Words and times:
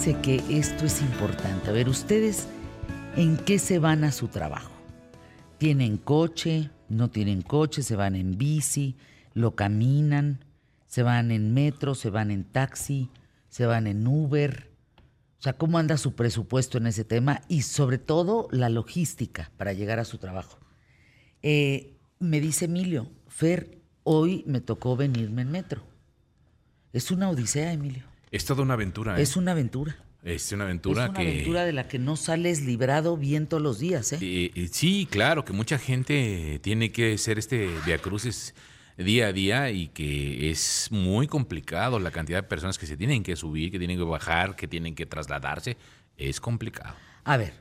que 0.00 0.42
esto 0.48 0.86
es 0.86 1.02
importante. 1.02 1.68
A 1.68 1.74
ver, 1.74 1.86
ustedes, 1.86 2.48
¿en 3.16 3.36
qué 3.36 3.58
se 3.58 3.78
van 3.78 4.02
a 4.02 4.12
su 4.12 4.28
trabajo? 4.28 4.72
¿Tienen 5.58 5.98
coche? 5.98 6.70
¿No 6.88 7.10
tienen 7.10 7.42
coche? 7.42 7.82
¿Se 7.82 7.96
van 7.96 8.14
en 8.14 8.38
bici? 8.38 8.96
¿Lo 9.34 9.54
caminan? 9.54 10.42
¿Se 10.86 11.02
van 11.02 11.30
en 11.30 11.52
metro? 11.52 11.94
¿Se 11.94 12.08
van 12.08 12.30
en 12.30 12.44
taxi? 12.44 13.10
¿Se 13.50 13.66
van 13.66 13.86
en 13.86 14.06
Uber? 14.06 14.70
O 15.38 15.42
sea, 15.42 15.52
¿cómo 15.52 15.76
anda 15.76 15.98
su 15.98 16.14
presupuesto 16.14 16.78
en 16.78 16.86
ese 16.86 17.04
tema? 17.04 17.42
Y 17.46 17.62
sobre 17.62 17.98
todo 17.98 18.48
la 18.52 18.70
logística 18.70 19.52
para 19.58 19.74
llegar 19.74 19.98
a 19.98 20.06
su 20.06 20.16
trabajo. 20.16 20.58
Eh, 21.42 21.98
me 22.18 22.40
dice 22.40 22.64
Emilio, 22.64 23.10
Fer, 23.28 23.82
hoy 24.02 24.44
me 24.46 24.62
tocó 24.62 24.96
venirme 24.96 25.42
en 25.42 25.50
metro. 25.50 25.82
Es 26.94 27.10
una 27.10 27.28
odisea, 27.28 27.74
Emilio. 27.74 28.09
Es 28.30 28.44
toda 28.44 28.62
una 28.62 28.74
aventura. 28.74 29.18
¿eh? 29.18 29.22
Es 29.22 29.36
una 29.36 29.52
aventura. 29.52 29.96
Es 30.22 30.52
una 30.52 30.64
aventura 30.64 31.04
es 31.04 31.10
una 31.10 31.18
que. 31.18 31.30
aventura 31.30 31.64
de 31.64 31.72
la 31.72 31.88
que 31.88 31.98
no 31.98 32.16
sales 32.16 32.60
librado 32.62 33.16
bien 33.16 33.46
todos 33.46 33.62
los 33.62 33.78
días, 33.78 34.12
¿eh? 34.12 34.18
Eh, 34.20 34.52
eh, 34.54 34.68
sí, 34.70 35.08
claro, 35.10 35.44
que 35.44 35.52
mucha 35.54 35.78
gente 35.78 36.60
tiene 36.62 36.92
que 36.92 37.14
hacer 37.14 37.38
este 37.38 37.70
viacrucis 37.86 38.54
día 38.98 39.28
a 39.28 39.32
día 39.32 39.70
y 39.70 39.88
que 39.88 40.50
es 40.50 40.88
muy 40.90 41.26
complicado 41.26 41.98
la 41.98 42.10
cantidad 42.10 42.38
de 42.38 42.48
personas 42.48 42.76
que 42.76 42.86
se 42.86 42.98
tienen 42.98 43.22
que 43.22 43.34
subir, 43.34 43.70
que 43.70 43.78
tienen 43.78 43.96
que 43.96 44.04
bajar, 44.04 44.56
que 44.56 44.68
tienen 44.68 44.94
que 44.94 45.06
trasladarse. 45.06 45.78
Es 46.18 46.38
complicado. 46.38 46.94
A 47.24 47.38
ver, 47.38 47.54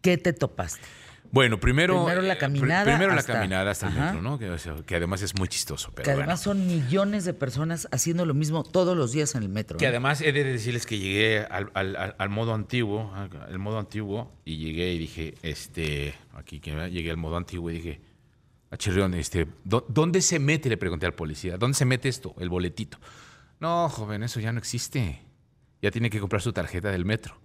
¿qué 0.00 0.16
te 0.16 0.32
topaste? 0.32 0.86
Bueno, 1.30 1.60
primero. 1.60 2.04
Primero 2.04 2.22
la 2.22 2.32
eh, 2.32 2.36
pr- 2.36 2.40
caminada 2.40 2.84
primero 2.84 3.12
la 3.12 3.20
hasta- 3.20 3.32
caminada 3.34 3.70
hasta 3.70 3.88
el 3.88 3.94
metro, 3.94 4.22
¿no? 4.22 4.38
Que, 4.38 4.94
además 4.96 5.20
es 5.22 5.34
muy 5.38 5.48
chistoso. 5.48 5.92
Pero 5.94 6.04
que 6.04 6.10
además 6.12 6.44
bueno. 6.44 6.60
son 6.60 6.66
millones 6.66 7.24
de 7.24 7.34
personas 7.34 7.86
haciendo 7.92 8.24
lo 8.24 8.34
mismo 8.34 8.64
todos 8.64 8.96
los 8.96 9.12
días 9.12 9.34
en 9.34 9.42
el 9.42 9.48
metro. 9.48 9.76
Que 9.78 9.84
¿eh? 9.84 9.88
además 9.88 10.20
he 10.22 10.32
de 10.32 10.44
decirles 10.44 10.86
que 10.86 10.98
llegué 10.98 11.40
al, 11.40 11.70
al- 11.74 11.96
al- 11.96 12.14
al 12.18 12.28
modo 12.30 12.54
antiguo, 12.54 13.12
al 13.14 13.28
al 13.42 13.58
modo 13.58 13.78
antiguo, 13.78 14.32
y 14.44 14.56
llegué 14.56 14.92
y 14.94 14.98
dije, 14.98 15.34
este, 15.42 16.14
aquí 16.34 16.60
que 16.60 16.70
llegué 16.90 17.10
al 17.10 17.16
modo 17.18 17.36
antiguo 17.36 17.70
y 17.70 17.74
dije, 17.74 18.00
a 18.70 18.76
Chirrión, 18.76 19.14
este, 19.14 19.46
¿dó- 19.64 19.84
¿dónde 19.88 20.20
se 20.22 20.38
mete? 20.38 20.68
Le 20.68 20.76
pregunté 20.76 21.06
al 21.06 21.14
policía, 21.14 21.56
¿dónde 21.58 21.76
se 21.76 21.84
mete 21.84 22.08
esto? 22.08 22.34
El 22.38 22.48
boletito. 22.48 22.98
No, 23.60 23.88
joven, 23.88 24.22
eso 24.22 24.40
ya 24.40 24.52
no 24.52 24.58
existe. 24.58 25.20
Ya 25.82 25.90
tiene 25.90 26.10
que 26.10 26.20
comprar 26.20 26.42
su 26.42 26.52
tarjeta 26.52 26.90
del 26.90 27.04
metro. 27.04 27.38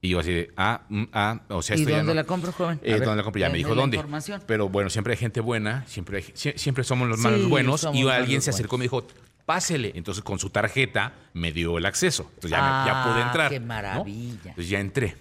Y 0.00 0.10
yo 0.10 0.20
así 0.20 0.32
de, 0.32 0.52
ah, 0.56 0.82
mm, 0.88 1.04
ah, 1.12 1.40
o 1.48 1.60
sea, 1.60 1.76
¿Y 1.76 1.80
esto 1.80 1.90
ya 1.90 1.96
dónde 1.98 2.12
no- 2.14 2.20
la 2.20 2.24
compro, 2.24 2.52
joven? 2.52 2.78
A 2.82 2.86
eh, 2.86 2.92
ver, 2.92 3.00
¿Dónde 3.04 3.16
la 3.16 3.22
compro? 3.24 3.40
Ya 3.40 3.46
me 3.46 3.50
denme 3.54 3.58
dijo 3.58 3.74
la 3.74 3.80
dónde. 3.82 3.96
información. 3.96 4.42
Pero 4.46 4.68
bueno, 4.68 4.90
siempre 4.90 5.12
hay 5.14 5.16
gente 5.18 5.40
buena, 5.40 5.84
siempre, 5.88 6.18
hay- 6.18 6.32
sie- 6.34 6.56
siempre 6.56 6.84
somos 6.84 7.08
los 7.08 7.18
Sí, 7.18 7.24
malos 7.24 7.48
buenos. 7.48 7.80
somos 7.80 7.96
Y 7.98 8.04
malos 8.04 8.20
alguien 8.20 8.40
se 8.42 8.50
acercó 8.50 8.76
y 8.76 8.78
me 8.78 8.84
dijo, 8.84 9.04
pásele. 9.44 9.90
Entonces 9.96 10.22
con 10.22 10.38
su 10.38 10.50
tarjeta 10.50 11.14
me 11.32 11.50
dio 11.52 11.78
el 11.78 11.86
acceso. 11.86 12.30
Entonces 12.34 12.50
ya, 12.52 12.58
me- 12.62 12.86
ya 12.90 13.04
pude 13.04 13.22
Ah, 13.22 13.26
entrar. 13.26 13.50
qué 13.50 13.58
¿no? 13.60 13.66
maravilla. 13.66 14.38
Entonces 14.50 14.68
ya 14.68 14.78
entré. 14.78 15.16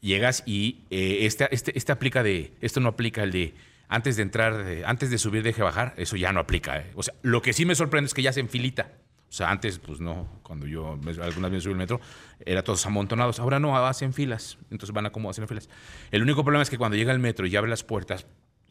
Llegas 0.00 0.42
y 0.44 0.80
eh, 0.90 1.18
este, 1.22 1.48
este, 1.54 1.76
este 1.78 1.92
aplica 1.92 2.22
de, 2.22 2.52
esto 2.60 2.80
no 2.80 2.88
aplica 2.90 3.22
el 3.22 3.30
de 3.30 3.54
antes 3.88 4.16
de 4.16 4.22
entrar, 4.22 4.64
de- 4.64 4.84
antes 4.84 5.08
de 5.10 5.18
subir, 5.18 5.42
deje 5.42 5.62
bajar. 5.62 5.94
Eso 5.96 6.16
ya 6.16 6.32
no 6.32 6.40
aplica. 6.40 6.78
eh. 6.78 6.90
O 6.94 7.02
sea, 7.02 7.14
lo 7.22 7.40
que 7.42 7.52
sí 7.52 7.64
me 7.64 7.74
sorprende 7.74 8.08
es 8.08 8.14
que 8.14 8.22
ya 8.22 8.32
se 8.32 8.40
enfilita. 8.40 8.90
O 9.34 9.36
sea, 9.36 9.50
antes, 9.50 9.80
pues 9.80 9.98
no, 9.98 10.28
cuando 10.44 10.64
yo 10.68 10.92
algunas 11.20 11.50
veces 11.50 11.64
subí 11.64 11.72
el 11.72 11.78
metro, 11.78 12.00
era 12.46 12.62
todos 12.62 12.86
amontonados. 12.86 13.40
Ahora 13.40 13.58
no, 13.58 13.76
hacen 13.84 14.12
filas. 14.12 14.58
Entonces 14.70 14.92
van 14.94 15.06
a 15.06 15.10
como 15.10 15.28
hacen 15.28 15.48
filas. 15.48 15.68
El 16.12 16.22
único 16.22 16.44
problema 16.44 16.62
es 16.62 16.70
que 16.70 16.78
cuando 16.78 16.96
llega 16.96 17.10
el 17.10 17.18
metro 17.18 17.44
y 17.44 17.56
abre 17.56 17.68
las 17.68 17.82
puertas, 17.82 18.26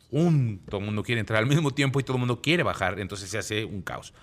¡pum! 0.09 0.59
todo 0.69 0.80
el 0.80 0.86
mundo 0.86 1.03
quiere 1.03 1.19
entrar 1.19 1.39
al 1.39 1.47
mismo 1.50 1.72
tiempo 1.72 2.00
y 2.00 2.03
todo 2.03 2.16
el 2.16 2.19
mundo 2.22 2.41
quiere 2.41 2.64
bajar. 2.64 2.97
Entonces 3.02 3.30
se 3.30 3.38
hace 3.38 3.66
un 3.66 3.81
caos. 3.81 4.14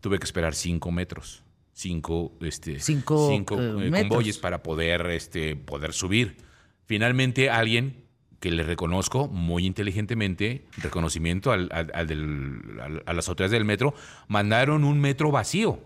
Tuve 0.00 0.18
que 0.18 0.24
esperar 0.24 0.54
cinco 0.54 0.90
metros. 0.90 1.42
Cinco, 1.74 2.32
este, 2.40 2.80
Cinco, 2.80 3.28
cinco, 3.30 3.60
eh, 3.60 3.88
eh, 3.88 3.90
convoyes 3.90 4.38
para 4.38 4.62
poder, 4.62 5.04
este, 5.10 5.54
poder 5.54 5.92
subir. 5.92 6.38
Finalmente, 6.86 7.50
alguien 7.50 8.04
que 8.40 8.50
le 8.50 8.62
reconozco 8.62 9.28
muy 9.28 9.66
inteligentemente, 9.66 10.64
reconocimiento 10.78 11.52
al- 11.52 11.68
al- 11.72 11.90
al 11.92 12.06
del- 12.06 12.80
al- 12.82 13.02
a 13.04 13.12
las 13.12 13.28
autoridades 13.28 13.52
del 13.52 13.66
metro, 13.66 13.92
mandaron 14.28 14.84
un 14.84 14.98
metro 14.98 15.30
vacío 15.30 15.78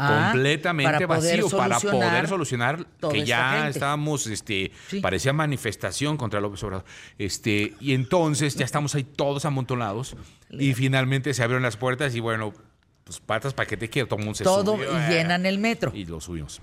Ah, 0.00 0.30
completamente 0.32 0.92
para 1.08 1.20
vacío 1.20 1.48
para 1.50 1.80
poder 1.80 2.28
solucionar 2.28 2.86
que 3.10 3.24
ya 3.24 3.68
estábamos 3.68 4.26
este 4.28 4.70
Sí. 4.88 5.00
parecía 5.00 5.32
manifestación 5.32 6.16
contra 6.16 6.40
López 6.40 6.62
Obrador 6.62 6.84
este 7.18 7.74
y 7.80 7.94
entonces 7.94 8.54
ya 8.54 8.64
estamos 8.64 8.94
ahí 8.94 9.02
todos 9.02 9.44
amontonados 9.44 10.16
y 10.50 10.72
finalmente 10.74 11.34
se 11.34 11.42
abrieron 11.42 11.64
las 11.64 11.76
puertas 11.76 12.14
y 12.14 12.20
bueno 12.20 12.54
pues 13.02 13.18
patas 13.18 13.54
para 13.54 13.66
que 13.66 13.76
te 13.76 13.90
quiero 13.90 14.06
todo 14.06 14.18
el 14.20 14.24
mundo 14.26 14.36
se 14.36 14.44
Todo 14.44 14.76
subió, 14.76 14.92
y 14.92 14.96
eh, 14.96 15.08
llenan 15.08 15.46
el 15.46 15.58
metro. 15.58 15.90
y 15.94 16.04
lo 16.04 16.20
subimos 16.20 16.60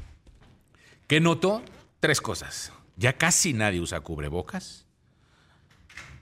¿qué 1.07 1.19
noto? 1.19 1.62
tres 2.00 2.22
cosas 2.22 2.72
ya 2.95 3.13
casi 3.13 3.51
nadie 3.51 3.81
usa 3.81 4.00
cubrebocas 4.00 4.85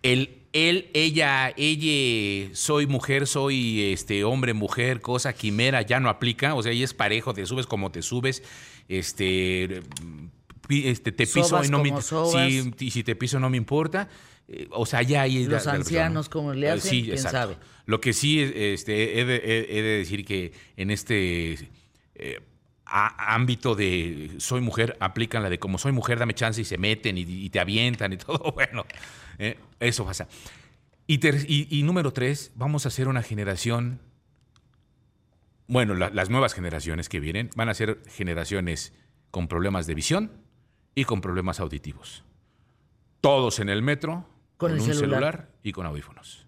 el 0.02 0.43
él, 0.54 0.90
ella, 0.94 1.54
ella, 1.58 2.50
soy 2.54 2.88
mujer, 2.88 3.28
soy 3.28 3.92
este 3.92 4.24
hombre, 4.24 4.54
mujer, 4.54 5.02
cosa, 5.02 5.34
quimera, 5.34 5.82
ya 5.82 6.00
no 6.00 6.10
aplica. 6.10 6.56
O 6.56 6.64
sea, 6.64 6.72
ella 6.72 6.86
es 6.86 6.94
parejo, 6.94 7.34
te 7.34 7.46
subes 7.46 7.66
como 7.68 7.92
te 7.92 8.02
subes. 8.02 8.44
Este, 8.88 9.82
este 10.70 11.12
te 11.12 11.26
piso 11.26 11.48
Sobas 11.50 11.68
y 11.68 11.72
no 11.72 11.80
me 11.84 11.90
como 11.90 12.02
si, 12.02 12.74
y 12.80 12.92
si 12.92 13.04
te 13.04 13.16
piso 13.16 13.40
no 13.40 13.50
me 13.50 13.58
importa. 13.58 14.08
Eh, 14.48 14.68
o 14.72 14.86
sea, 14.86 15.02
ya 15.02 15.22
hay 15.24 15.46
Los 15.46 15.68
ancianos, 15.68 16.30
¿cómo 16.30 16.54
le 16.54 16.70
hacen? 16.70 16.90
¿Quién 17.04 17.18
sabe? 17.32 17.58
Lo 17.86 18.00
que 18.02 18.14
sí 18.14 18.40
este, 18.40 19.20
he, 19.20 19.26
de, 19.26 19.36
he- 19.38 19.80
he 19.80 19.82
de 19.82 19.98
decir 20.00 20.24
que 20.26 20.52
en 20.78 20.92
este 20.92 21.54
eh, 22.16 22.40
á- 22.86 23.34
ámbito 23.36 23.76
de 23.76 24.36
soy 24.40 24.62
mujer, 24.62 24.98
aplican 25.00 25.44
la 25.44 25.50
de 25.50 25.60
como 25.60 25.78
soy 25.78 25.92
mujer, 25.92 26.20
dame 26.20 26.34
chance 26.34 26.62
y 26.62 26.66
se 26.66 26.78
meten 26.78 27.18
y, 27.18 27.22
y 27.22 27.50
te 27.50 27.60
avientan 27.60 28.14
y 28.14 28.18
todo. 28.18 28.52
Bueno, 28.54 28.86
eh, 29.38 29.58
eso 29.80 30.06
pasa. 30.06 30.28
Y, 31.08 31.18
ter- 31.18 31.46
y- 31.50 31.68
y 31.70 31.84
número 31.84 32.14
tres, 32.14 32.52
vamos 32.56 32.86
a 32.86 32.90
hacer 32.90 33.08
una 33.08 33.24
generación. 33.24 34.00
Bueno, 35.68 35.94
la- 35.96 36.10
las 36.10 36.30
nuevas 36.30 36.54
generaciones 36.54 37.10
que 37.10 37.20
vienen 37.20 37.50
van 37.56 37.70
a 37.70 37.74
ser 37.74 38.02
generaciones 38.10 38.94
con 39.32 39.48
problemas 39.48 39.88
de 39.88 39.96
visión 39.96 40.32
y 40.96 41.06
con 41.06 41.22
problemas 41.22 41.60
auditivos. 41.60 42.24
Todos 43.22 43.60
en 43.60 43.70
el 43.70 43.82
metro, 43.82 44.28
Con 44.58 44.70
con, 44.70 44.72
el 44.74 44.80
un 44.80 44.86
celular. 44.86 45.10
celular 45.10 45.50
y 45.64 45.72
con 45.72 45.86
audífonos. 45.86 46.46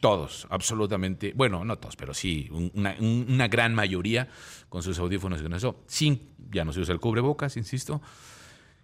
Todos, 0.00 0.46
absolutamente. 0.50 1.32
Bueno, 1.36 1.64
no 1.64 1.78
todos, 1.78 1.94
pero 1.96 2.14
sí, 2.14 2.48
un- 2.50 2.72
una, 2.74 2.96
un- 2.98 3.26
una 3.28 3.48
gran 3.48 3.74
mayoría 3.74 4.28
con 4.68 4.82
sus 4.82 4.98
audífonos 4.98 5.40
y 5.40 5.42
con 5.42 5.52
eso. 5.52 5.84
Sin, 5.86 6.30
ya 6.50 6.64
no 6.64 6.72
se 6.72 6.80
usa 6.80 6.94
el 6.94 7.00
cubrebocas, 7.00 7.56
insisto. 7.58 8.00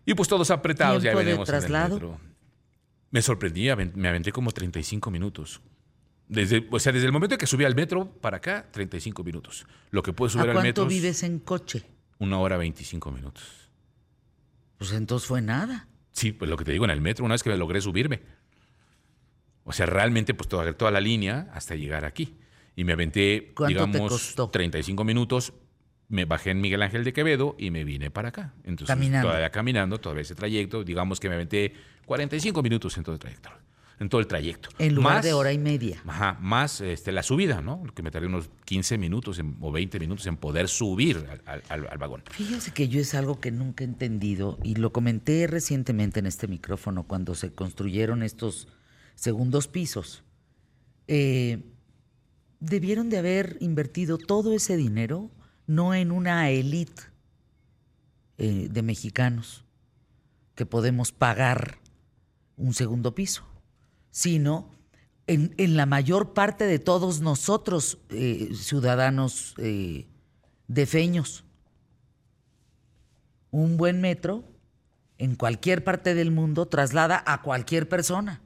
Y 0.05 0.15
pues 0.15 0.29
todos 0.29 0.51
apretados, 0.51 1.03
ya 1.03 1.11
¿Tiempo 1.11 1.19
de 1.21 1.25
veremos 1.25 1.49
en 1.49 1.55
el 1.55 1.61
traslado? 1.63 1.95
metro. 1.95 2.21
Me 3.11 3.23
sorprendí, 3.23 3.69
me 3.95 4.09
aventé 4.09 4.31
como 4.31 4.53
35 4.53 5.11
minutos. 5.11 5.61
Desde, 6.29 6.67
o 6.71 6.79
sea, 6.79 6.93
desde 6.93 7.07
el 7.07 7.13
momento 7.13 7.39
que 7.39 7.47
subí 7.47 7.65
al 7.65 7.75
metro 7.75 8.11
para 8.21 8.37
acá, 8.39 8.67
35 8.71 9.25
minutos. 9.25 9.65
Lo 9.91 10.03
que 10.03 10.13
puedo 10.13 10.29
subir 10.29 10.49
¿A 10.49 10.53
al 10.53 10.63
metro 10.63 10.83
cuánto 10.85 10.95
es 10.95 11.01
vives 11.03 11.23
en 11.23 11.39
coche? 11.39 11.85
una 12.19 12.39
hora 12.39 12.57
25 12.57 13.11
minutos. 13.13 13.71
Pues 14.77 14.93
entonces 14.93 15.27
fue 15.27 15.41
nada. 15.41 15.89
Sí, 16.13 16.33
pues 16.33 16.51
lo 16.51 16.57
que 16.57 16.65
te 16.65 16.73
digo 16.73 16.85
en 16.85 16.91
el 16.91 17.01
metro, 17.01 17.25
una 17.25 17.35
vez 17.35 17.43
que 17.43 17.51
me 17.51 17.57
logré 17.57 17.81
subirme. 17.81 18.23
O 19.67 19.73
sea, 19.73 19.85
realmente, 19.87 20.33
pues 20.33 20.49
toda, 20.49 20.73
toda 20.73 20.91
la 20.91 21.01
línea 21.01 21.51
hasta 21.53 21.75
llegar 21.75 22.05
aquí. 22.07 22.35
Y 22.77 22.85
me 22.85 22.93
aventé, 22.95 23.53
¿Cuánto 23.55 23.75
te 23.85 23.87
digamos, 23.93 24.11
costó? 24.13 24.49
35 24.49 25.05
minutos. 25.05 25.53
Me 26.09 26.25
bajé 26.25 26.51
en 26.53 26.61
Miguel 26.61 26.83
Ángel 26.83 27.03
de 27.03 27.13
Quevedo 27.13 27.57
y 27.59 27.71
me 27.71 27.83
vine 27.83 28.11
para 28.13 28.29
acá. 28.29 28.55
Entonces, 28.63 28.87
Caminando. 28.87 29.27
todavía 29.29 29.51
caminando, 29.51 29.99
todavía 29.99 30.23
ese 30.23 30.37
trayecto. 30.37 30.85
Digamos 30.85 31.19
que 31.19 31.29
me 31.29 31.35
aventé 31.35 31.73
45 32.07 32.63
minutos 32.63 32.97
en 32.97 33.03
todo 33.03 33.15
el 33.15 33.19
trayecto. 33.19 33.51
En 33.99 34.09
todo 34.11 34.21
el 34.21 34.27
trayecto. 34.27 34.69
En 34.79 34.95
lugar 34.95 35.15
Más- 35.15 35.25
de 35.25 35.33
hora 35.33 35.53
y 35.55 35.59
media. 35.59 36.03
Ajá, 36.07 36.37
más 36.41 36.83
este, 36.83 37.11
la 37.13 37.23
subida, 37.23 37.63
¿no? 37.63 37.83
Que 37.95 38.03
me 38.03 38.11
tardé 38.11 38.27
unos 38.29 38.51
15 38.67 38.99
minutos 38.99 39.39
en- 39.39 39.57
o 39.61 39.73
20 39.73 39.99
minutos 39.99 40.27
en 40.27 40.37
poder 40.37 40.69
subir 40.69 41.27
al, 41.47 41.63
al- 41.71 41.99
vagón. 41.99 42.23
Fíjense 42.31 42.73
que 42.73 42.89
yo 42.89 43.01
es 43.01 43.15
algo 43.15 43.41
que 43.41 43.51
nunca 43.51 43.83
he 43.83 43.87
entendido 43.87 44.59
y 44.63 44.75
lo 44.77 44.93
comenté 44.93 45.47
recientemente 45.47 46.21
en 46.21 46.27
este 46.27 46.47
micrófono 46.47 47.05
cuando 47.05 47.35
se 47.35 47.53
construyeron 47.55 48.23
estos 48.23 48.69
segundos 49.17 49.67
pisos. 49.67 50.23
Eh, 51.09 51.65
debieron 52.61 53.11
de 53.11 53.19
haber 53.19 53.57
invertido 53.61 54.19
todo 54.19 54.53
ese 54.53 54.77
dinero 54.77 55.31
no 55.67 55.95
en 55.95 56.13
una 56.13 56.51
élite 56.51 57.03
eh, 58.39 58.69
de 58.71 58.83
mexicanos 58.83 59.65
que 60.55 60.67
podemos 60.67 61.13
pagar 61.13 61.79
un 62.57 62.73
segundo 62.73 63.15
piso, 63.15 63.45
sino 64.11 64.71
en, 65.27 65.55
en 65.59 65.77
la 65.77 65.87
mayor 65.87 66.33
parte 66.33 66.67
de 66.67 66.79
todos 66.79 67.21
nosotros, 67.21 67.99
eh, 68.11 68.51
ciudadanos 68.55 69.55
eh, 69.59 70.07
defeños. 70.69 71.45
Un 73.51 73.77
buen 73.77 74.01
metro 74.01 74.45
en 75.19 75.35
cualquier 75.35 75.85
parte 75.85 76.15
del 76.15 76.31
mundo 76.31 76.67
traslada 76.67 77.23
a 77.27 77.43
cualquier 77.43 77.89
persona. 77.89 78.41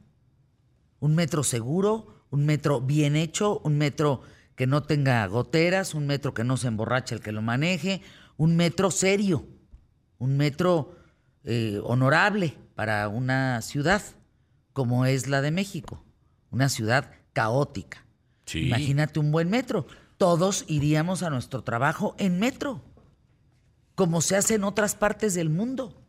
Un 1.01 1.15
metro 1.15 1.43
seguro, 1.43 2.25
un 2.31 2.47
metro 2.47 2.81
bien 2.81 3.17
hecho, 3.17 3.61
un 3.65 3.77
metro 3.79 4.23
que 4.55 4.67
no 4.67 4.83
tenga 4.83 5.27
goteras, 5.27 5.95
un 5.95 6.07
metro 6.07 6.35
que 6.35 6.45
no 6.45 6.57
se 6.57 6.69
emborrache 6.69 7.15
el 7.15 7.23
que 7.23 7.33
lo 7.33 7.43
maneje, 7.43 8.03
un 8.37 8.57
metro 8.57 8.91
serio, 8.91 9.47
un 10.19 10.37
metro 10.37 10.97
eh, 11.45 11.81
honorable 11.83 12.57
para 12.75 13.09
una 13.09 13.63
ciudad 13.63 14.03
como 14.73 15.07
es 15.07 15.27
la 15.27 15.41
de 15.41 15.51
México, 15.51 16.05
una 16.51 16.69
ciudad 16.69 17.11
caótica. 17.33 18.05
Sí. 18.47 18.67
Imagínate 18.67 19.19
un 19.19 19.33
buen 19.33 19.51
metro. 19.51 19.87
Todos 20.19 20.65
iríamos 20.69 21.23
a 21.23 21.31
nuestro 21.31 21.63
trabajo 21.63 22.15
en 22.19 22.39
metro, 22.39 22.83
como 23.95 24.21
se 24.21 24.37
hace 24.37 24.55
en 24.55 24.65
otras 24.65 24.95
partes 24.95 25.35
del 25.35 25.51
mundo. 25.51 26.03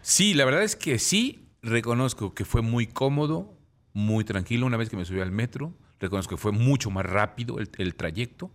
Sí, 0.00 0.34
la 0.34 0.44
verdad 0.44 0.62
es 0.62 0.76
que 0.76 0.98
sí, 0.98 1.48
reconozco 1.62 2.34
que 2.34 2.44
fue 2.44 2.62
muy 2.62 2.86
cómodo, 2.86 3.58
muy 3.92 4.24
tranquilo 4.24 4.66
una 4.66 4.76
vez 4.76 4.88
que 4.90 4.96
me 4.96 5.04
subí 5.04 5.20
al 5.20 5.32
metro. 5.32 5.74
Reconozco 6.00 6.36
que 6.36 6.40
fue 6.40 6.52
mucho 6.52 6.90
más 6.90 7.06
rápido 7.06 7.58
el, 7.58 7.68
el 7.78 7.94
trayecto. 7.94 8.50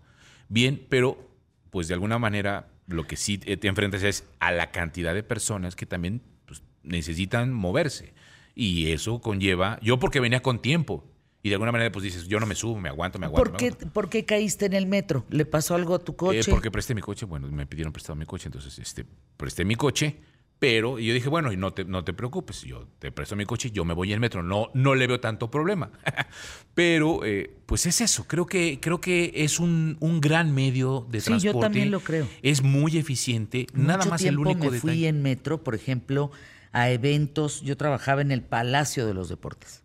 Bien, 0.49 0.85
pero 0.89 1.29
pues 1.69 1.87
de 1.87 1.93
alguna 1.93 2.17
manera 2.19 2.69
lo 2.87 3.05
que 3.05 3.15
sí 3.17 3.37
te 3.37 3.67
enfrentas 3.67 4.03
es 4.03 4.23
a 4.39 4.51
la 4.51 4.71
cantidad 4.71 5.13
de 5.13 5.23
personas 5.23 5.75
que 5.75 5.85
también 5.85 6.21
pues, 6.45 6.63
necesitan 6.83 7.53
moverse. 7.53 8.13
Y 8.55 8.91
eso 8.91 9.19
conlleva, 9.21 9.77
yo 9.83 9.99
porque 9.99 10.19
venía 10.19 10.41
con 10.41 10.59
tiempo, 10.61 11.03
y 11.43 11.49
de 11.49 11.55
alguna 11.55 11.71
manera 11.71 11.91
pues 11.91 12.01
dices, 12.03 12.27
yo 12.27 12.39
no 12.39 12.47
me 12.47 12.55
subo, 12.55 12.79
me 12.79 12.89
aguanto, 12.89 13.19
me 13.19 13.27
aguanto. 13.27 13.51
¿Por 13.51 13.57
qué, 13.57 13.71
por 13.71 14.09
qué 14.09 14.25
caíste 14.25 14.65
en 14.65 14.73
el 14.73 14.87
metro? 14.87 15.25
¿Le 15.29 15.45
pasó 15.45 15.75
algo 15.75 15.93
a 15.95 15.99
tu 15.99 16.13
Eh, 16.13 16.15
coche? 16.15 16.49
porque 16.49 16.71
presté 16.71 16.95
mi 16.95 17.01
coche, 17.01 17.25
bueno, 17.27 17.47
me 17.49 17.67
pidieron 17.67 17.93
prestado 17.93 18.15
mi 18.15 18.25
coche, 18.25 18.47
entonces 18.47 18.79
este, 18.79 19.05
presté 19.37 19.63
mi 19.63 19.75
coche, 19.75 20.19
pero 20.59 20.97
yo 20.99 21.13
dije, 21.13 21.29
bueno, 21.29 21.51
y 21.51 21.57
no 21.57 21.71
te, 21.73 21.85
no 21.85 22.03
te 22.03 22.13
preocupes, 22.13 22.63
yo 22.63 22.87
te 22.99 23.11
presto 23.11 23.35
mi 23.35 23.45
coche, 23.45 23.69
yo 23.71 23.85
me 23.85 23.93
voy 23.93 24.11
en 24.13 24.19
metro, 24.19 24.41
no, 24.41 24.69
no 24.73 24.95
le 24.95 25.05
veo 25.07 25.19
tanto 25.19 25.51
problema. 25.51 25.91
pero 26.73 27.23
eh, 27.25 27.51
pues 27.65 27.85
es 27.85 28.01
eso, 28.01 28.25
creo 28.27 28.45
que, 28.45 28.79
creo 28.81 28.99
que 28.99 29.31
es 29.35 29.59
un, 29.59 29.97
un 29.99 30.19
gran 30.21 30.53
medio 30.53 31.05
de 31.09 31.21
Sí, 31.21 31.25
yo 31.31 31.37
transporte. 31.39 31.65
también 31.65 31.91
lo 31.91 31.99
creo. 31.99 32.27
Es 32.41 32.63
muy 32.63 32.97
eficiente, 32.97 33.67
nada 33.73 34.05
más 34.05 34.23
el 34.23 34.39
único 34.39 34.69
me 34.71 34.79
fui 34.79 34.91
detalle. 34.91 35.07
en 35.09 35.21
metro, 35.21 35.63
por 35.63 35.75
ejemplo, 35.75 36.31
a 36.71 36.89
eventos. 36.89 37.61
Yo 37.61 37.77
trabajaba 37.77 38.21
en 38.21 38.31
el 38.31 38.41
Palacio 38.43 39.05
de 39.05 39.13
los 39.13 39.29
Deportes 39.29 39.83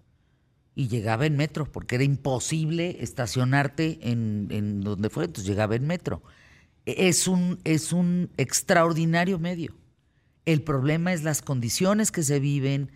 y 0.74 0.88
llegaba 0.88 1.26
en 1.26 1.36
metro 1.36 1.70
porque 1.70 1.96
era 1.96 2.04
imposible 2.04 2.96
estacionarte 3.00 3.98
en, 4.10 4.48
en 4.50 4.80
donde 4.80 5.10
fue, 5.10 5.24
entonces 5.26 5.46
llegaba 5.48 5.76
en 5.76 5.86
metro. 5.86 6.22
E, 6.86 7.08
Es 7.08 7.28
un, 7.28 7.58
es 7.64 7.92
un 7.92 8.30
extraordinario 8.38 9.38
medio. 9.38 9.74
El 10.44 10.62
problema 10.62 11.12
es 11.12 11.22
las 11.22 11.42
condiciones 11.42 12.10
que 12.10 12.22
se 12.22 12.40
viven, 12.40 12.90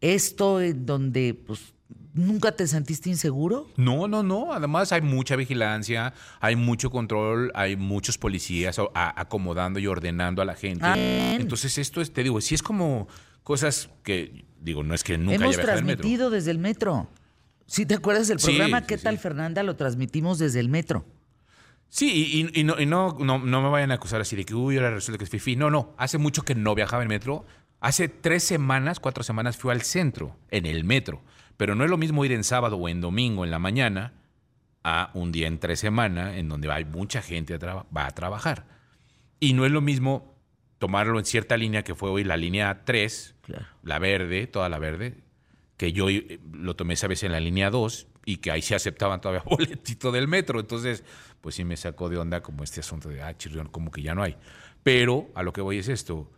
esto 0.00 0.60
en 0.60 0.84
donde 0.84 1.34
pues 1.34 1.74
nunca 2.14 2.52
te 2.52 2.66
sentiste 2.66 3.10
inseguro. 3.10 3.68
No, 3.76 4.08
no, 4.08 4.22
no. 4.22 4.52
Además 4.52 4.92
hay 4.92 5.02
mucha 5.02 5.36
vigilancia, 5.36 6.14
hay 6.40 6.56
mucho 6.56 6.90
control, 6.90 7.50
hay 7.54 7.76
muchos 7.76 8.18
policías 8.18 8.78
acomodando 8.94 9.78
y 9.78 9.86
ordenando 9.86 10.40
a 10.40 10.44
la 10.44 10.54
gente. 10.54 10.86
Entonces 11.34 11.78
esto 11.78 12.00
es, 12.00 12.12
te 12.12 12.22
digo, 12.22 12.40
sí 12.40 12.54
es 12.54 12.62
como 12.62 13.08
cosas 13.42 13.90
que, 14.02 14.44
digo, 14.60 14.82
no 14.82 14.94
es 14.94 15.04
que 15.04 15.18
nunca 15.18 15.34
Hemos 15.34 15.48
haya 15.48 15.56
viajado 15.58 15.78
en 15.78 15.86
metro. 15.86 16.02
transmitido 16.02 16.30
desde 16.30 16.50
el 16.50 16.58
metro. 16.58 17.08
Si 17.66 17.86
te 17.86 17.94
acuerdas 17.94 18.28
del 18.28 18.38
programa 18.38 18.80
sí, 18.80 18.86
¿Qué 18.86 18.98
tal. 18.98 19.18
Fernanda? 19.18 19.62
Lo 19.62 19.76
transmitimos 19.76 20.38
desde 20.38 20.60
el 20.60 20.68
metro. 20.68 21.04
Sí, 21.94 22.50
y, 22.52 22.64
no, 22.64 22.74
y 22.80 22.86
no, 22.86 23.16
no, 23.20 23.38
no 23.38 23.62
me 23.62 23.68
vayan 23.68 23.92
a 23.92 23.94
acusar 23.94 24.20
así 24.20 24.34
de 24.34 24.44
que, 24.44 24.52
uy, 24.52 24.78
ahora 24.78 24.90
resulta 24.90 25.16
que 25.16 25.22
es 25.22 25.30
fifi. 25.30 25.54
No, 25.54 25.70
no, 25.70 25.94
hace 25.96 26.18
mucho 26.18 26.42
que 26.42 26.56
no 26.56 26.74
viajaba 26.74 27.04
en 27.04 27.08
metro. 27.08 27.46
Hace 27.78 28.08
tres 28.08 28.42
semanas, 28.42 28.98
cuatro 28.98 29.22
semanas 29.22 29.56
fui 29.56 29.70
al 29.70 29.82
centro, 29.82 30.36
en 30.50 30.66
el 30.66 30.82
metro. 30.82 31.22
Pero 31.56 31.76
no 31.76 31.84
es 31.84 31.90
lo 31.90 31.96
mismo 31.96 32.24
ir 32.24 32.32
en 32.32 32.42
sábado 32.42 32.78
o 32.78 32.88
en 32.88 33.00
domingo 33.00 33.44
en 33.44 33.52
la 33.52 33.60
mañana 33.60 34.12
a 34.82 35.12
un 35.14 35.30
día 35.30 35.46
en 35.46 35.60
tres 35.60 35.78
semanas 35.78 36.34
en 36.34 36.48
donde 36.48 36.68
hay 36.72 36.84
mucha 36.84 37.22
gente 37.22 37.54
a 37.54 37.86
va 37.96 38.06
a 38.06 38.10
trabajar. 38.10 38.66
Y 39.38 39.52
no 39.52 39.64
es 39.64 39.70
lo 39.70 39.80
mismo 39.80 40.36
tomarlo 40.80 41.20
en 41.20 41.24
cierta 41.24 41.56
línea 41.56 41.84
que 41.84 41.94
fue 41.94 42.10
hoy 42.10 42.24
la 42.24 42.36
línea 42.36 42.84
3, 42.84 43.36
Claro. 43.42 43.66
la 43.84 44.00
verde, 44.00 44.48
toda 44.48 44.68
la 44.68 44.80
verde, 44.80 45.22
que 45.76 45.92
yo 45.92 46.08
eh, 46.10 46.40
lo 46.52 46.74
tomé 46.74 46.94
esa 46.94 47.06
vez 47.06 47.22
en 47.22 47.30
la 47.30 47.38
línea 47.38 47.70
2 47.70 48.08
y 48.24 48.38
que 48.38 48.50
ahí 48.50 48.62
se 48.62 48.74
aceptaban 48.74 49.20
todavía 49.20 49.42
boletito 49.48 50.12
del 50.12 50.28
metro. 50.28 50.60
Entonces, 50.60 51.04
pues 51.40 51.54
sí 51.54 51.64
me 51.64 51.76
sacó 51.76 52.08
de 52.08 52.18
onda 52.18 52.42
como 52.42 52.64
este 52.64 52.80
asunto 52.80 53.08
de, 53.08 53.22
ah, 53.22 53.36
chirrión, 53.36 53.68
como 53.68 53.90
que 53.90 54.02
ya 54.02 54.14
no 54.14 54.22
hay. 54.22 54.36
Pero 54.82 55.30
a 55.34 55.42
lo 55.42 55.52
que 55.52 55.60
voy 55.60 55.78
es 55.78 55.88
esto. 55.88 56.30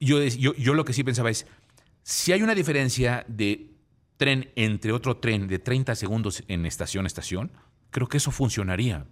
Yo, 0.00 0.22
yo, 0.22 0.54
yo 0.54 0.74
lo 0.74 0.84
que 0.84 0.92
sí 0.92 1.04
pensaba 1.04 1.30
es, 1.30 1.46
si 2.02 2.32
hay 2.32 2.42
una 2.42 2.54
diferencia 2.54 3.24
de 3.28 3.70
tren 4.16 4.50
entre 4.56 4.92
otro 4.92 5.16
tren 5.16 5.48
de 5.48 5.58
30 5.58 5.94
segundos 5.94 6.42
en 6.48 6.66
estación 6.66 7.04
a 7.04 7.08
estación, 7.08 7.52
creo 7.90 8.08
que 8.08 8.16
eso 8.16 8.30
funcionaría. 8.30 9.06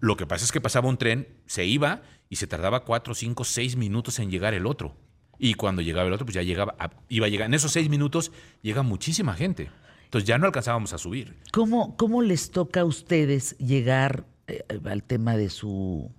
Lo 0.00 0.16
que 0.16 0.26
pasa 0.26 0.44
es 0.44 0.52
que 0.52 0.60
pasaba 0.60 0.88
un 0.88 0.98
tren, 0.98 1.28
se 1.46 1.64
iba 1.64 2.02
y 2.28 2.36
se 2.36 2.46
tardaba 2.46 2.84
4, 2.84 3.14
5, 3.14 3.44
6 3.44 3.76
minutos 3.76 4.18
en 4.18 4.30
llegar 4.30 4.54
el 4.54 4.66
otro. 4.66 4.96
Y 5.38 5.54
cuando 5.54 5.82
llegaba 5.82 6.08
el 6.08 6.12
otro, 6.12 6.26
pues 6.26 6.34
ya 6.34 6.42
llegaba, 6.42 6.76
iba 7.08 7.26
a 7.26 7.28
llegar. 7.28 7.46
En 7.46 7.54
esos 7.54 7.72
6 7.72 7.88
minutos 7.88 8.32
llega 8.62 8.82
muchísima 8.82 9.34
gente. 9.34 9.70
Entonces 10.08 10.26
ya 10.26 10.38
no 10.38 10.46
alcanzábamos 10.46 10.94
a 10.94 10.98
subir. 10.98 11.36
¿Cómo, 11.52 11.94
cómo 11.98 12.22
les 12.22 12.50
toca 12.50 12.80
a 12.80 12.84
ustedes 12.86 13.58
llegar 13.58 14.24
eh, 14.46 14.64
al 14.86 15.02
tema 15.02 15.36
de 15.36 15.50
su, 15.50 16.10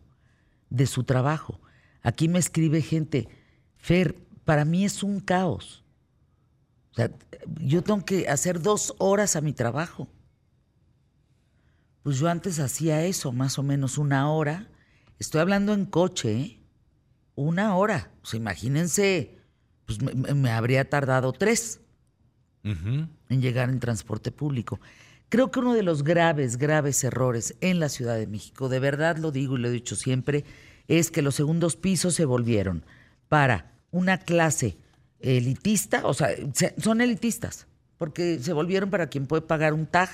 de 0.70 0.86
su 0.86 1.06
trabajo? 1.06 1.60
Aquí 2.04 2.28
me 2.28 2.38
escribe 2.38 2.84
gente, 2.84 3.28
Fer, 3.78 4.16
para 4.46 4.64
mí 4.64 4.86
es 4.86 5.02
un 5.02 5.20
caos. 5.20 5.84
O 6.92 6.94
sea, 6.94 7.10
yo 7.62 7.82
tengo 7.82 8.06
que 8.06 8.30
hacer 8.30 8.62
dos 8.62 8.94
horas 9.00 9.36
a 9.36 9.42
mi 9.42 9.54
trabajo. 9.54 10.08
Pues 12.04 12.20
yo 12.20 12.30
antes 12.30 12.60
hacía 12.60 13.06
eso, 13.06 13.32
más 13.32 13.58
o 13.58 13.64
menos 13.64 13.98
una 13.98 14.32
hora. 14.32 14.70
Estoy 15.18 15.42
hablando 15.42 15.74
en 15.74 15.88
coche, 15.88 16.40
¿eh? 16.40 16.60
Una 17.34 17.76
hora. 17.76 18.12
Imagínense, 18.34 19.40
pues 19.88 20.00
me 20.00 20.52
habría 20.52 20.88
tardado 20.88 21.34
tres 21.34 21.82
En 22.64 23.42
llegar 23.42 23.70
en 23.70 23.80
transporte 23.80 24.32
público. 24.32 24.80
Creo 25.30 25.52
que 25.52 25.60
uno 25.60 25.74
de 25.74 25.84
los 25.84 26.04
graves, 26.04 26.58
graves 26.58 27.04
errores 27.04 27.56
en 27.62 27.80
la 27.80 27.88
Ciudad 27.90 28.16
de 28.18 28.28
México, 28.28 28.68
de 28.68 28.80
verdad 28.80 29.18
lo 29.18 29.32
digo 29.32 29.58
y 29.58 29.62
lo 29.62 29.68
he 29.68 29.72
dicho 29.72 29.96
siempre, 29.96 30.44
es 30.88 31.12
que 31.12 31.22
los 31.22 31.36
segundos 31.36 31.76
pisos 31.76 32.16
se 32.16 32.26
volvieron 32.26 32.84
para 33.28 33.72
una 33.92 34.18
clase 34.18 34.78
elitista, 35.20 36.06
o 36.06 36.14
sea, 36.14 36.30
se- 36.54 36.74
son 36.82 37.02
elitistas, 37.02 37.68
porque 37.98 38.40
se 38.40 38.54
volvieron 38.54 38.90
para 38.90 39.08
quien 39.08 39.28
puede 39.28 39.42
pagar 39.44 39.74
un 39.74 39.86
TAG, 39.86 40.10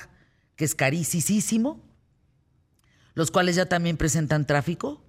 que 0.55 0.65
es 0.65 0.75
carísimo, 0.75 1.81
los 3.13 3.31
cuales 3.31 3.55
ya 3.55 3.67
también 3.67 3.95
presentan 3.97 4.45
tráfico, 4.45 5.01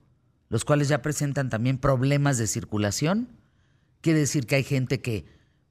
los 0.48 0.64
cuales 0.64 0.88
ya 0.88 1.02
presentan 1.02 1.50
también 1.50 1.78
problemas 1.78 2.38
de 2.38 2.46
circulación. 2.46 3.28
Quiere 4.00 4.20
decir 4.20 4.46
que 4.46 4.54
hay 4.56 4.62
gente 4.64 5.00
que 5.00 5.24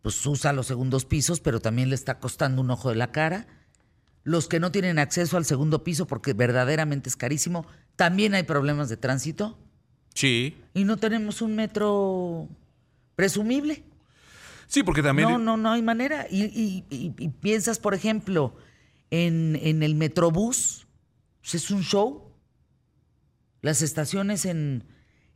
pues 0.05 0.23
usa 0.27 0.53
los 0.53 0.67
segundos 0.67 1.03
pisos, 1.03 1.39
pero 1.39 1.59
también 1.59 1.89
le 1.89 1.95
está 1.95 2.19
costando 2.19 2.61
un 2.61 2.69
ojo 2.69 2.89
de 2.89 2.95
la 2.95 3.11
cara. 3.11 3.47
Los 4.23 4.47
que 4.47 4.59
no 4.59 4.71
tienen 4.71 4.99
acceso 4.99 5.35
al 5.35 5.45
segundo 5.45 5.83
piso 5.83 6.05
porque 6.05 6.33
verdaderamente 6.33 7.09
es 7.09 7.15
carísimo, 7.15 7.65
también 7.95 8.35
hay 8.35 8.43
problemas 8.43 8.87
de 8.87 8.97
tránsito 8.97 9.57
Sí. 10.13 10.61
y 10.75 10.83
no 10.83 10.97
tenemos 10.97 11.41
un 11.41 11.55
metro 11.55 12.47
presumible. 13.15 13.81
Sí, 14.67 14.83
porque 14.83 15.01
también... 15.01 15.27
No, 15.27 15.39
no, 15.39 15.57
no 15.57 15.71
hay 15.71 15.81
manera. 15.81 16.27
Y, 16.29 16.43
y- 16.43 16.85
y- 16.91 17.15
y 17.17 17.29
piensas, 17.29 17.79
por 17.79 17.95
ejemplo, 17.95 18.55
en, 19.09 19.57
en 19.63 19.81
el 19.81 19.95
Metrobús, 19.95 20.85
pues 21.41 21.55
es 21.55 21.71
un 21.71 21.81
show. 21.81 22.31
Las 23.63 23.81
estaciones 23.81 24.45
en... 24.45 24.83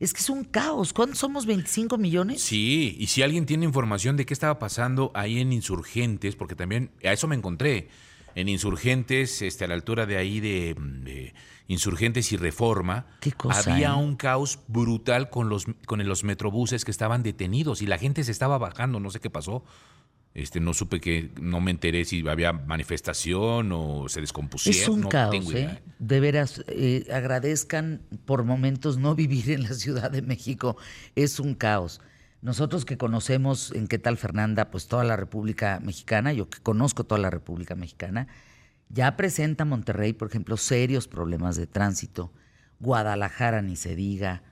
Es 0.00 0.14
que 0.14 0.20
es 0.20 0.30
un 0.30 0.44
caos. 0.44 0.94
¿Cuántos 0.94 1.18
somos? 1.18 1.46
¿25 1.46 1.98
millones? 1.98 2.42
Sí, 2.42 2.96
y 2.98 3.08
si 3.08 3.22
alguien 3.22 3.44
tiene 3.44 3.66
información 3.66 4.16
de 4.16 4.24
qué 4.24 4.32
estaba 4.32 4.58
pasando 4.58 5.12
ahí 5.14 5.40
en 5.40 5.52
Insurgentes, 5.52 6.36
porque 6.36 6.56
también 6.56 6.90
a 7.04 7.12
eso 7.12 7.28
me 7.28 7.36
encontré, 7.36 7.88
en 8.34 8.48
Insurgentes, 8.48 9.42
este, 9.42 9.64
a 9.64 9.68
la 9.68 9.74
altura 9.74 10.06
de 10.06 10.16
ahí 10.16 10.40
de, 10.40 10.74
de 10.78 11.34
Insurgentes 11.68 12.32
y 12.32 12.36
Reforma, 12.36 13.06
Qué 13.20 13.32
cosa, 13.32 13.72
había 13.72 13.90
¿eh? 13.90 13.94
un 13.94 14.16
caos 14.16 14.60
brutal 14.68 15.30
con 15.30 15.48
los, 15.48 15.66
con 15.86 16.06
los 16.06 16.24
metrobuses 16.24 16.84
que 16.84 16.90
estaban 16.90 17.22
detenidos 17.22 17.82
y 17.82 17.86
la 17.86 17.98
gente 17.98 18.24
se 18.24 18.32
estaba 18.32 18.58
bajando, 18.58 19.00
no 19.00 19.10
sé 19.10 19.20
qué 19.20 19.30
pasó. 19.30 19.64
Este, 20.32 20.60
no 20.60 20.74
supe 20.74 21.00
que, 21.00 21.32
no 21.40 21.60
me 21.60 21.72
enteré 21.72 22.04
si 22.04 22.26
había 22.28 22.52
manifestación 22.52 23.72
o 23.72 24.08
se 24.08 24.20
descompusieron. 24.20 24.82
Es 24.82 24.88
un 24.88 25.00
no 25.00 25.08
caos, 25.08 25.32
tengo 25.32 25.50
idea. 25.50 25.72
¿eh? 25.72 25.82
De 25.98 26.20
veras, 26.20 26.64
eh, 26.68 27.06
agradezcan 27.12 28.02
por 28.26 28.44
momentos 28.44 28.98
no 28.98 29.14
vivir 29.16 29.50
en 29.50 29.64
la 29.64 29.74
Ciudad 29.74 30.10
de 30.10 30.22
México. 30.22 30.76
Es 31.16 31.40
un 31.40 31.54
caos. 31.54 32.00
Nosotros 32.42 32.84
que 32.84 32.96
conocemos 32.96 33.72
en 33.72 33.86
qué 33.86 33.98
tal 33.98 34.16
Fernanda, 34.16 34.70
pues 34.70 34.86
toda 34.86 35.04
la 35.04 35.16
República 35.16 35.80
Mexicana, 35.82 36.32
yo 36.32 36.48
que 36.48 36.60
conozco 36.60 37.04
toda 37.04 37.20
la 37.20 37.28
República 37.28 37.74
Mexicana, 37.74 38.28
ya 38.88 39.16
presenta 39.16 39.64
Monterrey, 39.64 40.12
por 40.12 40.28
ejemplo, 40.28 40.56
serios 40.56 41.06
problemas 41.06 41.56
de 41.56 41.66
tránsito. 41.66 42.32
Guadalajara, 42.78 43.62
ni 43.62 43.76
se 43.76 43.94
diga. 43.94 44.42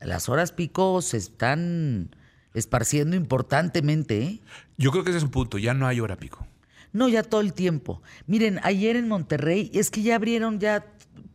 Las 0.00 0.28
horas 0.28 0.52
pico 0.52 1.00
se 1.00 1.16
están 1.16 2.10
esparciendo 2.54 3.16
importantemente, 3.16 4.22
¿eh? 4.22 4.40
Yo 4.76 4.90
creo 4.90 5.04
que 5.04 5.10
ese 5.10 5.18
es 5.18 5.24
un 5.24 5.30
punto, 5.30 5.58
ya 5.58 5.74
no 5.74 5.86
hay 5.86 6.00
hora 6.00 6.16
pico. 6.16 6.46
No, 6.92 7.08
ya 7.08 7.22
todo 7.22 7.40
el 7.40 7.52
tiempo. 7.52 8.02
Miren, 8.26 8.60
ayer 8.62 8.96
en 8.96 9.08
Monterrey, 9.08 9.70
es 9.74 9.90
que 9.90 10.02
ya 10.02 10.16
abrieron 10.16 10.58
ya 10.58 10.86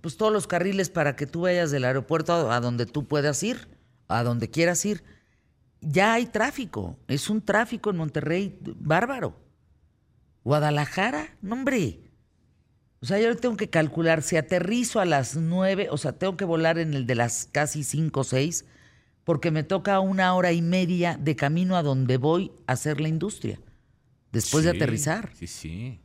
pues 0.01 0.17
todos 0.17 0.33
los 0.33 0.47
carriles 0.47 0.89
para 0.89 1.15
que 1.15 1.27
tú 1.27 1.41
vayas 1.41 1.71
del 1.71 1.85
aeropuerto 1.85 2.33
a, 2.33 2.55
a 2.55 2.59
donde 2.59 2.85
tú 2.85 3.07
puedas 3.07 3.41
ir, 3.43 3.69
a 4.07 4.23
donde 4.23 4.49
quieras 4.49 4.83
ir. 4.85 5.03
Ya 5.81 6.13
hay 6.13 6.25
tráfico, 6.25 6.97
es 7.07 7.29
un 7.29 7.41
tráfico 7.41 7.89
en 7.89 7.97
Monterrey 7.97 8.57
bárbaro. 8.61 9.39
Guadalajara, 10.43 11.37
no 11.41 11.55
hombre. 11.55 11.99
O 13.01 13.05
sea, 13.05 13.19
yo 13.19 13.35
tengo 13.35 13.57
que 13.57 13.69
calcular, 13.69 14.21
si 14.21 14.37
aterrizo 14.37 15.01
a 15.01 15.05
las 15.05 15.35
nueve, 15.35 15.89
o 15.91 15.97
sea, 15.97 16.13
tengo 16.13 16.37
que 16.37 16.45
volar 16.45 16.79
en 16.79 16.93
el 16.93 17.05
de 17.05 17.15
las 17.15 17.49
casi 17.51 17.83
cinco 17.83 18.21
o 18.21 18.23
seis, 18.23 18.65
porque 19.23 19.51
me 19.51 19.63
toca 19.63 19.99
una 19.99 20.33
hora 20.33 20.51
y 20.51 20.61
media 20.61 21.17
de 21.19 21.35
camino 21.35 21.77
a 21.77 21.83
donde 21.83 22.17
voy 22.17 22.51
a 22.67 22.73
hacer 22.73 22.99
la 22.99 23.07
industria, 23.07 23.59
después 24.31 24.63
de 24.63 24.71
aterrizar. 24.71 25.31
Sí, 25.35 25.47
sí. 25.47 25.99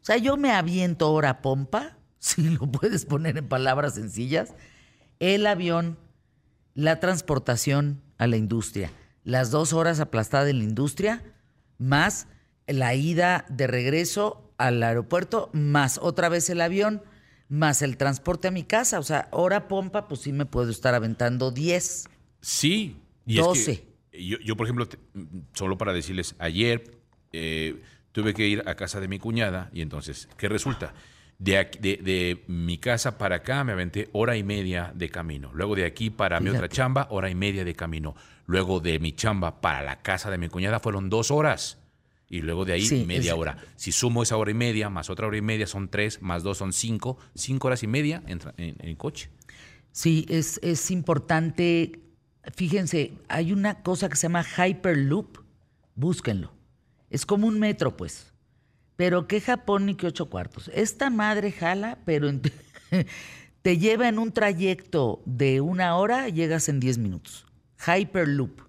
O 0.00 0.04
sea, 0.04 0.16
yo 0.16 0.36
me 0.36 0.52
aviento 0.52 1.12
hora 1.12 1.42
pompa, 1.42 1.98
si 2.18 2.42
lo 2.42 2.70
puedes 2.70 3.04
poner 3.04 3.36
en 3.38 3.48
palabras 3.48 3.94
sencillas, 3.94 4.54
el 5.20 5.46
avión, 5.46 5.98
la 6.74 7.00
transportación 7.00 8.00
a 8.18 8.26
la 8.26 8.36
industria, 8.36 8.90
las 9.24 9.50
dos 9.50 9.72
horas 9.72 10.00
aplastada 10.00 10.48
en 10.48 10.58
la 10.58 10.64
industria, 10.64 11.22
más 11.76 12.26
la 12.66 12.94
ida 12.94 13.44
de 13.48 13.66
regreso 13.66 14.52
al 14.58 14.82
aeropuerto, 14.82 15.50
más 15.52 15.98
otra 15.98 16.28
vez 16.28 16.48
el 16.50 16.60
avión, 16.60 17.02
más 17.48 17.82
el 17.82 17.96
transporte 17.96 18.48
a 18.48 18.50
mi 18.50 18.62
casa. 18.64 18.98
O 18.98 19.02
sea, 19.02 19.28
hora 19.30 19.68
pompa, 19.68 20.08
pues 20.08 20.20
sí 20.22 20.32
me 20.32 20.46
puedo 20.46 20.70
estar 20.70 20.94
aventando 20.94 21.50
10. 21.50 22.08
Sí. 22.40 22.96
Y 23.26 23.38
es 23.38 23.44
12. 23.44 23.84
que 24.10 24.24
yo, 24.24 24.38
yo, 24.40 24.56
por 24.56 24.66
ejemplo, 24.66 24.86
te- 24.88 24.98
solo 25.52 25.76
para 25.78 25.92
decirles, 25.92 26.34
ayer 26.38 26.98
eh, 27.32 27.82
tuve 28.12 28.32
que 28.34 28.46
ir 28.46 28.62
a 28.66 28.74
casa 28.74 29.00
de 29.00 29.08
mi 29.08 29.18
cuñada 29.18 29.70
y 29.72 29.82
entonces, 29.82 30.28
¿qué 30.38 30.48
resulta? 30.48 30.94
De, 31.38 31.58
aquí- 31.58 31.78
de, 31.78 31.96
de 31.98 32.44
mi 32.48 32.78
casa 32.78 33.16
para 33.18 33.36
acá 33.36 33.62
me 33.64 33.72
aventé 33.72 34.08
hora 34.12 34.36
y 34.36 34.42
media 34.42 34.92
de 34.94 35.08
camino. 35.08 35.50
Luego 35.54 35.76
de 35.76 35.84
aquí 35.84 36.10
para 36.10 36.40
mi 36.40 36.48
otra 36.50 36.68
chamba, 36.68 37.06
hora 37.10 37.30
y 37.30 37.34
media 37.34 37.64
de 37.64 37.74
camino. 37.74 38.14
Luego 38.46 38.80
de 38.80 38.98
mi 38.98 39.12
chamba 39.12 39.60
para 39.60 39.82
la 39.82 40.00
casa 40.02 40.30
de 40.30 40.38
mi 40.38 40.48
cuñada 40.48 40.80
fueron 40.80 41.10
dos 41.10 41.30
horas. 41.30 41.78
Y 42.30 42.42
luego 42.42 42.64
de 42.64 42.74
ahí 42.74 42.82
Sí, 42.84 43.04
media 43.06 43.32
es- 43.32 43.38
hora. 43.38 43.56
Si 43.76 43.90
sumo 43.92 44.22
esa 44.22 44.36
hora 44.36 44.50
y 44.50 44.54
media, 44.54 44.90
más 44.90 45.08
otra 45.10 45.26
hora 45.26 45.36
y 45.38 45.42
media, 45.42 45.66
son 45.66 45.88
tres, 45.88 46.20
más 46.20 46.42
dos 46.42 46.58
son 46.58 46.72
cinco. 46.72 47.16
Cinco 47.34 47.68
horas 47.68 47.82
y 47.82 47.86
media 47.86 48.22
en, 48.26 48.40
en- 48.58 48.76
en 48.80 48.96
coche. 48.96 49.30
Sí, 49.92 50.26
es, 50.28 50.60
es 50.62 50.90
importante. 50.90 52.00
Fíjense, 52.54 53.12
hay 53.28 53.52
una 53.52 53.82
cosa 53.82 54.08
que 54.08 54.16
se 54.16 54.22
llama 54.22 54.44
Hyperloop. 54.44 55.38
Búsquenlo. 55.94 56.52
Es 57.10 57.24
como 57.24 57.46
un 57.46 57.58
metro, 57.58 57.96
pues. 57.96 58.32
Pero 58.96 59.26
qué 59.26 59.40
Japón 59.40 59.86
ni 59.86 59.94
qué 59.94 60.06
ocho 60.08 60.28
cuartos. 60.28 60.70
Esta 60.74 61.08
madre 61.08 61.50
jala, 61.52 61.98
pero 62.04 62.28
en- 62.28 62.42
te 63.62 63.78
lleva 63.78 64.08
en 64.08 64.18
un 64.18 64.32
trayecto 64.32 65.22
de 65.24 65.60
una 65.62 65.96
hora, 65.96 66.28
llegas 66.28 66.68
en 66.68 66.78
10 66.80 66.98
minutos. 66.98 67.46
Hyperloop. 67.86 68.60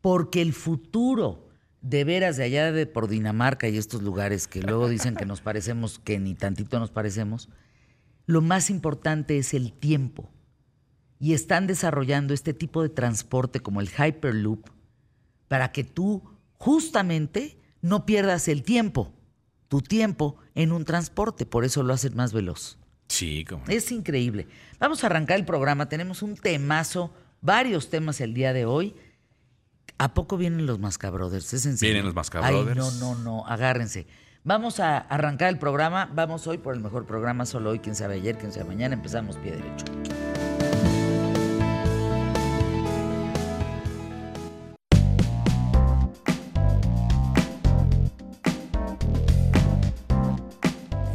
Porque 0.00 0.42
el 0.42 0.52
futuro, 0.52 1.45
de 1.88 2.02
veras, 2.02 2.36
de 2.36 2.44
allá 2.44 2.72
de 2.72 2.86
por 2.86 3.06
Dinamarca 3.06 3.68
y 3.68 3.78
estos 3.78 4.02
lugares 4.02 4.48
que 4.48 4.60
luego 4.60 4.88
dicen 4.88 5.14
que 5.14 5.24
nos 5.24 5.40
parecemos, 5.40 6.00
que 6.00 6.18
ni 6.18 6.34
tantito 6.34 6.80
nos 6.80 6.90
parecemos, 6.90 7.48
lo 8.26 8.42
más 8.42 8.70
importante 8.70 9.38
es 9.38 9.54
el 9.54 9.72
tiempo. 9.72 10.28
Y 11.20 11.32
están 11.32 11.68
desarrollando 11.68 12.34
este 12.34 12.52
tipo 12.54 12.82
de 12.82 12.88
transporte 12.88 13.60
como 13.60 13.80
el 13.80 13.88
Hyperloop 13.88 14.68
para 15.46 15.70
que 15.70 15.84
tú 15.84 16.24
justamente 16.54 17.56
no 17.82 18.04
pierdas 18.04 18.48
el 18.48 18.64
tiempo, 18.64 19.14
tu 19.68 19.80
tiempo 19.80 20.36
en 20.56 20.72
un 20.72 20.84
transporte. 20.84 21.46
Por 21.46 21.64
eso 21.64 21.84
lo 21.84 21.94
hacen 21.94 22.16
más 22.16 22.32
veloz. 22.32 22.78
Sí, 23.06 23.44
como. 23.44 23.64
Es 23.68 23.92
increíble. 23.92 24.48
Vamos 24.80 25.04
a 25.04 25.06
arrancar 25.06 25.38
el 25.38 25.46
programa. 25.46 25.88
Tenemos 25.88 26.22
un 26.22 26.34
temazo, 26.34 27.14
varios 27.40 27.90
temas 27.90 28.20
el 28.20 28.34
día 28.34 28.52
de 28.52 28.64
hoy. 28.64 28.96
¿A 29.98 30.12
poco 30.12 30.36
vienen 30.36 30.66
los 30.66 30.78
Mascabrothers? 30.78 31.54
Es 31.54 31.64
en 31.64 31.78
serio. 31.78 31.94
Vienen 31.94 32.04
los 32.04 32.14
Mascabrothers. 32.14 32.76
No, 32.76 32.90
no, 32.90 33.14
no. 33.14 33.46
Agárrense. 33.46 34.06
Vamos 34.44 34.78
a 34.78 34.98
arrancar 34.98 35.48
el 35.48 35.58
programa. 35.58 36.10
Vamos 36.12 36.46
hoy 36.46 36.58
por 36.58 36.74
el 36.74 36.80
mejor 36.80 37.06
programa. 37.06 37.46
Solo 37.46 37.70
hoy, 37.70 37.78
quién 37.78 37.94
sabe 37.96 38.16
ayer, 38.16 38.36
quién 38.36 38.52
sabe 38.52 38.66
mañana. 38.66 38.94
Empezamos 38.94 39.36
pie 39.36 39.52
derecho. 39.52 39.86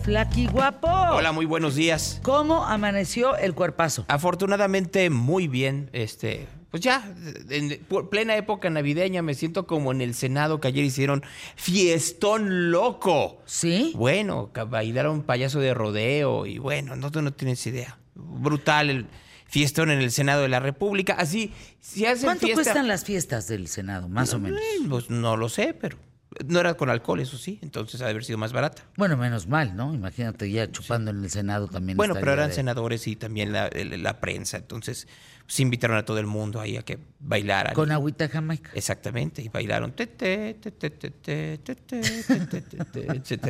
Flaqui 0.02 0.48
guapo. 0.48 0.88
Hola, 0.88 1.32
muy 1.32 1.46
buenos 1.46 1.76
días. 1.76 2.20
¿Cómo 2.24 2.66
amaneció 2.66 3.38
el 3.38 3.54
cuerpazo? 3.54 4.06
Afortunadamente, 4.08 5.12
muy 5.12 5.48
bien. 5.48 5.92
Este, 5.94 6.48
pues 6.72 6.82
ya, 6.82 7.14
en 7.50 7.86
plena 8.10 8.38
época 8.38 8.70
navideña, 8.70 9.22
me 9.22 9.34
siento 9.34 9.68
como 9.68 9.92
en 9.92 10.00
el 10.00 10.14
Senado 10.14 10.62
que 10.62 10.70
ayer 10.70 10.86
hicieron 10.86 11.22
fiestón 11.58 12.72
loco. 12.72 13.42
¿Sí? 13.46 13.92
Bueno, 13.94 14.52
bailaron 14.70 15.24
payaso 15.24 15.60
de 15.60 15.74
rodeo 15.74 16.46
y 16.46 16.60
bueno, 16.60 16.96
no, 16.96 17.12
tú 17.12 17.22
no 17.22 17.34
tienes 17.34 17.66
idea. 17.68 18.00
Brutal 18.16 18.90
el 18.90 19.06
fiestón 19.48 19.92
en 19.92 20.00
el 20.00 20.12
Senado 20.12 20.44
de 20.44 20.48
la 20.48 20.62
República. 20.62 21.14
Así, 21.14 21.52
si 21.82 22.06
hacen 22.06 22.24
¿Cuánto 22.24 22.46
fiesta... 22.46 22.64
cuestan 22.64 22.88
las 22.88 23.04
fiestas 23.04 23.50
del 23.50 23.68
Senado, 23.68 24.08
más 24.08 24.34
o 24.34 24.40
menos? 24.40 24.62
Pues 24.90 25.10
no 25.10 25.36
lo 25.36 25.50
sé, 25.50 25.74
pero 25.74 25.98
no 26.48 26.62
era 26.62 26.76
con 26.76 26.90
alcohol, 26.90 27.20
eso 27.20 27.38
sí, 27.38 27.60
entonces 27.62 28.00
ha 28.02 28.06
de 28.06 28.12
haber 28.12 28.24
sido 28.24 28.38
más 28.38 28.54
barata. 28.54 28.84
Bueno, 28.96 29.18
menos 29.18 29.48
mal, 29.48 29.76
¿no? 29.76 29.94
Imagínate 29.94 30.50
ya 30.50 30.72
chupando 30.72 31.12
en 31.12 31.22
el 31.26 31.30
Senado 31.30 31.68
también. 31.68 31.98
Bueno, 31.98 32.14
pero 32.14 32.32
eran 32.32 32.54
senadores 32.54 33.06
y 33.08 33.18
también 33.18 33.52
la, 33.52 34.20
prensa, 34.22 34.56
entonces 34.56 35.10
se 35.48 35.62
invitaron 35.62 35.98
a 35.98 36.06
todo 36.06 36.20
el 36.20 36.28
mundo 36.28 36.62
ahí 36.62 36.78
a 36.78 36.84
que 36.84 37.00
bailaran. 37.20 37.74
Con 37.74 37.92
agüita 37.92 38.30
jamaica. 38.30 38.72
Exactamente, 38.74 39.42
y 39.42 39.50
bailaron, 39.50 39.94
etcétera, 39.98 40.56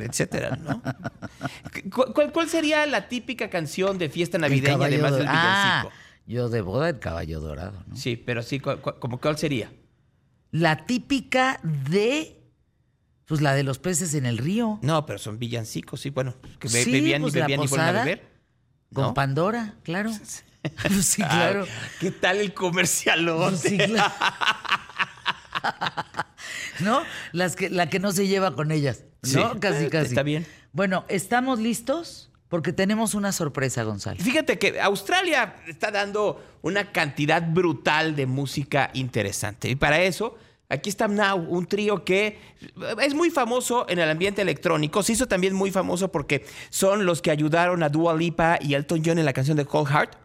etcétera, 0.07 0.55
¿no? 0.55 0.81
¿Cuál, 2.13 2.31
¿Cuál 2.31 2.49
sería 2.49 2.87
la 2.87 3.07
típica 3.07 3.51
canción 3.51 3.99
de 3.99 4.09
fiesta 4.09 4.39
navideña 4.39 4.85
además 4.85 5.17
del 5.17 5.27
ah. 5.29 5.87
Yo 6.25 6.49
de 6.49 6.61
boda 6.61 6.89
el 6.89 6.97
caballo 6.97 7.39
dorado, 7.41 7.83
¿no? 7.87 7.95
Sí, 7.95 8.15
pero 8.15 8.41
sí, 8.41 8.59
¿cómo 8.59 9.19
cuál 9.19 9.37
sería? 9.37 9.71
La 10.49 10.85
típica 10.87 11.59
de 11.91 12.40
pues 13.25 13.41
la 13.41 13.53
de 13.53 13.63
los 13.63 13.79
peces 13.79 14.13
en 14.13 14.25
el 14.25 14.37
río, 14.37 14.79
No, 14.81 15.05
pero 15.05 15.17
son 15.19 15.39
villancicos, 15.39 16.01
sí, 16.01 16.09
bueno, 16.09 16.35
que 16.59 16.67
be- 16.67 16.83
Sí, 16.83 16.91
bebían 16.91 17.21
pues, 17.21 17.33
y 17.35 17.39
la 17.39 17.45
bebían 17.45 17.63
y 17.63 17.67
fueron 17.67 17.87
a 17.87 17.91
beber. 17.91 18.27
con. 18.93 19.13
Pandora, 19.13 19.75
claro. 19.83 20.11
sí, 21.01 21.21
claro. 21.23 21.65
Ah, 21.69 21.87
¿Qué 21.99 22.11
tal 22.11 22.37
el 22.37 22.53
comercialote? 22.53 23.69
Sí, 23.69 23.77
claro. 23.77 24.13
¿No? 26.79 27.01
Las 27.31 27.55
que, 27.55 27.69
la 27.69 27.89
que 27.89 27.99
no 27.99 28.11
se 28.11 28.27
lleva 28.27 28.55
con 28.55 28.71
ellas. 28.71 29.03
¿No? 29.33 29.53
Sí. 29.53 29.59
Casi, 29.59 29.85
Eh, 29.85 29.89
casi. 29.89 30.07
está 30.07 30.23
bien. 30.23 30.45
Bueno, 30.73 31.05
¿estamos 31.09 31.59
listos? 31.59 32.29
Porque 32.49 32.73
tenemos 32.73 33.13
una 33.13 33.31
sorpresa, 33.31 33.83
Gonzalo. 33.83 34.19
Fíjate 34.21 34.59
que 34.59 34.81
Australia 34.81 35.55
está 35.67 35.89
dando 35.91 36.43
una 36.61 36.91
cantidad 36.91 37.41
brutal 37.49 38.15
de 38.15 38.25
música 38.25 38.89
interesante. 38.93 39.69
Y 39.69 39.75
para 39.75 40.01
eso, 40.01 40.37
aquí 40.71 40.89
está 40.89 41.07
Now, 41.07 41.37
un 41.37 41.65
trío 41.65 42.03
que 42.03 42.39
es 43.01 43.13
muy 43.13 43.29
famoso 43.29 43.85
en 43.89 43.99
el 43.99 44.09
ambiente 44.09 44.41
electrónico. 44.41 45.03
Se 45.03 45.13
hizo 45.13 45.27
también 45.27 45.53
muy 45.53 45.71
famoso 45.71 46.11
porque 46.11 46.45
son 46.69 47.05
los 47.05 47.21
que 47.21 47.31
ayudaron 47.31 47.83
a 47.83 47.89
Dua 47.89 48.15
Lipa 48.15 48.57
y 48.61 48.73
Elton 48.73 49.01
John 49.05 49.19
en 49.19 49.25
la 49.25 49.33
canción 49.33 49.57
de 49.57 49.65
Cold 49.65 49.89
Heart. 49.89 50.15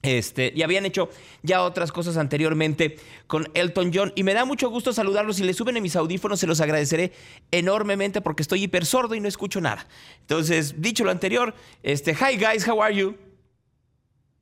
Este, 0.00 0.52
y 0.54 0.62
habían 0.62 0.86
hecho 0.86 1.10
ya 1.42 1.62
otras 1.62 1.90
cosas 1.90 2.16
anteriormente 2.16 2.98
con 3.26 3.48
Elton 3.54 3.90
John. 3.92 4.12
Y 4.14 4.22
me 4.22 4.34
da 4.34 4.44
mucho 4.44 4.70
gusto 4.70 4.92
saludarlos. 4.92 5.36
Si 5.36 5.44
les 5.44 5.56
suben 5.56 5.76
en 5.76 5.82
mis 5.82 5.96
audífonos, 5.96 6.40
se 6.40 6.46
los 6.46 6.60
agradeceré 6.60 7.12
enormemente 7.50 8.20
porque 8.20 8.42
estoy 8.42 8.62
hiper 8.62 8.86
sordo 8.86 9.14
y 9.14 9.20
no 9.20 9.28
escucho 9.28 9.60
nada. 9.60 9.86
Entonces, 10.20 10.80
dicho 10.80 11.04
lo 11.04 11.10
anterior, 11.10 11.54
este, 11.82 12.14
hi 12.14 12.36
guys, 12.36 12.66
how 12.66 12.82
are 12.82 12.94
you? 12.94 13.16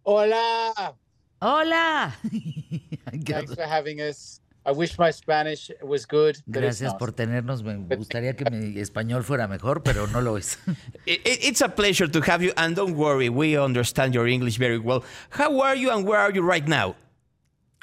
Hola. 0.02 0.96
¡Hola! 1.40 2.16
Thanks 3.24 3.54
for 3.54 3.64
having 3.64 4.00
us. 4.00 4.40
I 4.66 4.72
wish 4.72 4.98
my 4.98 5.12
Spanish 5.12 5.70
was 5.80 6.04
good, 6.06 6.36
Gracias 6.46 6.92
por 6.94 7.12
tenernos. 7.12 7.62
Me 7.62 7.76
gustaría 7.96 8.34
que 8.34 8.44
mi 8.50 8.78
español 8.80 9.22
fuera 9.22 9.46
mejor, 9.46 9.82
pero 9.84 10.08
no 10.08 10.20
lo 10.20 10.36
es. 10.36 10.58
I- 11.06 11.20
i- 11.24 11.38
It's 11.48 11.62
a 11.62 11.68
pleasure 11.68 12.08
to 12.10 12.20
have 12.22 12.42
you, 12.42 12.52
and 12.56 12.74
don't 12.74 12.96
worry, 12.96 13.28
we 13.28 13.56
understand 13.56 14.12
your 14.12 14.26
English 14.26 14.58
very 14.58 14.78
well. 14.78 15.04
How 15.30 15.60
are 15.62 15.76
you, 15.76 15.90
and 15.92 16.04
where 16.04 16.18
are 16.18 16.32
you 16.32 16.42
right 16.42 16.66
now? 16.66 16.96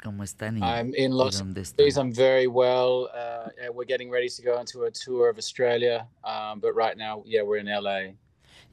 ¿Cómo 0.04 0.22
están? 0.22 0.60
y- 0.60 0.66
I'm 0.80 0.92
in 0.94 1.12
Los? 1.12 1.40
Angeles. 1.40 1.74
I'm 1.96 2.12
very 2.12 2.46
well. 2.46 3.08
Uh, 3.14 3.48
yeah, 3.58 3.70
we're 3.70 3.86
getting 3.86 4.10
ready 4.10 4.28
to 4.28 4.42
go 4.42 4.54
onto 4.58 4.84
a 4.84 4.90
tour 4.90 5.30
of 5.30 5.38
Australia, 5.38 6.06
um, 6.22 6.60
but 6.60 6.74
right 6.74 6.98
now, 6.98 7.22
yeah, 7.24 7.40
we're 7.42 7.56
in 7.56 7.66
LA. 7.66 8.12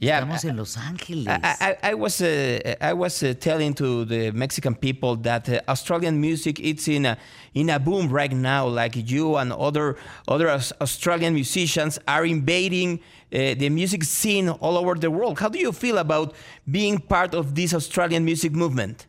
Yeah, 0.02 0.22
Estamos 0.22 0.46
en 0.46 0.58
Los 0.58 0.78
Ángeles. 0.78 1.28
I, 1.28 1.78
I, 1.84 1.92
I 1.92 1.94
was 1.94 2.22
uh, 2.24 2.76
I 2.82 2.92
was 2.92 3.22
uh, 3.22 3.36
telling 3.40 3.76
to 3.76 4.04
the 4.04 4.32
Mexican 4.32 4.74
people 4.74 5.16
that 5.18 5.48
uh, 5.48 5.62
Australian 5.68 6.20
music 6.20 6.60
it's 6.60 6.88
in 6.88 7.06
a 7.06 7.20
in 7.54 7.70
a 7.70 7.78
boom 7.80 8.10
right 8.10 8.32
now. 8.32 8.68
Like 8.68 8.96
you 8.96 9.36
and 9.36 9.54
other 9.54 9.98
other 10.28 10.50
Australian 10.50 11.36
musicians 11.36 12.00
are 12.08 12.26
invading 12.26 13.00
uh, 13.32 13.54
the 13.54 13.70
music 13.70 14.04
scene 14.04 14.50
all 14.50 14.76
over 14.76 14.96
the 14.96 15.12
world. 15.12 15.38
How 15.38 15.50
do 15.50 15.60
you 15.60 15.72
feel 15.72 16.00
about 16.00 16.34
being 16.66 16.98
part 16.98 17.36
of 17.36 17.54
this 17.54 17.72
Australian 17.72 18.26
music 18.26 18.54
movement? 18.54 19.06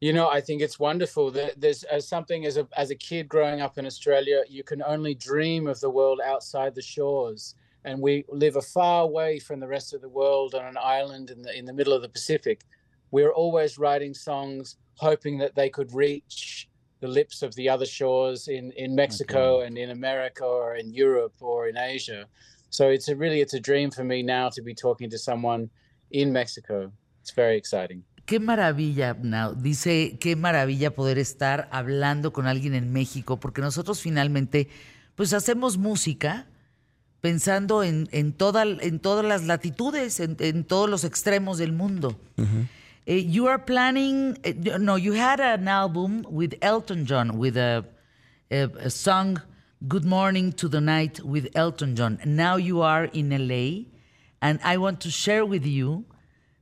You 0.00 0.14
know, 0.14 0.28
I 0.28 0.40
think 0.40 0.62
it's 0.62 0.80
wonderful 0.80 1.30
that 1.30 1.60
there's 1.60 1.84
as 1.84 2.08
something 2.08 2.44
as 2.44 2.56
a 2.56 2.66
as 2.76 2.90
a 2.90 2.96
kid 2.96 3.28
growing 3.28 3.60
up 3.60 3.78
in 3.78 3.86
Australia, 3.86 4.42
you 4.48 4.64
can 4.64 4.82
only 4.82 5.14
dream 5.14 5.68
of 5.68 5.78
the 5.78 5.90
world 5.90 6.20
outside 6.24 6.74
the 6.74 6.82
shores, 6.82 7.54
and 7.88 8.00
we 8.02 8.24
live 8.28 8.56
a 8.56 8.62
far 8.62 9.02
away 9.02 9.38
from 9.38 9.60
the 9.60 9.66
rest 9.66 9.94
of 9.94 10.00
the 10.02 10.08
world 10.20 10.54
on 10.54 10.66
an 10.66 10.76
island 11.00 11.30
in 11.30 11.40
the 11.42 11.52
in 11.58 11.64
the 11.64 11.72
middle 11.72 11.94
of 11.94 12.02
the 12.02 12.08
Pacific. 12.08 12.58
We're 13.10 13.32
always 13.32 13.78
writing 13.78 14.12
songs, 14.12 14.76
hoping 14.96 15.38
that 15.38 15.54
they 15.54 15.70
could 15.70 15.90
reach 15.94 16.68
the 17.00 17.08
lips 17.08 17.42
of 17.42 17.54
the 17.54 17.66
other 17.74 17.86
shores 17.86 18.48
in 18.48 18.72
in 18.72 18.94
Mexico 18.94 19.60
and 19.64 19.78
in 19.78 19.90
America 19.90 20.44
or 20.44 20.76
in 20.76 20.92
Europe 20.92 21.36
or 21.40 21.68
in 21.70 21.76
Asia. 21.78 22.26
So 22.70 22.82
it's 22.90 23.08
a 23.08 23.16
really 23.16 23.40
it's 23.40 23.54
a 23.54 23.64
dream 23.70 23.90
for 23.90 24.04
me 24.04 24.22
now 24.22 24.50
to 24.50 24.60
be 24.62 24.74
talking 24.74 25.08
to 25.10 25.18
someone 25.18 25.70
in 26.10 26.32
Mexico. 26.32 26.92
It's 27.22 27.34
very 27.34 27.56
exciting. 27.56 28.04
Qué 28.26 28.40
maravilla, 28.40 29.16
Now. 29.22 29.54
Dice, 29.54 30.18
qué 30.20 30.36
maravilla 30.36 30.90
poder 30.94 31.18
estar 31.18 31.66
hablando 31.72 32.30
con 32.30 32.46
alguien 32.46 32.74
en 32.74 32.92
México, 32.92 33.40
porque 33.40 33.62
nosotros 33.62 34.02
finalmente, 34.02 34.68
pues 35.14 35.32
hacemos 35.32 35.78
música 35.78 36.46
pensando 37.20 37.82
en, 37.82 38.08
en, 38.12 38.32
toda, 38.32 38.62
en 38.62 39.00
todas 39.00 39.24
las 39.24 39.44
latitudes, 39.44 40.20
en, 40.20 40.36
en 40.40 40.64
todos 40.64 40.88
los 40.88 41.04
extremos 41.04 41.58
del 41.58 41.72
mundo. 41.72 42.18
Eh, 43.06 43.24
you 43.26 43.48
are 43.48 43.58
planning, 43.58 44.38
eh, 44.44 44.54
no, 44.78 44.96
you 44.96 45.14
had 45.14 45.40
an 45.40 45.66
album 45.66 46.24
with 46.28 46.54
Elton 46.60 47.06
John, 47.06 47.38
with 47.38 47.56
a, 47.56 47.84
a, 48.50 48.68
a 48.80 48.90
song, 48.90 49.40
Good 49.86 50.04
Morning 50.04 50.52
to 50.52 50.68
the 50.68 50.80
Night 50.80 51.20
with 51.24 51.48
Elton 51.54 51.96
John. 51.96 52.18
Now 52.24 52.56
you 52.56 52.82
are 52.82 53.04
in 53.04 53.30
LA, 53.30 53.84
and 54.42 54.60
I 54.62 54.76
want 54.76 55.00
to 55.00 55.10
share 55.10 55.46
with 55.46 55.64
you 55.64 56.04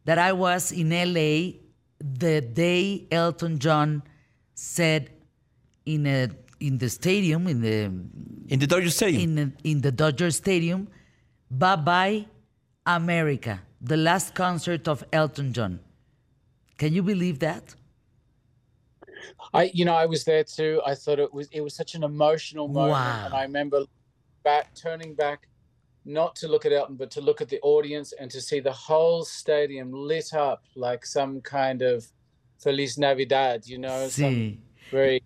that 0.04 0.18
I 0.18 0.32
was 0.32 0.70
in 0.70 0.90
LA 0.90 1.58
the 1.98 2.40
day 2.40 3.06
Elton 3.10 3.58
John 3.58 4.02
said 4.54 5.10
in 5.84 6.06
a 6.06 6.28
in 6.60 6.78
the 6.78 6.88
stadium 6.88 7.46
in 7.48 7.60
the 7.60 7.84
In 8.48 8.58
the 8.60 8.66
Dodger 8.66 8.90
Stadium. 8.90 9.38
in 9.38 9.56
in 9.64 9.80
the 9.80 9.90
Dodger 9.92 10.30
Stadium, 10.30 10.88
bye 11.50 11.76
bye 11.76 12.26
America, 12.86 13.60
the 13.80 13.96
last 13.96 14.34
concert 14.34 14.86
of 14.88 15.04
Elton 15.12 15.52
John. 15.52 15.80
Can 16.78 16.92
you 16.92 17.02
believe 17.02 17.38
that? 17.40 17.74
I, 19.52 19.70
you 19.74 19.84
know, 19.84 19.94
I 19.94 20.06
was 20.06 20.24
there 20.24 20.44
too. 20.44 20.80
I 20.86 20.94
thought 20.94 21.18
it 21.18 21.32
was 21.32 21.48
it 21.52 21.60
was 21.60 21.74
such 21.74 21.94
an 21.94 22.02
emotional 22.04 22.68
moment, 22.68 22.92
Wow. 22.92 23.24
and 23.26 23.34
I 23.34 23.42
remember 23.42 23.84
back 24.44 24.74
turning 24.74 25.14
back, 25.14 25.48
not 26.04 26.36
to 26.36 26.48
look 26.48 26.64
at 26.66 26.72
Elton, 26.72 26.96
but 26.96 27.10
to 27.12 27.20
look 27.20 27.40
at 27.40 27.48
the 27.48 27.60
audience 27.62 28.12
and 28.12 28.30
to 28.30 28.40
see 28.40 28.60
the 28.60 28.72
whole 28.72 29.24
stadium 29.24 29.92
lit 29.92 30.32
up 30.34 30.62
like 30.74 31.04
some 31.04 31.40
kind 31.40 31.82
of 31.82 32.06
Feliz 32.62 32.96
Navidad. 32.98 33.66
You 33.66 33.78
know, 33.78 34.08
some 34.08 34.34
Sí. 34.34 34.58
very 34.90 35.22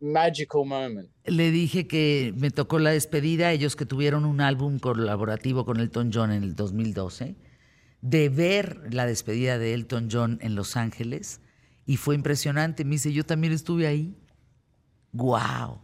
magical 0.00 0.64
moment. 0.64 1.08
Le 1.24 1.50
dije 1.50 1.86
que 1.86 2.32
me 2.36 2.50
tocó 2.50 2.78
la 2.78 2.90
despedida, 2.90 3.52
ellos 3.52 3.76
que 3.76 3.86
tuvieron 3.86 4.24
un 4.24 4.40
álbum 4.40 4.78
colaborativo 4.78 5.64
con 5.64 5.80
Elton 5.80 6.10
John 6.12 6.32
en 6.32 6.42
el 6.42 6.54
2012, 6.54 7.36
de 8.00 8.28
ver 8.28 8.92
la 8.92 9.06
despedida 9.06 9.58
de 9.58 9.74
Elton 9.74 10.08
John 10.10 10.38
en 10.42 10.54
Los 10.54 10.76
Ángeles 10.76 11.40
y 11.86 11.96
fue 11.96 12.14
impresionante. 12.14 12.84
Me 12.84 12.92
dice, 12.92 13.12
yo 13.12 13.24
también 13.24 13.52
estuve 13.52 13.86
ahí. 13.86 14.14
¡Wow! 15.12 15.80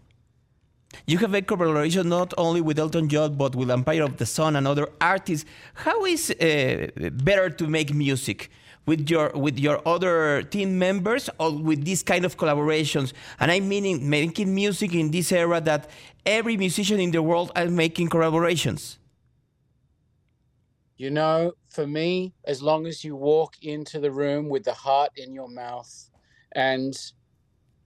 You 1.07 1.19
have 1.19 1.37
a 1.37 1.43
collaboration 1.43 2.09
not 2.09 2.33
only 2.37 2.61
with 2.61 2.79
Elton 2.79 3.09
John 3.09 3.37
but 3.37 3.57
with 3.57 3.71
Empire 3.71 4.03
of 4.03 4.17
the 4.17 4.27
Sun 4.27 4.57
and 4.57 4.67
other 4.67 4.89
artists. 5.01 5.49
How 5.75 6.07
is 6.07 6.31
uh, 6.31 6.89
better 7.25 7.51
to 7.51 7.67
make 7.67 7.93
music 7.93 8.51
with 8.87 9.09
your 9.09 9.31
with 9.35 9.59
your 9.59 9.81
other 9.87 10.43
team 10.43 10.79
members 10.79 11.31
or 11.39 11.51
with 11.51 11.85
this 11.85 12.03
kind 12.03 12.25
of 12.25 12.37
collaborations? 12.37 13.13
And 13.41 13.51
I 13.51 13.61
mean 13.61 14.09
making 14.09 14.55
music 14.55 14.95
in 14.95 15.11
this 15.11 15.33
era 15.33 15.61
that 15.63 15.91
every 16.27 16.57
musician 16.57 17.01
in 17.01 17.11
the 17.11 17.23
world 17.23 17.53
are 17.57 17.69
making 17.69 18.09
collaborations. 18.09 18.99
You 20.97 21.11
know, 21.11 21.53
for 21.69 21.87
me, 21.87 22.35
as 22.45 22.63
long 22.63 22.87
as 22.87 23.03
you 23.03 23.17
walk 23.17 23.57
into 23.63 23.99
the 23.99 24.13
room 24.13 24.49
with 24.49 24.63
the 24.65 24.73
heart 24.73 25.11
in 25.17 25.35
your 25.35 25.49
mouth 25.49 25.93
and 26.53 26.95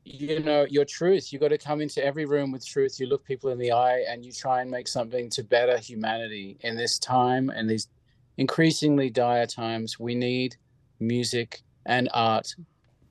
you 0.05 0.41
know 0.41 0.67
your 0.69 0.85
truth, 0.85 1.33
you 1.33 1.39
got 1.39 1.49
to 1.49 1.59
come 1.59 1.81
into 1.81 2.05
every 2.05 2.27
room 2.27 2.53
with 2.53 2.67
truth. 2.67 3.01
You 3.01 3.07
look 3.07 3.25
people 3.25 3.51
in 3.51 3.59
the 3.59 3.73
eye 3.73 4.05
and 4.09 4.25
you 4.25 4.33
try 4.33 4.61
and 4.61 4.71
make 4.71 4.89
something 4.89 5.31
to 5.31 5.43
better 5.43 5.79
humanity 5.79 6.59
in 6.61 6.77
this 6.77 6.99
time 6.99 7.51
and 7.51 7.69
these 7.69 7.89
increasingly 8.37 9.11
dire 9.11 9.47
times. 9.47 9.99
We 9.99 10.15
need 10.15 10.57
music 11.01 11.63
and 11.85 12.09
art 12.13 12.55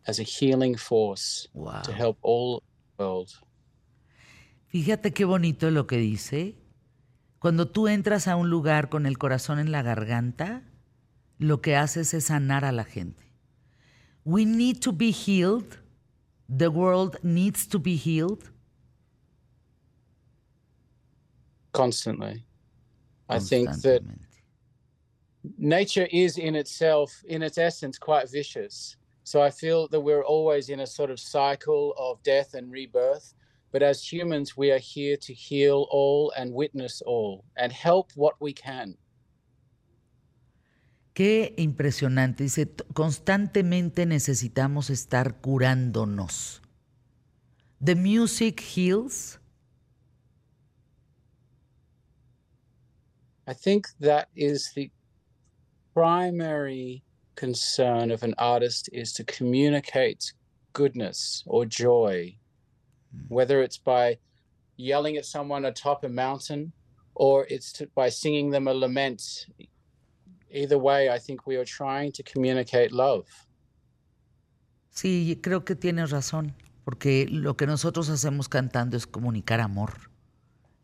as 0.08 0.20
a 0.20 0.24
healing 0.24 0.78
force 0.78 1.48
Wow. 1.54 1.82
to 1.84 1.92
help 1.92 2.18
all 2.22 2.62
the 2.98 3.04
world. 3.04 3.30
Fíjate 4.68 5.14
qué 5.14 5.26
bonito 5.26 5.72
lo 5.72 5.88
que 5.88 5.98
dice. 5.98 6.56
Cuando 7.40 7.68
tú 7.70 7.88
entras 7.88 8.28
a 8.28 8.36
un 8.36 8.50
lugar 8.50 8.90
con 8.90 9.06
el 9.06 9.18
corazón 9.18 9.60
en 9.60 9.72
la 9.72 9.82
garganta, 9.82 10.64
lo 11.38 11.62
que 11.62 11.76
haces 11.76 12.14
es 12.14 12.26
sanar 12.26 12.66
a 12.66 12.72
la 12.72 12.84
gente. 12.84 13.24
We 14.26 14.44
need 14.46 14.80
to 14.82 14.92
be 14.92 15.12
healed. 15.12 15.80
The 16.50 16.68
world 16.68 17.18
needs 17.24 17.68
to 17.70 17.80
be 17.80 17.96
healed. 17.96 18.52
Constantly. 21.72 22.44
I 23.30 23.40
think 23.40 23.70
that 23.82 24.02
constantemente. 24.02 24.27
Nature 25.58 26.08
is 26.12 26.38
in 26.38 26.56
itself, 26.56 27.24
in 27.28 27.42
its 27.42 27.58
essence, 27.58 27.98
quite 27.98 28.30
vicious. 28.30 28.98
So 29.24 29.42
I 29.42 29.50
feel 29.50 29.88
that 29.90 30.00
we're 30.00 30.24
always 30.24 30.70
in 30.70 30.80
a 30.80 30.88
sort 30.88 31.12
of 31.12 31.20
cycle 31.20 31.94
of 31.98 32.22
death 32.24 32.54
and 32.54 32.72
rebirth. 32.72 33.34
But 33.72 33.84
as 33.84 34.02
humans, 34.02 34.56
we 34.56 34.72
are 34.72 34.80
here 34.80 35.18
to 35.18 35.34
heal 35.34 35.88
all 35.92 36.32
and 36.38 36.54
witness 36.54 37.02
all 37.06 37.44
and 37.58 37.72
help 37.72 38.12
what 38.16 38.36
we 38.40 38.54
can. 38.54 38.98
Qué 41.14 41.54
impresionante. 41.58 42.44
Dice, 42.44 42.68
"T- 42.68 42.84
constantemente 42.94 44.06
necesitamos 44.06 44.90
estar 44.90 45.42
curándonos. 45.42 46.62
The 47.84 47.96
music 47.96 48.62
heals. 48.62 49.40
I 53.48 53.54
think 53.54 53.88
that 54.00 54.30
is 54.36 54.72
the 54.76 54.92
primary 55.98 57.02
concern 57.36 58.12
of 58.12 58.22
an 58.22 58.36
artist 58.38 58.88
is 58.94 59.12
to 59.14 59.24
communicate 59.24 60.32
goodness 60.74 61.44
or 61.48 61.66
joy, 61.66 62.38
hmm. 63.12 63.22
whether 63.30 63.64
it's 63.64 63.80
by 63.80 64.16
yelling 64.76 65.18
at 65.18 65.26
someone 65.26 65.66
atop 65.66 66.04
a 66.04 66.10
mountain 66.10 66.72
or 67.16 67.48
it's 67.50 67.74
to, 67.74 67.88
by 67.96 68.10
singing 68.10 68.52
them 68.52 68.68
a 68.68 68.74
lament. 68.76 69.48
Either 70.52 70.78
way, 70.78 71.10
I 71.10 71.18
think 71.18 71.48
we 71.48 71.56
are 71.56 71.66
trying 71.66 72.12
to 72.12 72.22
communicate 72.22 72.92
love. 72.92 73.26
Sí, 74.92 75.40
creo 75.42 75.66
que 75.66 75.76
tienes 75.76 76.12
razón, 76.12 76.54
porque 76.86 77.26
lo 77.28 77.58
que 77.58 77.66
nosotros 77.66 78.10
hacemos 78.10 78.50
cantando 78.50 78.98
es 78.98 79.08
comunicar 79.08 79.62
amor. 79.62 80.07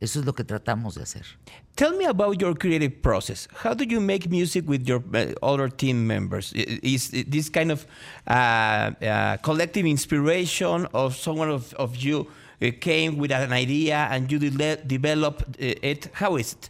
Eso 0.03 0.19
es 0.19 0.25
lo 0.25 0.33
que 0.33 0.43
tratamos 0.43 0.95
de 0.95 1.03
hacer. 1.03 1.23
Tell 1.77 1.95
me 1.95 2.03
about 2.03 2.41
your 2.41 2.53
creative 2.55 3.01
process. 3.01 3.47
How 3.63 3.73
do 3.73 3.85
you 3.85 4.01
make 4.01 4.29
music 4.29 4.67
with 4.67 4.85
your 4.85 5.01
uh, 5.13 5.27
other 5.41 5.69
team 5.69 6.05
members? 6.05 6.51
I- 6.53 6.79
Is 6.83 7.09
this 7.11 7.47
kind 7.49 7.71
of 7.71 7.87
uh, 8.27 8.33
uh, 9.01 9.37
collective 9.37 9.85
inspiration 9.85 10.87
of 10.93 11.15
someone 11.15 11.49
of, 11.49 11.73
of 11.75 11.95
you 11.95 12.27
uh, 12.61 12.71
came 12.81 13.17
with 13.17 13.31
an 13.31 13.53
idea 13.53 14.09
and 14.11 14.29
you 14.29 14.39
de- 14.39 14.75
develop 14.85 15.41
uh, 15.41 15.89
it? 15.91 16.09
How 16.13 16.35
is 16.35 16.53
it? 16.53 16.69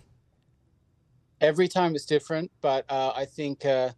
every 1.42 1.68
time 1.68 1.94
it's 1.94 2.06
different, 2.06 2.50
but 2.62 2.86
uh, 2.90 3.12
I 3.16 3.26
think 3.26 3.66
uh, 3.66 3.90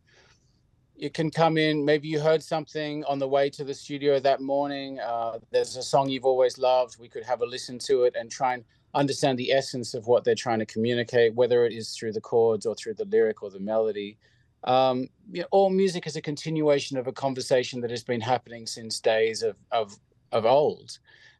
you 0.95 1.11
can 1.11 1.29
come 1.29 1.57
in. 1.57 1.85
Maybe 1.85 2.07
you 2.07 2.19
heard 2.19 2.41
something 2.41 3.03
on 3.03 3.19
the 3.19 3.27
way 3.27 3.51
to 3.51 3.63
the 3.63 3.73
studio 3.73 4.19
that 4.19 4.39
morning. 4.41 4.99
Uh, 4.99 5.37
there's 5.51 5.75
a 5.77 5.83
song 5.83 6.09
you've 6.09 6.25
always 6.25 6.57
loved. 6.57 6.97
We 6.99 7.07
could 7.07 7.23
have 7.23 7.41
a 7.41 7.45
listen 7.45 7.77
to 7.79 8.05
it 8.05 8.15
and 8.19 8.31
try 8.31 8.55
and 8.55 8.63
understand 8.95 9.37
the 9.37 9.51
essence 9.51 9.93
of 9.93 10.07
what 10.07 10.23
they're 10.23 10.35
trying 10.35 10.59
to 10.59 10.65
communicate, 10.65 11.35
whether 11.35 11.65
it 11.65 11.73
is 11.73 11.91
through 11.91 12.13
the 12.13 12.21
chords 12.21 12.65
or 12.65 12.73
through 12.75 12.95
the 12.95 13.05
lyric 13.05 13.43
or 13.43 13.51
the 13.51 13.59
melody. 13.59 14.17
Um, 14.63 15.09
you 15.31 15.41
know, 15.41 15.47
all 15.51 15.69
music 15.69 16.07
is 16.07 16.15
a 16.15 16.21
continuation 16.21 16.97
of 16.97 17.05
a 17.05 17.11
conversation 17.11 17.81
that 17.81 17.91
has 17.91 18.03
been 18.03 18.21
happening 18.21 18.65
since 18.65 18.99
days 18.99 19.43
of, 19.43 19.55
of, 19.71 19.95
of 20.31 20.45
old. 20.45 20.97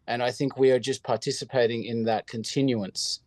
And 0.08 0.22
I 0.22 0.32
think 0.32 0.58
we 0.58 0.70
are 0.72 0.80
just 0.80 1.04
participating 1.04 1.86
in 1.86 2.04
that 2.04 2.28
continuance. 2.28 3.22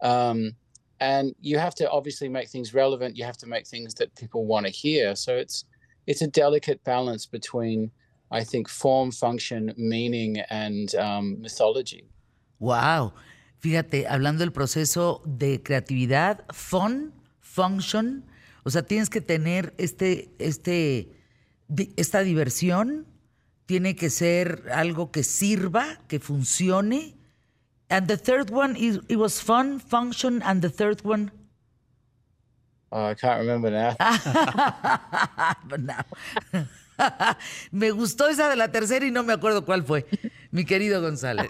Um, 0.00 0.54
and 1.00 1.34
you 1.40 1.58
have 1.58 1.74
to 1.74 1.90
obviously 1.90 2.28
make 2.28 2.48
things 2.48 2.72
relevant. 2.72 3.16
You 3.16 3.24
have 3.24 3.36
to 3.38 3.46
make 3.46 3.66
things 3.66 3.94
that 3.94 4.14
people 4.14 4.46
want 4.46 4.66
to 4.66 4.72
hear. 4.72 5.16
So 5.16 5.36
it's 5.36 5.64
it's 6.06 6.22
a 6.22 6.26
delicate 6.26 6.82
balance 6.84 7.26
between, 7.26 7.90
I 8.30 8.42
think, 8.42 8.68
form, 8.68 9.12
function, 9.12 9.72
meaning, 9.76 10.38
and 10.50 10.94
um, 10.96 11.40
mythology. 11.40 12.08
Wow. 12.58 13.12
Fíjate, 13.62 14.08
hablando 14.08 14.40
del 14.40 14.50
proceso 14.50 15.22
de 15.24 15.62
creatividad, 15.62 16.44
fun, 16.50 17.14
function, 17.38 18.24
o 18.64 18.70
sea, 18.70 18.82
tienes 18.82 19.08
que 19.08 19.20
tener 19.20 19.72
este, 19.78 20.34
este, 20.40 21.12
esta 21.96 22.24
diversión, 22.24 23.06
tiene 23.66 23.94
que 23.94 24.10
ser 24.10 24.64
algo 24.74 25.12
que 25.12 25.22
sirva, 25.22 26.00
que 26.08 26.18
funcione. 26.18 27.14
And 27.88 28.08
the 28.08 28.16
third 28.16 28.50
one, 28.50 28.76
it 28.76 29.16
was 29.16 29.40
fun, 29.40 29.78
function, 29.78 30.42
and 30.42 30.60
the 30.60 30.68
third 30.68 31.00
one. 31.04 31.30
Oh, 32.90 33.12
I 33.12 33.14
can't 33.14 33.38
remember 33.38 33.70
now. 33.70 33.94
me 37.70 37.90
gustó 37.90 38.28
esa 38.28 38.48
de 38.48 38.56
la 38.56 38.68
tercera 38.68 39.06
y 39.06 39.10
no 39.10 39.22
me 39.22 39.32
acuerdo 39.32 39.64
cuál 39.64 39.84
fue, 39.84 40.06
mi 40.52 40.64
querido 40.64 41.00
González. 41.02 41.48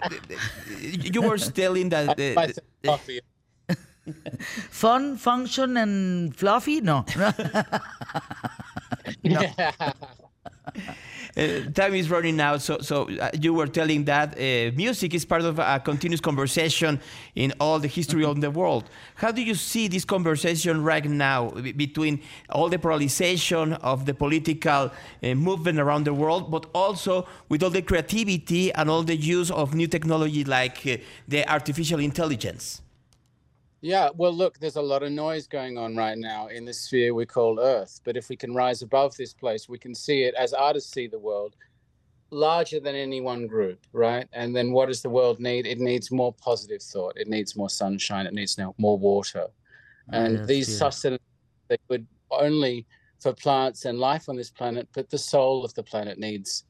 you 0.81 1.21
were 1.21 1.37
telling 1.37 1.89
that. 1.89 2.17
Fun, 4.69 5.17
function, 5.17 5.77
and 5.77 6.35
fluffy? 6.35 6.81
No. 6.81 7.05
no. 9.23 9.41
Uh, 11.35 11.67
time 11.73 11.95
is 11.95 12.11
running 12.11 12.39
out, 12.39 12.61
so 12.61 12.77
so 12.79 13.09
uh, 13.09 13.31
you 13.41 13.55
were 13.55 13.65
telling 13.65 14.05
that 14.05 14.37
uh, 14.37 14.71
music 14.75 15.15
is 15.15 15.25
part 15.25 15.41
of 15.41 15.57
a 15.57 15.81
continuous 15.83 16.21
conversation 16.21 16.99
in 17.33 17.51
all 17.59 17.79
the 17.79 17.87
history 17.87 18.23
of 18.23 18.39
the 18.39 18.51
world. 18.51 18.87
How 19.15 19.31
do 19.31 19.41
you 19.41 19.55
see 19.55 19.87
this 19.87 20.05
conversation 20.05 20.83
right 20.83 21.03
now 21.03 21.49
between 21.49 22.21
all 22.51 22.69
the 22.69 22.77
polarization 22.77 23.73
of 23.81 24.05
the 24.05 24.13
political 24.13 24.91
uh, 24.91 25.33
movement 25.33 25.79
around 25.79 26.03
the 26.03 26.13
world, 26.13 26.51
but 26.51 26.67
also 26.75 27.27
with 27.49 27.63
all 27.63 27.71
the 27.71 27.81
creativity 27.81 28.71
and 28.71 28.87
all 28.87 29.01
the 29.01 29.15
use 29.15 29.49
of 29.49 29.73
new 29.73 29.87
technology 29.87 30.43
like 30.43 30.85
uh, 30.85 30.97
the 31.27 31.51
artificial 31.51 31.99
intelligence? 31.99 32.82
Yeah, 33.83 34.11
well, 34.15 34.31
look, 34.31 34.59
there's 34.59 34.77
a 34.77 34.81
lot 34.81 35.03
of 35.03 35.11
noise 35.11 35.45
going 35.45 35.77
on 35.77 35.93
right 35.97 36.17
now 36.17 36.47
in 36.47 36.63
the 36.63 36.71
sphere 36.71 37.13
we 37.13 37.25
call 37.25 37.59
Earth. 37.59 37.99
But 38.05 38.15
if 38.15 38.29
we 38.29 38.37
can 38.37 38.55
rise 38.55 38.81
above 38.81 39.13
this 39.17 39.33
place, 39.33 39.67
we 39.67 39.77
can 39.77 39.93
see 39.93 40.23
it 40.23 40.33
as 40.35 40.53
artists 40.53 40.93
see 40.93 41.05
the 41.05 41.19
world, 41.19 41.57
larger 42.31 42.79
than 42.79 42.95
any 42.95 43.19
one 43.19 43.45
group, 43.45 43.85
right? 43.91 44.25
And 44.31 44.55
then 44.55 44.71
what 44.71 44.85
does 44.85 45.01
the 45.01 45.09
world 45.09 45.41
need? 45.41 45.67
It 45.67 45.81
needs 45.81 46.11
more 46.11 46.31
positive 46.31 46.81
thought. 46.81 47.17
It 47.17 47.27
needs 47.27 47.57
more 47.57 47.69
sunshine. 47.69 48.25
It 48.25 48.33
needs 48.33 48.57
more 48.77 48.97
water. 48.97 49.47
Oh, 49.47 50.17
and 50.17 50.39
oh, 50.39 50.45
these 50.45 50.77
sustenance 50.77 51.21
they 51.67 51.75
would 51.89 52.07
only 52.31 52.85
for 53.19 53.33
plants 53.33 53.83
and 53.83 53.99
life 53.99 54.29
on 54.29 54.37
this 54.37 54.49
planet, 54.49 54.87
but 54.93 55.09
the 55.09 55.17
soul 55.17 55.65
of 55.65 55.73
the 55.73 55.83
planet 55.83 56.17
needs 56.17 56.63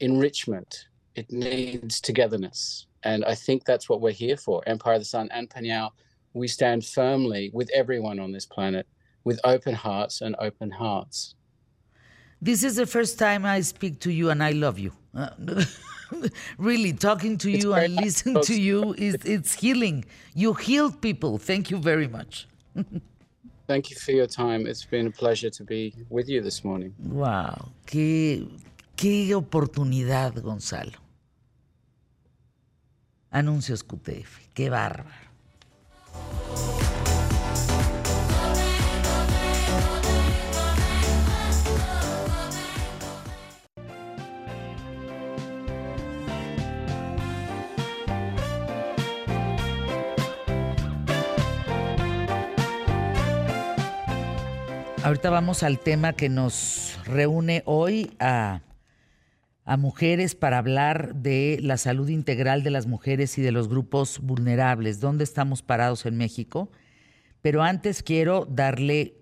enrichment. 0.00 0.88
It 1.14 1.30
needs 1.30 2.00
togetherness. 2.00 2.86
And 3.04 3.24
I 3.24 3.36
think 3.36 3.64
that's 3.64 3.88
what 3.88 4.00
we're 4.00 4.10
here 4.10 4.36
for. 4.36 4.64
Empire 4.66 4.94
of 4.94 5.02
the 5.02 5.04
Sun 5.04 5.28
and 5.30 5.48
Panyao 5.48 5.90
we 6.32 6.48
stand 6.48 6.84
firmly 6.84 7.50
with 7.52 7.70
everyone 7.74 8.18
on 8.18 8.32
this 8.32 8.46
planet 8.46 8.86
with 9.24 9.40
open 9.44 9.74
hearts 9.74 10.20
and 10.20 10.36
open 10.38 10.70
hearts. 10.70 11.34
This 12.40 12.62
is 12.62 12.76
the 12.76 12.86
first 12.86 13.18
time 13.18 13.44
I 13.44 13.60
speak 13.60 14.00
to 14.00 14.10
you 14.10 14.30
and 14.30 14.42
I 14.42 14.52
love 14.52 14.78
you. 14.78 14.92
Really, 16.58 16.92
talking 16.92 17.38
to 17.38 17.52
it's 17.52 17.64
you 17.64 17.72
and 17.72 17.94
listening 17.94 18.42
to 18.42 18.60
you 18.60 18.94
is 18.94 19.14
it's 19.24 19.54
healing. 19.54 20.04
You 20.34 20.54
healed 20.54 21.00
people. 21.00 21.38
Thank 21.38 21.70
you 21.70 21.78
very 21.78 22.08
much. 22.08 22.48
Thank 23.68 23.90
you 23.90 23.96
for 23.96 24.10
your 24.10 24.26
time. 24.26 24.66
It's 24.66 24.84
been 24.84 25.06
a 25.06 25.10
pleasure 25.12 25.50
to 25.50 25.64
be 25.64 25.94
with 26.08 26.28
you 26.28 26.40
this 26.40 26.64
morning. 26.64 26.92
Wow, 26.98 27.68
qué 27.86 28.48
qué 28.96 29.32
oportunidad, 29.34 30.42
Gonzalo. 30.42 30.98
Anuncios 33.30 33.84
QTF, 33.84 34.48
qué 34.52 34.68
bárbaro. 34.70 35.29
Ahorita 55.10 55.30
vamos 55.30 55.64
al 55.64 55.80
tema 55.80 56.12
que 56.12 56.28
nos 56.28 56.96
reúne 57.04 57.64
hoy 57.66 58.12
a, 58.20 58.62
mujeres 59.76 60.36
para 60.36 60.58
hablar 60.58 61.16
de 61.16 61.58
la 61.60 61.78
salud 61.78 62.08
integral 62.08 62.62
de 62.62 62.70
las 62.70 62.86
mujeres 62.86 63.36
y 63.36 63.42
de 63.42 63.50
los 63.50 63.68
grupos 63.68 64.20
vulnerables, 64.20 65.00
dónde 65.00 65.24
estamos 65.24 65.62
parados 65.62 66.06
en 66.06 66.16
México. 66.16 66.70
Pero 67.42 67.64
antes 67.64 68.04
quiero 68.04 68.46
darle 68.48 69.16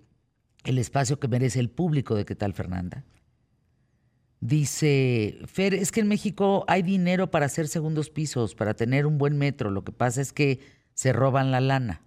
el 0.63 0.77
espacio 0.77 1.19
que 1.19 1.27
merece 1.27 1.59
el 1.59 1.71
público 1.71 2.13
de 2.13 2.23
qué 2.23 2.35
tal 2.35 2.53
Fernanda. 2.53 3.03
Dice, 4.41 5.39
Fer, 5.47 5.73
es 5.73 5.91
que 5.91 6.01
en 6.01 6.07
México 6.07 6.65
hay 6.67 6.83
dinero 6.83 7.31
para 7.31 7.47
hacer 7.47 7.67
segundos 7.67 8.11
pisos, 8.11 8.53
para 8.53 8.75
tener 8.75 9.07
un 9.07 9.17
buen 9.17 9.39
metro. 9.39 9.71
Lo 9.71 9.83
que 9.83 9.91
pasa 9.91 10.21
es 10.21 10.33
que 10.33 10.59
se 10.93 11.13
roban 11.13 11.49
la 11.49 11.61
lana. 11.61 12.03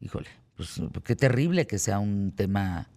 Híjole, 0.00 0.28
pues 0.58 0.82
qué 1.04 1.14
terrible 1.14 1.68
que 1.68 1.78
sea 1.78 2.00
un 2.00 2.32
tema 2.32 2.90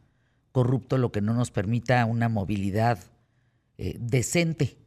corrupto 0.51 0.97
lo 0.97 1.11
que 1.11 1.21
no 1.21 1.35
nos 1.35 1.51
permita 1.51 2.03
una 2.05 2.27
movilidad 2.27 2.97
eh, 3.77 3.97
decente 3.99 4.79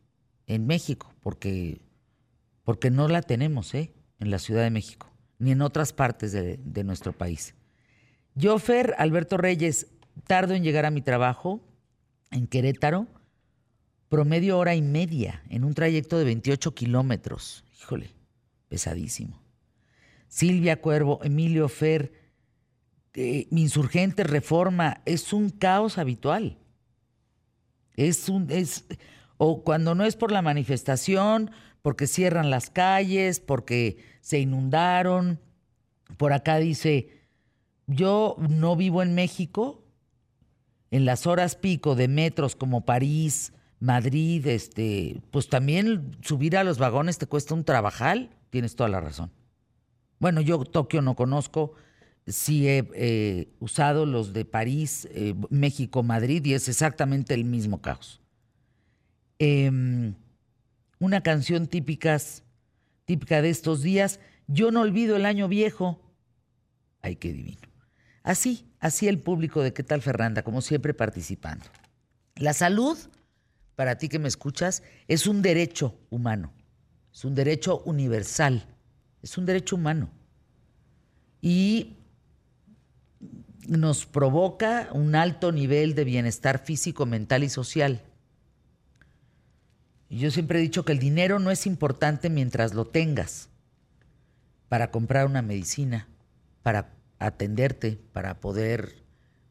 en 0.49 0.67
México, 0.67 1.15
porque, 1.23 1.81
porque 2.65 2.91
no 2.91 3.07
la 3.07 3.23
tenemos 3.23 3.73
¿eh? 3.75 3.93
en 4.19 4.33
la 4.33 4.41
Ciudad 4.41 4.65
de 4.65 4.71
México, 4.71 5.09
ni 5.39 5.53
en 5.53 5.63
otras 5.63 5.93
partes 5.93 6.33
de, 6.33 6.59
de 6.65 6.83
nuestro 6.83 7.13
país. 7.13 7.55
Yo, 8.35 8.59
Fer, 8.59 8.97
Alberto 8.99 9.37
Reyes, 9.37 9.87
tardo 10.27 10.55
en 10.55 10.65
llegar 10.65 10.85
a 10.85 10.91
mi 10.91 11.01
trabajo 11.01 11.61
en 12.33 12.49
Querétaro, 12.49 13.07
promedio 14.09 14.59
hora 14.59 14.75
y 14.75 14.83
media 14.83 15.45
en 15.49 15.63
un 15.63 15.75
trayecto 15.75 16.19
de 16.19 16.25
28 16.25 16.75
kilómetros. 16.75 17.65
Híjole, 17.81 18.11
pesadísimo. 18.69 19.41
Silvia 20.27 20.81
Cuervo, 20.81 21.21
Emilio 21.23 21.69
Fer, 21.69 22.24
eh, 23.15 23.47
insurgente, 23.51 24.25
reforma, 24.25 25.01
es 25.05 25.33
un 25.33 25.51
caos 25.51 25.99
habitual. 25.99 26.59
Es 27.97 28.29
un, 28.29 28.51
es, 28.51 28.85
o 29.37 29.63
cuando 29.63 29.95
no 29.95 30.05
es 30.05 30.17
por 30.17 30.33
la 30.33 30.43
manifestación, 30.43 31.51
porque 31.83 32.07
cierran 32.07 32.51
las 32.51 32.71
calles, 32.71 33.41
porque 33.41 33.99
se 34.21 34.41
inundaron. 34.41 35.39
Por 36.17 36.33
acá 36.33 36.57
dice, 36.57 37.23
yo 37.87 38.37
no 38.39 38.75
vivo 38.75 39.03
en 39.03 39.15
México, 39.15 39.85
en 40.91 41.05
las 41.05 41.27
horas 41.27 41.57
pico 41.57 41.95
de 41.95 42.09
metros 42.09 42.57
como 42.57 42.85
París, 42.85 43.53
Madrid, 43.81 44.47
este, 44.47 45.21
pues 45.31 45.49
también 45.49 46.17
subir 46.23 46.57
a 46.57 46.65
los 46.65 46.79
vagones 46.79 47.19
te 47.19 47.27
cuesta 47.27 47.55
un 47.55 47.65
trabajal, 47.65 48.31
tienes 48.51 48.77
toda 48.77 48.89
la 48.89 49.01
razón. 49.01 49.31
Bueno, 50.19 50.41
yo 50.41 50.59
Tokio 50.65 51.03
no 51.03 51.15
conozco, 51.17 51.75
sí 52.27 52.69
he 52.69 52.89
eh, 52.95 53.49
usado 53.61 54.07
los 54.07 54.33
de 54.33 54.45
París, 54.45 55.09
eh, 55.13 55.35
México, 55.51 56.03
Madrid 56.03 56.45
y 56.45 56.55
es 56.55 56.69
exactamente 56.69 57.35
el 57.35 57.45
mismo 57.45 57.81
caos. 57.81 58.21
Em, 59.39 60.15
una 60.99 61.23
canción 61.23 61.67
típica 61.67 62.19
de 63.07 63.51
estos 63.51 63.83
días, 63.83 64.21
Yo 64.47 64.71
no 64.71 64.83
olvido 64.83 65.17
el 65.17 65.25
año 65.25 65.49
viejo. 65.49 66.01
Ay, 67.01 67.17
qué 67.17 67.33
divino. 67.33 67.63
Así, 68.23 68.67
así 68.79 69.09
el 69.09 69.19
público 69.19 69.63
de 69.63 69.73
¿Qué 69.73 69.83
tal 69.83 70.03
Fernanda? 70.03 70.43
Como 70.43 70.61
siempre 70.61 70.93
participando. 70.93 71.65
La 72.37 72.53
salud, 72.53 72.99
para 73.75 73.97
ti 73.97 74.09
que 74.09 74.19
me 74.19 74.29
escuchas, 74.29 74.83
es 75.09 75.27
un 75.27 75.43
derecho 75.43 75.99
humano, 76.11 76.53
es 77.13 77.25
un 77.25 77.35
derecho 77.35 77.83
universal, 77.85 78.67
es 79.23 79.39
un 79.39 79.47
derecho 79.47 79.77
humano. 79.77 80.11
Y 81.41 81.97
nos 83.69 84.07
provoca 84.07 84.89
un 84.93 85.15
alto 85.15 85.53
nivel 85.53 85.95
de 85.95 86.05
bienestar 86.05 86.65
físico, 86.65 87.07
mental 87.07 87.45
y 87.45 87.49
social. 87.49 88.03
yo 90.11 90.31
siempre 90.31 90.59
he 90.59 90.63
dicho 90.63 90.85
que 90.85 90.93
el 90.93 90.99
dinero 90.99 91.39
no 91.39 91.51
es 91.51 91.67
importante 91.67 92.31
mientras 92.31 92.75
lo 92.75 92.87
tengas 92.87 93.49
para 94.69 94.91
comprar 94.91 95.27
una 95.27 95.43
medicina, 95.43 96.09
para 96.63 96.95
atenderte, 97.19 97.99
para 98.13 98.41
poder 98.41 99.05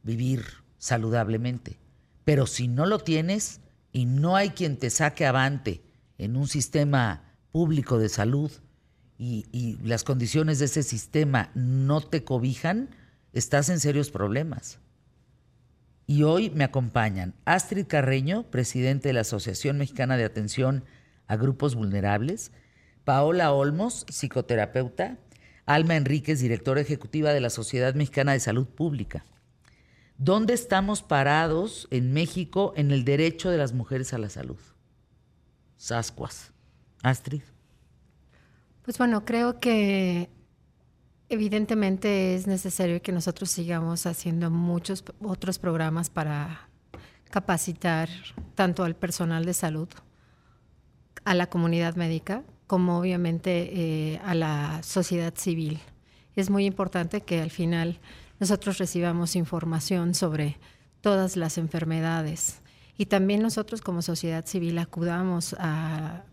vivir 0.03 0.45
saludablemente. 0.77 1.79
Pero 2.23 2.47
si 2.47 2.67
no 2.67 2.85
lo 2.85 2.99
tienes 2.99 3.61
y 3.91 4.05
no 4.05 4.35
hay 4.35 4.51
quien 4.51 4.77
te 4.77 4.89
saque 4.89 5.25
avante 5.25 5.81
en 6.17 6.35
un 6.35 6.47
sistema 6.47 7.35
público 7.51 7.99
de 7.99 8.09
salud 8.09 8.51
y, 9.17 9.45
y 9.51 9.77
las 9.83 10.03
condiciones 10.03 10.59
de 10.59 10.65
ese 10.65 10.83
sistema 10.83 11.51
no 11.55 12.01
te 12.01 12.23
cobijan, 12.23 12.89
estás 13.33 13.69
en 13.69 13.79
serios 13.79 14.11
problemas. 14.11 14.79
Y 16.05 16.23
hoy 16.23 16.49
me 16.49 16.63
acompañan 16.63 17.33
Astrid 17.45 17.87
Carreño, 17.87 18.43
presidente 18.43 19.09
de 19.09 19.13
la 19.13 19.21
Asociación 19.21 19.77
Mexicana 19.77 20.17
de 20.17 20.25
Atención 20.25 20.83
a 21.27 21.35
Grupos 21.35 21.75
Vulnerables, 21.75 22.51
Paola 23.05 23.51
Olmos, 23.51 24.05
psicoterapeuta, 24.09 25.17
Alma 25.65 25.95
Enríquez, 25.95 26.39
directora 26.39 26.81
ejecutiva 26.81 27.33
de 27.33 27.41
la 27.41 27.49
Sociedad 27.49 27.95
Mexicana 27.95 28.33
de 28.33 28.39
Salud 28.39 28.67
Pública. 28.67 29.25
¿Dónde 30.17 30.53
estamos 30.53 31.01
parados 31.01 31.87
en 31.89 32.13
México 32.13 32.73
en 32.75 32.91
el 32.91 33.03
derecho 33.05 33.49
de 33.49 33.57
las 33.57 33.73
mujeres 33.73 34.13
a 34.13 34.17
la 34.17 34.29
salud? 34.29 34.59
Sascuas. 35.77 36.51
Astrid. 37.01 37.41
Pues 38.83 38.97
bueno, 38.97 39.25
creo 39.25 39.59
que 39.59 40.29
evidentemente 41.33 42.35
es 42.35 42.47
necesario 42.47 43.01
que 43.01 43.11
nosotros 43.11 43.49
sigamos 43.49 44.05
haciendo 44.05 44.51
muchos 44.51 45.03
otros 45.21 45.59
programas 45.59 46.09
para 46.09 46.69
capacitar 47.29 48.09
tanto 48.55 48.83
al 48.83 48.95
personal 48.95 49.43
de 49.43 49.53
salud, 49.53 49.89
a 51.25 51.33
la 51.33 51.47
comunidad 51.47 51.95
médica, 51.95 52.43
como 52.67 52.99
obviamente 52.99 53.69
eh, 53.73 54.21
a 54.23 54.35
la 54.35 54.83
sociedad 54.83 55.33
civil. 55.35 55.79
Es 56.35 56.49
muy 56.49 56.65
importante 56.65 57.21
que 57.21 57.41
al 57.41 57.49
final 57.49 57.99
nosotros 58.39 58.77
recibamos 58.77 59.35
información 59.35 60.13
sobre 60.13 60.59
todas 61.01 61.35
las 61.35 61.57
enfermedades 61.57 62.61
y 62.97 63.07
también 63.07 63.41
nosotros 63.41 63.81
como 63.81 64.01
sociedad 64.01 64.45
civil 64.45 64.77
acudamos 64.77 65.55
al, 65.59 66.23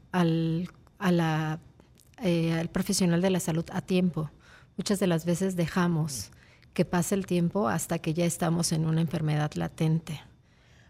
eh, 2.23 2.53
al 2.53 2.69
profesional 2.69 3.23
de 3.23 3.31
la 3.31 3.41
salud 3.41 3.65
a 3.73 3.81
tiempo. 3.81 4.31
Muchas 4.81 4.99
de 4.99 5.07
las 5.07 5.27
veces 5.27 5.57
dejamos 5.57 6.31
que 6.73 6.87
pase 6.87 7.15
el 7.15 7.27
tiempo 7.27 7.69
hasta 7.69 7.99
que 7.99 8.15
ya 8.15 8.25
estamos 8.25 8.73
en 8.73 8.87
una 8.87 9.03
enfermedad 9.03 9.53
latente. 9.53 10.23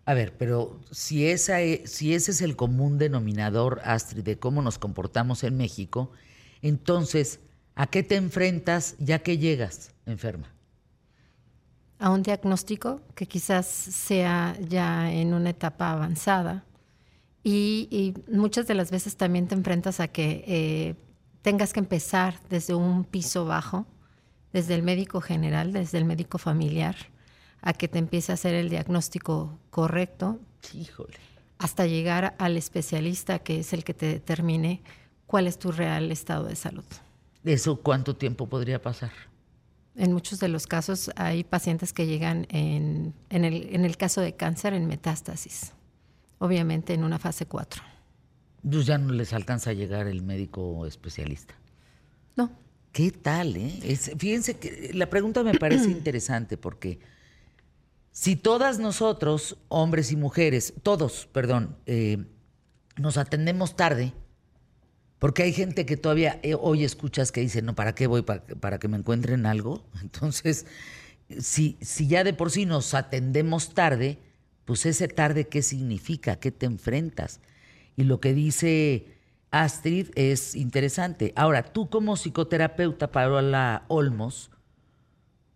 A 0.04 0.14
ver, 0.14 0.36
pero 0.38 0.78
si, 0.92 1.26
esa 1.26 1.60
e- 1.60 1.88
si 1.88 2.14
ese 2.14 2.30
es 2.30 2.40
el 2.40 2.54
común 2.54 2.98
denominador, 2.98 3.80
Astrid, 3.84 4.22
de 4.22 4.38
cómo 4.38 4.62
nos 4.62 4.78
comportamos 4.78 5.42
en 5.42 5.56
México, 5.56 6.12
entonces, 6.62 7.40
¿a 7.74 7.88
qué 7.88 8.04
te 8.04 8.14
enfrentas 8.14 8.94
ya 9.00 9.24
que 9.24 9.38
llegas 9.38 9.90
enferma? 10.06 10.54
a 11.98 12.10
un 12.10 12.22
diagnóstico 12.22 13.00
que 13.16 13.26
quizás 13.26 13.66
sea 13.66 14.56
ya 14.68 15.10
en 15.12 15.34
una 15.34 15.50
etapa 15.50 15.90
avanzada. 15.90 16.64
Y, 17.42 17.88
y 17.90 18.14
muchas 18.32 18.68
de 18.68 18.74
las 18.74 18.92
veces 18.92 19.16
también 19.16 19.48
te 19.48 19.56
enfrentas 19.56 19.98
a 19.98 20.06
que 20.06 20.44
eh, 20.46 20.94
tengas 21.42 21.72
que 21.72 21.80
empezar 21.80 22.34
desde 22.48 22.74
un 22.74 23.04
piso 23.04 23.44
bajo, 23.44 23.86
desde 24.52 24.74
el 24.74 24.82
médico 24.82 25.20
general, 25.20 25.72
desde 25.72 25.98
el 25.98 26.04
médico 26.04 26.38
familiar, 26.38 26.96
a 27.62 27.72
que 27.72 27.88
te 27.88 27.98
empiece 27.98 28.32
a 28.32 28.34
hacer 28.34 28.54
el 28.54 28.68
diagnóstico 28.68 29.58
correcto, 29.70 30.38
Híjole. 30.74 31.18
hasta 31.58 31.86
llegar 31.86 32.34
al 32.38 32.56
especialista 32.56 33.38
que 33.38 33.60
es 33.60 33.72
el 33.72 33.84
que 33.84 33.94
te 33.94 34.06
determine 34.06 34.82
cuál 35.26 35.46
es 35.46 35.58
tu 35.58 35.70
real 35.72 36.10
estado 36.10 36.44
de 36.44 36.56
salud. 36.56 36.84
¿Eso 37.44 37.76
cuánto 37.80 38.16
tiempo 38.16 38.48
podría 38.48 38.82
pasar? 38.82 39.12
En 39.96 40.12
muchos 40.12 40.40
de 40.40 40.48
los 40.48 40.66
casos 40.66 41.10
hay 41.16 41.44
pacientes 41.44 41.92
que 41.92 42.06
llegan 42.06 42.46
en, 42.50 43.14
en, 43.28 43.44
el, 43.44 43.74
en 43.74 43.84
el 43.84 43.96
caso 43.96 44.20
de 44.20 44.34
cáncer 44.34 44.72
en 44.72 44.86
metástasis, 44.86 45.72
obviamente 46.38 46.94
en 46.94 47.04
una 47.04 47.18
fase 47.18 47.46
4. 47.46 47.82
Pues 48.68 48.86
ya 48.86 48.98
no 48.98 49.12
les 49.12 49.32
alcanza 49.32 49.70
a 49.70 49.72
llegar 49.72 50.06
el 50.06 50.22
médico 50.22 50.86
especialista. 50.86 51.54
No, 52.36 52.50
¿Qué 52.92 53.10
tal, 53.12 53.56
eh? 53.56 53.78
Es- 53.84 54.10
fíjense 54.18 54.58
que 54.58 54.90
la 54.94 55.08
pregunta 55.08 55.42
me 55.44 55.54
parece 55.54 55.90
interesante 55.90 56.56
porque 56.56 56.98
si 58.12 58.36
todas 58.36 58.78
nosotros, 58.78 59.56
hombres 59.68 60.10
y 60.12 60.16
mujeres, 60.16 60.74
todos, 60.82 61.28
perdón, 61.32 61.76
eh, 61.86 62.26
nos 62.96 63.16
atendemos 63.16 63.76
tarde, 63.76 64.12
porque 65.20 65.42
hay 65.44 65.52
gente 65.52 65.86
que 65.86 65.96
todavía 65.96 66.40
eh, 66.42 66.54
hoy 66.58 66.82
escuchas 66.84 67.30
que 67.30 67.40
dice, 67.40 67.62
no, 67.62 67.74
¿para 67.74 67.94
qué 67.94 68.06
voy? 68.06 68.22
¿Para, 68.22 68.44
para 68.44 68.78
que 68.78 68.88
me 68.88 68.96
encuentren 68.96 69.46
algo? 69.46 69.84
Entonces, 70.02 70.66
si, 71.38 71.78
si 71.80 72.08
ya 72.08 72.24
de 72.24 72.34
por 72.34 72.50
sí 72.50 72.66
nos 72.66 72.94
atendemos 72.94 73.72
tarde, 73.74 74.18
pues 74.64 74.84
ese 74.86 75.06
tarde, 75.08 75.46
¿qué 75.46 75.62
significa? 75.62 76.36
¿Qué 76.36 76.50
te 76.50 76.66
enfrentas? 76.66 77.40
Y 78.00 78.04
lo 78.04 78.18
que 78.18 78.32
dice 78.32 79.08
Astrid 79.50 80.08
es 80.14 80.54
interesante. 80.54 81.34
Ahora, 81.36 81.64
tú 81.64 81.90
como 81.90 82.16
psicoterapeuta, 82.16 83.12
Paola 83.12 83.84
Olmos, 83.88 84.50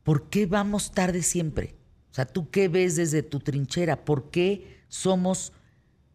¿por 0.02 0.28
qué 0.28 0.44
vamos 0.44 0.92
tarde 0.92 1.22
siempre? 1.22 1.74
O 2.11 2.14
sea, 2.14 2.26
¿tú 2.26 2.50
qué 2.50 2.68
ves 2.68 2.96
desde 2.96 3.22
tu 3.22 3.40
trinchera? 3.40 4.04
¿Por 4.04 4.30
qué 4.30 4.83
somos 4.88 5.54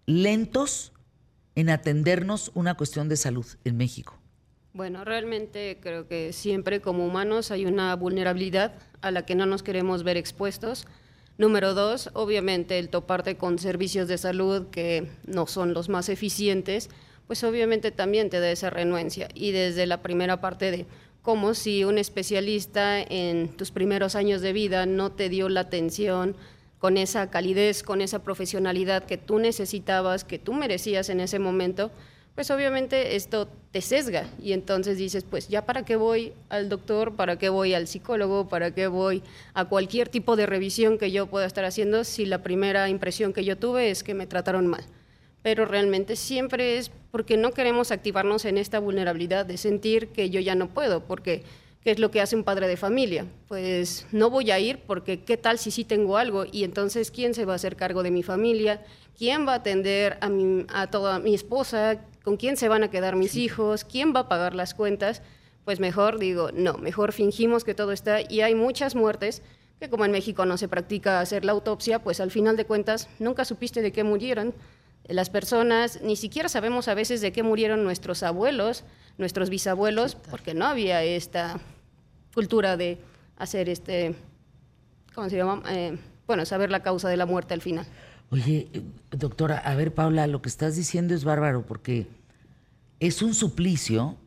lentos 0.06 0.94
en 1.56 1.72
atendernos 1.72 2.52
una 2.54 2.78
cuestión 2.78 3.10
de 3.10 3.18
salud 3.18 3.48
en 3.64 3.78
México? 3.78 4.20
Bueno, 4.74 5.06
realmente 5.06 5.80
creo 5.82 6.08
que 6.08 6.32
siempre 6.32 6.80
como 6.80 7.08
humanos 7.08 7.50
hay 7.50 7.66
una 7.66 7.96
vulnerabilidad 7.96 8.76
a 9.02 9.10
la 9.10 9.26
que 9.26 9.34
no 9.34 9.48
nos 9.48 9.64
queremos 9.64 10.04
ver 10.04 10.16
expuestos. 10.16 10.86
Número 11.40 11.74
dos, 11.74 12.10
obviamente 12.16 12.80
el 12.80 12.90
toparte 12.90 13.38
con 13.38 13.60
servicios 13.60 14.10
de 14.10 14.18
salud 14.18 14.68
que 14.72 15.08
no 15.26 15.48
son 15.48 15.74
los 15.74 15.88
más 15.88 16.10
eficientes, 16.10 16.90
pues 17.28 17.46
obviamente 17.46 17.92
también 17.92 18.30
te 18.30 18.42
da 18.42 18.52
esa 18.52 18.70
renuencia. 18.70 19.30
Y 19.34 19.52
desde 19.52 19.86
la 19.86 20.02
primera 20.02 20.42
parte 20.42 20.70
de 20.70 20.86
cómo 21.22 21.54
si 21.54 21.86
un 21.86 21.98
especialista 21.98 23.00
en 23.00 23.56
tus 23.56 23.72
primeros 23.72 24.16
años 24.16 24.42
de 24.42 24.52
vida 24.52 24.86
no 24.86 25.14
te 25.14 25.30
dio 25.30 25.48
la 25.48 25.62
atención 25.62 26.36
con 26.78 26.98
esa 26.98 27.30
calidez, 27.30 27.84
con 27.84 28.02
esa 28.02 28.22
profesionalidad 28.22 29.06
que 29.06 29.18
tú 29.18 29.40
necesitabas, 29.40 30.26
que 30.26 30.40
tú 30.40 30.52
merecías 30.52 31.08
en 31.08 31.22
ese 31.22 31.40
momento, 31.40 31.90
pues 32.40 32.52
obviamente 32.52 33.18
esto 33.18 33.50
te 33.74 33.82
sesga 33.82 34.26
y 34.42 34.54
entonces 34.54 34.98
dices, 34.98 35.26
pues 35.30 35.50
ya 35.50 35.66
para 35.66 35.84
qué 35.84 35.98
voy 35.98 36.32
al 36.48 36.70
doctor, 36.70 37.18
para 37.18 37.38
qué 37.38 37.50
voy 37.50 37.74
al 37.74 37.86
psicólogo, 37.86 38.48
para 38.48 38.74
qué 38.74 38.88
voy 38.88 39.24
a 39.54 39.66
cualquier 39.66 40.08
tipo 40.08 40.38
de 40.38 40.46
revisión 40.46 40.98
que 40.98 41.12
yo 41.12 41.28
pueda 41.28 41.46
estar 41.46 41.66
haciendo 41.66 42.06
si 42.06 42.26
la 42.26 42.42
primera 42.42 42.88
impresión 42.88 43.34
que 43.34 43.44
yo 43.44 43.58
tuve 43.58 43.92
es 43.92 44.04
que 44.04 44.14
me 44.14 44.26
trataron 44.26 44.68
mal. 44.68 44.86
Pero 45.42 45.66
realmente 45.66 46.16
siempre 46.16 46.78
es 46.78 46.92
porque 47.12 47.36
no 47.36 47.52
queremos 47.52 47.92
activarnos 47.92 48.46
en 48.46 48.58
esta 48.58 48.80
vulnerabilidad 48.80 49.46
de 49.46 49.58
sentir 49.58 50.08
que 50.08 50.30
yo 50.30 50.40
ya 50.40 50.56
no 50.56 50.70
puedo, 50.70 51.04
porque 51.04 51.44
¿qué 51.84 51.92
es 51.92 52.00
lo 52.00 52.10
que 52.10 52.22
hace 52.22 52.38
un 52.38 52.46
padre 52.46 52.70
de 52.70 52.78
familia? 52.78 53.26
Pues 53.50 54.08
no 54.14 54.30
voy 54.30 54.52
a 54.52 54.60
ir 54.60 54.80
porque 54.88 55.26
qué 55.26 55.36
tal 55.36 55.60
si 55.60 55.72
sí 55.72 55.84
tengo 55.84 56.16
algo 56.16 56.46
y 56.50 56.64
entonces 56.64 57.12
¿quién 57.12 57.34
se 57.34 57.44
va 57.44 57.52
a 57.52 57.56
hacer 57.58 57.76
cargo 57.76 58.02
de 58.02 58.12
mi 58.12 58.24
familia? 58.24 58.82
¿Quién 59.18 59.46
va 59.46 59.52
a 59.52 59.56
atender 59.56 60.18
a, 60.22 60.30
mi, 60.30 60.66
a 60.70 60.88
toda 60.88 61.20
mi 61.20 61.36
esposa? 61.36 62.00
¿Con 62.30 62.38
quién 62.38 62.58
se 62.58 62.70
van 62.70 62.84
a 62.84 62.92
quedar 62.92 63.16
mis 63.16 63.34
hijos? 63.34 63.84
¿Quién 63.84 64.14
va 64.16 64.20
a 64.20 64.30
pagar 64.30 64.54
las 64.54 64.76
cuentas? 64.76 65.24
Pues 65.66 65.80
mejor 65.80 66.20
digo, 66.20 66.52
no, 66.54 66.78
mejor 66.78 67.12
fingimos 67.12 67.64
que 67.64 67.74
todo 67.74 67.92
está 67.92 68.20
y 68.22 68.42
hay 68.42 68.54
muchas 68.54 68.94
muertes 68.94 69.42
que 69.80 69.90
como 69.90 70.06
en 70.06 70.12
México 70.12 70.46
no 70.46 70.56
se 70.56 70.68
practica 70.68 71.22
hacer 71.22 71.44
la 71.44 71.54
autopsia, 71.54 72.04
pues 72.04 72.20
al 72.20 72.30
final 72.30 72.56
de 72.56 72.66
cuentas 72.66 73.10
nunca 73.18 73.46
supiste 73.46 73.82
de 73.82 73.92
qué 73.92 74.04
murieron. 74.04 74.54
Las 75.08 75.32
personas, 75.32 76.04
ni 76.04 76.16
siquiera 76.16 76.50
sabemos 76.50 76.88
a 76.88 76.94
veces 76.94 77.20
de 77.22 77.32
qué 77.32 77.42
murieron 77.42 77.84
nuestros 77.84 78.22
abuelos, 78.22 78.84
nuestros 79.18 79.50
bisabuelos, 79.50 80.14
porque 80.14 80.54
no 80.54 80.66
había 80.66 81.02
esta 81.02 81.60
cultura 82.36 82.78
de 82.78 83.00
hacer 83.38 83.70
este, 83.70 84.14
¿cómo 85.16 85.32
se 85.32 85.38
llama? 85.38 85.64
Eh, 85.72 85.98
bueno, 86.28 86.46
saber 86.46 86.70
la 86.70 86.84
causa 86.84 87.10
de 87.10 87.18
la 87.18 87.26
muerte 87.26 87.56
al 87.56 87.62
final. 87.62 87.88
Oye, 88.30 88.70
doctora, 89.10 89.58
a 89.58 89.74
ver, 89.74 89.96
Paula, 89.96 90.28
lo 90.28 90.44
que 90.44 90.50
estás 90.50 90.76
diciendo 90.76 91.16
es 91.16 91.24
bárbaro 91.24 91.66
porque 91.66 92.06
es 93.00 93.22
un 93.22 93.34
suplicio. 93.34 94.18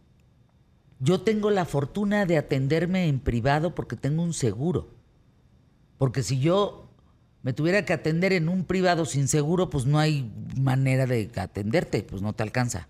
Yo 1.00 1.20
tengo 1.20 1.50
la 1.50 1.64
fortuna 1.64 2.26
de 2.26 2.38
atenderme 2.38 3.08
en 3.08 3.18
privado 3.18 3.74
porque 3.74 3.96
tengo 3.96 4.22
un 4.22 4.32
seguro. 4.32 4.88
Porque 5.98 6.22
si 6.22 6.38
yo 6.40 6.88
me 7.42 7.52
tuviera 7.52 7.84
que 7.84 7.92
atender 7.92 8.32
en 8.32 8.48
un 8.48 8.64
privado 8.64 9.04
sin 9.04 9.28
seguro, 9.28 9.68
pues 9.68 9.84
no 9.84 9.98
hay 9.98 10.30
manera 10.56 11.06
de 11.06 11.30
atenderte, 11.36 12.02
pues 12.02 12.22
no 12.22 12.32
te 12.32 12.42
alcanza. 12.42 12.88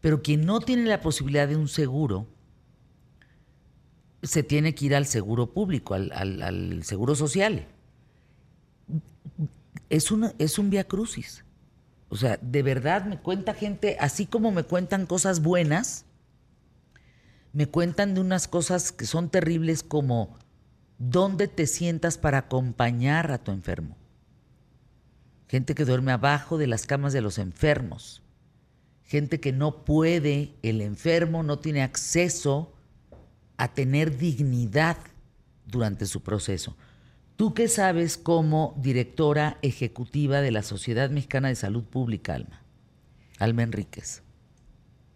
Pero 0.00 0.22
quien 0.22 0.46
no 0.46 0.60
tiene 0.60 0.84
la 0.84 1.02
posibilidad 1.02 1.46
de 1.46 1.56
un 1.56 1.68
seguro, 1.68 2.26
se 4.22 4.42
tiene 4.42 4.74
que 4.74 4.86
ir 4.86 4.94
al 4.94 5.06
seguro 5.06 5.52
público, 5.52 5.94
al, 5.94 6.80
seguro 6.84 7.14
social. 7.14 7.66
Es, 9.88 10.08
es 10.38 10.58
un 10.58 10.70
via 10.70 10.84
crucis. 10.84 11.44
O 12.10 12.16
sea, 12.16 12.38
de 12.42 12.62
verdad 12.62 13.04
me 13.04 13.18
cuenta 13.18 13.54
gente, 13.54 13.96
así 14.00 14.26
como 14.26 14.50
me 14.50 14.64
cuentan 14.64 15.06
cosas 15.06 15.40
buenas, 15.40 16.04
me 17.52 17.66
cuentan 17.66 18.14
de 18.14 18.20
unas 18.20 18.48
cosas 18.48 18.90
que 18.90 19.06
son 19.06 19.30
terribles 19.30 19.84
como 19.84 20.36
dónde 20.98 21.46
te 21.46 21.68
sientas 21.68 22.18
para 22.18 22.38
acompañar 22.38 23.30
a 23.30 23.38
tu 23.38 23.52
enfermo. 23.52 23.96
Gente 25.48 25.74
que 25.74 25.84
duerme 25.84 26.10
abajo 26.10 26.58
de 26.58 26.66
las 26.66 26.84
camas 26.86 27.12
de 27.12 27.22
los 27.22 27.38
enfermos. 27.38 28.22
gente 29.04 29.40
que 29.40 29.50
no 29.50 29.84
puede, 29.84 30.54
el 30.62 30.80
enfermo 30.80 31.42
no 31.42 31.58
tiene 31.58 31.82
acceso 31.82 32.72
a 33.56 33.74
tener 33.74 34.16
dignidad 34.16 34.96
durante 35.66 36.06
su 36.06 36.22
proceso. 36.22 36.76
¿Tú 37.40 37.54
qué 37.54 37.68
sabes 37.68 38.18
como 38.18 38.74
directora 38.76 39.56
ejecutiva 39.62 40.42
de 40.42 40.50
la 40.50 40.62
Sociedad 40.62 41.08
Mexicana 41.08 41.48
de 41.48 41.54
Salud 41.54 41.84
Pública, 41.84 42.34
Alma? 42.34 42.60
Alma 43.38 43.62
Enríquez. 43.62 44.22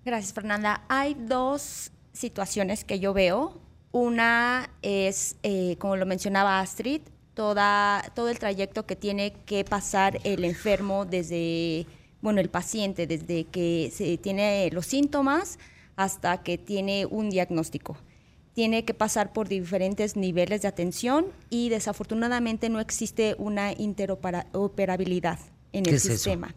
Gracias, 0.07 0.33
Fernanda. 0.33 0.87
Hay 0.89 1.19
dos 1.19 1.93
situaciones 2.15 2.83
que 2.85 2.99
yo 2.99 3.13
veo. 3.13 3.61
Una 3.93 4.71
es, 4.81 5.37
eh, 5.43 5.77
como 5.79 5.97
lo 5.97 6.07
mencionaba 6.07 6.61
Astrid, 6.61 7.03
toda, 7.35 8.03
todo 8.15 8.31
el 8.31 8.39
trayecto 8.39 8.87
que 8.87 8.97
tiene 8.97 9.35
que 9.45 9.63
pasar 9.63 10.19
el 10.25 10.47
enfermo 10.47 11.05
desde, 11.05 11.85
bueno, 12.23 12.41
el 12.41 12.49
paciente, 12.49 13.07
desde 13.07 13.45
que 13.45 13.93
se 13.95 14.17
tiene 14.17 14.71
los 14.73 14.87
síntomas 14.87 15.59
hasta 15.95 16.43
que 16.43 16.57
tiene 16.57 17.05
un 17.05 17.29
diagnóstico. 17.29 17.99
Tiene 18.55 18.85
que 18.85 18.95
pasar 18.95 19.33
por 19.33 19.49
diferentes 19.49 20.17
niveles 20.17 20.62
de 20.62 20.69
atención 20.69 21.27
y 21.51 21.69
desafortunadamente 21.69 22.69
no 22.69 22.81
existe 22.81 23.35
una 23.38 23.73
interoperabilidad 23.73 25.38
en 25.73 25.87
el 25.87 26.01
sistema. 26.01 26.55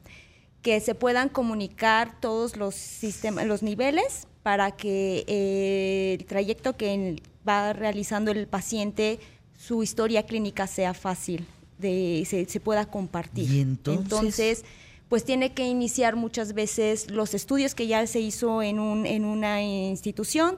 Que 0.61 0.79
se 0.79 0.95
puedan 0.95 1.29
comunicar 1.29 2.19
todos 2.19 2.55
los, 2.55 2.75
sistemas, 2.75 3.45
los 3.45 3.63
niveles 3.63 4.27
para 4.43 4.71
que 4.71 5.25
eh, 5.27 6.17
el 6.19 6.25
trayecto 6.25 6.77
que 6.77 7.21
va 7.47 7.73
realizando 7.73 8.31
el 8.31 8.47
paciente 8.47 9.19
su 9.57 9.81
historia 9.81 10.23
clínica 10.23 10.67
sea 10.67 10.93
fácil, 10.93 11.45
de, 11.79 12.23
se, 12.47 12.59
pueda 12.59 12.85
compartir. 12.85 13.51
¿Y 13.51 13.59
entonces? 13.61 14.63
pues 15.09 15.23
tiene 15.23 15.53
que 15.53 15.65
iniciar 15.65 16.15
muchas 16.15 16.53
veces 16.53 17.09
los 17.09 17.33
estudios 17.33 17.75
que 17.75 17.87
ya 17.87 18.05
se 18.07 18.19
hizo 18.19 18.61
en, 18.61 18.79
un, 18.79 19.05
en 19.05 19.23
una 19.25 19.61
institución. 19.61 20.57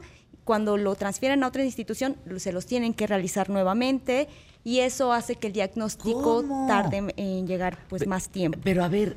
Cuando 0.50 0.78
lo 0.78 0.96
transfieren 0.96 1.44
a 1.44 1.48
otra 1.48 1.64
institución, 1.64 2.18
se 2.38 2.52
los 2.52 2.66
tienen 2.66 2.96
que 2.96 3.06
realizar 3.06 3.52
nuevamente 3.52 4.28
y 4.64 4.80
eso 4.80 5.14
hace 5.14 5.36
que 5.36 5.46
el 5.46 5.54
diagnóstico 5.54 6.44
tarde 6.68 7.14
en 7.18 7.46
llegar 7.46 7.78
pues 7.88 8.08
más 8.08 8.30
tiempo. 8.30 8.58
Pero 8.64 8.84
a 8.84 8.88
ver, 8.88 9.16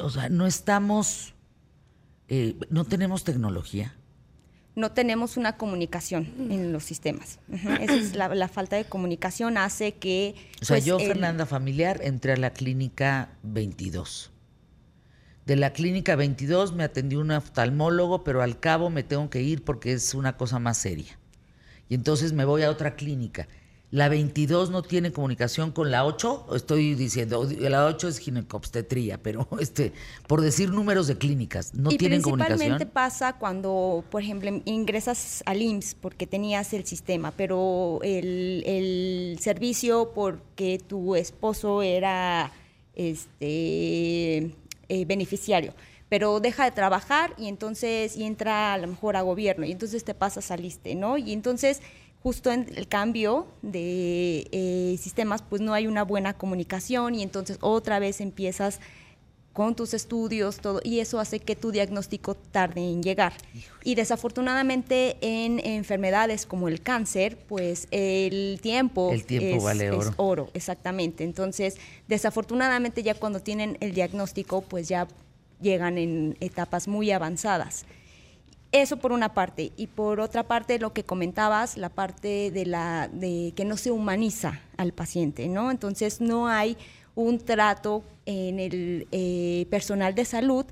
o 0.00 0.10
sea, 0.10 0.28
no 0.28 0.48
estamos, 0.48 1.34
eh, 2.26 2.56
no 2.68 2.84
tenemos 2.84 3.22
tecnología 3.22 3.94
no 4.74 4.90
tenemos 4.90 5.36
una 5.36 5.56
comunicación 5.56 6.32
en 6.50 6.72
los 6.72 6.82
sistemas. 6.82 7.38
Esa 7.80 7.94
es 7.94 8.16
la, 8.16 8.48
falta 8.48 8.74
de 8.74 8.84
comunicación 8.84 9.56
hace 9.56 9.92
que... 9.92 10.34
O 10.62 10.64
sea, 10.64 10.76
pues, 10.76 10.84
yo, 10.84 10.98
Fernanda 10.98 11.46
Familiar, 11.46 12.00
entré 12.02 12.32
a 12.32 12.36
la 12.36 12.50
clínica 12.50 13.28
22. 13.42 14.32
De 15.50 15.56
la 15.56 15.72
clínica 15.72 16.14
22 16.14 16.74
me 16.74 16.84
atendió 16.84 17.18
un 17.18 17.32
oftalmólogo, 17.32 18.22
pero 18.22 18.40
al 18.40 18.60
cabo 18.60 18.88
me 18.88 19.02
tengo 19.02 19.28
que 19.30 19.42
ir 19.42 19.64
porque 19.64 19.92
es 19.92 20.14
una 20.14 20.36
cosa 20.36 20.60
más 20.60 20.78
seria. 20.78 21.18
Y 21.88 21.96
entonces 21.96 22.32
me 22.32 22.44
voy 22.44 22.62
a 22.62 22.70
otra 22.70 22.94
clínica. 22.94 23.48
La 23.90 24.08
22 24.08 24.70
no 24.70 24.84
tiene 24.84 25.10
comunicación 25.10 25.72
con 25.72 25.90
la 25.90 26.04
8, 26.04 26.54
estoy 26.54 26.94
diciendo, 26.94 27.48
la 27.58 27.86
8 27.86 28.06
es 28.06 28.18
ginecobstetría, 28.18 29.20
pero 29.20 29.48
este, 29.60 29.92
por 30.28 30.40
decir 30.40 30.70
números 30.70 31.08
de 31.08 31.18
clínicas, 31.18 31.74
no 31.74 31.88
tienen 31.88 32.22
comunicación. 32.22 32.56
Principalmente 32.56 32.86
pasa 32.86 33.32
cuando, 33.32 34.04
por 34.08 34.22
ejemplo, 34.22 34.62
ingresas 34.66 35.42
al 35.46 35.62
IMSS 35.62 35.96
porque 35.96 36.28
tenías 36.28 36.72
el 36.74 36.86
sistema, 36.86 37.32
pero 37.32 37.98
el, 38.04 38.62
el 38.64 39.36
servicio 39.40 40.12
porque 40.14 40.80
tu 40.86 41.16
esposo 41.16 41.82
era 41.82 42.52
este 42.94 44.54
eh, 44.90 45.04
beneficiario 45.06 45.72
pero 46.10 46.40
deja 46.40 46.64
de 46.64 46.72
trabajar 46.72 47.32
y 47.38 47.46
entonces 47.46 48.16
y 48.16 48.24
entra 48.24 48.74
a 48.74 48.78
lo 48.78 48.88
mejor 48.88 49.16
a 49.16 49.22
gobierno 49.22 49.64
y 49.64 49.70
entonces 49.70 50.04
te 50.04 50.12
pasas 50.12 50.50
al 50.50 50.64
ISTE, 50.64 50.96
¿no? 50.96 51.16
Y 51.16 51.32
entonces 51.32 51.80
justo 52.22 52.50
en 52.50 52.66
el 52.76 52.86
cambio 52.88 53.46
de 53.62 54.48
eh, 54.52 54.96
sistemas, 54.98 55.42
pues 55.42 55.62
no 55.62 55.72
hay 55.72 55.86
una 55.86 56.02
buena 56.02 56.34
comunicación 56.34 57.14
y 57.14 57.22
entonces 57.22 57.58
otra 57.60 57.98
vez 57.98 58.20
empiezas 58.20 58.80
con 59.52 59.74
tus 59.74 59.94
estudios, 59.94 60.58
todo, 60.58 60.80
y 60.84 61.00
eso 61.00 61.18
hace 61.18 61.40
que 61.40 61.56
tu 61.56 61.72
diagnóstico 61.72 62.34
tarde 62.34 62.80
en 62.80 63.02
llegar. 63.02 63.32
Y 63.82 63.96
desafortunadamente 63.96 65.16
en 65.20 65.58
enfermedades 65.58 66.46
como 66.46 66.68
el 66.68 66.82
cáncer, 66.82 67.36
pues 67.48 67.88
el 67.90 68.60
tiempo, 68.62 69.10
el 69.12 69.24
tiempo 69.24 69.56
es, 69.56 69.62
vale 69.64 69.90
oro. 69.90 70.00
es 70.00 70.14
oro, 70.16 70.50
exactamente. 70.54 71.24
Entonces, 71.24 71.78
desafortunadamente 72.06 73.02
ya 73.02 73.14
cuando 73.14 73.40
tienen 73.40 73.76
el 73.80 73.92
diagnóstico, 73.92 74.62
pues 74.62 74.88
ya 74.88 75.08
llegan 75.60 75.98
en 75.98 76.36
etapas 76.40 76.86
muy 76.86 77.10
avanzadas. 77.10 77.84
Eso 78.72 78.98
por 78.98 79.10
una 79.10 79.34
parte. 79.34 79.72
Y 79.76 79.88
por 79.88 80.20
otra 80.20 80.44
parte, 80.44 80.78
lo 80.78 80.92
que 80.92 81.02
comentabas, 81.02 81.76
la 81.76 81.88
parte 81.88 82.52
de, 82.52 82.66
la, 82.66 83.08
de 83.08 83.52
que 83.56 83.64
no 83.64 83.76
se 83.76 83.90
humaniza 83.90 84.60
al 84.76 84.92
paciente, 84.92 85.48
¿no? 85.48 85.72
Entonces 85.72 86.20
no 86.20 86.46
hay 86.46 86.76
un 87.14 87.38
trato 87.38 88.04
en 88.26 88.60
el 88.60 89.08
eh, 89.10 89.66
personal 89.70 90.14
de 90.14 90.24
salud 90.24 90.66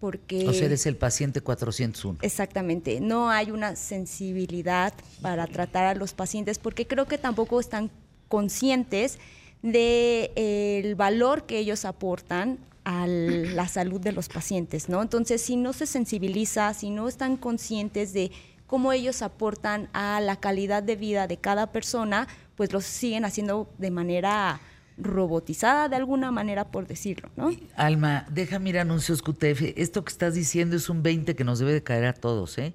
porque... 0.00 0.46
O 0.46 0.52
sea, 0.52 0.66
eres 0.66 0.84
el 0.84 0.96
paciente 0.96 1.40
401. 1.40 2.18
Exactamente. 2.20 3.00
No 3.00 3.30
hay 3.30 3.50
una 3.50 3.74
sensibilidad 3.74 4.92
para 5.22 5.46
tratar 5.46 5.86
a 5.86 5.94
los 5.94 6.12
pacientes 6.12 6.58
porque 6.58 6.86
creo 6.86 7.06
que 7.06 7.16
tampoco 7.16 7.58
están 7.58 7.90
conscientes 8.28 9.18
del 9.62 9.72
de, 9.72 10.32
el 10.80 10.94
valor 10.94 11.44
que 11.46 11.58
ellos 11.58 11.86
aportan 11.86 12.58
a 12.84 13.06
la 13.06 13.66
salud 13.66 13.98
de 13.98 14.12
los 14.12 14.28
pacientes, 14.28 14.90
¿no? 14.90 15.00
Entonces, 15.00 15.40
si 15.40 15.56
no 15.56 15.72
se 15.72 15.86
sensibiliza, 15.86 16.74
si 16.74 16.90
no 16.90 17.08
están 17.08 17.38
conscientes 17.38 18.12
de 18.12 18.30
cómo 18.66 18.92
ellos 18.92 19.22
aportan 19.22 19.88
a 19.94 20.20
la 20.20 20.36
calidad 20.36 20.82
de 20.82 20.96
vida 20.96 21.26
de 21.26 21.38
cada 21.38 21.72
persona, 21.72 22.28
pues 22.56 22.72
lo 22.72 22.82
siguen 22.82 23.24
haciendo 23.24 23.70
de 23.78 23.90
manera 23.90 24.60
robotizada 24.96 25.88
de 25.88 25.96
alguna 25.96 26.30
manera, 26.30 26.70
por 26.70 26.86
decirlo, 26.86 27.30
¿no? 27.36 27.50
Alma, 27.76 28.26
déjame 28.30 28.70
ir 28.70 28.78
anuncios 28.78 29.22
QTF. 29.22 29.74
Esto 29.76 30.04
que 30.04 30.12
estás 30.12 30.34
diciendo 30.34 30.76
es 30.76 30.88
un 30.88 31.02
20 31.02 31.34
que 31.34 31.44
nos 31.44 31.58
debe 31.58 31.72
de 31.72 31.82
caer 31.82 32.06
a 32.06 32.12
todos, 32.14 32.58
¿eh? 32.58 32.74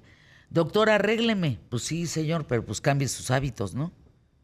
Doctor, 0.50 0.90
arrégleme. 0.90 1.58
Pues 1.68 1.84
sí, 1.84 2.06
señor, 2.06 2.46
pero 2.46 2.64
pues 2.64 2.80
cambie 2.80 3.08
sus 3.08 3.30
hábitos, 3.30 3.74
¿no? 3.74 3.92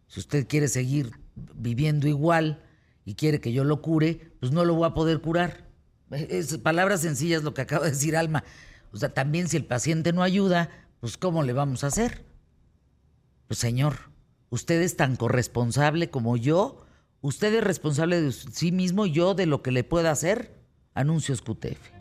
Si 0.07 0.21
usted 0.21 0.47
quiere 0.47 0.69
seguir 0.69 1.11
viviendo 1.55 2.07
igual, 2.07 2.63
y 3.07 3.15
quiere 3.15 3.41
que 3.41 3.53
yo 3.53 3.65
lo 3.65 3.81
cure, 3.81 4.33
pues 4.41 4.53
no 4.53 4.65
lo 4.65 4.75
voy 4.75 4.87
a 4.87 4.93
poder 4.93 5.21
curar. 5.21 5.65
Es 6.11 6.59
palabras 6.59 7.01
sencillas 7.01 7.45
lo 7.45 7.55
que 7.55 7.63
acaba 7.63 7.85
de 7.85 7.93
decir 7.93 8.17
Alma. 8.17 8.45
O 8.93 8.99
sea, 8.99 9.15
también 9.15 9.49
si 9.49 9.57
el 9.57 9.65
paciente 9.65 10.13
no 10.13 10.23
ayuda, 10.23 10.71
pues 11.01 11.17
¿cómo 11.17 11.45
le 11.45 11.53
vamos 11.53 11.85
a 11.85 11.87
hacer? 11.87 12.25
Pues 13.47 13.61
señor, 13.61 14.11
usted 14.51 14.83
es 14.83 14.97
tan 14.97 15.15
corresponsable 15.15 16.11
como 16.11 16.37
yo, 16.37 16.85
usted 17.27 17.53
es 17.55 17.65
responsable 17.65 18.21
de 18.21 18.31
sí 18.31 18.71
mismo, 18.71 19.05
yo 19.05 19.35
de 19.35 19.47
lo 19.47 19.61
que 19.61 19.73
le 19.73 19.83
pueda 19.83 20.13
hacer. 20.13 20.63
Anuncios 20.95 21.43
QTF. 21.43 21.97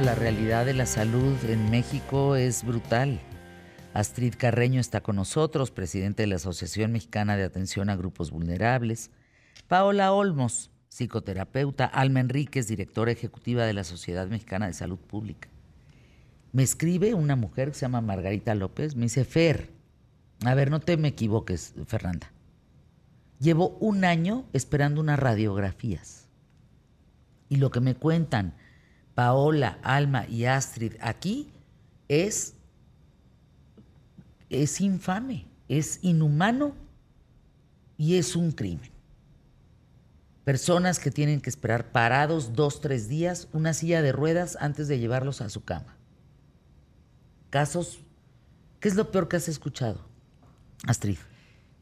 la 0.00 0.14
realidad 0.14 0.64
de 0.64 0.72
la 0.72 0.86
salud 0.86 1.36
en 1.46 1.70
México 1.70 2.34
es 2.34 2.64
brutal. 2.64 3.20
Astrid 3.92 4.34
Carreño 4.38 4.80
está 4.80 5.00
con 5.00 5.16
nosotros, 5.16 5.72
presidente 5.72 6.22
de 6.22 6.28
la 6.28 6.36
Asociación 6.36 6.92
Mexicana 6.92 7.36
de 7.36 7.42
Atención 7.42 7.90
a 7.90 7.96
Grupos 7.96 8.30
Vulnerables. 8.30 9.10
Paola 9.66 10.12
Olmos, 10.12 10.70
psicoterapeuta. 10.88 11.86
Alma 11.86 12.20
Enríquez, 12.20 12.68
directora 12.68 13.10
ejecutiva 13.10 13.64
de 13.64 13.72
la 13.72 13.82
Sociedad 13.82 14.28
Mexicana 14.28 14.68
de 14.68 14.74
Salud 14.74 14.98
Pública. 14.98 15.48
Me 16.52 16.62
escribe 16.62 17.14
una 17.14 17.34
mujer 17.34 17.68
que 17.68 17.74
se 17.74 17.80
llama 17.82 18.00
Margarita 18.00 18.54
López, 18.54 18.94
me 18.94 19.02
dice, 19.02 19.24
Fer, 19.24 19.70
a 20.44 20.54
ver, 20.54 20.70
no 20.70 20.80
te 20.80 20.96
me 20.96 21.08
equivoques, 21.08 21.74
Fernanda. 21.86 22.32
Llevo 23.40 23.76
un 23.80 24.04
año 24.04 24.44
esperando 24.52 25.00
unas 25.00 25.18
radiografías. 25.18 26.28
Y 27.48 27.56
lo 27.56 27.70
que 27.70 27.80
me 27.80 27.96
cuentan 27.96 28.54
Paola, 29.14 29.78
Alma 29.82 30.26
y 30.28 30.44
Astrid 30.44 30.94
aquí 31.00 31.50
es, 32.08 32.54
es 34.50 34.80
infame, 34.80 35.46
es 35.68 36.00
inhumano 36.02 36.74
y 37.96 38.16
es 38.16 38.36
un 38.36 38.52
crimen. 38.52 38.90
Personas 40.44 40.98
que 40.98 41.10
tienen 41.10 41.40
que 41.40 41.48
esperar 41.48 41.92
parados 41.92 42.54
dos, 42.54 42.80
tres 42.80 43.08
días, 43.08 43.48
una 43.52 43.72
silla 43.72 44.02
de 44.02 44.12
ruedas 44.12 44.58
antes 44.60 44.88
de 44.88 44.98
llevarlos 44.98 45.40
a 45.40 45.48
su 45.48 45.64
cama. 45.64 45.96
Casos, 47.50 48.00
¿qué 48.80 48.88
es 48.88 48.96
lo 48.96 49.10
peor 49.10 49.28
que 49.28 49.36
has 49.36 49.48
escuchado, 49.48 50.00
Astrid? 50.86 51.18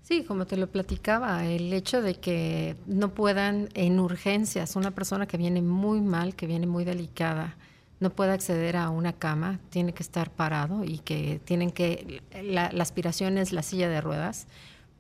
Sí, 0.02 0.24
como 0.24 0.46
te 0.46 0.56
lo 0.56 0.70
platicaba, 0.70 1.44
el 1.46 1.72
hecho 1.72 2.00
de 2.02 2.14
que 2.14 2.76
no 2.86 3.12
puedan 3.14 3.68
en 3.74 4.00
urgencias, 4.00 4.74
una 4.74 4.90
persona 4.90 5.26
que 5.26 5.36
viene 5.36 5.60
muy 5.62 6.00
mal, 6.00 6.34
que 6.34 6.46
viene 6.46 6.66
muy 6.66 6.84
delicada, 6.84 7.56
no 8.00 8.10
puede 8.10 8.32
acceder 8.32 8.76
a 8.76 8.90
una 8.90 9.12
cama, 9.12 9.58
tiene 9.70 9.92
que 9.92 10.02
estar 10.02 10.30
parado 10.30 10.84
y 10.84 10.98
que 10.98 11.40
tienen 11.44 11.70
que, 11.70 12.22
la, 12.42 12.66
aspiración 12.66 13.38
es 13.38 13.52
la 13.52 13.62
silla 13.62 13.88
de 13.88 14.00
ruedas. 14.00 14.46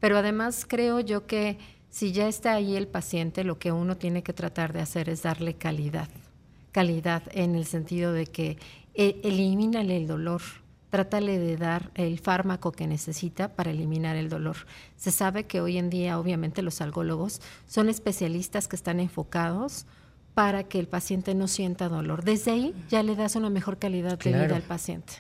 Pero 0.00 0.18
además 0.18 0.64
creo 0.68 1.00
yo 1.00 1.26
que 1.26 1.58
si 1.90 2.12
ya 2.12 2.28
está 2.28 2.54
ahí 2.54 2.76
el 2.76 2.88
paciente, 2.88 3.44
lo 3.44 3.58
que 3.58 3.72
uno 3.72 3.96
tiene 3.96 4.22
que 4.22 4.32
tratar 4.32 4.72
de 4.72 4.80
hacer 4.80 5.08
es 5.08 5.22
darle 5.22 5.54
calidad. 5.54 6.08
Calidad 6.72 7.22
en 7.32 7.54
el 7.54 7.66
sentido 7.66 8.12
de 8.12 8.26
que 8.26 8.58
eh, 8.94 9.20
elimínale 9.22 9.96
el 9.96 10.06
dolor, 10.06 10.42
trátale 10.90 11.38
de 11.38 11.56
dar 11.56 11.90
el 11.94 12.18
fármaco 12.18 12.72
que 12.72 12.86
necesita 12.86 13.54
para 13.54 13.70
eliminar 13.70 14.16
el 14.16 14.28
dolor. 14.28 14.56
Se 14.96 15.10
sabe 15.10 15.44
que 15.44 15.60
hoy 15.60 15.78
en 15.78 15.90
día, 15.90 16.18
obviamente, 16.18 16.62
los 16.62 16.80
algólogos 16.80 17.40
son 17.66 17.88
especialistas 17.88 18.68
que 18.68 18.76
están 18.76 19.00
enfocados 19.00 19.86
para 20.38 20.62
que 20.62 20.78
el 20.78 20.86
paciente 20.86 21.34
no 21.34 21.48
sienta 21.48 21.88
dolor. 21.88 22.22
Desde 22.22 22.52
ahí 22.52 22.72
ya 22.88 23.02
le 23.02 23.16
das 23.16 23.34
una 23.34 23.50
mejor 23.50 23.78
calidad 23.78 24.20
de 24.20 24.30
vida 24.30 24.54
al 24.54 24.62
paciente. 24.62 25.14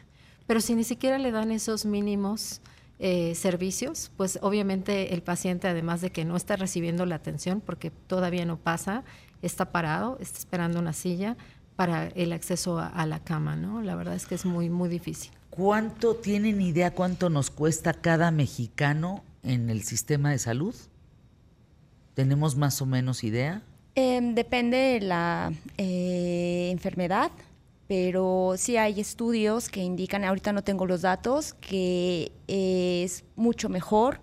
Pero 0.46 0.60
si 0.60 0.76
ni 0.76 0.84
siquiera 0.84 1.18
le 1.18 1.32
dan 1.32 1.50
esos 1.50 1.86
mínimos 1.86 2.60
eh, 3.00 3.34
servicios, 3.34 4.12
pues 4.16 4.38
obviamente 4.42 5.14
el 5.14 5.22
paciente, 5.22 5.66
además 5.66 6.02
de 6.02 6.12
que 6.12 6.24
no 6.24 6.36
está 6.36 6.54
recibiendo 6.54 7.04
la 7.04 7.16
atención 7.16 7.60
porque 7.60 7.90
todavía 7.90 8.44
no 8.44 8.58
pasa, 8.58 9.02
está 9.42 9.72
parado, 9.72 10.18
está 10.20 10.38
esperando 10.38 10.78
una 10.78 10.92
silla 10.92 11.36
para 11.74 12.06
el 12.06 12.32
acceso 12.32 12.78
a, 12.78 12.86
a 12.86 13.04
la 13.04 13.18
cama, 13.18 13.56
¿no? 13.56 13.82
La 13.82 13.96
verdad 13.96 14.14
es 14.14 14.24
que 14.24 14.36
es 14.36 14.44
muy, 14.46 14.70
muy 14.70 14.88
difícil. 14.88 15.32
¿Cuánto 15.50 16.14
tienen 16.14 16.60
idea 16.60 16.92
cuánto 16.92 17.28
nos 17.28 17.50
cuesta 17.50 17.92
cada 17.92 18.30
mexicano 18.30 19.24
en 19.42 19.68
el 19.68 19.82
sistema 19.82 20.30
de 20.30 20.38
salud? 20.38 20.76
¿Tenemos 22.14 22.54
más 22.54 22.80
o 22.80 22.86
menos 22.86 23.24
idea? 23.24 23.64
Em, 24.00 24.36
depende 24.36 24.76
de 24.76 25.00
la 25.00 25.52
eh, 25.76 26.68
enfermedad, 26.70 27.32
pero 27.88 28.54
sí 28.56 28.76
hay 28.76 29.00
estudios 29.00 29.68
que 29.68 29.82
indican, 29.82 30.22
ahorita 30.22 30.52
no 30.52 30.62
tengo 30.62 30.86
los 30.86 31.02
datos, 31.02 31.54
que 31.54 32.30
es 32.46 33.24
mucho 33.34 33.68
mejor 33.68 34.20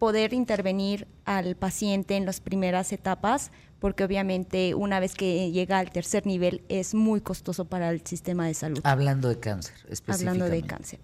poder 0.00 0.32
intervenir 0.32 1.06
al 1.24 1.54
paciente 1.54 2.16
en 2.16 2.26
las 2.26 2.40
primeras 2.40 2.90
etapas, 2.90 3.52
porque 3.78 4.02
obviamente 4.02 4.74
una 4.74 4.98
vez 4.98 5.14
que 5.14 5.52
llega 5.52 5.78
al 5.78 5.92
tercer 5.92 6.26
nivel 6.26 6.64
es 6.68 6.92
muy 6.92 7.20
costoso 7.20 7.66
para 7.66 7.90
el 7.90 8.04
sistema 8.04 8.48
de 8.48 8.54
salud. 8.54 8.80
Hablando 8.82 9.28
de 9.28 9.38
cáncer, 9.38 9.76
específicamente. 9.88 10.42
Hablando 10.42 10.56
de 10.56 10.62
cáncer. 10.62 10.98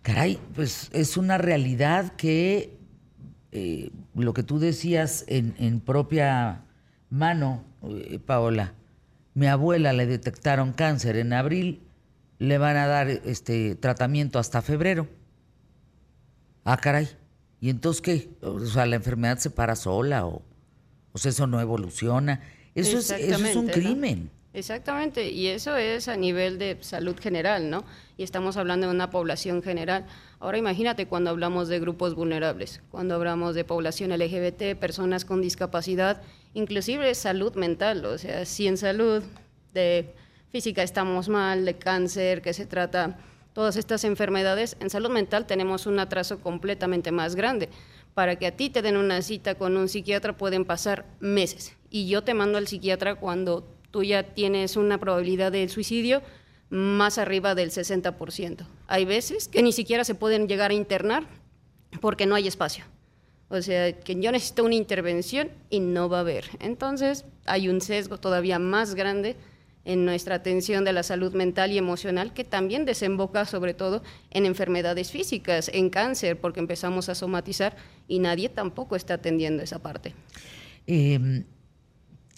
Caray, 0.00 0.38
pues 0.54 0.88
es 0.94 1.18
una 1.18 1.36
realidad 1.36 2.14
que 2.16 2.81
eh, 3.52 3.90
lo 4.14 4.32
que 4.32 4.42
tú 4.42 4.58
decías 4.58 5.24
en, 5.28 5.54
en 5.58 5.80
propia 5.80 6.62
mano, 7.10 7.64
eh, 7.82 8.18
Paola, 8.18 8.72
mi 9.34 9.46
abuela 9.46 9.92
le 9.92 10.06
detectaron 10.06 10.72
cáncer 10.72 11.16
en 11.16 11.32
abril, 11.32 11.82
le 12.38 12.58
van 12.58 12.76
a 12.76 12.86
dar 12.86 13.08
este 13.08 13.74
tratamiento 13.74 14.38
hasta 14.38 14.62
febrero. 14.62 15.06
Ah, 16.64 16.76
caray. 16.78 17.08
¿Y 17.60 17.70
entonces 17.70 18.02
qué? 18.02 18.30
O 18.40 18.60
sea, 18.60 18.86
la 18.86 18.96
enfermedad 18.96 19.38
se 19.38 19.50
para 19.50 19.76
sola 19.76 20.26
o, 20.26 20.42
o 21.12 21.18
sea, 21.18 21.30
eso 21.30 21.46
no 21.46 21.60
evoluciona. 21.60 22.40
Eso 22.74 22.98
es, 22.98 23.10
eso 23.10 23.44
es 23.44 23.56
un 23.56 23.68
crimen. 23.68 24.30
Exactamente, 24.54 25.30
y 25.30 25.46
eso 25.46 25.76
es 25.78 26.08
a 26.08 26.16
nivel 26.16 26.58
de 26.58 26.76
salud 26.82 27.16
general, 27.18 27.70
¿no? 27.70 27.84
Y 28.18 28.22
estamos 28.22 28.58
hablando 28.58 28.86
de 28.86 28.92
una 28.92 29.08
población 29.08 29.62
general. 29.62 30.04
Ahora 30.40 30.58
imagínate 30.58 31.06
cuando 31.06 31.30
hablamos 31.30 31.68
de 31.68 31.80
grupos 31.80 32.14
vulnerables, 32.14 32.82
cuando 32.90 33.14
hablamos 33.14 33.54
de 33.54 33.64
población 33.64 34.10
LGBT, 34.10 34.78
personas 34.78 35.24
con 35.24 35.40
discapacidad, 35.40 36.20
inclusive 36.52 37.14
salud 37.14 37.54
mental, 37.54 38.04
o 38.04 38.18
sea, 38.18 38.44
si 38.44 38.66
en 38.66 38.76
salud 38.76 39.22
de 39.72 40.14
física 40.50 40.82
estamos 40.82 41.30
mal, 41.30 41.64
de 41.64 41.78
cáncer, 41.78 42.42
que 42.42 42.52
se 42.52 42.66
trata 42.66 43.16
todas 43.54 43.76
estas 43.76 44.04
enfermedades, 44.04 44.76
en 44.80 44.90
salud 44.90 45.10
mental 45.10 45.46
tenemos 45.46 45.86
un 45.86 45.98
atraso 45.98 46.40
completamente 46.40 47.10
más 47.10 47.36
grande. 47.36 47.70
Para 48.12 48.36
que 48.36 48.46
a 48.46 48.54
ti 48.54 48.68
te 48.68 48.82
den 48.82 48.98
una 48.98 49.22
cita 49.22 49.54
con 49.54 49.78
un 49.78 49.88
psiquiatra 49.88 50.36
pueden 50.36 50.66
pasar 50.66 51.06
meses. 51.20 51.74
Y 51.88 52.08
yo 52.08 52.22
te 52.22 52.34
mando 52.34 52.58
al 52.58 52.68
psiquiatra 52.68 53.14
cuando 53.14 53.66
tú 53.92 54.02
ya 54.02 54.24
tienes 54.24 54.76
una 54.76 54.98
probabilidad 54.98 55.52
de 55.52 55.68
suicidio 55.68 56.22
más 56.70 57.18
arriba 57.18 57.54
del 57.54 57.70
60%. 57.70 58.66
Hay 58.88 59.04
veces 59.04 59.46
que 59.46 59.62
ni 59.62 59.72
siquiera 59.72 60.02
se 60.02 60.16
pueden 60.16 60.48
llegar 60.48 60.72
a 60.72 60.74
internar 60.74 61.28
porque 62.00 62.26
no 62.26 62.34
hay 62.34 62.48
espacio. 62.48 62.84
O 63.50 63.60
sea, 63.60 63.92
que 63.92 64.18
yo 64.18 64.32
necesito 64.32 64.64
una 64.64 64.74
intervención 64.74 65.50
y 65.68 65.80
no 65.80 66.08
va 66.08 66.16
a 66.16 66.20
haber. 66.22 66.46
Entonces, 66.58 67.26
hay 67.44 67.68
un 67.68 67.82
sesgo 67.82 68.18
todavía 68.18 68.58
más 68.58 68.94
grande 68.94 69.36
en 69.84 70.06
nuestra 70.06 70.36
atención 70.36 70.84
de 70.84 70.94
la 70.94 71.02
salud 71.02 71.34
mental 71.34 71.72
y 71.72 71.76
emocional 71.76 72.32
que 72.32 72.44
también 72.44 72.86
desemboca 72.86 73.44
sobre 73.44 73.74
todo 73.74 74.02
en 74.30 74.46
enfermedades 74.46 75.10
físicas, 75.10 75.70
en 75.74 75.90
cáncer, 75.90 76.40
porque 76.40 76.60
empezamos 76.60 77.10
a 77.10 77.14
somatizar 77.14 77.76
y 78.08 78.20
nadie 78.20 78.48
tampoco 78.48 78.96
está 78.96 79.14
atendiendo 79.14 79.62
esa 79.62 79.80
parte. 79.80 80.14
Eh, 80.86 81.44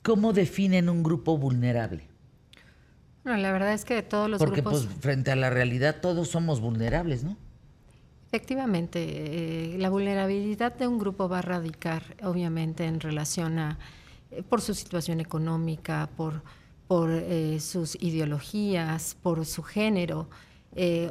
¿Cómo 0.04 0.34
definen 0.34 0.90
un 0.90 1.02
grupo 1.02 1.38
vulnerable? 1.38 2.06
Bueno, 3.24 3.38
la 3.38 3.52
verdad 3.52 3.72
es 3.72 3.86
que 3.86 4.02
todos 4.02 4.28
los 4.28 4.38
Porque 4.38 4.60
grupos... 4.60 4.84
pues 4.84 5.00
frente 5.00 5.30
a 5.30 5.36
la 5.36 5.48
realidad 5.48 5.96
todos 6.02 6.28
somos 6.28 6.60
vulnerables, 6.60 7.24
¿no? 7.24 7.38
Efectivamente, 8.26 9.00
eh, 9.00 9.78
la 9.78 9.88
vulnerabilidad 9.88 10.74
de 10.74 10.88
un 10.88 10.98
grupo 10.98 11.26
va 11.26 11.38
a 11.38 11.42
radicar, 11.42 12.02
obviamente, 12.22 12.84
en 12.84 13.00
relación 13.00 13.58
a, 13.58 13.78
eh, 14.30 14.42
por 14.42 14.60
su 14.60 14.74
situación 14.74 15.20
económica, 15.20 16.10
por, 16.18 16.42
por 16.86 17.10
eh, 17.10 17.58
sus 17.60 17.96
ideologías, 18.02 19.16
por 19.22 19.46
su 19.46 19.62
género 19.62 20.28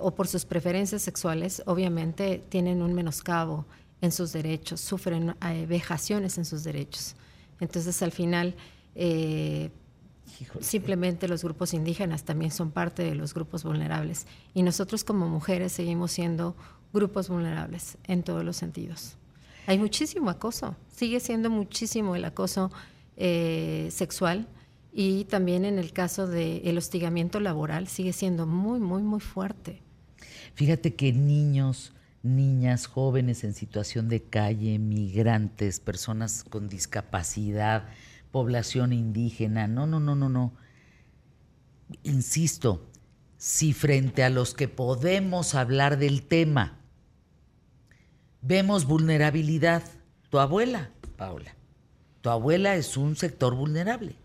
o 0.01 0.11
por 0.13 0.27
sus 0.27 0.43
preferencias 0.43 1.01
sexuales, 1.01 1.63
obviamente 1.65 2.43
tienen 2.49 2.81
un 2.81 2.93
menoscabo 2.93 3.65
en 4.01 4.11
sus 4.11 4.33
derechos, 4.33 4.81
sufren 4.81 5.37
vejaciones 5.69 6.37
en 6.37 6.43
sus 6.43 6.65
derechos. 6.65 7.15
Entonces, 7.61 8.03
al 8.03 8.11
final, 8.11 8.55
eh, 8.95 9.71
simplemente 10.61 11.27
los 11.27 11.43
grupos 11.43 11.73
indígenas 11.73 12.23
también 12.23 12.51
son 12.51 12.71
parte 12.71 13.03
de 13.03 13.15
los 13.15 13.33
grupos 13.33 13.63
vulnerables. 13.63 14.27
Y 14.53 14.63
nosotros 14.63 15.03
como 15.03 15.27
mujeres 15.27 15.71
seguimos 15.71 16.11
siendo 16.11 16.55
grupos 16.93 17.29
vulnerables 17.29 17.97
en 18.05 18.23
todos 18.23 18.43
los 18.43 18.55
sentidos. 18.55 19.17
Hay 19.65 19.79
muchísimo 19.79 20.29
acoso, 20.29 20.75
sigue 20.93 21.19
siendo 21.19 21.49
muchísimo 21.49 22.15
el 22.15 22.25
acoso 22.25 22.71
eh, 23.15 23.87
sexual 23.91 24.47
y 24.91 25.25
también 25.25 25.65
en 25.65 25.79
el 25.79 25.93
caso 25.93 26.27
del 26.27 26.77
hostigamiento 26.77 27.39
laboral 27.39 27.87
sigue 27.87 28.13
siendo 28.13 28.45
muy, 28.45 28.79
muy, 28.79 29.01
muy 29.01 29.21
fuerte. 29.21 29.81
Fíjate 30.53 30.95
que 30.95 31.13
niños, 31.13 31.93
niñas, 32.21 32.85
jóvenes 32.87 33.43
en 33.43 33.53
situación 33.53 34.09
de 34.09 34.21
calle, 34.21 34.77
migrantes, 34.77 35.79
personas 35.79 36.43
con 36.43 36.67
discapacidad, 36.67 37.87
población 38.34 38.93
indígena, 38.93 39.67
no, 39.67 39.86
no, 39.86 39.99
no, 39.99 40.15
no, 40.15 40.27
no. 40.27 40.53
Insisto, 42.01 42.89
si 43.38 43.73
frente 43.73 44.23
a 44.23 44.31
los 44.31 44.55
que 44.55 44.67
podemos 44.67 45.53
hablar 45.53 45.99
del 45.99 46.23
tema 46.23 46.79
vemos 48.41 48.86
vulnerabilidad, 48.86 49.84
tu 50.31 50.39
abuela, 50.39 50.89
Paula, 51.15 51.55
tu 52.21 52.31
abuela 52.31 52.75
es 52.75 52.97
un 52.97 53.15
sector 53.15 53.53
vulnerable. 53.53 54.15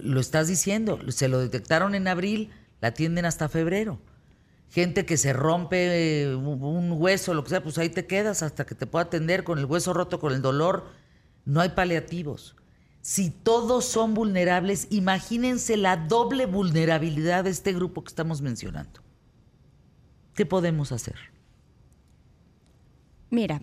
Lo 0.00 0.20
estás 0.20 0.46
diciendo, 0.46 1.00
se 1.08 1.26
lo 1.26 1.40
detectaron 1.40 1.96
en 1.96 2.06
abril, 2.06 2.50
la 2.80 2.88
atienden 2.88 3.24
hasta 3.24 3.48
febrero. 3.48 3.98
Gente 4.70 5.04
que 5.04 5.16
se 5.16 5.32
rompe 5.32 6.22
eh, 6.22 6.36
un 6.36 6.62
un 6.62 6.92
hueso, 6.92 7.34
lo 7.34 7.42
que 7.42 7.50
sea, 7.50 7.62
pues 7.64 7.76
ahí 7.76 7.88
te 7.88 8.06
quedas 8.06 8.44
hasta 8.44 8.64
que 8.66 8.76
te 8.76 8.86
pueda 8.86 9.06
atender 9.06 9.42
con 9.42 9.58
el 9.58 9.64
hueso 9.64 9.92
roto, 9.92 10.20
con 10.20 10.32
el 10.32 10.42
dolor. 10.42 10.86
No 11.44 11.60
hay 11.60 11.70
paliativos. 11.70 12.54
Si 13.02 13.30
todos 13.30 13.86
son 13.86 14.14
vulnerables, 14.14 14.86
imagínense 14.90 15.76
la 15.76 15.96
doble 15.96 16.46
vulnerabilidad 16.46 17.44
de 17.44 17.50
este 17.50 17.72
grupo 17.72 18.04
que 18.04 18.08
estamos 18.08 18.42
mencionando. 18.42 19.00
¿Qué 20.34 20.44
podemos 20.44 20.92
hacer? 20.92 21.16
Mira, 23.30 23.62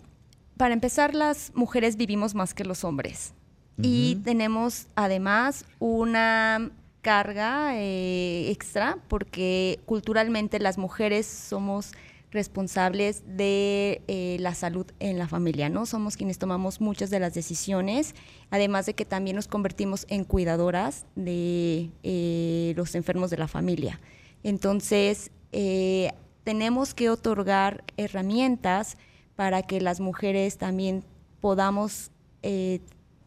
para 0.58 0.74
empezar, 0.74 1.14
las 1.14 1.52
mujeres 1.54 1.98
vivimos 1.98 2.34
más 2.34 2.54
que 2.54 2.66
los 2.66 2.84
hombres. 2.84 3.34
Y 3.80 4.16
tenemos 4.24 4.88
además 4.96 5.64
una 5.78 6.72
carga 7.04 7.76
eh, 7.76 8.50
extra 8.50 8.98
porque 9.08 9.80
culturalmente 9.86 10.60
las 10.60 10.80
mujeres 10.80 11.28
somos 11.28 11.92
responsables 12.32 13.24
de 13.26 14.02
eh, 14.08 14.38
la 14.40 14.54
salud 14.54 14.86
en 15.00 15.18
la 15.18 15.28
familia, 15.28 15.70
¿no? 15.70 15.86
Somos 15.86 16.18
quienes 16.18 16.38
tomamos 16.38 16.82
muchas 16.82 17.10
de 17.10 17.20
las 17.20 17.34
decisiones, 17.34 18.16
además 18.50 18.86
de 18.86 18.96
que 18.96 19.06
también 19.06 19.36
nos 19.36 19.48
convertimos 19.48 20.06
en 20.10 20.26
cuidadoras 20.26 21.06
de 21.16 21.90
eh, 22.04 22.74
los 22.76 22.96
enfermos 22.96 23.30
de 23.30 23.38
la 23.38 23.48
familia. 23.48 24.00
Entonces, 24.44 25.32
eh, 25.54 26.12
tenemos 26.44 26.94
que 26.94 27.10
otorgar 27.10 27.84
herramientas 27.96 28.98
para 29.36 29.62
que 29.62 29.80
las 29.80 30.00
mujeres 30.00 30.58
también 30.58 31.04
podamos 31.42 32.12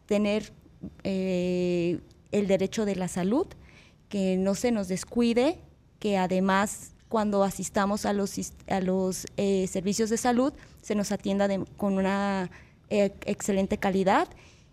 tener 0.07 0.51
el 1.03 2.01
derecho 2.31 2.85
de 2.85 2.95
la 2.95 3.07
salud, 3.07 3.45
que 4.09 4.35
no 4.35 4.55
se 4.55 4.71
nos 4.71 4.87
descuide, 4.87 5.59
que 5.99 6.17
además 6.17 6.93
cuando 7.11 7.43
asistamos 7.43 8.05
a 8.05 8.13
los, 8.13 8.53
a 8.69 8.79
los 8.79 9.27
eh, 9.35 9.67
servicios 9.67 10.09
de 10.09 10.15
salud 10.15 10.53
se 10.81 10.95
nos 10.95 11.11
atienda 11.11 11.49
con 11.75 11.97
una 11.97 12.49
eh, 12.89 13.13
excelente 13.25 13.77
calidad 13.77 14.29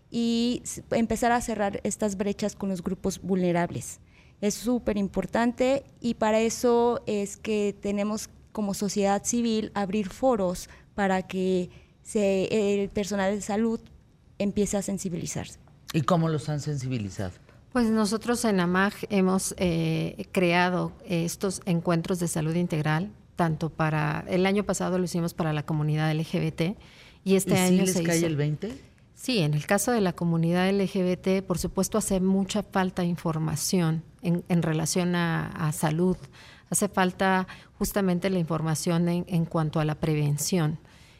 y 0.09 0.63
empezar 0.91 1.33
a 1.33 1.41
cerrar 1.41 1.81
estas 1.83 2.15
brechas 2.15 2.55
con 2.55 2.69
los 2.69 2.81
grupos 2.81 3.21
vulnerables. 3.21 3.99
Es 4.39 4.53
súper 4.53 4.95
importante 4.95 5.83
y 5.99 6.13
para 6.13 6.39
eso 6.39 7.01
es 7.07 7.35
que 7.35 7.75
tenemos 7.81 8.29
como 8.53 8.73
sociedad 8.73 9.21
civil 9.25 9.71
abrir 9.73 10.07
foros 10.07 10.69
para 10.95 11.23
que 11.23 11.69
se, 12.03 12.45
el 12.81 12.87
personal 12.87 13.35
de 13.35 13.41
salud 13.41 13.81
empiece 14.37 14.77
a 14.77 14.81
sensibilizarse. 14.81 15.59
¿Y 15.91 16.03
cómo 16.03 16.29
los 16.29 16.47
han 16.47 16.61
sensibilizado? 16.61 17.33
Pues 17.71 17.87
nosotros 17.87 18.43
en 18.45 18.59
AMAG 18.59 18.93
hemos 19.09 19.53
eh, 19.57 20.25
creado 20.31 20.91
estos 21.05 21.61
encuentros 21.65 22.19
de 22.19 22.27
salud 22.27 22.55
integral, 22.55 23.11
tanto 23.35 23.69
para, 23.69 24.25
el 24.27 24.45
año 24.45 24.63
pasado 24.63 24.97
lo 24.97 25.05
hicimos 25.05 25.33
para 25.33 25.53
la 25.53 25.63
comunidad 25.63 26.11
LGBT 26.13 26.77
y 27.23 27.35
este 27.35 27.57
año 27.57 27.83
les 27.83 27.93
se 27.93 28.03
cae 28.03 28.25
el 28.25 28.35
20? 28.35 28.75
Sí, 29.13 29.39
en 29.39 29.53
el 29.53 29.65
caso 29.65 29.91
de 29.91 30.01
la 30.01 30.13
comunidad 30.13 30.71
LGBT, 30.71 31.45
por 31.45 31.59
supuesto, 31.59 31.97
hace 31.97 32.19
mucha 32.21 32.63
falta 32.63 33.03
información 33.03 34.03
en, 34.21 34.43
en 34.47 34.61
relación 34.63 35.13
a, 35.13 35.47
a, 35.47 35.71
salud. 35.71 36.17
Hace 36.69 36.87
falta 36.87 37.47
justamente 37.77 38.29
la 38.29 38.39
información 38.39 39.09
en, 39.09 39.25
en 39.27 39.45
cuanto 39.45 39.79
a 39.79 39.85
la 39.85 39.95
prevención 39.95 40.79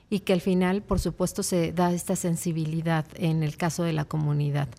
y 0.09 0.21
que 0.21 0.33
al 0.33 0.41
final, 0.41 0.81
por 0.81 0.99
supuesto, 0.99 1.43
se 1.43 1.73
da 1.73 1.91
esta 1.91 2.15
sensibilidad 2.15 3.05
en 3.15 3.43
el 3.43 3.57
caso 3.57 3.83
de 3.83 3.93
la 3.93 4.05
comunidad. 4.05 4.69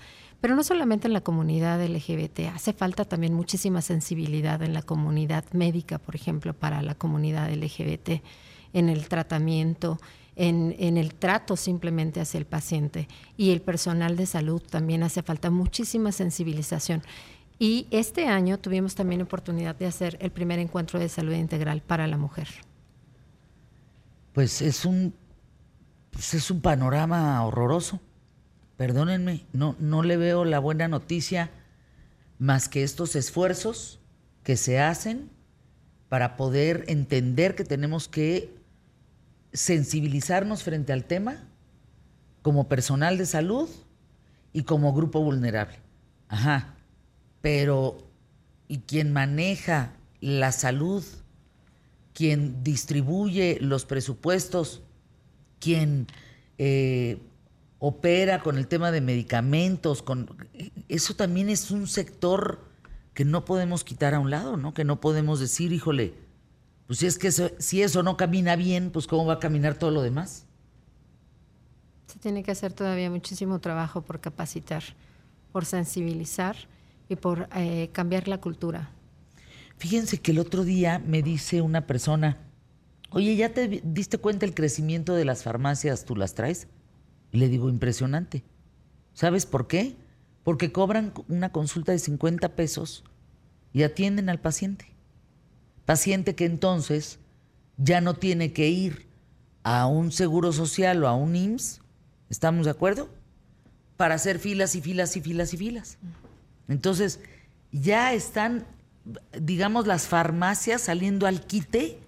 Pero 0.40 0.56
no 0.56 0.62
solamente 0.62 1.06
en 1.06 1.12
la 1.12 1.20
comunidad 1.20 1.84
LGBT, 1.84 2.54
hace 2.54 2.72
falta 2.72 3.04
también 3.04 3.34
muchísima 3.34 3.82
sensibilidad 3.82 4.62
en 4.62 4.72
la 4.72 4.82
comunidad 4.82 5.44
médica, 5.52 5.98
por 5.98 6.16
ejemplo, 6.16 6.54
para 6.54 6.80
la 6.80 6.94
comunidad 6.94 7.52
LGBT, 7.52 8.22
en 8.72 8.88
el 8.88 9.08
tratamiento, 9.08 9.98
en, 10.36 10.96
el 10.96 11.14
trato 11.14 11.56
simplemente 11.56 12.20
hacia 12.20 12.38
el 12.38 12.46
paciente. 12.46 13.06
Y 13.36 13.50
el 13.50 13.60
personal 13.60 14.16
de 14.16 14.24
salud 14.24 14.62
también 14.62 15.02
hace 15.02 15.22
falta 15.22 15.50
muchísima 15.50 16.10
sensibilización. 16.10 17.02
Y 17.58 17.86
este 17.90 18.26
año 18.26 18.58
tuvimos 18.58 18.94
también 18.94 19.20
oportunidad 19.20 19.76
de 19.76 19.86
hacer 19.86 20.16
el 20.22 20.30
primer 20.30 20.58
encuentro 20.58 20.98
de 20.98 21.10
salud 21.10 21.34
integral 21.34 21.82
para 21.82 22.06
la 22.06 22.16
mujer. 22.16 22.48
Pues 24.32 24.62
es 24.62 24.86
un, 24.86 25.12
pues 26.10 26.32
es 26.32 26.50
un 26.50 26.62
panorama 26.62 27.44
horroroso 27.44 28.00
perdónenme, 28.80 29.44
no, 29.52 29.76
no 29.78 30.02
le 30.02 30.16
veo 30.16 30.46
la 30.46 30.58
buena 30.58 30.88
noticia 30.88 31.50
más 32.38 32.66
que 32.70 32.82
estos 32.82 33.14
esfuerzos 33.14 34.00
que 34.42 34.56
se 34.56 34.80
hacen 34.80 35.28
para 36.08 36.34
poder 36.38 36.86
entender 36.88 37.54
que 37.54 37.64
tenemos 37.64 38.08
que 38.08 38.54
sensibilizarnos 39.52 40.62
frente 40.62 40.94
al 40.94 41.04
tema 41.04 41.46
como 42.40 42.68
personal 42.68 43.18
de 43.18 43.26
salud 43.26 43.68
y 44.54 44.62
como 44.62 44.94
grupo 44.94 45.20
vulnerable. 45.20 45.76
Ajá, 46.28 46.74
pero 47.42 47.98
¿y 48.66 48.78
quien 48.78 49.12
maneja 49.12 49.92
la 50.22 50.52
salud? 50.52 51.04
¿Quien 52.14 52.64
distribuye 52.64 53.58
los 53.60 53.84
presupuestos? 53.84 54.80
¿Quien 55.58 56.06
eh, 56.56 57.18
opera 57.80 58.42
con 58.42 58.58
el 58.58 58.68
tema 58.68 58.92
de 58.92 59.00
medicamentos, 59.00 60.02
con 60.02 60.48
eso 60.88 61.16
también 61.16 61.48
es 61.48 61.70
un 61.70 61.88
sector 61.88 62.60
que 63.14 63.24
no 63.24 63.44
podemos 63.44 63.84
quitar 63.84 64.14
a 64.14 64.20
un 64.20 64.30
lado, 64.30 64.56
¿no? 64.56 64.74
Que 64.74 64.84
no 64.84 65.00
podemos 65.00 65.40
decir, 65.40 65.72
híjole, 65.72 66.14
pues 66.86 67.00
si 67.00 67.06
es 67.06 67.18
que 67.18 67.28
eso, 67.28 67.50
si 67.58 67.82
eso 67.82 68.02
no 68.02 68.16
camina 68.16 68.54
bien, 68.54 68.90
pues 68.90 69.06
cómo 69.06 69.24
va 69.24 69.34
a 69.34 69.38
caminar 69.38 69.74
todo 69.74 69.90
lo 69.90 70.02
demás. 70.02 70.44
Se 72.06 72.18
tiene 72.18 72.42
que 72.42 72.50
hacer 72.50 72.72
todavía 72.72 73.10
muchísimo 73.10 73.60
trabajo 73.60 74.02
por 74.02 74.20
capacitar, 74.20 74.82
por 75.50 75.64
sensibilizar 75.64 76.56
y 77.08 77.16
por 77.16 77.48
eh, 77.56 77.88
cambiar 77.92 78.28
la 78.28 78.38
cultura. 78.38 78.90
Fíjense 79.78 80.20
que 80.20 80.32
el 80.32 80.38
otro 80.38 80.64
día 80.64 80.98
me 80.98 81.22
dice 81.22 81.62
una 81.62 81.86
persona, 81.86 82.36
oye, 83.08 83.34
¿ya 83.36 83.54
te 83.54 83.80
diste 83.82 84.18
cuenta 84.18 84.44
el 84.44 84.54
crecimiento 84.54 85.14
de 85.14 85.24
las 85.24 85.42
farmacias? 85.44 86.04
¿Tú 86.04 86.14
las 86.14 86.34
traes? 86.34 86.68
Y 87.32 87.38
le 87.38 87.48
digo, 87.48 87.68
impresionante. 87.68 88.42
¿Sabes 89.14 89.46
por 89.46 89.66
qué? 89.66 89.96
Porque 90.44 90.72
cobran 90.72 91.12
una 91.28 91.52
consulta 91.52 91.92
de 91.92 91.98
50 91.98 92.56
pesos 92.56 93.04
y 93.72 93.82
atienden 93.82 94.28
al 94.28 94.40
paciente. 94.40 94.86
Paciente 95.84 96.34
que 96.34 96.44
entonces 96.44 97.18
ya 97.76 98.00
no 98.00 98.14
tiene 98.14 98.52
que 98.52 98.68
ir 98.68 99.06
a 99.62 99.86
un 99.86 100.12
seguro 100.12 100.52
social 100.52 101.02
o 101.04 101.08
a 101.08 101.14
un 101.14 101.36
IMSS, 101.36 101.80
¿estamos 102.28 102.64
de 102.64 102.70
acuerdo? 102.70 103.08
Para 103.96 104.14
hacer 104.14 104.38
filas 104.38 104.74
y 104.74 104.80
filas 104.80 105.16
y 105.16 105.20
filas 105.20 105.52
y 105.52 105.56
filas. 105.56 105.98
Entonces, 106.68 107.20
ya 107.72 108.12
están, 108.14 108.66
digamos, 109.38 109.86
las 109.86 110.06
farmacias 110.06 110.82
saliendo 110.82 111.26
al 111.26 111.46
quite 111.46 111.98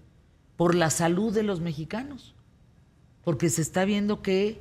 por 0.57 0.75
la 0.75 0.91
salud 0.91 1.35
de 1.35 1.43
los 1.43 1.61
mexicanos. 1.61 2.35
Porque 3.25 3.51
se 3.51 3.63
está 3.63 3.85
viendo 3.85 4.23
que 4.23 4.61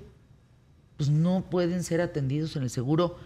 pues 1.01 1.09
no 1.09 1.49
pueden 1.49 1.83
ser 1.83 1.99
atendidos 1.99 2.55
en 2.55 2.61
el 2.61 2.69
seguro 2.69 3.17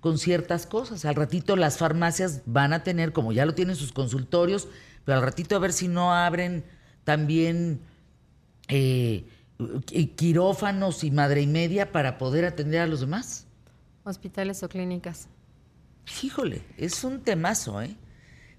con 0.00 0.18
ciertas 0.18 0.66
cosas. 0.66 1.04
Al 1.04 1.14
ratito 1.14 1.54
las 1.54 1.78
farmacias 1.78 2.42
van 2.46 2.72
a 2.72 2.82
tener, 2.82 3.12
como 3.12 3.30
ya 3.30 3.46
lo 3.46 3.54
tienen 3.54 3.76
sus 3.76 3.92
consultorios, 3.92 4.66
pero 5.04 5.18
al 5.18 5.22
ratito 5.22 5.54
a 5.54 5.60
ver 5.60 5.72
si 5.72 5.86
no 5.86 6.12
abren 6.12 6.64
también 7.04 7.78
eh, 8.66 9.24
quirófanos 10.16 11.04
y 11.04 11.12
madre 11.12 11.42
y 11.42 11.46
media 11.46 11.92
para 11.92 12.18
poder 12.18 12.44
atender 12.44 12.80
a 12.80 12.88
los 12.88 13.02
demás. 13.02 13.46
Hospitales 14.02 14.64
o 14.64 14.68
clínicas. 14.68 15.28
Híjole, 16.24 16.64
es 16.76 17.04
un 17.04 17.20
temazo, 17.20 17.80
¿eh? 17.82 17.94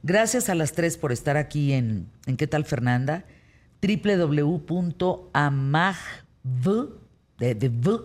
Gracias 0.03 0.47
a 0.47 0.55
las 0.55 0.71
tres 0.71 0.97
por 0.97 1.11
estar 1.11 1.35
aquí 1.35 1.73
en, 1.73 2.07
en 2.27 2.37
¿Qué 2.37 2.47
tal 2.47 2.63
Fernanda? 2.63 3.25
www.amagv 3.81 4.63
de, 7.43 7.55
de 7.55 7.99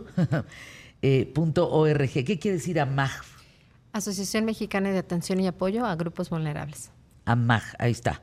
eh, 1.03 1.33
.org. 1.37 2.11
¿Qué 2.11 2.39
quiere 2.39 2.57
decir 2.57 2.81
AMAG? 2.81 3.11
Asociación 3.93 4.45
Mexicana 4.45 4.91
de 4.91 4.99
Atención 4.99 5.41
y 5.41 5.47
Apoyo 5.47 5.87
a 5.87 5.95
Grupos 5.97 6.31
Vulnerables. 6.31 6.91
AMAG, 7.25 7.63
ahí 7.79 7.93
está. 7.93 8.23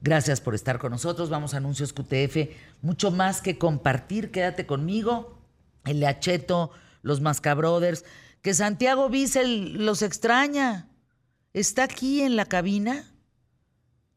Gracias 0.00 0.40
por 0.40 0.54
estar 0.54 0.78
con 0.78 0.92
nosotros. 0.92 1.30
Vamos 1.30 1.54
a 1.54 1.58
Anuncios 1.58 1.92
QTF. 1.92 2.50
Mucho 2.82 3.10
más 3.10 3.40
que 3.40 3.58
compartir. 3.58 4.30
Quédate 4.30 4.66
conmigo. 4.66 5.38
El 5.84 6.00
Leacheto, 6.00 6.70
los 7.02 7.20
Mascabrothers. 7.20 8.04
Que 8.42 8.54
Santiago 8.54 9.08
Bissell 9.08 9.84
los 9.84 10.02
extraña. 10.02 10.88
Está 11.52 11.84
aquí 11.84 12.22
en 12.22 12.36
la 12.36 12.46
cabina. 12.46 13.04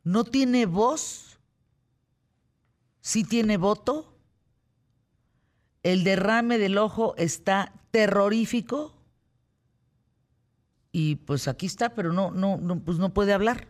No 0.04 0.24
tiene 0.24 0.66
voz. 0.66 1.40
Sí 3.00 3.24
tiene 3.24 3.58
voto 3.58 4.11
el 5.84 6.04
derrame 6.04 6.58
del 6.58 6.78
ojo 6.78 7.16
está 7.18 7.74
terrorífico 7.92 8.94
y 10.92 11.16
pues 11.16 11.48
aquí 11.48 11.66
está, 11.66 11.96
pero 11.96 12.12
no, 12.14 12.32
no, 12.32 12.58
no, 12.58 12.80
pues 12.80 12.98
no 12.98 13.14
puede 13.14 13.34
hablar. 13.34 13.68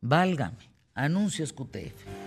Válgame. 0.00 0.70
Anuncios 0.94 1.52
QTF. 1.52 2.23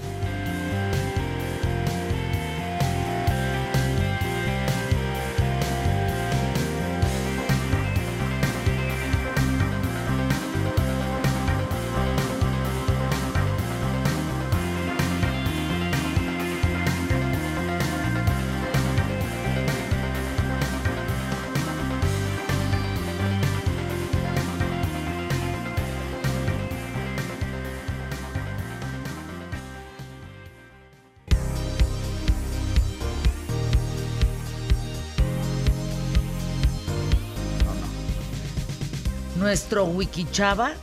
Nuestro 39.47 39.85
Wikichava. 39.85 40.73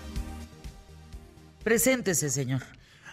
Preséntese, 1.63 2.31
señor. 2.31 2.63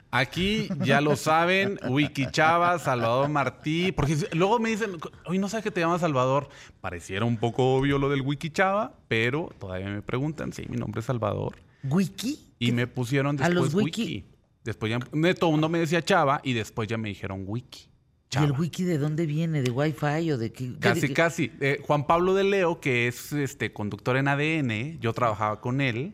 Aquí 0.10 0.70
ya 0.80 1.02
lo 1.02 1.18
saben, 1.18 1.78
Wiki 1.90 2.28
Chava, 2.32 2.80
Salvador 2.80 3.28
Martí, 3.28 3.92
porque 3.92 4.16
luego 4.32 4.60
me 4.60 4.70
dicen, 4.70 4.98
hoy 5.26 5.40
no 5.40 5.50
sabes 5.50 5.66
que 5.66 5.72
te 5.72 5.82
llamas 5.82 6.00
Salvador. 6.00 6.48
Pareciera 6.80 7.26
un 7.26 7.36
poco 7.36 7.76
obvio 7.76 7.98
lo 7.98 8.08
del 8.10 8.22
Wiki 8.22 8.50
Chava, 8.50 8.94
pero 9.10 9.50
todavía 9.60 9.88
me 9.88 10.02
preguntan, 10.02 10.54
sí, 10.54 10.64
mi 10.70 10.78
nombre 10.78 11.02
es 11.02 11.06
Salvador. 11.06 11.58
¿Wiki? 11.84 12.54
Y 12.58 12.72
me 12.72 12.88
pusieron 12.88 13.36
¿A 13.42 13.50
después 13.50 13.74
los 13.74 13.74
wiki? 13.74 14.02
wiki? 14.02 14.26
Después 14.64 14.90
ya, 14.90 15.34
todo 15.34 15.52
mundo 15.52 15.68
me 15.68 15.80
decía 15.80 16.02
Chava 16.02 16.40
y 16.46 16.54
después 16.54 16.88
ya 16.88 16.98
me 16.98 17.10
dijeron 17.10 17.44
Wiki. 17.46 17.91
¿Y 18.34 18.38
el 18.46 18.52
wiki 18.54 18.84
de 18.84 18.98
dónde 18.98 19.26
viene? 19.26 19.62
¿De 19.62 19.72
Wi-Fi 19.72 20.32
o 20.32 20.38
de 20.38 20.52
qué? 20.54 20.74
Casi, 20.80 21.02
de 21.02 21.08
qué? 21.10 21.14
casi. 21.14 21.52
Eh, 21.60 21.82
Juan 21.86 22.08
Pablo 22.08 22.34
de 22.34 22.44
Leo, 22.46 22.80
que 22.80 23.08
es 23.08 23.34
este 23.34 23.74
conductor 23.74 24.16
en 24.16 24.28
ADN, 24.30 25.00
yo 25.00 25.12
trabajaba 25.14 25.60
con 25.60 25.82
él 25.82 26.14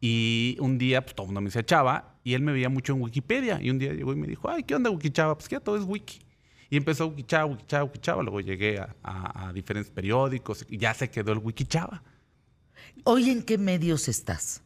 y 0.00 0.56
un 0.60 0.76
día 0.78 1.02
pues, 1.02 1.14
todo 1.14 1.24
el 1.24 1.28
mundo 1.28 1.40
me 1.40 1.46
decía 1.46 1.64
Chava 1.64 2.16
y 2.22 2.34
él 2.34 2.42
me 2.42 2.52
veía 2.52 2.68
mucho 2.68 2.92
en 2.92 3.00
Wikipedia 3.02 3.58
y 3.62 3.70
un 3.70 3.78
día 3.78 3.92
llegó 3.94 4.12
y 4.12 4.16
me 4.16 4.26
dijo, 4.26 4.50
ay, 4.50 4.62
¿qué 4.64 4.74
onda 4.74 4.90
Wiki 4.90 5.10
Chava? 5.10 5.34
Pues 5.36 5.48
que 5.48 5.54
ya 5.56 5.60
todo 5.60 5.76
es 5.78 5.84
Wiki. 5.84 6.18
Y 6.70 6.76
empezó 6.76 7.06
Wiki 7.06 7.22
Chava, 7.24 7.46
Wiki 7.46 7.64
Chava, 7.66 7.84
Wiki 7.84 7.98
Chava. 8.00 8.22
Luego 8.22 8.40
llegué 8.40 8.78
a, 8.78 8.94
a- 9.02 9.48
a 9.48 9.52
diferentes 9.54 9.90
periódicos 9.90 10.66
y 10.68 10.76
ya 10.76 10.92
se 10.92 11.08
quedó 11.10 11.32
el 11.32 11.38
Wiki 11.38 11.64
Chava. 11.64 12.02
¿Hoy 13.04 13.30
en 13.30 13.42
qué 13.42 13.56
medios 13.56 14.08
estás? 14.08 14.62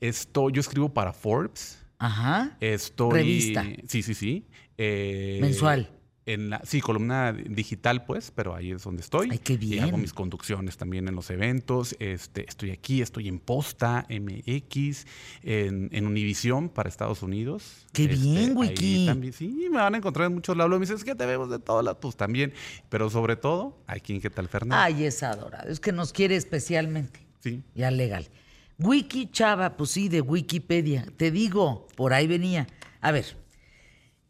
Esto, 0.00 0.48
yo 0.48 0.60
escribo 0.60 0.88
para 0.92 1.12
Forbes. 1.12 1.78
Ajá. 1.98 2.56
Estoy. 2.60 3.12
Revista. 3.12 3.64
Sí, 3.86 4.02
sí, 4.02 4.14
sí. 4.14 4.46
Eh, 4.78 5.38
Mensual. 5.40 5.90
En 6.26 6.48
la, 6.48 6.62
sí, 6.64 6.80
columna 6.80 7.32
digital, 7.34 8.06
pues, 8.06 8.30
pero 8.30 8.54
ahí 8.54 8.70
es 8.72 8.82
donde 8.82 9.02
estoy. 9.02 9.28
Ay, 9.30 9.38
qué 9.40 9.52
Y 9.54 9.56
bien. 9.58 9.84
hago 9.84 9.98
mis 9.98 10.14
conducciones 10.14 10.78
también 10.78 11.06
en 11.06 11.14
los 11.14 11.28
eventos. 11.28 11.94
Este, 11.98 12.48
estoy 12.48 12.70
aquí, 12.70 13.02
estoy 13.02 13.28
en 13.28 13.38
Posta, 13.38 14.06
MX, 14.08 15.06
en, 15.42 15.90
en 15.92 16.06
Univisión 16.06 16.70
para 16.70 16.88
Estados 16.88 17.22
Unidos. 17.22 17.86
Qué 17.92 18.04
Este, 18.04 18.16
bien, 18.16 18.38
ahí 18.50 18.52
Wiki. 18.54 19.06
también, 19.06 19.32
sí, 19.34 19.68
me 19.70 19.76
van 19.76 19.94
a 19.94 19.98
encontrar 19.98 20.28
en 20.28 20.34
muchos 20.34 20.56
lados. 20.56 20.70
Me 20.72 20.78
dicen, 20.80 20.96
es 20.96 21.04
que 21.04 21.14
te 21.14 21.26
vemos 21.26 21.50
de 21.50 21.58
todos 21.58 21.84
lados, 21.84 21.98
pues 22.00 22.16
también. 22.16 22.54
Pero 22.88 23.10
sobre 23.10 23.36
todo, 23.36 23.76
aquí 23.86 24.14
en 24.14 24.22
¿Qué 24.22 24.30
tal, 24.30 24.48
Fernando? 24.48 24.82
Ay, 24.82 25.04
es 25.04 25.22
adorado. 25.22 25.68
Es 25.68 25.78
que 25.78 25.92
nos 25.92 26.12
quiere 26.14 26.36
especialmente. 26.36 27.20
Sí. 27.40 27.62
Ya 27.74 27.90
legal. 27.90 28.26
Wiki 28.78 29.26
Chava, 29.30 29.76
pues 29.76 29.90
sí, 29.90 30.08
de 30.08 30.22
Wikipedia. 30.22 31.04
Te 31.18 31.30
digo, 31.30 31.86
por 31.96 32.14
ahí 32.14 32.26
venía. 32.26 32.66
A 33.02 33.12
ver, 33.12 33.36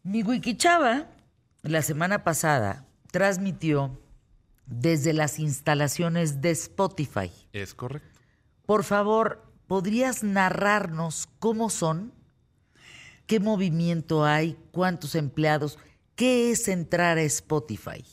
mi 0.03 0.21
Wiki 0.23 0.57
Chava, 0.57 1.07
la 1.69 1.81
semana 1.81 2.23
pasada, 2.23 2.85
transmitió 3.11 3.99
desde 4.65 5.13
las 5.13 5.39
instalaciones 5.39 6.41
de 6.41 6.51
Spotify. 6.51 7.31
Es 7.53 7.73
correcto. 7.73 8.19
Por 8.65 8.83
favor, 8.83 9.43
¿podrías 9.67 10.23
narrarnos 10.23 11.27
cómo 11.39 11.69
son? 11.69 12.13
¿Qué 13.27 13.39
movimiento 13.39 14.25
hay? 14.25 14.57
¿Cuántos 14.71 15.15
empleados? 15.15 15.79
¿Qué 16.15 16.51
es 16.51 16.67
entrar 16.67 17.17
a 17.17 17.23
Spotify? 17.23 18.03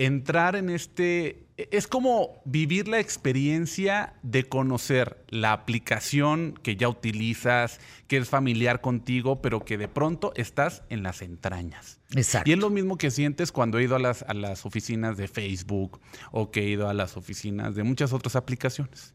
Entrar 0.00 0.56
en 0.56 0.70
este... 0.70 1.46
Es 1.56 1.86
como 1.86 2.40
vivir 2.46 2.88
la 2.88 3.00
experiencia 3.00 4.14
de 4.22 4.44
conocer 4.44 5.22
la 5.28 5.52
aplicación 5.52 6.58
que 6.62 6.76
ya 6.76 6.88
utilizas, 6.88 7.80
que 8.08 8.16
es 8.16 8.30
familiar 8.30 8.80
contigo, 8.80 9.42
pero 9.42 9.62
que 9.62 9.76
de 9.76 9.86
pronto 9.86 10.32
estás 10.36 10.82
en 10.88 11.02
las 11.02 11.20
entrañas. 11.20 12.00
Exacto. 12.16 12.48
Y 12.48 12.54
es 12.54 12.58
lo 12.58 12.70
mismo 12.70 12.96
que 12.96 13.10
sientes 13.10 13.52
cuando 13.52 13.78
he 13.78 13.84
ido 13.84 13.94
a 13.94 13.98
las, 13.98 14.22
a 14.22 14.32
las 14.32 14.64
oficinas 14.64 15.18
de 15.18 15.28
Facebook 15.28 16.00
o 16.32 16.50
que 16.50 16.60
he 16.60 16.70
ido 16.70 16.88
a 16.88 16.94
las 16.94 17.18
oficinas 17.18 17.74
de 17.74 17.82
muchas 17.82 18.14
otras 18.14 18.36
aplicaciones. 18.36 19.14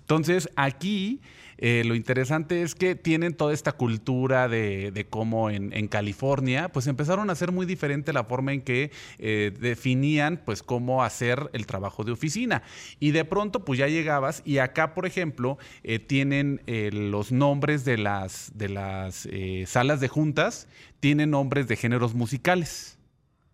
Entonces, 0.00 0.48
aquí 0.56 1.20
eh, 1.58 1.82
lo 1.84 1.94
interesante 1.94 2.62
es 2.62 2.74
que 2.74 2.94
tienen 2.94 3.34
toda 3.34 3.52
esta 3.52 3.72
cultura 3.72 4.48
de, 4.48 4.90
de 4.90 5.06
cómo 5.06 5.50
en, 5.50 5.88
California, 5.88 6.68
pues 6.70 6.86
empezaron 6.86 7.30
a 7.30 7.34
hacer 7.34 7.52
muy 7.52 7.66
diferente 7.66 8.12
la 8.12 8.24
forma 8.24 8.52
en 8.52 8.62
que 8.62 8.90
eh, 9.18 9.52
definían, 9.60 10.40
pues, 10.44 10.62
cómo 10.62 11.04
hacer 11.04 11.50
el 11.52 11.66
trabajo 11.66 12.04
de 12.04 12.12
oficina. 12.12 12.62
Y 13.00 13.12
de 13.12 13.24
pronto, 13.24 13.64
pues 13.64 13.78
ya 13.78 13.86
llegabas 13.86 14.42
y 14.44 14.58
acá, 14.58 14.94
por 14.94 15.06
ejemplo, 15.06 15.58
eh, 15.82 15.98
tienen 15.98 16.62
eh, 16.66 16.90
los 16.92 17.32
nombres 17.32 17.84
de 17.84 17.98
las, 17.98 18.52
de 18.54 18.68
las 18.68 19.28
salas 19.66 20.00
de 20.00 20.08
juntas, 20.08 20.68
tienen 21.00 21.30
nombres 21.30 21.68
de 21.68 21.76
géneros 21.76 22.14
musicales. 22.14 22.93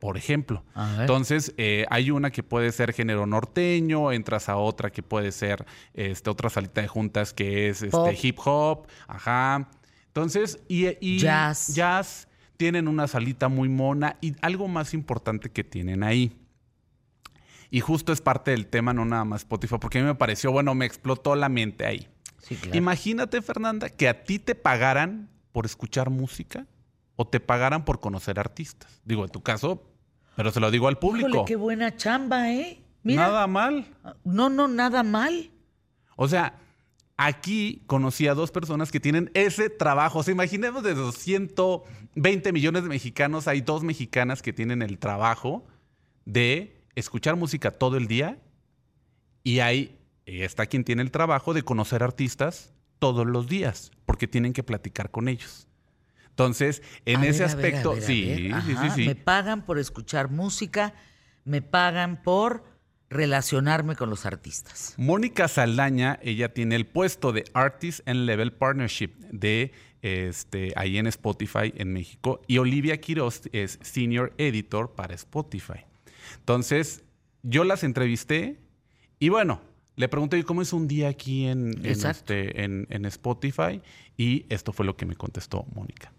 Por 0.01 0.17
ejemplo. 0.17 0.65
Entonces, 0.99 1.53
eh, 1.59 1.85
hay 1.91 2.11
una 2.11 2.31
que 2.31 2.43
puede 2.43 2.73
ser 2.73 2.95
género 2.95 3.27
norteño, 3.27 4.13
entras 4.13 4.49
a 4.49 4.57
otra 4.57 4.91
que 4.91 5.03
puede 5.03 5.31
ser 5.31 5.67
este, 5.93 6.31
otra 6.31 6.49
salita 6.49 6.81
de 6.81 6.89
juntas 6.89 7.35
que 7.35 7.69
es 7.69 7.85
Pop. 7.91 8.09
este, 8.09 8.27
hip 8.27 8.39
hop, 8.43 8.87
ajá. 9.07 9.69
Entonces, 10.07 10.59
y, 10.69 10.87
y 11.07 11.19
Jazz. 11.19 11.75
jazz, 11.75 12.29
tienen 12.57 12.89
una 12.89 13.07
salita 13.09 13.49
muy 13.49 13.69
mona 13.69 14.17
y 14.23 14.35
algo 14.41 14.69
más 14.69 14.95
importante 14.95 15.51
que 15.51 15.65
tienen 15.65 16.03
ahí. 16.03 16.35
Y 17.71 17.81
justo 17.81 18.13
es 18.13 18.21
parte 18.23 18.51
del 18.51 18.67
tema, 18.67 18.93
no 18.95 19.05
nada 19.05 19.25
más 19.25 19.43
Spotify, 19.43 19.77
porque 19.79 19.99
a 19.99 20.03
mí 20.03 20.07
me 20.09 20.15
pareció, 20.15 20.51
bueno, 20.51 20.75
me 20.75 20.87
explotó 20.87 21.37
la 21.37 21.49
mente 21.49 21.85
ahí. 21.87 22.09
Sí, 22.39 22.57
claro. 22.57 22.77
Imagínate, 22.77 23.43
Fernanda, 23.43 23.91
que 23.91 24.09
a 24.09 24.25
ti 24.25 24.39
te 24.39 24.55
pagaran 24.55 25.29
por 25.53 25.67
escuchar 25.67 26.11
música 26.11 26.67
o 27.17 27.27
te 27.27 27.39
pagaran 27.39 27.85
por 27.85 28.01
conocer 28.01 28.41
artistas. 28.41 29.01
Digo, 29.05 29.25
en 29.25 29.31
tu 29.31 29.43
caso, 29.43 29.90
pero 30.41 30.53
se 30.53 30.61
lo 30.61 30.71
digo 30.71 30.89
al 30.89 30.97
público. 30.97 31.29
Híjole, 31.29 31.45
qué 31.45 31.57
buena 31.57 31.95
chamba, 31.99 32.51
¿eh? 32.51 32.81
Mira. 33.03 33.25
Nada 33.25 33.47
mal. 33.47 33.85
No, 34.25 34.49
no, 34.49 34.69
nada 34.69 35.03
mal. 35.03 35.51
O 36.17 36.29
sea, 36.29 36.59
aquí 37.19 37.83
conocí 37.87 38.27
a 38.27 38.33
dos 38.33 38.51
personas 38.51 38.91
que 38.91 39.01
tienen 39.01 39.31
ese 39.35 39.69
trabajo. 39.69 40.21
O 40.21 40.23
sea, 40.23 40.33
imaginemos 40.33 40.83
de 40.83 40.95
los 40.95 41.17
120 41.17 42.53
millones 42.55 42.85
de 42.85 42.89
mexicanos, 42.89 43.49
hay 43.49 43.61
dos 43.61 43.83
mexicanas 43.83 44.41
que 44.41 44.55
tienen 44.55 44.81
el 44.81 44.99
trabajo 44.99 45.67
de 46.25 46.87
escuchar 46.95 47.37
música 47.37 47.73
todo 47.73 47.99
el 47.99 48.09
día 48.09 48.39
y 49.45 49.59
hay, 49.59 49.99
está 50.25 50.65
quien 50.65 50.85
tiene 50.85 51.03
el 51.03 51.11
trabajo 51.11 51.53
de 51.53 51.65
conocer 51.65 52.03
artistas 52.03 52.73
todos 52.99 53.27
los 53.27 53.47
días, 53.47 53.91
porque 54.07 54.27
tienen 54.27 54.55
que 54.55 54.63
platicar 54.63 55.11
con 55.11 55.29
ellos. 55.29 55.69
Entonces, 56.31 56.83
en 57.05 57.21
A 57.21 57.27
ese 57.27 57.43
ver, 57.45 57.51
a 57.51 57.55
ver, 57.55 57.65
a 57.65 57.69
aspecto, 57.69 57.93
ver, 57.95 58.03
sí, 58.03 58.25
ver. 58.27 58.37
sí, 58.37 58.49
sí, 58.67 58.73
Ajá, 58.77 58.95
sí. 58.95 59.07
Me 59.07 59.15
pagan 59.15 59.65
por 59.67 59.79
escuchar 59.79 60.31
música, 60.31 60.95
me 61.45 61.61
pagan 61.63 62.23
por 62.23 62.65
relacionarme 63.11 63.97
con 63.97 64.09
los 64.09 64.25
artistas. 64.25 64.95
Mónica 64.97 65.49
Saldaña, 65.49 66.19
ella 66.23 66.55
tiene 66.55 66.77
el 66.77 66.87
puesto 66.87 67.33
de 67.33 67.45
Artist 67.55 68.07
and 68.09 68.21
Level 68.25 68.53
Partnership 68.53 69.11
de 69.33 69.73
este, 70.03 70.73
ahí 70.77 70.97
en 70.97 71.07
Spotify 71.09 71.75
en 71.77 71.93
México. 71.93 72.41
Y 72.47 72.59
Olivia 72.59 72.99
Quiroz 73.01 73.43
es 73.53 73.79
Senior 73.83 74.33
Editor 74.39 74.93
para 74.95 75.15
Spotify. 75.15 75.85
Entonces, 76.39 77.03
yo 77.43 77.65
las 77.65 77.83
entrevisté 77.85 78.61
y 79.19 79.29
bueno, 79.29 79.61
le 79.97 80.09
pregunté 80.09 80.39
"¿Y 80.39 80.43
cómo 80.45 80.63
es 80.63 80.73
un 80.73 80.87
día 80.89 81.09
aquí 81.09 81.47
en, 81.47 81.85
este, 81.85 82.63
en- 82.65 82.87
en 82.91 83.05
Spotify 83.07 83.83
y 84.17 84.47
esto 84.49 84.73
fue 84.73 84.87
lo 84.87 84.97
que 84.97 85.05
me 85.05 85.17
contestó 85.17 85.67
Mónica. 85.75 86.13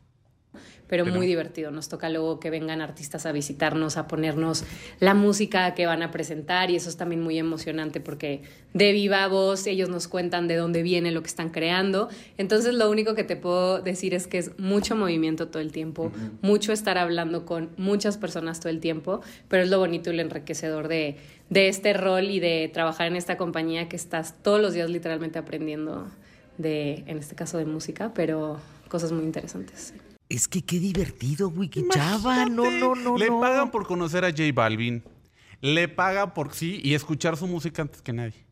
Pero, 0.92 1.06
Pero- 1.06 1.16
muy 1.16 1.26
divertido. 1.26 1.72
Nos 1.72 1.88
toca 1.88 2.10
luego 2.10 2.42
que 2.42 2.50
vengan 2.50 2.82
artistas 2.82 3.26
a 3.26 3.32
visitarnos, 3.32 3.96
a 3.96 4.10
ponernos 4.10 4.66
la 5.00 5.14
música 5.14 5.74
que 5.74 5.86
van 5.86 6.04
a 6.04 6.12
presentar 6.12 6.70
y 6.70 6.76
eso 6.76 6.89
es 6.89 6.98
también 6.98 7.24
muy 7.24 7.39
emocionante 7.39 8.02
porque 8.02 8.42
de 8.74 8.92
viva 8.92 9.26
voz 9.30 9.68
ellos 9.68 9.88
nos 9.88 10.10
cuentan 10.10 10.50
de 10.50 10.58
dónde 10.58 10.84
viene 10.84 11.12
lo 11.12 11.22
que 11.22 11.28
están 11.30 11.50
creando. 11.50 12.10
Entonces 12.38 12.74
lo 12.74 12.89
único 12.89 13.16
que 13.16 13.24
te 13.24 13.38
puedo 13.38 13.80
decir 13.82 14.14
es 14.14 14.28
que 14.28 14.38
es 14.38 14.60
mucho 14.60 14.98
movimiento 14.98 15.48
todo 15.48 15.62
el 15.62 15.72
tiempo, 15.72 16.12
mucho 16.42 16.74
estar 16.74 16.98
hablando 16.98 17.46
con 17.46 17.70
muchas 17.78 18.18
personas 18.18 18.60
todo 18.60 18.68
el 18.70 18.82
tiempo, 18.82 19.22
pero 19.48 19.64
es 19.64 19.70
lo 19.70 19.80
bonito 19.80 20.12
y 20.12 20.18
lo 20.18 20.24
enriquecedor 20.24 20.89
de, 20.89 21.16
de 21.50 21.70
este 21.70 21.94
rol 21.94 22.26
y 22.26 22.42
de 22.42 22.70
trabajar 22.74 23.08
en 23.08 23.16
esta 23.16 23.38
compañía 23.38 23.88
que 23.88 23.96
estás 23.96 24.36
todos 24.44 24.60
los 24.60 24.74
días 24.74 24.89
literalmente 24.89 25.39
aprendiendo 25.39 26.10
de, 26.58 27.06
en 27.08 27.18
este 27.18 27.36
caso 27.36 27.58
de 27.58 27.64
música, 27.64 28.12
pero 28.14 28.60
cosas 28.89 29.14
muy 29.14 29.24
interesantes. 29.24 29.94
Es 30.32 30.47
que 30.47 30.61
qué 30.61 30.79
divertido, 30.79 31.49
Wiki 31.49 31.86
Chava. 31.89 32.45
No, 32.45 32.71
no, 32.71 32.95
no, 32.95 33.17
Le 33.17 33.27
no. 33.27 33.41
pagan 33.41 33.69
por 33.69 33.86
conocer 33.86 34.23
a 34.23 34.29
J 34.29 34.43
Balvin. 34.53 35.03
Le 35.59 35.89
pagan 35.89 36.34
por 36.34 36.53
sí 36.53 36.79
y 36.82 36.93
escuchar 36.93 37.36
su 37.36 37.47
música 37.47 37.82
antes 37.82 38.01
que 38.01 38.13
nadie. 38.13 38.45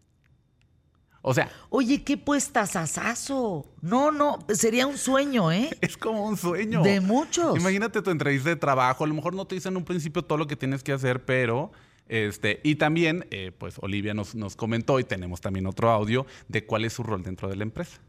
O 1.21 1.34
sea, 1.34 1.49
Oye, 1.69 2.03
qué 2.03 2.17
puestas 2.17 2.75
asazo. 2.75 3.65
No, 3.82 4.11
no, 4.11 4.39
sería 4.49 4.88
un 4.88 4.97
sueño, 4.97 5.53
¿eh? 5.53 5.69
es 5.82 5.95
como 5.95 6.25
un 6.25 6.36
sueño. 6.36 6.84
De 6.84 6.99
muchos. 6.99 7.57
Imagínate 7.57 8.01
tu 8.01 8.09
entrevista 8.09 8.49
de 8.49 8.57
trabajo. 8.57 9.05
A 9.05 9.07
lo 9.07 9.13
mejor 9.13 9.34
no 9.34 9.47
te 9.47 9.55
dicen 9.55 9.73
en 9.73 9.77
un 9.77 9.86
principio 9.86 10.21
todo 10.21 10.38
lo 10.38 10.47
que 10.47 10.57
tienes 10.57 10.84
que 10.84 10.91
hacer, 10.91 11.23
pero. 11.23 11.71
Este, 12.09 12.59
y 12.63 12.75
también, 12.75 13.25
eh, 13.32 13.53
pues 13.57 13.75
Olivia 13.80 14.13
nos, 14.13 14.36
nos 14.36 14.55
comentó 14.57 14.99
y 14.99 15.05
tenemos 15.05 15.39
también 15.39 15.65
otro 15.65 15.91
audio 15.91 16.25
de 16.49 16.65
cuál 16.65 16.84
es 16.84 16.93
su 16.93 17.03
rol 17.03 17.23
dentro 17.23 17.47
de 17.47 17.55
la 17.55 17.63
empresa. 17.63 18.01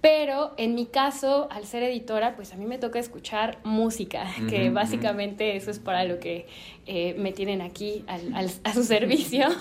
Pero 0.00 0.54
en 0.56 0.74
mi 0.74 0.86
caso, 0.86 1.46
al 1.50 1.66
ser 1.66 1.82
editora, 1.82 2.34
pues 2.34 2.52
a 2.54 2.56
mí 2.56 2.64
me 2.64 2.78
toca 2.78 2.98
escuchar 2.98 3.58
música, 3.64 4.26
que 4.48 4.70
básicamente 4.70 5.56
eso 5.56 5.70
es 5.70 5.78
para 5.78 6.04
lo 6.04 6.18
que 6.20 6.46
eh, 6.86 7.14
me 7.18 7.32
tienen 7.32 7.60
aquí 7.60 8.04
al- 8.06 8.32
al- 8.34 8.50
a 8.64 8.72
su 8.74 8.82
servicio. 8.84 9.46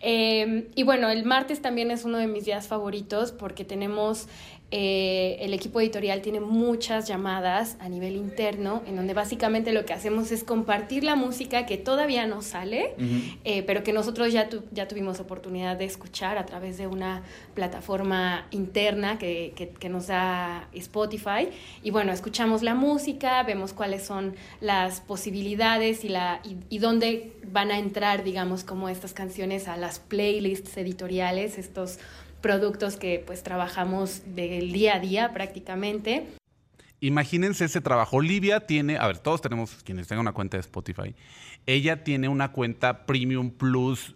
Eh, 0.00 0.68
y 0.76 0.84
bueno, 0.84 1.08
el 1.10 1.24
martes 1.24 1.60
también 1.60 1.90
es 1.90 2.04
uno 2.04 2.18
de 2.18 2.28
mis 2.28 2.44
días 2.44 2.68
favoritos 2.68 3.32
porque 3.32 3.64
tenemos 3.64 4.28
eh, 4.70 5.38
el 5.40 5.54
equipo 5.54 5.80
editorial 5.80 6.20
tiene 6.20 6.40
muchas 6.40 7.08
llamadas 7.08 7.78
a 7.80 7.88
nivel 7.88 8.16
interno, 8.16 8.82
en 8.86 8.96
donde 8.96 9.14
básicamente 9.14 9.72
lo 9.72 9.86
que 9.86 9.94
hacemos 9.94 10.30
es 10.30 10.44
compartir 10.44 11.04
la 11.04 11.16
música 11.16 11.64
que 11.64 11.78
todavía 11.78 12.26
no 12.26 12.42
sale, 12.42 12.94
eh, 13.44 13.62
pero 13.62 13.82
que 13.82 13.94
nosotros 13.94 14.30
ya, 14.30 14.50
ya 14.70 14.86
tuvimos 14.86 15.20
oportunidad 15.20 15.78
de 15.78 15.86
escuchar 15.86 16.36
a 16.36 16.44
través 16.44 16.76
de 16.76 16.86
una 16.86 17.22
plataforma 17.54 18.46
interna 18.50 19.18
que, 19.18 19.54
que, 19.78 19.88
nos 19.88 20.08
da 20.08 20.68
Spotify. 20.74 21.48
Y 21.82 21.90
bueno, 21.90 22.12
escuchamos 22.12 22.62
la 22.62 22.74
música, 22.74 23.42
vemos 23.44 23.72
cuáles 23.72 24.02
son 24.02 24.36
las 24.60 25.00
posibilidades 25.00 26.04
y, 26.04 26.10
la, 26.10 26.42
y 26.68 26.78
dónde 26.78 27.32
van 27.50 27.70
a 27.70 27.78
entrar, 27.78 28.22
digamos, 28.22 28.64
como 28.64 28.90
estas 28.90 29.14
canciones 29.14 29.66
a 29.66 29.78
las 29.78 29.98
playlists 29.98 30.76
editoriales, 30.76 31.56
estos 31.56 31.98
productos 32.40 32.96
que 32.96 33.22
pues 33.26 33.42
trabajamos 33.42 34.22
del 34.34 34.72
día 34.72 34.96
a 34.96 35.00
día 35.00 35.32
prácticamente. 35.32 36.26
Imagínense 37.00 37.64
ese 37.64 37.80
trabajo. 37.80 38.16
Olivia 38.16 38.60
tiene, 38.66 38.96
a 38.96 39.06
ver, 39.06 39.18
todos 39.18 39.40
tenemos, 39.40 39.82
quienes 39.84 40.08
tengan 40.08 40.22
una 40.22 40.32
cuenta 40.32 40.56
de 40.56 40.62
Spotify, 40.62 41.14
ella 41.66 42.02
tiene 42.02 42.28
una 42.28 42.52
cuenta 42.52 43.06
Premium 43.06 43.50
Plus 43.50 44.14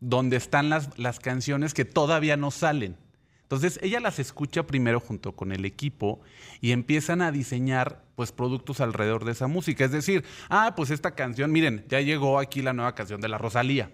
donde 0.00 0.36
están 0.36 0.68
las, 0.68 0.98
las 0.98 1.20
canciones 1.20 1.74
que 1.74 1.84
todavía 1.84 2.36
no 2.36 2.50
salen. 2.50 2.96
Entonces 3.42 3.78
ella 3.82 3.98
las 4.00 4.18
escucha 4.18 4.66
primero 4.66 5.00
junto 5.00 5.34
con 5.34 5.52
el 5.52 5.64
equipo 5.64 6.20
y 6.60 6.72
empiezan 6.72 7.22
a 7.22 7.32
diseñar 7.32 8.04
pues 8.14 8.30
productos 8.30 8.80
alrededor 8.80 9.24
de 9.24 9.32
esa 9.32 9.46
música. 9.46 9.86
Es 9.86 9.90
decir, 9.90 10.22
ah, 10.50 10.74
pues 10.76 10.90
esta 10.90 11.14
canción, 11.14 11.50
miren, 11.50 11.84
ya 11.88 12.00
llegó 12.00 12.38
aquí 12.38 12.60
la 12.60 12.74
nueva 12.74 12.94
canción 12.94 13.22
de 13.22 13.28
la 13.28 13.38
Rosalía. 13.38 13.90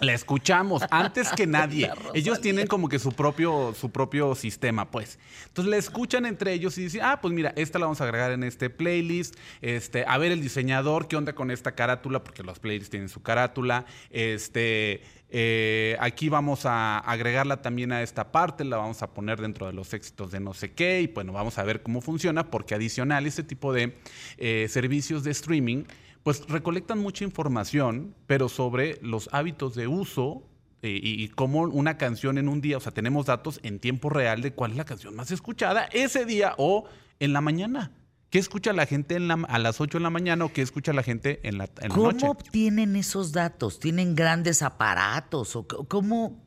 La 0.00 0.14
escuchamos 0.14 0.82
antes 0.90 1.30
que 1.32 1.46
nadie. 1.48 1.90
Ellos 2.14 2.40
tienen 2.40 2.66
como 2.66 2.88
que 2.88 2.98
su 2.98 3.12
propio, 3.12 3.74
su 3.78 3.90
propio 3.90 4.34
sistema, 4.34 4.90
pues. 4.90 5.18
Entonces 5.46 5.70
la 5.70 5.76
escuchan 5.76 6.24
entre 6.26 6.52
ellos 6.52 6.78
y 6.78 6.82
dicen, 6.82 7.00
ah, 7.02 7.20
pues 7.20 7.34
mira, 7.34 7.52
esta 7.56 7.78
la 7.78 7.86
vamos 7.86 8.00
a 8.00 8.04
agregar 8.04 8.30
en 8.30 8.44
este 8.44 8.70
playlist. 8.70 9.36
Este, 9.60 10.04
a 10.06 10.16
ver 10.18 10.32
el 10.32 10.40
diseñador, 10.40 11.08
¿qué 11.08 11.16
onda 11.16 11.34
con 11.34 11.50
esta 11.50 11.72
carátula? 11.72 12.22
Porque 12.22 12.42
los 12.42 12.58
playlists 12.58 12.90
tienen 12.90 13.08
su 13.08 13.22
carátula. 13.22 13.86
Este, 14.10 15.02
eh, 15.30 15.96
aquí 16.00 16.28
vamos 16.28 16.64
a 16.64 16.98
agregarla 16.98 17.60
también 17.60 17.92
a 17.92 18.02
esta 18.02 18.32
parte, 18.32 18.64
la 18.64 18.78
vamos 18.78 19.02
a 19.02 19.12
poner 19.12 19.40
dentro 19.40 19.66
de 19.66 19.72
los 19.72 19.92
éxitos 19.92 20.30
de 20.30 20.40
no 20.40 20.54
sé 20.54 20.72
qué. 20.72 21.02
Y 21.02 21.06
bueno, 21.08 21.32
vamos 21.32 21.58
a 21.58 21.64
ver 21.64 21.82
cómo 21.82 22.00
funciona, 22.00 22.50
porque 22.50 22.74
adicional, 22.74 23.26
este 23.26 23.42
tipo 23.42 23.72
de 23.72 23.94
eh, 24.38 24.66
servicios 24.68 25.24
de 25.24 25.30
streaming 25.32 25.84
pues 26.22 26.46
recolectan 26.48 26.98
mucha 26.98 27.24
información, 27.24 28.14
pero 28.26 28.50
sobre 28.50 28.98
los 29.02 29.30
hábitos 29.32 29.74
de 29.74 29.86
uso 29.86 30.42
eh, 30.82 31.00
y, 31.02 31.28
cómo 31.28 31.62
una 31.62 31.96
canción 31.96 32.38
en 32.38 32.48
un 32.48 32.60
día, 32.60 32.76
o 32.76 32.80
sea, 32.80 32.92
tenemos 32.92 33.26
datos 33.26 33.60
en 33.62 33.78
tiempo 33.78 34.10
real 34.10 34.42
de 34.42 34.52
cuál 34.52 34.72
es 34.72 34.76
la 34.76 34.84
canción 34.84 35.16
más 35.16 35.30
escuchada 35.30 35.88
ese 35.92 36.24
día 36.24 36.54
o 36.58 36.84
en 37.18 37.32
la 37.32 37.40
mañana. 37.40 37.92
¿Qué 38.30 38.38
escucha 38.38 38.72
la 38.72 38.84
gente 38.84 39.16
a 39.16 39.58
las 39.58 39.80
8 39.80 39.98
de 39.98 40.02
la 40.02 40.10
mañana 40.10 40.44
o 40.44 40.52
qué 40.52 40.60
escucha 40.60 40.92
la 40.92 41.02
gente 41.02 41.40
en 41.44 41.56
la, 41.56 41.64
en 41.80 41.88
la 41.88 41.96
noche? 41.96 42.18
¿Cómo 42.20 42.32
obtienen 42.32 42.94
esos 42.96 43.32
datos? 43.32 43.80
¿Tienen 43.80 44.14
grandes 44.14 44.60
aparatos? 44.60 45.56
¿O 45.56 45.66
cómo, 45.66 46.42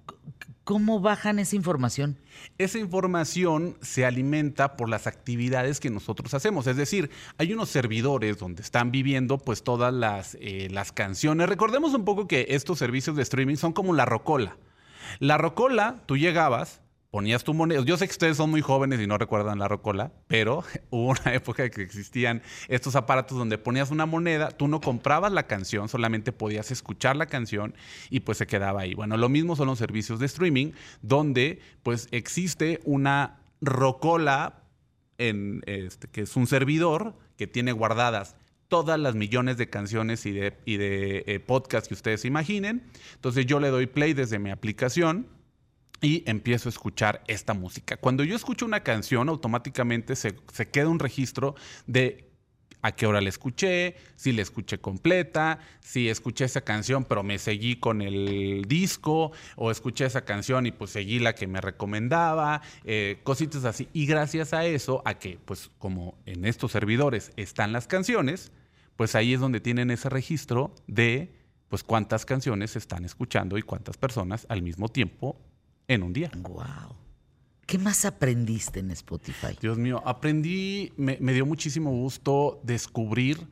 ¿Cómo 0.64 1.00
bajan 1.00 1.40
esa 1.40 1.56
información? 1.56 2.18
Esa 2.60 2.78
información 2.78 3.78
se 3.82 4.06
alimenta 4.06 4.78
por 4.78 4.90
las 4.90 5.08
actividades 5.08 5.80
que 5.80 5.90
nosotros 5.90 6.34
hacemos. 6.36 6.68
Es 6.68 6.78
decir, 6.78 7.10
hay 7.40 7.52
unos 7.52 7.70
servidores 7.70 8.38
donde 8.38 8.62
están 8.62 8.92
viviendo 8.92 9.40
pues 9.40 9.64
todas 9.64 9.92
las, 9.92 10.38
eh, 10.40 10.68
las 10.70 10.92
canciones. 10.92 11.50
Recordemos 11.50 11.96
un 11.96 12.06
poco 12.06 12.28
que 12.28 12.46
estos 12.50 12.78
servicios 12.78 13.16
de 13.16 13.24
streaming 13.24 13.56
son 13.56 13.74
como 13.74 13.94
la 13.94 14.06
rocola. 14.06 14.56
La 15.20 15.40
rocola, 15.40 16.04
tú 16.06 16.16
llegabas, 16.16 16.82
ponías 17.12 17.44
tu 17.44 17.54
moneda. 17.54 17.84
Yo 17.84 17.98
sé 17.98 18.08
que 18.08 18.12
ustedes 18.12 18.38
son 18.38 18.50
muy 18.50 18.62
jóvenes 18.62 19.00
y 19.02 19.06
no 19.06 19.18
recuerdan 19.18 19.60
la 19.60 19.68
rocola, 19.68 20.14
pero 20.28 20.64
hubo 20.90 21.10
una 21.10 21.22
época 21.34 21.70
que 21.70 21.84
existían 21.84 22.42
estos 22.70 22.96
aparatos 22.96 23.38
donde 23.38 23.58
ponías 23.58 23.92
una 23.92 24.06
moneda, 24.06 24.50
tú 24.50 24.68
no 24.68 24.80
comprabas 24.82 25.32
la 25.32 25.44
canción, 25.44 25.90
solamente 25.90 26.32
podías 26.32 26.72
escuchar 26.72 27.18
la 27.18 27.28
canción 27.28 27.76
y 28.10 28.22
pues 28.22 28.38
se 28.38 28.48
quedaba 28.48 28.82
ahí. 28.82 28.96
Bueno, 28.96 29.18
lo 29.18 29.30
mismo 29.30 29.56
son 29.56 29.68
los 29.68 29.78
servicios 29.78 30.20
de 30.20 30.26
streaming, 30.26 30.72
donde 31.02 31.60
pues 31.84 32.08
existe 32.12 32.80
una 32.86 33.42
rocola 33.60 34.64
en 35.18 35.62
este, 35.68 36.08
que 36.08 36.22
es 36.22 36.36
un 36.36 36.48
servidor 36.48 37.16
que 37.38 37.46
tiene 37.46 37.74
guardadas 37.74 38.36
todas 38.70 38.98
las 38.98 39.16
millones 39.16 39.58
de 39.58 39.70
canciones 39.70 40.26
y 40.26 40.32
de, 40.32 40.58
y 40.66 40.78
eh, 40.80 41.44
podcasts 41.46 41.90
que 41.90 41.94
ustedes 41.94 42.24
imaginen. 42.24 42.84
Entonces 43.16 43.46
yo 43.46 43.60
le 43.60 43.68
doy 43.68 43.86
play 43.86 44.14
desde 44.14 44.40
mi 44.40 44.50
aplicación 44.50 45.28
y 46.02 46.24
empiezo 46.26 46.68
a 46.68 46.72
escuchar 46.72 47.24
esta 47.28 47.54
música. 47.54 47.98
Cuando 47.98 48.24
yo 48.24 48.36
escucho 48.36 48.66
una 48.66 48.82
canción, 48.82 49.30
automáticamente 49.30 50.16
se, 50.16 50.36
queda 50.72 50.90
un 50.90 51.00
registro 51.00 51.56
de 51.86 52.28
a 52.82 52.94
qué 52.94 53.06
hora 53.06 53.22
la 53.22 53.30
escuché, 53.30 53.96
si 54.16 54.32
la 54.32 54.42
escuché 54.42 54.80
completa, 54.80 55.60
si 55.82 56.10
escuché 56.10 56.46
esa 56.46 56.62
canción 56.62 57.06
pero 57.06 57.22
me 57.22 57.38
seguí 57.38 57.76
con 57.76 58.02
el 58.02 58.66
disco, 58.68 59.32
o 59.56 59.70
escuché 59.70 60.06
esa 60.06 60.26
canción 60.26 60.66
y 60.66 60.72
pues 60.72 60.90
seguí 60.90 61.20
la 61.20 61.36
que 61.36 61.46
me 61.46 61.62
recomendaba, 61.62 62.64
eh, 62.84 63.20
cositas 63.24 63.66
así. 63.66 63.88
Y 63.94 64.08
gracias 64.08 64.54
a 64.54 64.66
eso, 64.66 65.04
a 65.06 65.20
que 65.20 65.38
pues 65.46 65.70
como 65.78 66.18
en 66.26 66.46
estos 66.46 66.72
servidores 66.72 67.32
están 67.36 67.72
las 67.72 67.86
canciones, 67.86 68.52
pues 68.96 69.14
ahí 69.14 69.34
es 69.36 69.40
donde 69.40 69.60
tienen 69.60 69.92
ese 69.92 70.10
registro 70.10 70.74
de 70.88 71.36
pues 71.70 71.84
cuántas 71.84 72.26
canciones 72.26 72.76
están 72.76 73.06
escuchando 73.06 73.60
y 73.60 73.62
cuántas 73.62 73.96
personas 73.98 74.48
al 74.50 74.64
mismo 74.64 74.90
tiempo 74.90 75.40
en 75.94 76.04
un 76.04 76.14
día. 76.14 76.32
Wow. 76.36 76.96
¿Qué 77.66 77.78
más 77.78 78.06
aprendiste 78.06 78.80
en 78.80 78.92
Spotify? 78.92 79.58
Dios 79.62 79.78
mío, 79.78 80.02
aprendí, 80.06 80.92
me, 80.98 81.18
dio 81.34 81.46
muchísimo 81.46 81.92
gusto 81.92 82.60
descubrir 82.64 83.48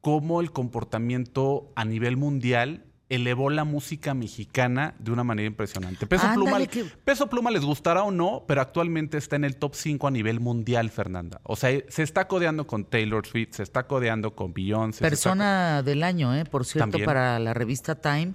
cómo 0.00 0.40
el 0.40 0.50
comportamiento 0.50 1.72
a 1.76 1.84
nivel 1.84 2.16
mundial 2.16 2.84
elevó 3.08 3.50
la 3.50 3.64
música 3.64 4.14
mexicana 4.14 4.94
de 4.98 5.12
una 5.12 5.22
manera 5.22 5.46
impresionante. 5.46 6.06
Peso, 6.06 6.26
Pluma, 6.34 6.58
Peso 7.04 7.28
Pluma 7.28 7.50
les 7.50 7.62
gustará 7.62 8.02
o 8.04 8.10
no, 8.10 8.44
pero 8.48 8.62
actualmente 8.62 9.18
está 9.18 9.36
en 9.36 9.44
el 9.44 9.56
top 9.56 9.74
5 9.74 10.08
a 10.08 10.10
nivel 10.10 10.40
mundial, 10.40 10.90
Fernanda. 10.90 11.40
O 11.42 11.54
sea, 11.54 11.78
se 11.88 12.02
está 12.02 12.26
codeando 12.26 12.66
con 12.66 12.84
Taylor 12.84 13.26
Swift, 13.26 13.52
se 13.52 13.62
está 13.62 13.86
codeando 13.86 14.34
con 14.34 14.54
Beyoncé. 14.54 15.02
Persona 15.02 15.82
del 15.82 16.02
año, 16.04 16.34
¿eh? 16.34 16.46
por 16.46 16.64
cierto, 16.64 16.98
para 17.04 17.38
la 17.38 17.52
revista 17.52 17.96
Time 17.96 18.34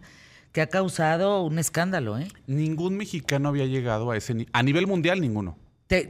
que 0.52 0.62
ha 0.62 0.68
causado 0.68 1.44
un 1.44 1.60
escándalo, 1.60 2.18
¿eh? 2.18 2.28
Ningún 2.48 2.98
mexicano 2.98 3.50
había 3.50 3.66
llegado 3.66 4.12
a 4.12 4.18
ese 4.18 4.34
nivel. 4.34 4.52
A 4.54 4.64
nivel 4.64 4.88
mundial, 4.88 5.22
ninguno. 5.22 5.58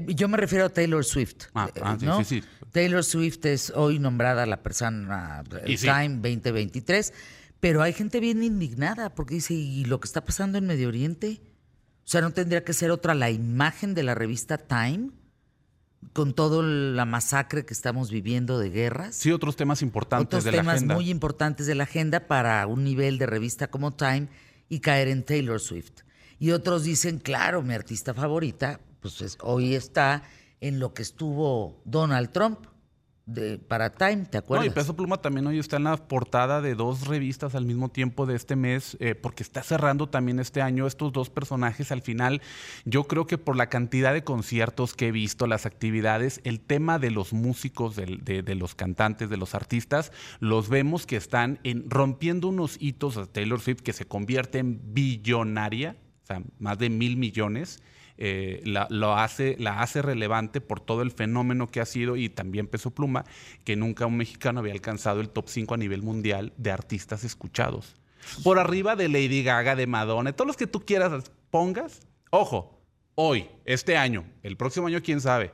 yo 0.07 0.27
me 0.27 0.37
refiero 0.37 0.65
a 0.65 0.69
Taylor 0.69 1.03
Swift. 1.03 1.45
Ah, 1.53 1.69
eh, 1.73 1.81
ah 1.83 1.97
sí, 1.99 2.41
sí, 2.41 2.43
Taylor 2.71 3.03
Swift 3.03 3.45
es 3.45 3.71
hoy 3.75 3.99
nombrada 3.99 4.45
la 4.45 4.63
persona 4.63 5.43
Time 5.65 6.15
2023, 6.15 7.13
pero 7.59 7.81
hay 7.81 7.93
gente 7.93 8.19
bien 8.19 8.43
indignada 8.43 9.13
porque 9.13 9.35
dice, 9.35 9.53
¿y 9.53 9.85
lo 9.85 9.99
que 9.99 10.07
está 10.07 10.23
pasando 10.23 10.57
en 10.57 10.65
Medio 10.65 10.87
Oriente? 10.87 11.41
O 12.05 12.09
sea, 12.09 12.21
¿no 12.21 12.31
tendría 12.31 12.63
que 12.63 12.73
ser 12.73 12.91
otra 12.91 13.13
la 13.13 13.29
imagen 13.29 13.93
de 13.93 14.03
la 14.03 14.15
revista 14.15 14.57
Time? 14.57 15.09
Con 16.13 16.33
toda 16.33 16.63
la 16.63 17.05
masacre 17.05 17.65
que 17.65 17.73
estamos 17.73 18.11
viviendo 18.11 18.59
de 18.59 18.69
guerras. 18.69 19.15
Sí, 19.15 19.31
otros 19.31 19.55
temas 19.55 19.81
importantes 19.81 20.43
de 20.43 20.51
la 20.51 20.57
agenda. 20.59 20.71
Otros 20.71 20.81
temas 20.81 20.95
muy 20.97 21.09
importantes 21.09 21.67
de 21.67 21.75
la 21.75 21.83
agenda 21.83 22.27
para 22.27 22.65
un 22.67 22.83
nivel 22.83 23.17
de 23.17 23.25
revista 23.25 23.67
como 23.67 23.93
Time 23.93 24.27
y 24.69 24.79
caer 24.79 25.07
en 25.07 25.23
Taylor 25.23 25.59
Swift. 25.59 26.01
Y 26.39 26.51
otros 26.51 26.83
dicen, 26.83 27.19
claro, 27.19 27.61
mi 27.61 27.73
artista 27.73 28.13
favorita, 28.13 28.79
pues 29.01 29.37
hoy 29.41 29.75
está 29.75 30.23
en 30.61 30.79
lo 30.79 30.93
que 30.93 31.01
estuvo 31.01 31.81
Donald 31.85 32.31
Trump 32.31 32.59
de, 33.27 33.59
para 33.59 33.91
Time, 33.91 34.25
¿te 34.25 34.37
acuerdas? 34.37 34.65
No, 34.65 34.71
y 34.71 34.73
Peso 34.73 34.95
Pluma 34.95 35.17
también 35.17 35.45
hoy 35.45 35.59
está 35.59 35.75
en 35.75 35.83
la 35.83 35.97
portada 35.97 36.61
de 36.61 36.75
dos 36.75 37.07
revistas 37.07 37.55
al 37.55 37.65
mismo 37.65 37.89
tiempo 37.89 38.25
de 38.25 38.35
este 38.35 38.55
mes, 38.55 38.95
eh, 39.01 39.15
porque 39.15 39.43
está 39.43 39.61
cerrando 39.61 40.07
también 40.07 40.39
este 40.39 40.61
año 40.61 40.87
estos 40.87 41.11
dos 41.11 41.29
personajes. 41.29 41.91
Al 41.91 42.01
final, 42.01 42.41
yo 42.85 43.03
creo 43.03 43.27
que 43.27 43.37
por 43.37 43.57
la 43.57 43.67
cantidad 43.67 44.13
de 44.13 44.23
conciertos 44.23 44.93
que 44.93 45.09
he 45.09 45.11
visto, 45.11 45.45
las 45.45 45.65
actividades, 45.65 46.39
el 46.45 46.61
tema 46.61 46.99
de 46.99 47.11
los 47.11 47.33
músicos, 47.33 47.97
de, 47.97 48.55
los 48.55 48.75
cantantes, 48.75 49.29
de 49.29 49.37
los 49.37 49.53
artistas, 49.53 50.13
los 50.39 50.69
vemos 50.69 51.05
que 51.05 51.17
están 51.17 51.59
en, 51.63 51.89
rompiendo 51.89 52.47
unos 52.47 52.77
hitos 52.79 53.17
a 53.17 53.25
Taylor 53.25 53.59
Swift 53.59 53.81
que 53.81 53.93
se 53.93 54.05
convierte 54.05 54.59
en 54.59 54.93
billonaria, 54.93 55.97
o 56.23 56.25
sea, 56.25 56.41
más 56.59 56.77
de 56.79 56.89
mil 56.89 57.17
millones. 57.17 57.81
Eh, 58.17 58.61
la, 58.65 58.87
lo 58.89 59.15
hace, 59.15 59.55
la 59.59 59.81
hace 59.81 60.01
relevante 60.01 60.59
por 60.59 60.79
todo 60.79 61.03
el 61.03 61.11
fenómeno 61.11 61.67
que 61.67 61.79
ha 61.81 61.85
sido 61.85 62.15
y 62.15 62.29
también 62.29 62.67
Peso 62.67 62.91
Pluma, 62.91 63.25
que 63.63 63.75
nunca 63.75 64.05
un 64.05 64.17
mexicano 64.17 64.59
había 64.59 64.73
alcanzado 64.73 65.21
el 65.21 65.29
top 65.29 65.47
5 65.47 65.75
a 65.75 65.77
nivel 65.77 66.01
mundial 66.01 66.53
de 66.57 66.71
artistas 66.71 67.23
escuchados. 67.23 67.95
Por 68.43 68.59
arriba 68.59 68.95
de 68.95 69.07
Lady 69.07 69.43
Gaga, 69.43 69.75
de 69.75 69.87
Madonna, 69.87 70.33
todos 70.33 70.47
los 70.47 70.57
que 70.57 70.67
tú 70.67 70.83
quieras 70.85 71.31
pongas. 71.49 72.01
Ojo, 72.31 72.81
hoy, 73.15 73.47
este 73.65 73.97
año, 73.97 74.25
el 74.43 74.57
próximo 74.57 74.87
año, 74.87 75.01
quién 75.01 75.21
sabe. 75.21 75.53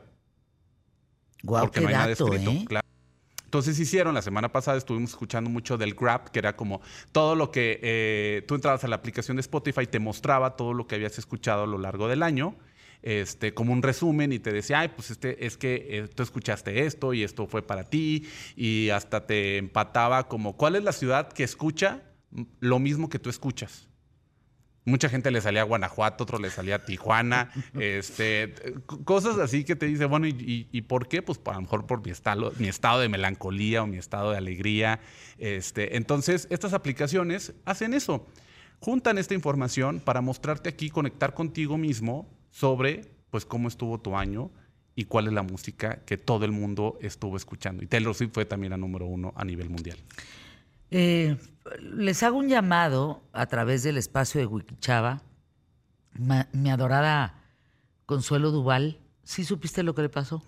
porque 1.44 1.82
no 1.82 1.90
hay 1.90 1.94
nada 1.94 2.12
escrito. 2.12 2.52
¿eh? 2.52 2.66
Claro. 2.68 2.88
Entonces 3.54 3.80
hicieron, 3.80 4.16
la 4.16 4.24
semana 4.24 4.52
pasada 4.52 4.80
estuvimos 4.80 5.12
escuchando 5.12 5.48
mucho 5.48 5.78
del 5.78 5.94
Grab, 5.94 6.32
que 6.32 6.40
era 6.40 6.56
como 6.56 6.82
todo 7.12 7.36
lo 7.36 7.52
que 7.52 7.80
eh, 7.84 8.44
tú 8.48 8.56
entrabas 8.56 8.84
a 8.84 8.88
la 8.88 8.96
aplicación 8.96 9.38
de 9.38 9.42
Spotify, 9.42 9.86
te 9.86 10.00
mostraba 10.00 10.56
todo 10.56 10.74
lo 10.74 10.88
que 10.88 10.96
habías 10.96 11.20
escuchado 11.20 11.66
a 11.66 11.68
lo 11.68 11.78
largo 11.78 12.08
del 12.08 12.24
año. 12.24 12.56
este, 13.04 13.54
como 13.54 13.72
un 13.72 13.84
resumen 13.84 14.34
y 14.34 14.40
te 14.40 14.52
decía, 14.52 14.80
ay, 14.80 14.88
pues 14.96 15.12
este, 15.12 15.46
es 15.46 15.56
que 15.58 15.86
eh, 15.88 16.08
tú 16.08 16.24
escuchaste 16.24 16.88
esto 16.88 17.14
y 17.14 17.22
esto 17.22 17.46
fue 17.46 17.62
para 17.62 17.84
ti 17.84 18.28
y 18.56 18.90
hasta 18.90 19.28
te 19.28 19.58
empataba 19.58 20.28
como, 20.28 20.58
¿cuál 20.58 20.76
es 20.76 20.84
la 20.84 20.92
ciudad 20.92 21.32
que 21.32 21.44
escucha 21.44 22.02
lo 22.60 22.80
mismo 22.80 23.08
que 23.08 23.20
tú 23.20 23.30
escuchas? 23.30 23.88
Mucha 24.86 25.08
gente 25.08 25.32
le 25.32 25.40
salía 25.40 25.62
a 25.62 25.66
Guanajuato, 25.66 26.24
otro 26.24 26.40
le 26.40 26.50
salía 26.50 26.76
a 26.76 26.86
Tijuana, 26.86 27.52
este, 27.80 28.54
cosas 29.06 29.38
así 29.40 29.64
que 29.64 29.76
te 29.76 29.86
dice, 29.86 30.06
bueno, 30.06 30.28
¿y, 30.28 30.68
y, 30.72 30.82
por 30.82 31.08
qué? 31.08 31.22
Pues 31.22 31.40
a 31.46 31.54
lo 31.54 31.62
mejor 31.62 31.86
por 31.86 32.04
mi 32.06 32.12
estado, 32.12 32.52
mi 32.60 32.68
estado 32.68 33.00
de 33.00 33.10
melancolía 33.10 33.84
o 33.84 33.88
mi 33.88 33.98
estado 33.98 34.32
de 34.32 34.38
alegría. 34.38 35.00
Este, 35.38 35.96
entonces, 35.96 36.48
estas 36.50 36.74
aplicaciones 36.74 37.54
hacen 37.66 37.94
eso, 37.94 38.28
juntan 38.80 39.18
esta 39.18 39.34
información 39.34 40.02
para 40.02 40.22
mostrarte 40.22 40.70
aquí, 40.70 40.90
conectar 40.90 41.34
contigo 41.34 41.78
mismo 41.78 42.30
sobre 42.52 43.02
pues 43.30 43.46
cómo 43.46 43.68
estuvo 43.68 44.00
tu 44.00 44.16
año 44.16 44.52
y 44.96 45.06
cuál 45.06 45.28
es 45.28 45.34
la 45.34 45.44
música 45.44 46.02
que 46.06 46.18
todo 46.18 46.46
el 46.46 46.52
mundo 46.52 46.98
estuvo 47.02 47.38
escuchando. 47.38 47.84
Y 47.84 47.88
Taylor 47.88 48.14
Swift 48.14 48.32
fue 48.34 48.46
también 48.46 48.72
la 48.72 48.78
número 48.78 49.06
uno 49.06 49.34
a 49.36 49.44
nivel 49.44 49.70
mundial. 49.70 49.98
Eh, 50.96 51.40
les 51.82 52.22
hago 52.22 52.38
un 52.38 52.50
llamado 52.50 53.24
a 53.34 53.48
través 53.48 53.82
del 53.82 53.98
espacio 53.98 54.40
de 54.40 54.46
Wikichava. 54.46 55.24
mi 56.52 56.70
adorada 56.70 57.42
Consuelo 58.06 58.52
Duval, 58.52 59.00
¿sí 59.24 59.44
supiste 59.44 59.82
lo 59.82 59.96
que 59.96 60.04
le 60.04 60.10
pasó? 60.10 60.44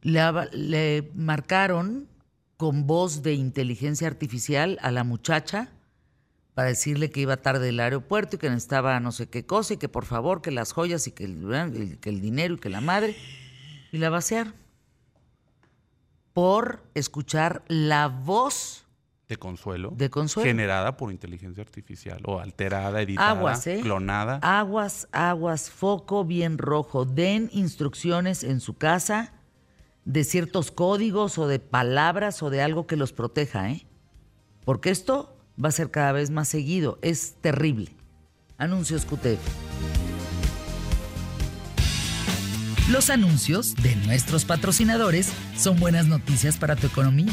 Le, 0.00 0.22
le 0.52 1.10
marcaron 1.14 2.08
con 2.56 2.86
voz 2.86 3.22
de 3.22 3.34
inteligencia 3.34 4.08
artificial 4.08 4.78
a 4.80 4.90
la 4.90 5.04
muchacha 5.04 5.68
para 6.54 6.68
decirle 6.68 7.10
que 7.10 7.20
iba 7.20 7.36
tarde 7.36 7.66
del 7.66 7.80
aeropuerto 7.80 8.36
y 8.36 8.38
que 8.38 8.48
necesitaba 8.48 8.98
no 9.00 9.12
sé 9.12 9.28
qué 9.28 9.44
cosa 9.44 9.74
y 9.74 9.76
que 9.76 9.90
por 9.90 10.06
favor 10.06 10.40
que 10.40 10.50
las 10.50 10.72
joyas 10.72 11.06
y 11.08 11.12
que 11.12 11.24
el, 11.24 11.98
que 12.00 12.08
el 12.08 12.22
dinero 12.22 12.54
y 12.54 12.58
que 12.58 12.70
la 12.70 12.80
madre 12.80 13.14
y 13.92 13.98
la 13.98 14.08
vaciar 14.08 14.54
por 16.32 16.82
escuchar 16.94 17.64
la 17.68 18.08
voz 18.08 18.83
de 19.28 19.36
Consuelo. 19.36 19.92
De 19.96 20.10
Consuelo. 20.10 20.46
Generada 20.46 20.96
por 20.96 21.10
inteligencia 21.10 21.62
artificial 21.62 22.20
o 22.24 22.40
alterada, 22.40 23.00
editada, 23.00 23.30
aguas, 23.30 23.66
¿eh? 23.66 23.80
clonada. 23.82 24.38
Aguas, 24.42 25.08
aguas, 25.12 25.70
foco 25.70 26.24
bien 26.24 26.58
rojo. 26.58 27.04
Den 27.04 27.48
instrucciones 27.52 28.44
en 28.44 28.60
su 28.60 28.76
casa 28.76 29.32
de 30.04 30.24
ciertos 30.24 30.70
códigos 30.70 31.38
o 31.38 31.48
de 31.48 31.58
palabras 31.58 32.42
o 32.42 32.50
de 32.50 32.60
algo 32.60 32.86
que 32.86 32.96
los 32.96 33.12
proteja, 33.12 33.70
¿eh? 33.70 33.86
Porque 34.64 34.90
esto 34.90 35.36
va 35.62 35.68
a 35.68 35.72
ser 35.72 35.90
cada 35.90 36.12
vez 36.12 36.30
más 36.30 36.48
seguido. 36.48 36.98
Es 37.02 37.36
terrible. 37.40 37.96
Anuncios 38.58 39.04
QTF. 39.04 39.40
Los 42.90 43.08
anuncios 43.08 43.74
de 43.76 43.96
nuestros 43.96 44.44
patrocinadores 44.44 45.32
son 45.56 45.80
buenas 45.80 46.06
noticias 46.06 46.58
para 46.58 46.76
tu 46.76 46.86
economía. 46.86 47.32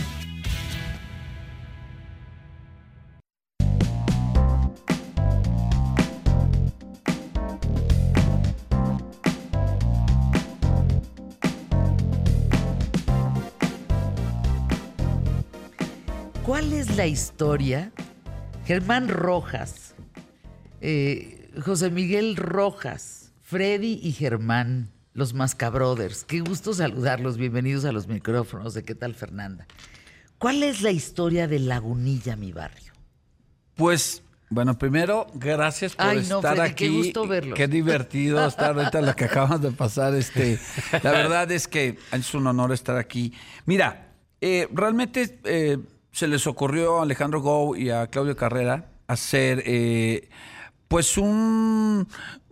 La 17.01 17.07
historia? 17.07 17.91
Germán 18.63 19.07
Rojas, 19.07 19.95
eh, 20.81 21.49
José 21.65 21.89
Miguel 21.89 22.35
Rojas, 22.35 23.33
Freddy 23.41 23.99
y 24.03 24.11
Germán, 24.11 24.91
los 25.13 25.33
Mascabrothers. 25.33 26.25
Qué 26.25 26.41
gusto 26.41 26.75
saludarlos. 26.75 27.37
Bienvenidos 27.37 27.85
a 27.85 27.91
los 27.91 28.05
micrófonos 28.05 28.75
de 28.75 28.83
¿Qué 28.83 28.93
tal, 28.93 29.15
Fernanda? 29.15 29.65
¿Cuál 30.37 30.61
es 30.61 30.83
la 30.83 30.91
historia 30.91 31.47
de 31.47 31.57
Lagunilla, 31.57 32.35
mi 32.35 32.51
barrio? 32.51 32.93
Pues 33.73 34.21
bueno, 34.51 34.77
primero, 34.77 35.25
gracias 35.33 35.95
por 35.95 36.15
estar 36.15 36.61
aquí. 36.61 36.85
Qué 36.85 36.89
gusto 36.91 37.25
verlo. 37.25 37.55
Qué 37.55 37.67
divertido 37.67 38.45
estar 38.45 38.77
ahorita 38.77 39.01
lo 39.01 39.15
que 39.15 39.25
acabamos 39.25 39.63
de 39.63 39.71
pasar. 39.71 40.13
Este, 40.13 40.59
la 41.01 41.11
verdad 41.13 41.51
es 41.51 41.67
que 41.67 41.97
es 42.11 42.33
un 42.35 42.45
honor 42.45 42.71
estar 42.71 42.97
aquí. 42.97 43.33
Mira, 43.65 44.13
eh, 44.39 44.67
realmente 44.71 45.39
eh, 45.45 45.79
se 46.11 46.27
les 46.27 46.47
ocurrió 46.47 46.99
a 46.99 47.03
Alejandro 47.03 47.41
Gou 47.41 47.75
y 47.75 47.89
a 47.89 48.07
Claudio 48.07 48.35
Carrera 48.35 48.89
hacer 49.07 49.63
eh, 49.65 50.29
pues 50.87 51.17
un 51.17 52.07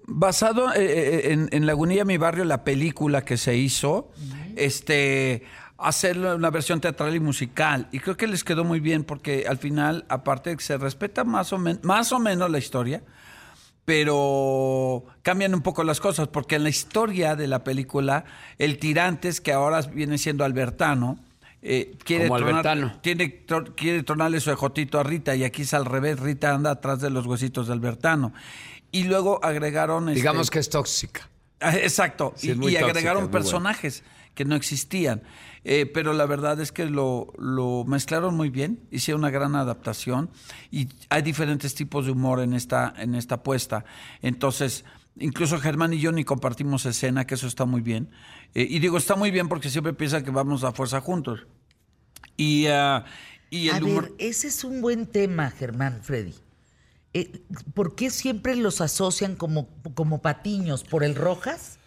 basado 0.05 0.73
eh, 0.73 0.77
eh, 0.79 1.31
en, 1.33 1.49
en, 1.51 1.65
Lagunilla, 1.65 2.05
mi 2.05 2.17
barrio, 2.17 2.45
la 2.45 2.63
película 2.63 3.23
que 3.23 3.37
se 3.37 3.55
hizo, 3.55 4.11
este 4.55 5.43
hacer 5.77 6.19
una 6.19 6.49
versión 6.49 6.81
teatral 6.81 7.15
y 7.15 7.19
musical. 7.19 7.87
Y 7.91 7.99
creo 7.99 8.17
que 8.17 8.27
les 8.27 8.43
quedó 8.43 8.63
muy 8.63 8.79
bien 8.79 9.03
porque 9.03 9.45
al 9.47 9.57
final, 9.57 10.05
aparte 10.09 10.49
de 10.49 10.57
que 10.57 10.63
se 10.63 10.77
respeta 10.77 11.23
más 11.23 11.53
o, 11.53 11.57
más 11.57 12.11
o 12.11 12.19
menos 12.19 12.51
la 12.51 12.57
historia, 12.57 13.01
pero 13.85 15.05
cambian 15.23 15.55
un 15.55 15.61
poco 15.61 15.83
las 15.83 15.99
cosas, 15.99 16.27
porque 16.27 16.55
en 16.55 16.63
la 16.63 16.69
historia 16.69 17.35
de 17.35 17.47
la 17.47 17.63
película, 17.63 18.25
el 18.57 18.77
Tirantes, 18.77 19.41
que 19.41 19.53
ahora 19.53 19.81
viene 19.81 20.17
siendo 20.17 20.43
Albertano, 20.43 21.17
eh, 21.61 21.95
quiere, 22.03 22.27
tronar, 22.27 23.01
tiene, 23.01 23.43
quiere 23.75 24.03
tronarle 24.03 24.39
su 24.39 24.51
ejotito 24.51 24.99
a 24.99 25.03
Rita 25.03 25.35
y 25.35 25.43
aquí 25.43 25.63
es 25.63 25.73
al 25.73 25.85
revés, 25.85 26.19
Rita 26.19 26.53
anda 26.53 26.71
atrás 26.71 27.01
de 27.01 27.09
los 27.09 27.25
huesitos 27.25 27.67
de 27.67 27.73
Albertano. 27.73 28.33
Y 28.91 29.03
luego 29.03 29.43
agregaron... 29.43 30.13
Digamos 30.13 30.47
este, 30.47 30.53
que 30.53 30.59
es 30.59 30.69
tóxica. 30.69 31.29
Ah, 31.59 31.75
exacto, 31.75 32.33
y, 32.41 32.75
agregaron 32.77 33.29
personajes 33.29 34.03
que 34.33 34.45
no 34.45 34.55
existían. 34.55 35.21
Eh, 35.65 35.85
pero 35.85 36.13
la 36.13 36.25
verdad 36.25 36.61
es 36.61 36.71
que 36.71 36.85
lo, 36.85 37.33
lo, 37.37 37.83
mezclaron 37.83 38.35
muy 38.35 38.49
bien, 38.49 38.79
hicieron 38.91 39.21
una 39.21 39.29
gran 39.29 39.55
adaptación 39.57 40.29
y 40.71 40.87
hay 41.09 41.21
diferentes 41.21 41.75
tipos 41.75 42.05
de 42.05 42.13
humor 42.13 42.39
en 42.39 42.53
esta, 42.53 42.93
en 42.97 43.13
esta 43.13 43.35
apuesta. 43.35 43.83
Entonces, 44.21 44.85
incluso 45.19 45.59
Germán 45.59 45.93
y 45.93 45.99
yo 45.99 46.11
ni 46.11 46.23
compartimos 46.23 46.85
escena, 46.85 47.25
que 47.25 47.35
eso 47.35 47.47
está 47.47 47.65
muy 47.65 47.81
bien. 47.81 48.09
Eh, 48.53 48.67
y 48.69 48.79
digo, 48.79 48.97
está 48.97 49.15
muy 49.15 49.31
bien 49.31 49.47
porque 49.47 49.69
siempre 49.69 49.93
piensa 49.93 50.23
que 50.23 50.31
vamos 50.31 50.63
a 50.63 50.71
fuerza 50.71 51.01
juntos. 51.01 51.47
Y, 52.37 52.67
uh, 52.67 53.03
y 53.49 53.69
el 53.69 53.75
a 53.75 53.85
humor... 53.85 54.03
ver, 54.03 54.13
ese 54.19 54.47
es 54.47 54.63
un 54.63 54.81
buen 54.81 55.05
tema, 55.05 55.51
Germán, 55.51 56.01
Freddy. 56.03 56.35
Eh, 57.13 57.41
¿Por 57.73 57.95
qué 57.95 58.11
siempre 58.11 58.55
los 58.55 58.81
asocian 58.81 59.35
como, 59.35 59.67
como 59.95 60.21
patiños? 60.21 60.83
¿Por 60.83 61.03
el 61.03 61.15
Rojas? 61.15 61.78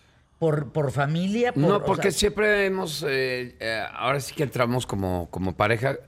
¿Por, 0.43 0.73
por 0.73 0.91
familia? 0.91 1.53
Por, 1.53 1.63
no, 1.63 1.85
porque 1.85 2.09
o 2.09 2.11
sea, 2.11 2.19
siempre 2.19 2.67
hemos, 2.67 3.05
eh, 3.05 3.55
eh, 3.61 3.85
ahora 3.95 4.19
sí 4.19 4.35
que 4.35 4.43
entramos 4.43 4.87
como, 4.87 5.31
como 5.31 5.55
pareja. 5.55 5.99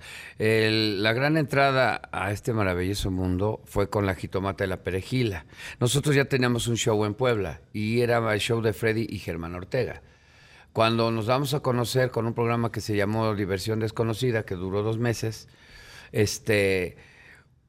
El, 0.41 1.05
la 1.05 1.13
gran 1.13 1.37
entrada 1.37 2.03
a 2.11 2.33
este 2.33 2.53
maravilloso 2.53 3.13
mundo 3.13 3.63
fue 3.65 3.89
con 3.89 4.07
la 4.07 4.17
jitomata 4.17 4.65
de 4.65 4.69
la 4.71 4.83
perejila. 4.83 5.47
Nosotros 5.79 6.17
ya 6.17 6.25
teníamos 6.25 6.67
un 6.67 6.77
show 6.77 7.05
en 7.05 7.15
Puebla 7.15 7.61
y 7.73 8.01
era 8.01 8.35
el 8.35 8.41
show 8.41 8.61
de 8.61 8.73
Freddy 8.73 9.07
y 9.09 9.21
Germán 9.21 9.55
Ortega. 9.55 10.03
Cuando 10.73 11.13
nos 11.13 11.27
damos 11.27 11.55
a 11.55 11.61
conocer 11.61 12.11
con 12.11 12.27
un 12.27 12.35
programa 12.35 12.73
que 12.73 12.81
se 12.81 12.97
llamó 12.97 13.37
Diversión 13.37 13.79
Desconocida, 13.79 14.43
que 14.43 14.57
duró 14.57 14.83
dos 14.83 14.99
meses, 14.99 15.47
este 16.11 16.97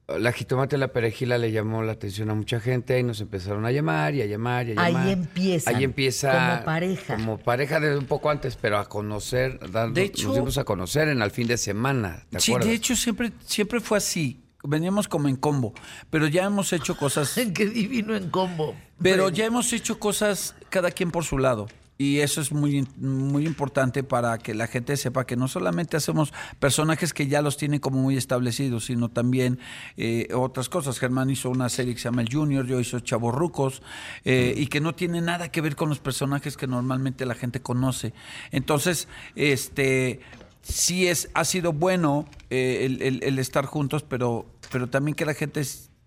la 0.07 0.31
jitomate 0.31 0.77
la 0.77 0.89
perejila 0.89 1.37
le 1.39 1.51
llamó 1.51 1.81
la 1.81 1.93
atención 1.93 2.29
a 2.29 2.35
mucha 2.35 2.59
gente 2.59 2.99
y 2.99 3.03
nos 3.03 3.21
empezaron 3.21 3.65
a 3.65 3.71
llamar 3.71 4.13
y 4.13 4.21
a 4.21 4.25
llamar 4.27 4.67
y 4.67 4.71
a 4.71 4.75
llamar. 4.75 5.03
Ahí 5.07 5.11
empieza. 5.13 5.69
Ahí 5.71 5.83
empieza. 5.83 6.31
Como 6.57 6.65
pareja. 6.65 7.15
Como 7.15 7.37
pareja 7.39 7.79
desde 7.79 7.97
un 7.97 8.05
poco 8.05 8.29
antes, 8.29 8.55
pero 8.55 8.77
a 8.77 8.87
conocer, 8.87 9.59
dando, 9.71 9.99
De 9.99 10.03
hecho- 10.05 10.27
nos 10.27 10.35
dimos 10.35 10.57
a 10.59 10.63
conocer 10.63 11.07
en 11.07 11.21
al 11.23 11.31
fin 11.31 11.47
de 11.47 11.57
semana. 11.57 12.23
¿te 12.29 12.39
Sí, 12.39 12.51
acuerdas? 12.51 12.69
de 12.69 12.75
hecho 12.75 12.95
siempre, 12.95 13.31
siempre 13.45 13.79
fue 13.79 13.97
así. 13.97 14.41
Veníamos 14.67 15.07
como 15.07 15.27
en 15.27 15.35
combo, 15.35 15.73
pero 16.09 16.27
ya 16.27 16.43
hemos 16.45 16.73
hecho 16.73 16.97
cosas, 16.97 17.33
Qué 17.53 17.65
divino 17.67 18.15
en 18.15 18.29
combo. 18.29 18.75
pero 19.01 19.29
ya 19.29 19.45
hemos 19.45 19.71
hecho 19.73 19.99
cosas 19.99 20.55
cada 20.69 20.89
quien 20.91 21.11
por 21.11 21.23
su 21.23 21.37
lado. 21.37 21.67
Y 21.97 22.19
eso 22.19 22.41
es 22.41 22.51
muy, 22.51 22.85
muy 22.97 23.45
importante 23.45 24.03
para 24.03 24.37
que 24.37 24.53
la 24.53 24.67
gente 24.67 24.97
sepa 24.97 25.25
que 25.25 25.37
no 25.37 25.47
solamente 25.47 25.95
hacemos 25.95 26.33
personajes 26.59 27.13
que 27.13 27.27
ya 27.27 27.41
los 27.41 27.55
tienen 27.55 27.79
como 27.79 28.01
muy 28.01 28.17
establecidos, 28.17 28.85
sino 28.85 29.09
también 29.09 29.59
eh, 29.95 30.27
otras 30.33 30.67
cosas. 30.67 30.99
Germán 30.99 31.29
hizo 31.29 31.49
una 31.49 31.69
serie 31.69 31.93
que 31.93 31.99
se 32.01 32.05
llama 32.09 32.21
El 32.21 32.33
Junior, 32.33 32.65
yo 32.65 32.81
hizo 32.81 32.99
Chavorrucos, 32.99 33.81
eh, 34.25 34.53
y 34.57 34.67
que 34.67 34.81
no 34.81 34.93
tiene 34.93 35.21
nada 35.21 35.49
que 35.49 35.61
ver 35.61 35.77
con 35.77 35.87
los 35.87 35.99
personajes 35.99 36.57
que 36.57 36.67
normalmente 36.67 37.25
la 37.25 37.33
gente 37.35 37.61
conoce. 37.61 38.13
Entonces, 38.51 39.07
este 39.35 40.19
sí 40.61 41.07
es, 41.07 41.29
ha 41.33 41.45
sido 41.45 41.71
bueno 41.73 42.27
eh, 42.49 42.85
el, 42.85 43.23
el- 43.23 43.39
estar 43.39 43.65
juntos, 43.65 44.03
pero, 44.03 44.45
pero 44.71 44.87
también 44.89 45.15
que 45.15 45.25
la 45.25 45.33
gente 45.33 45.61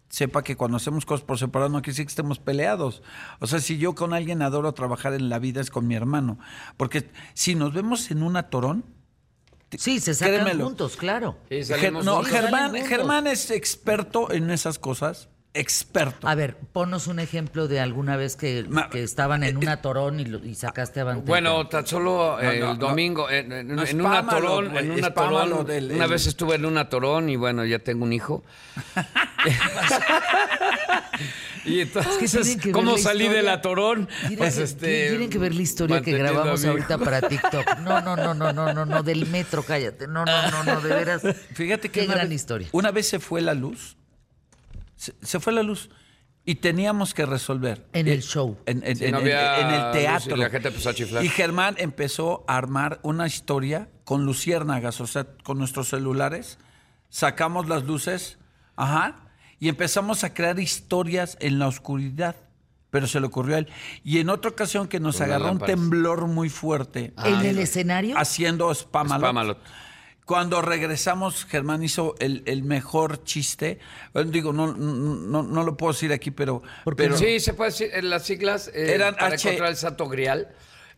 sepa 0.08 0.42
que 0.42 0.56
cuando 0.56 0.76
hacemos 0.78 1.04
cosas 1.04 1.24
por 1.24 1.38
separado 1.38 1.68
no 1.70 1.82
quiere 1.82 1.92
decir 1.92 2.06
que 2.06 2.10
estemos 2.10 2.38
peleados. 2.38 3.02
O 3.40 3.46
sea, 3.46 3.60
si 3.60 3.78
yo 3.78 3.94
con 3.94 4.14
alguien 4.14 4.42
adoro 4.42 4.72
trabajar 4.72 5.12
en 5.14 5.28
la 5.28 5.38
vida 5.38 5.60
es 5.60 5.70
con 5.70 5.86
mi 5.86 5.94
hermano. 5.94 6.38
Porque 6.76 7.10
si 7.34 7.54
nos 7.54 7.72
vemos 7.74 8.10
en 8.10 8.22
un 8.22 8.36
atorón, 8.36 8.84
Sí, 9.76 10.00
se 10.00 10.14
sacan 10.14 10.36
créemelo. 10.36 10.64
juntos, 10.64 10.96
claro. 10.96 11.36
Sí, 11.50 11.56
Ger- 11.56 11.92
no, 12.02 12.16
juntos. 12.16 12.28
Germán. 12.28 12.74
Germán 12.86 13.26
es 13.26 13.50
experto 13.50 14.32
en 14.32 14.50
esas 14.50 14.78
cosas. 14.78 15.28
Experto. 15.60 16.26
A 16.28 16.34
ver, 16.34 16.56
ponos 16.72 17.06
un 17.06 17.18
ejemplo 17.18 17.68
de 17.68 17.80
alguna 17.80 18.16
vez 18.16 18.36
que, 18.36 18.64
Ma- 18.68 18.88
que 18.90 19.02
estaban 19.02 19.42
en 19.44 19.56
un 19.56 19.68
atorón 19.68 20.20
y, 20.20 20.24
lo- 20.24 20.44
y 20.44 20.54
sacaste 20.54 21.00
avante. 21.00 21.24
Bueno, 21.26 21.66
tan 21.68 21.86
solo 21.86 22.38
No, 22.40 22.50
el 22.50 22.60
no, 22.60 22.66
no. 22.68 22.74
domingo, 22.76 23.30
en, 23.30 23.52
en- 23.52 23.68
No, 23.68 23.84
en 23.84 24.00
un 24.00 24.06
espámalo, 24.06 24.38
atorón, 24.38 24.68
güey, 24.70 24.84
en 24.84 24.90
un 24.92 24.98
espámalo 25.04 25.38
atorón, 25.38 25.66
del- 25.66 25.92
una 25.92 26.04
el- 26.04 26.10
vez 26.10 26.26
estuve 26.26 26.56
en 26.56 26.66
un 26.66 26.78
atorón 26.78 27.28
y 27.28 27.36
bueno, 27.36 27.64
ya 27.64 27.78
tengo 27.78 28.04
un 28.04 28.12
hijo. 28.12 28.42
y 31.64 31.80
entonces, 31.80 32.56
que 32.56 32.72
¿cómo 32.72 32.92
la 32.92 32.98
salí 32.98 33.24
historia. 33.24 33.42
del 33.42 33.48
atorón? 33.50 34.08
Tienen, 34.20 34.38
Pues, 34.38 34.56
que- 34.56 34.62
este, 34.62 35.08
tienen 35.08 35.30
que 35.30 35.38
ver 35.38 35.54
la 35.54 35.62
historia 35.62 36.00
que 36.00 36.12
grabamos 36.16 36.64
ahorita 36.64 36.98
para 36.98 37.20
TikTok. 37.22 37.78
No, 37.80 38.00
no, 38.00 38.16
no, 38.16 38.34
no, 38.34 38.52
no, 38.52 38.72
no, 38.72 38.86
no, 38.86 39.02
del 39.02 39.26
metro, 39.26 39.62
cállate. 39.62 40.06
No, 40.06 40.24
no, 40.24 40.50
no, 40.50 40.64
no, 40.64 40.80
de 40.80 40.88
veras. 40.94 41.22
Fíjate 41.54 41.88
que 41.90 42.00
Qué 42.00 42.06
una 42.06 42.14
gran 42.14 42.28
vez- 42.28 42.36
historia. 42.36 42.68
Una 42.72 42.90
vez 42.90 43.08
se 43.08 43.18
fue 43.18 43.40
la 43.40 43.54
luz. 43.54 43.96
Se, 44.98 45.14
se 45.22 45.40
fue 45.40 45.54
la 45.54 45.62
luz. 45.62 45.88
Y 46.44 46.56
teníamos 46.56 47.12
que 47.14 47.24
resolver. 47.26 47.86
En 47.92 48.08
el 48.08 48.22
show. 48.22 48.56
En, 48.66 48.82
en- 48.84 48.96
Sí, 48.96 49.04
en- 49.06 49.12
no 49.12 49.18
en- 49.18 49.22
había 49.24 49.60
en 49.60 49.74
el 49.86 49.92
teatro. 49.92 50.36
y 50.36 50.40
la 50.40 50.50
gente 50.50 50.68
empezó 50.68 50.90
a 50.90 50.94
chiflar. 50.94 51.24
Y 51.24 51.28
Germán 51.28 51.74
empezó 51.78 52.44
a 52.48 52.56
armar 52.56 53.00
una 53.02 53.26
historia 53.26 53.88
con 54.04 54.24
luciérnagas, 54.24 55.00
o 55.00 55.06
sea, 55.06 55.26
con 55.44 55.58
nuestros 55.58 55.88
celulares. 55.88 56.58
Sacamos 57.10 57.68
las 57.68 57.84
luces, 57.84 58.38
ajá, 58.76 59.16
y 59.58 59.68
empezamos 59.68 60.24
a 60.24 60.32
crear 60.34 60.58
historias 60.58 61.36
en 61.40 61.58
la 61.58 61.66
oscuridad. 61.68 62.36
Pero 62.90 63.06
se 63.06 63.20
le 63.20 63.26
ocurrió 63.26 63.56
a 63.56 63.58
él. 63.58 63.68
Y 64.02 64.18
en 64.18 64.30
otra 64.30 64.50
ocasión 64.50 64.88
que 64.88 64.98
nos 65.00 65.20
agarró 65.20 65.52
un 65.52 65.58
temblor 65.58 66.26
muy 66.28 66.48
fuerte. 66.48 67.12
¿En 67.22 67.44
el 67.44 67.58
escenario? 67.58 68.16
Haciendo 68.16 68.72
Spamalot. 68.74 69.18
Spamalot. 69.20 69.58
Cuando 70.28 70.60
regresamos, 70.60 71.46
Germán 71.46 71.82
hizo 71.82 72.14
el, 72.18 72.42
el 72.44 72.62
mejor 72.62 73.24
chiste. 73.24 73.78
Bueno, 74.12 74.30
digo, 74.30 74.52
no, 74.52 74.66
no, 74.76 75.42
no 75.42 75.62
lo 75.64 75.74
puedo 75.74 75.94
decir 75.94 76.12
aquí, 76.12 76.30
pero. 76.30 76.62
pero 76.98 77.16
sí, 77.16 77.40
se 77.40 77.54
puede 77.54 77.70
decir, 77.70 77.90
en 77.94 78.10
las 78.10 78.24
siglas 78.24 78.68
eh, 78.74 78.92
Eran 78.94 79.14
para 79.16 79.36
H- 79.36 79.48
encontrar 79.48 79.70
el 79.70 79.76
santo 79.76 80.06
grial. 80.06 80.48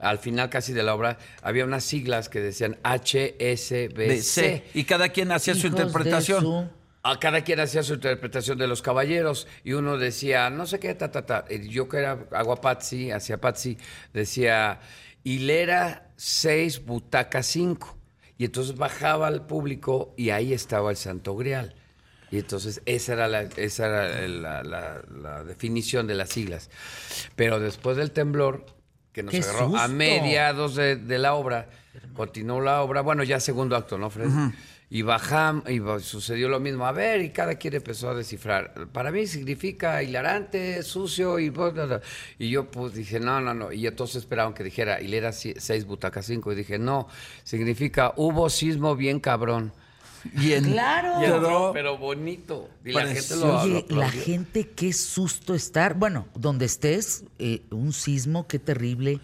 Al 0.00 0.18
final 0.18 0.50
casi 0.50 0.72
de 0.72 0.82
la 0.82 0.96
obra 0.96 1.16
había 1.42 1.64
unas 1.64 1.84
siglas 1.84 2.28
que 2.28 2.40
decían 2.40 2.78
HSBC. 2.82 3.94
BC, 3.94 4.64
y 4.74 4.82
cada 4.82 5.10
quien 5.10 5.30
hacía 5.30 5.54
su 5.54 5.68
interpretación. 5.68 6.40
su- 6.42 6.68
A 7.04 7.20
cada 7.20 7.44
quien 7.44 7.60
hacía 7.60 7.84
su 7.84 7.94
interpretación 7.94 8.58
de 8.58 8.66
los 8.66 8.82
caballeros 8.82 9.46
y 9.62 9.74
uno 9.74 9.96
decía, 9.96 10.50
no 10.50 10.66
sé 10.66 10.80
qué, 10.80 10.92
ta, 10.94 11.12
ta, 11.12 11.24
ta. 11.24 11.44
Y 11.48 11.68
Yo 11.68 11.88
que 11.88 11.98
era 11.98 12.26
aguapatzi, 12.32 13.12
hacía 13.12 13.40
Patsy, 13.40 13.78
decía, 14.12 14.80
hilera 15.22 16.10
6, 16.16 16.84
butaca 16.84 17.42
5. 17.44 17.96
Y 18.40 18.46
entonces 18.46 18.74
bajaba 18.76 19.26
al 19.26 19.44
público 19.44 20.14
y 20.16 20.30
ahí 20.30 20.54
estaba 20.54 20.90
el 20.90 20.96
Santo 20.96 21.36
Grial. 21.36 21.74
Y 22.30 22.38
entonces 22.38 22.80
esa 22.86 23.12
era 23.12 23.28
la, 23.28 23.42
esa 23.42 23.84
era 23.86 24.26
la, 24.28 24.62
la- 24.62 25.02
la 25.22 25.44
definición 25.44 26.06
de 26.06 26.14
las 26.14 26.30
siglas. 26.30 26.70
Pero 27.36 27.60
después 27.60 27.98
del 27.98 28.12
temblor, 28.12 28.64
que 29.12 29.22
nos 29.22 29.32
¡Qué 29.32 29.40
agarró 29.42 29.76
a 29.76 29.88
mediados 29.88 30.74
de, 30.74 30.96
de 30.96 31.18
la 31.18 31.34
obra, 31.34 31.68
continuó 32.14 32.62
la 32.62 32.80
obra, 32.80 33.02
bueno, 33.02 33.24
ya 33.24 33.40
segundo 33.40 33.76
acto, 33.76 33.98
¿no, 33.98 34.08
Fred? 34.08 34.30
Y 34.92 35.02
bajamos, 35.02 35.70
y 35.70 35.80
sucedió 36.00 36.48
lo 36.48 36.58
mismo. 36.58 36.84
A 36.84 36.90
ver, 36.90 37.20
y 37.22 37.30
cada 37.30 37.54
quien 37.54 37.74
empezó 37.74 38.10
a 38.10 38.14
descifrar. 38.14 38.88
Para 38.92 39.12
mí 39.12 39.28
significa 39.28 40.02
hilarante, 40.02 40.82
sucio, 40.82 41.38
y, 41.38 41.48
bla, 41.48 41.70
bla, 41.70 41.86
bla. 41.86 42.00
y 42.40 42.50
yo 42.50 42.68
pues 42.68 42.94
dije, 42.94 43.20
no, 43.20 43.40
no, 43.40 43.54
no. 43.54 43.72
Y 43.72 43.86
entonces 43.86 44.16
esperaban 44.16 44.52
que 44.52 44.64
dijera 44.64 45.00
hilera 45.00 45.30
6, 45.32 45.84
butaca 45.86 46.22
5. 46.22 46.52
Y 46.52 46.56
dije, 46.56 46.78
no, 46.80 47.06
significa 47.44 48.12
hubo 48.16 48.50
sismo 48.50 48.96
bien 48.96 49.20
cabrón. 49.20 49.72
Y 50.36 50.54
en, 50.54 50.64
Claro. 50.64 51.20
Quedó 51.20 51.72
pero 51.72 51.96
bonito. 51.96 52.68
Y 52.84 52.90
la 52.90 53.02
gente 53.02 53.14
precioso. 53.14 53.46
lo, 53.46 53.52
lo 53.52 53.60
Oye, 53.60 53.86
la 53.90 54.10
gente, 54.10 54.68
qué 54.70 54.92
susto 54.92 55.54
estar. 55.54 55.94
Bueno, 55.94 56.26
donde 56.34 56.66
estés, 56.66 57.24
eh, 57.38 57.62
un 57.70 57.92
sismo, 57.92 58.48
qué 58.48 58.58
terrible. 58.58 59.20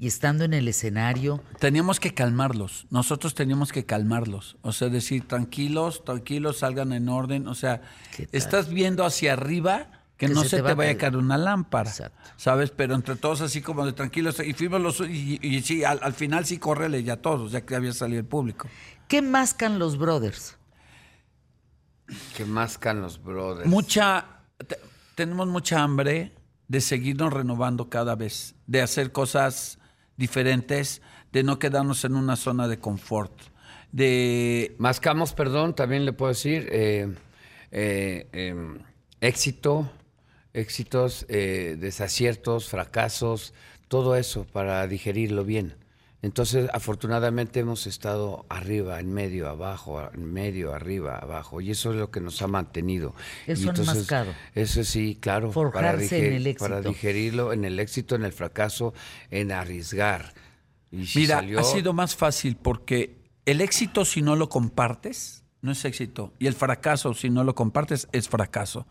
Y 0.00 0.06
estando 0.06 0.44
en 0.44 0.54
el 0.54 0.66
escenario, 0.66 1.42
Teníamos 1.58 2.00
que 2.00 2.14
calmarlos. 2.14 2.86
Nosotros 2.90 3.34
teníamos 3.34 3.70
que 3.70 3.84
calmarlos. 3.84 4.56
O 4.62 4.72
sea, 4.72 4.88
decir, 4.88 5.28
tranquilos, 5.28 6.04
tranquilos, 6.04 6.58
salgan 6.60 6.92
en 6.94 7.08
orden. 7.10 7.46
O 7.46 7.54
sea, 7.54 7.82
¿Qué 8.16 8.26
estás 8.32 8.70
viendo 8.70 9.04
hacia 9.04 9.34
arriba 9.34 9.90
que, 10.16 10.26
Que 10.26 10.32
no 10.34 10.42
se 10.42 10.48
se, 10.48 10.56
te 10.56 10.62
va 10.62 10.74
vaya 10.74 10.92
a 10.92 10.96
caer. 10.96 11.16
una 11.18 11.36
lámpara. 11.36 11.90
Exacto. 11.90 12.18
¿Sabes? 12.38 12.70
Pero 12.70 12.94
entre 12.94 13.16
todos 13.16 13.42
así 13.42 13.60
como 13.60 13.84
de 13.84 13.92
tranquilos. 13.92 14.40
Y 14.40 14.54
fuimos 14.54 14.80
los... 14.80 15.00
Y, 15.00 15.38
y 15.42 15.60
sí, 15.60 15.84
al, 15.84 16.00
al 16.02 16.14
final 16.14 16.46
sí, 16.46 16.56
córrele 16.56 17.02
ya 17.04 17.18
todos, 17.18 17.52
ya 17.52 17.60
que 17.66 17.74
había 17.76 17.92
salido 17.92 18.20
el 18.20 18.26
público. 18.26 18.68
¿qué 19.06 19.20
mascan 19.22 19.78
los 19.78 19.98
brothers? 19.98 20.56
Que 22.36 22.44
mascan 22.46 23.02
los 23.02 23.22
brothers. 23.22 23.68
Mucha... 23.68 24.24
te- 24.66 24.78
tenemos 25.14 25.46
mucha 25.48 25.82
hambre 25.82 26.32
de 26.68 26.80
seguirnos 26.80 27.32
renovando 27.32 27.90
cada 27.90 28.14
vez, 28.14 28.54
de 28.66 28.80
hacer 28.80 29.12
cosas 29.12 29.76
diferentes, 30.20 31.00
de 31.32 31.42
no 31.42 31.58
quedarnos 31.58 32.04
en 32.04 32.14
una 32.14 32.36
zona 32.36 32.68
de 32.68 32.78
confort, 32.78 33.32
de 33.90 34.76
Mascamos, 34.78 35.32
perdón, 35.32 35.74
también 35.74 36.04
le 36.04 36.12
puedo 36.12 36.28
decir, 36.28 36.68
eh, 36.70 37.08
eh, 37.72 38.28
eh, 38.32 38.54
éxito, 39.20 39.90
éxitos, 40.52 41.24
eh, 41.28 41.76
desaciertos, 41.80 42.68
fracasos, 42.68 43.54
todo 43.88 44.14
eso 44.14 44.44
para 44.44 44.86
digerirlo 44.86 45.44
bien. 45.44 45.74
Entonces, 46.22 46.68
afortunadamente 46.74 47.60
hemos 47.60 47.86
estado 47.86 48.44
arriba, 48.50 49.00
en 49.00 49.12
medio, 49.12 49.48
abajo, 49.48 50.02
en 50.12 50.30
medio, 50.32 50.74
arriba, 50.74 51.16
abajo, 51.16 51.62
y 51.62 51.70
eso 51.70 51.90
es 51.92 51.96
lo 51.96 52.10
que 52.10 52.20
nos 52.20 52.42
ha 52.42 52.46
mantenido. 52.46 53.14
Eso 53.46 53.66
Y 53.66 53.68
han 53.70 53.86
mascado. 53.86 54.32
Eso 54.54 54.84
sí, 54.84 55.16
claro. 55.18 55.50
Forjarse 55.50 56.26
en 56.28 56.34
el 56.46 56.54
Para 56.56 56.76
éxito. 56.78 56.88
digerirlo 56.90 57.52
en 57.54 57.64
el 57.64 57.80
éxito, 57.80 58.16
en 58.16 58.24
el 58.24 58.32
fracaso, 58.34 58.92
en 59.30 59.50
arriesgar. 59.50 60.34
Y 60.90 61.06
si 61.06 61.20
Mira, 61.20 61.36
salió- 61.36 61.58
ha 61.60 61.64
sido 61.64 61.92
más 61.94 62.14
fácil 62.16 62.56
porque 62.56 63.16
el 63.46 63.62
éxito 63.62 64.04
si 64.04 64.20
no 64.20 64.36
lo 64.36 64.48
compartes 64.50 65.44
no 65.62 65.72
es 65.72 65.84
éxito 65.84 66.32
y 66.38 66.46
el 66.48 66.54
fracaso 66.54 67.12
si 67.14 67.30
no 67.30 67.44
lo 67.44 67.54
compartes 67.54 68.08
es 68.12 68.28
fracaso. 68.28 68.86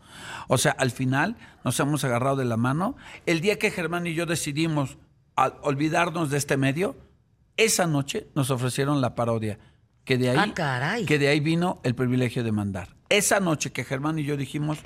O 0.48 0.56
sea, 0.58 0.72
al 0.72 0.90
final 0.90 1.36
nos 1.64 1.78
hemos 1.78 2.02
agarrado 2.04 2.36
de 2.36 2.44
la 2.44 2.56
mano. 2.56 2.96
El 3.26 3.40
día 3.40 3.58
que 3.58 3.70
Germán 3.70 4.06
y 4.06 4.14
yo 4.14 4.24
decidimos 4.26 4.98
olvidarnos 5.62 6.30
de 6.30 6.38
este 6.38 6.56
medio, 6.56 6.96
esa 7.56 7.86
noche 7.86 8.28
nos 8.34 8.50
ofrecieron 8.50 9.00
la 9.00 9.14
parodia. 9.14 9.58
Que 10.04 10.16
de 10.18 10.30
ahí, 10.30 10.36
Ah, 10.38 10.52
caray. 10.54 11.04
que 11.04 11.18
de 11.18 11.28
ahí 11.28 11.40
vino 11.40 11.80
el 11.84 11.94
privilegio 11.94 12.42
de 12.42 12.52
mandar. 12.52 12.88
Esa 13.10 13.38
noche 13.40 13.70
que 13.70 13.84
Germán 13.84 14.18
y 14.18 14.24
yo 14.24 14.36
dijimos, 14.36 14.78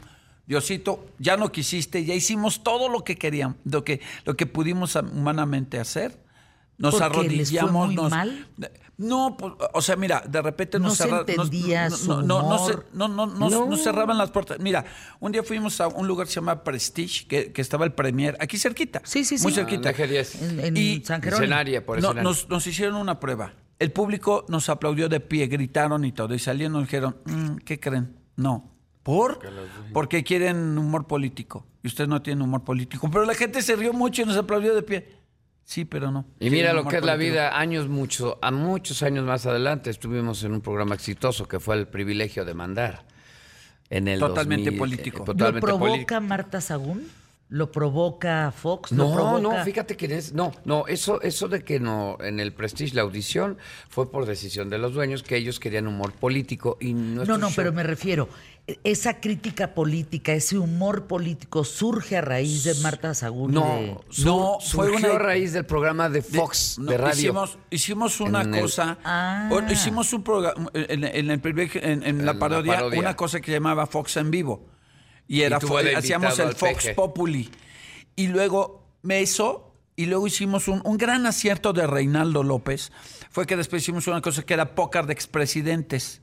Diosito, 0.47 1.07
ya 1.19 1.37
no 1.37 1.51
quisiste, 1.53 2.05
ya 2.05 2.15
hicimos 2.15 2.63
todo 2.63 2.89
lo 2.89 3.05
que 3.05 3.17
queríamos, 3.17 3.57
lo 3.65 3.85
que, 3.85 4.01
lo 4.25 4.37
que 4.37 4.47
pudimos 4.47 4.95
humanamente 4.97 5.79
hacer. 5.79 6.24
Nos 6.79 6.95
¿Por 6.97 7.13
qué? 7.13 7.29
¿Les 7.29 7.51
fue 7.51 7.59
arrodillamos. 7.61 7.87
muy 7.87 7.95
nos- 7.95 8.11
mal? 8.11 8.49
No, 8.97 9.37
pues, 9.37 9.53
o 9.73 9.83
sea, 9.83 9.97
mira, 9.97 10.23
de 10.29 10.41
repente 10.41 10.79
No 10.79 10.85
nos 10.89 10.97
se 10.97 11.05
cerra- 11.05 11.25
nos- 11.27 11.29
entendía 11.29 11.89
no, 11.89 11.97
su 11.97 12.09
no, 12.09 12.23
no, 12.23 12.43
no, 12.93 13.09
no, 13.09 13.27
no, 13.27 13.27
no, 13.51 13.67
No. 13.67 13.77
cerraban 13.77 14.17
las 14.19 14.31
puertas. 14.31 14.61
Mira, 14.61 14.85
un 15.19 15.33
día 15.33 15.43
fuimos 15.43 15.81
a 15.81 15.89
un 15.89 16.07
lugar 16.07 16.27
que 16.29 16.33
se 16.33 16.37
llama 16.41 16.63
Prestige, 16.63 17.27
que, 17.27 17.53
que 17.53 17.61
estaba 17.61 17.85
el 17.85 17.93
Premier, 17.93 18.37
aquí 18.39 18.57
cerquita. 18.57 19.03
Sí, 19.05 19.25
sí, 19.25 19.37
sí. 19.39 19.43
Muy 19.43 19.53
Ah, 19.53 19.57
cerquita. 19.57 19.91
en 19.91 19.97
G10. 19.97 20.43
En, 20.43 20.61
en 20.61 20.77
Y 20.77 21.03
San 21.05 21.21
Jerónimo. 21.21 21.43
Escenaria, 21.45 21.85
por 21.85 21.97
No, 22.01 22.09
escenario. 22.09 22.23
nos, 22.31 22.49
nos 22.49 22.67
hicieron 22.69 22.95
una 22.97 23.19
prueba. 23.19 23.53
El 23.81 23.91
público 23.91 24.45
nos 24.49 24.69
aplaudió 24.69 25.09
de 25.09 25.19
pie, 25.19 25.49
gritaron 25.49 26.05
y 26.05 26.13
todo. 26.13 26.33
Y 26.33 26.39
salieron 26.39 26.75
y 26.75 26.79
nos 26.79 26.85
dijeron, 26.85 27.17
"Mm, 27.25 27.57
¿qué 27.65 27.81
creen? 27.81 28.17
No. 28.37 28.71
¿Por? 29.03 29.41
Porque 29.93 30.23
quieren 30.23 30.79
humor 30.79 31.07
político. 31.09 31.67
Y 31.83 31.89
usted 31.89 32.07
no 32.07 32.23
tiene 32.23 32.45
humor 32.45 32.63
político. 32.63 33.11
Pero 33.11 33.25
la 33.25 33.35
gente 33.35 33.61
se 33.61 33.75
rió 33.77 33.93
mucho 33.93 34.23
y 34.23 34.25
nos 34.25 34.37
aplaudió 34.37 34.73
de 34.75 34.83
pie. 34.83 35.24
Sí, 35.65 35.85
pero 35.85 36.11
no. 36.11 36.27
Y 36.41 36.51
mira 36.51 36.73
lo 36.75 36.85
que 36.87 36.97
es 36.99 37.05
la 37.05 37.13
político. 37.15 37.33
vida, 37.33 37.59
años 37.59 37.89
mucho, 37.89 38.39
a 38.43 38.51
muchos 38.51 39.03
años 39.03 39.25
más 39.25 39.47
adelante 39.47 39.89
estuvimos 39.91 40.43
en 40.45 40.53
un 40.53 40.61
programa 40.61 40.95
exitoso 40.95 41.49
que 41.49 41.59
fue 41.59 41.77
el 41.77 41.89
privilegio 41.89 42.45
de 42.45 42.55
mandar. 42.55 43.05
En 43.91 44.09
el 44.09 44.19
Totalmente 44.19 44.71
2000, 44.71 44.79
político. 44.79 45.23
eh, 45.23 45.35
¿Lo 45.37 45.61
provoca 45.61 45.79
político. 45.79 46.21
Marta 46.21 46.61
Sagún? 46.61 47.07
¿Lo 47.51 47.71
provoca 47.71 48.53
Fox? 48.57 48.91
¿Lo 48.93 49.05
No, 49.09 49.13
provoca? 49.15 49.41
no, 49.59 49.65
fíjate 49.65 49.97
que 49.97 50.07
es, 50.07 50.33
no, 50.33 50.53
no, 50.65 50.87
eso, 50.87 51.21
eso 51.21 51.47
de 51.47 51.63
que 51.63 51.79
no, 51.79 52.17
en 52.21 52.41
el 52.41 52.53
Prestige 52.53 52.95
la 52.97 53.03
audición 53.03 53.59
fue 53.89 54.11
por 54.11 54.25
decisión 54.27 54.71
de 54.71 54.79
los 54.79 54.95
dueños 54.95 55.23
que 55.23 55.37
ellos 55.37 55.61
querían 55.61 55.87
humor 55.87 56.13
político 56.13 56.79
y 56.81 56.95
No, 56.95 57.25
no, 57.25 57.39
show- 57.49 57.53
pero 57.55 57.73
me 57.73 57.83
refiero, 57.83 58.29
esa 58.83 59.21
crítica 59.21 59.75
política, 59.75 60.33
ese 60.33 60.57
humor 60.57 61.07
político 61.07 61.65
surge 61.65 62.17
a 62.17 62.23
raíz 62.23 62.65
de 62.65 62.75
Marta 62.77 63.13
Sagún. 63.13 63.53
No, 63.53 63.67
de- 63.77 63.97
su- 64.09 64.25
No, 64.25 64.59
fue 64.61 64.87
surgió 64.89 65.09
una- 65.11 65.17
a 65.17 65.19
raíz 65.19 65.53
del 65.53 65.67
programa 65.67 66.09
de 66.09 66.23
Fox, 66.23 66.77
de, 66.79 66.85
No, 66.85 66.97
radio. 67.05 67.13
Hicimos, 67.21 67.59
hicimos 67.71 68.21
una 68.21 68.41
En 68.43 68.55
el- 68.55 68.63
cosa. 68.63 68.97
Ah. 69.05 69.51
o- 69.53 69.71
Hicimos 69.71 70.13
un 70.15 70.23
programa. 70.23 70.71
En, 70.73 71.05
en 71.05 71.27
la, 71.29 71.45
En 72.09 72.25
la 72.25 72.39
parodia, 72.39 72.75
parodia. 72.77 73.01
una 73.01 73.15
cosa 73.17 73.41
que 73.41 73.53
llamaba 73.53 73.87
Fox 73.87 74.17
en 74.17 74.31
vivo. 74.31 74.67
Y 75.29 75.43
era 75.43 75.59
hacíamos 75.59 76.39
el 76.39 76.55
Fox 76.55 76.75
Peje. 76.85 76.95
Populi. 76.95 77.51
Y 78.17 78.29
luego 78.29 78.87
me 79.03 79.21
hizo. 79.21 79.73
Y 79.97 80.07
luego 80.07 80.27
hicimos 80.27 80.67
un, 80.69 80.81
un 80.85 80.97
gran 80.99 81.25
acierto 81.27 81.73
de 81.73 81.87
Reinaldo 81.87 82.43
López. 82.43 82.91
Fue 83.31 83.47
que 83.47 83.57
después 83.57 83.83
hicimos 83.83 84.07
una 84.09 84.21
cosa 84.23 84.43
que 84.43 84.53
era 84.55 84.75
pócar 84.75 85.07
de 85.07 85.13
expresidentes. 85.13 86.21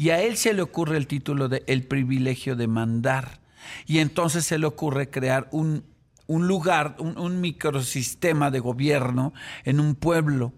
Y 0.00 0.08
a 0.08 0.22
él 0.22 0.38
se 0.38 0.54
le 0.54 0.62
ocurre 0.62 0.96
el 0.96 1.06
título 1.06 1.48
de 1.50 1.62
El 1.66 1.82
privilegio 1.82 2.56
de 2.56 2.66
mandar. 2.66 3.42
Y 3.86 3.98
entonces 3.98 4.46
se 4.46 4.56
le 4.58 4.64
ocurre 4.64 5.10
crear 5.10 5.46
un, 5.52 5.84
un 6.26 6.48
lugar, 6.48 6.96
un, 6.98 7.18
un 7.18 7.42
microsistema 7.42 8.50
de 8.50 8.60
gobierno 8.60 9.34
en 9.64 9.78
un 9.78 9.94
pueblo. 9.94 10.54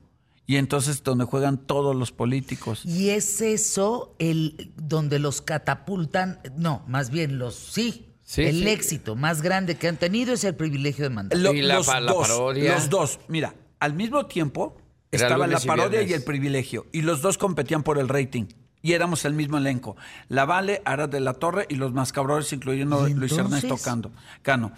Y 0.46 0.58
entonces 0.58 1.02
donde 1.02 1.24
juegan 1.24 1.58
todos 1.58 1.96
los 1.96 2.12
políticos. 2.12 2.84
Y 2.84 3.10
es 3.10 3.40
eso 3.40 4.14
el 4.20 4.72
donde 4.76 5.18
los 5.18 5.42
catapultan, 5.42 6.38
no, 6.56 6.84
más 6.86 7.10
bien 7.10 7.38
los 7.40 7.56
sí. 7.56 8.06
Sí, 8.22 8.42
el 8.42 8.60
sí. 8.60 8.68
éxito 8.68 9.16
más 9.16 9.42
grande 9.42 9.74
que 9.74 9.88
han 9.88 9.96
tenido 9.96 10.32
es 10.34 10.44
el 10.44 10.54
privilegio 10.54 11.02
de 11.04 11.10
mandar. 11.10 11.38
Lo- 11.40 11.52
Y 11.52 11.62
la 11.62 11.74
los, 11.78 11.86
pa- 11.86 11.98
la 12.00 12.12
dos, 12.12 12.28
parodia. 12.28 12.74
los 12.74 12.88
dos. 12.88 13.18
Mira, 13.28 13.54
al 13.80 13.94
mismo 13.94 14.26
tiempo 14.26 14.76
Era 15.10 15.24
estaba 15.24 15.46
la 15.48 15.58
y 15.60 15.66
parodia 15.66 16.00
y, 16.00 16.04
viernes. 16.06 16.20
el 16.20 16.24
privilegio. 16.24 16.86
Y 16.92 17.02
los 17.02 17.20
dos 17.22 17.36
competían 17.38 17.82
por 17.82 17.98
el 17.98 18.08
rating. 18.08 18.44
Y 18.82 18.92
éramos 18.94 19.24
el 19.24 19.32
mismo 19.34 19.58
elenco. 19.58 19.96
La 20.28 20.44
Vale, 20.44 20.82
Ara 20.84 21.06
de 21.06 21.20
la 21.20 21.34
Torre 21.34 21.66
y 21.68 21.76
los 21.76 21.92
mascabradores, 21.92 22.52
incluyendo 22.52 23.06
¿Y 23.08 23.14
Luis? 23.14 23.32
Ernesto 23.32 23.76
Cando, 23.78 24.10
Cano. 24.42 24.72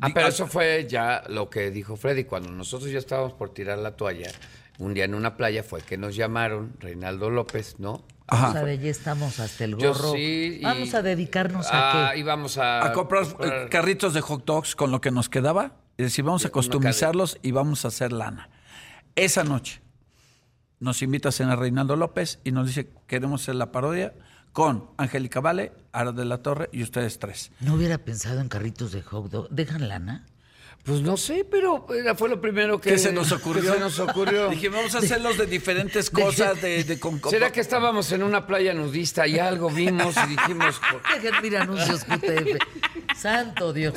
Ah, 0.00 0.08
pero 0.14 0.26
ah, 0.26 0.28
eso 0.28 0.46
fue 0.46 0.86
ya 0.88 1.24
lo 1.28 1.50
que 1.50 1.70
dijo 1.72 1.96
Freddy. 1.96 2.24
Cuando 2.24 2.50
nosotros 2.50 2.90
ya 2.92 2.98
estábamos 2.98 3.32
por 3.32 3.52
tirar 3.52 3.78
la 3.78 3.96
toalla, 3.96 4.30
un 4.78 4.94
día 4.94 5.04
en 5.04 5.14
una 5.14 5.36
playa 5.36 5.64
fue 5.64 5.80
que 5.82 5.98
nos 5.98 6.14
llamaron, 6.14 6.74
Reinaldo 6.78 7.28
López, 7.28 7.76
¿no? 7.78 8.04
Ajá. 8.28 8.50
O 8.50 8.52
sea, 8.52 8.64
de 8.64 8.78
ya 8.78 8.88
estamos 8.90 9.38
hasta 9.40 9.64
el 9.64 9.76
Yo 9.76 9.92
gorro. 9.92 10.12
sí, 10.12 10.58
y- 10.60 10.64
Vamos 10.64 10.94
a 10.94 11.02
dedicarnos 11.02 11.66
a 11.70 12.08
Ah, 12.08 12.12
qué. 12.14 12.20
íbamos 12.20 12.56
a, 12.56 12.86
a 12.86 12.92
comprar 12.92 13.26
carritos 13.68 14.14
de 14.14 14.20
hot 14.20 14.44
dogs 14.44 14.76
con 14.76 14.90
lo 14.92 15.00
que 15.00 15.10
nos 15.10 15.28
quedaba. 15.28 15.72
Y 15.98 16.04
decir, 16.04 16.24
vamos 16.24 16.44
a 16.44 16.50
customizarlos 16.50 17.38
y 17.42 17.50
vamos 17.50 17.84
a 17.84 17.88
hacer 17.88 18.12
lana. 18.12 18.48
Esa 19.16 19.44
noche 19.44 19.80
nos 20.84 21.00
invita 21.02 21.30
a 21.30 21.32
cenar 21.32 21.58
Reinaldo 21.58 21.96
López 21.96 22.38
y 22.44 22.52
nos 22.52 22.66
dice, 22.68 22.90
queremos 23.06 23.42
hacer 23.42 23.54
la 23.56 23.72
parodia 23.72 24.12
con 24.52 24.90
Angélica 24.98 25.40
Vale, 25.40 25.72
Ara 25.92 26.12
de 26.12 26.24
la 26.26 26.38
Torre 26.42 26.68
y 26.72 26.82
ustedes 26.82 27.18
tres. 27.18 27.50
No 27.60 27.74
hubiera 27.74 27.98
pensado 27.98 28.40
en 28.40 28.48
carritos 28.48 28.92
de 28.92 29.02
hot 29.02 29.30
dog. 29.30 29.48
¿Dejan 29.50 29.88
lana? 29.88 30.26
Pues 30.84 31.00
no 31.00 31.16
sé, 31.16 31.46
pero 31.50 31.86
era- 31.94 32.14
fue 32.14 32.28
lo 32.28 32.42
primero 32.42 32.78
que, 32.78 32.90
¿Qué 32.90 32.98
se 32.98 33.10
nos 33.10 33.32
ocurrió? 33.32 33.62
que 33.72 33.78
se 33.78 33.80
nos 33.80 33.98
ocurrió. 33.98 34.48
Dije, 34.50 34.68
vamos 34.68 34.94
a 34.94 34.98
hacerlos 34.98 35.38
de 35.38 35.46
diferentes 35.46 36.10
cosas, 36.10 36.60
de, 36.60 36.84
de 36.84 37.00
con- 37.00 37.18
¿Será 37.30 37.50
que 37.50 37.60
estábamos 37.60 38.12
en 38.12 38.22
una 38.22 38.46
playa 38.46 38.74
nudista 38.74 39.26
y 39.26 39.38
algo 39.38 39.70
vimos 39.70 40.14
y 40.24 40.28
dijimos... 40.28 40.78
Dejen 41.14 41.32
mira 41.42 41.62
anuncios 41.62 42.04
QTF. 42.04 42.58
Santo 43.16 43.72
Dios. 43.72 43.94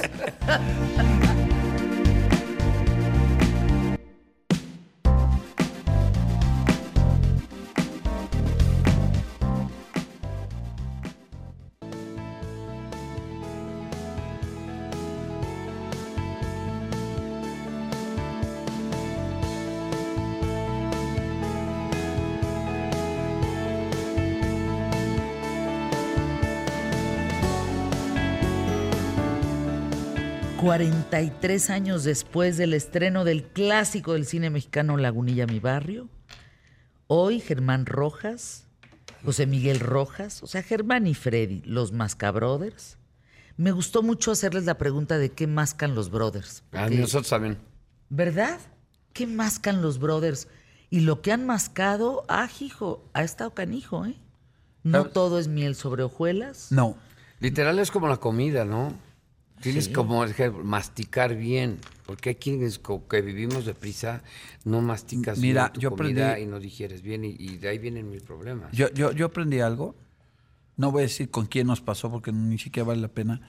...43 30.78 31.72
años 31.72 32.04
después 32.04 32.56
del 32.58 32.76
estreno 32.76 33.24
del 33.24 33.44
clásico 33.44 34.14
del 34.14 34.28
cine 34.28 34.52
mexicano 34.52 34.96
Lagunilla 34.98 35.48
Mi 35.48 35.60
Barrio... 35.60 36.08
...hoy 37.08 37.40
Germán 37.40 37.88
Rojas... 37.88 38.68
...José 39.26 39.48
Miguel 39.48 39.80
Rojas... 39.80 40.44
...o 40.44 40.48
sea, 40.48 40.62
Germán 40.62 41.08
y 41.08 41.16
Freddy, 41.16 41.62
los 41.66 41.94
Mascabrothers... 41.94 42.98
...me 43.58 43.72
gustó 43.72 44.04
mucho 44.04 44.32
hacerles 44.32 44.66
la 44.66 44.78
pregunta 44.78 45.18
de 45.18 45.32
qué 45.32 45.48
mascan 45.48 45.96
los 45.96 46.12
brothers. 46.12 46.64
A 46.74 46.84
porque- 46.84 46.98
nosotros 46.98 47.30
también. 47.30 47.58
¿Verdad? 48.10 48.60
¿Qué 49.14 49.26
mascan 49.26 49.82
los 49.82 49.98
brothers? 49.98 50.48
Y 50.92 51.00
lo 51.00 51.24
que 51.24 51.32
han 51.32 51.46
mascado, 51.46 52.24
ah, 52.30 52.48
hijo, 52.60 53.04
ha 53.14 53.24
estado 53.24 53.56
canijo, 53.56 54.06
¿eh? 54.06 54.16
No 54.84 55.06
todo 55.06 55.40
es 55.40 55.48
miel 55.48 55.76
sobre 55.76 56.04
hojuelas. 56.04 56.72
No. 56.72 56.96
Literal 57.40 57.80
es 57.80 57.90
como 57.92 58.08
la 58.08 58.18
comida, 58.18 58.64
¿no? 58.64 58.94
Tienes 59.62 59.90
como 59.90 60.24
que 60.26 60.50
masticar 60.52 61.36
bien, 61.36 61.80
porque 62.06 62.30
hay 62.30 62.36
quienes 62.36 62.80
que 63.10 63.22
vivimos 63.22 63.66
deprisa, 63.66 64.22
no 64.66 64.82
masticas 64.82 65.40
Mira, 65.40 65.70
bien 65.70 65.82
yo 65.82 65.90
comida 65.92 66.38
aprendí- 66.38 66.44
y 66.44 66.46
no 66.46 66.60
digieres 66.60 67.02
bien 67.02 67.26
y, 67.26 67.36
y 67.40 67.58
de 67.58 67.70
ahí 67.70 67.78
vienen 67.80 68.10
mis 68.10 68.22
problemas. 68.22 68.72
Yo, 68.72 68.90
yo, 68.94 69.12
yo 69.12 69.26
aprendí 69.26 69.60
algo. 69.60 69.96
No 70.76 70.92
voy 70.92 71.02
a 71.02 71.04
decir 71.04 71.32
con 71.32 71.48
quién 71.48 71.66
nos 71.68 71.82
pasó 71.82 72.12
porque 72.12 72.32
ni 72.32 72.60
siquiera 72.60 72.88
vale 72.88 73.02
la 73.02 73.08
pena. 73.08 73.42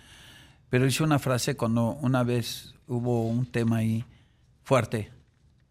Pero 0.71 0.87
hice 0.87 1.03
una 1.03 1.19
frase 1.19 1.57
cuando 1.57 1.93
una 2.01 2.23
vez 2.25 2.75
hubo 2.87 3.27
un 3.29 3.45
tema 3.45 3.79
ahí 3.79 4.05
fuerte. 4.65 5.11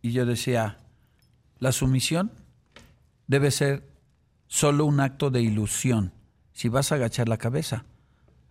Y 0.03 0.11
yo 0.11 0.25
decía, 0.27 0.77
la 1.59 1.71
sumisión 1.71 2.31
debe 3.25 3.49
ser 3.51 3.83
solo 4.47 4.85
un 4.85 4.99
acto 4.99 5.31
de 5.31 5.41
ilusión. 5.41 6.11
Si 6.53 6.69
vas 6.69 6.91
a 6.91 6.95
agachar 6.95 7.27
la 7.27 7.37
cabeza, 7.37 7.85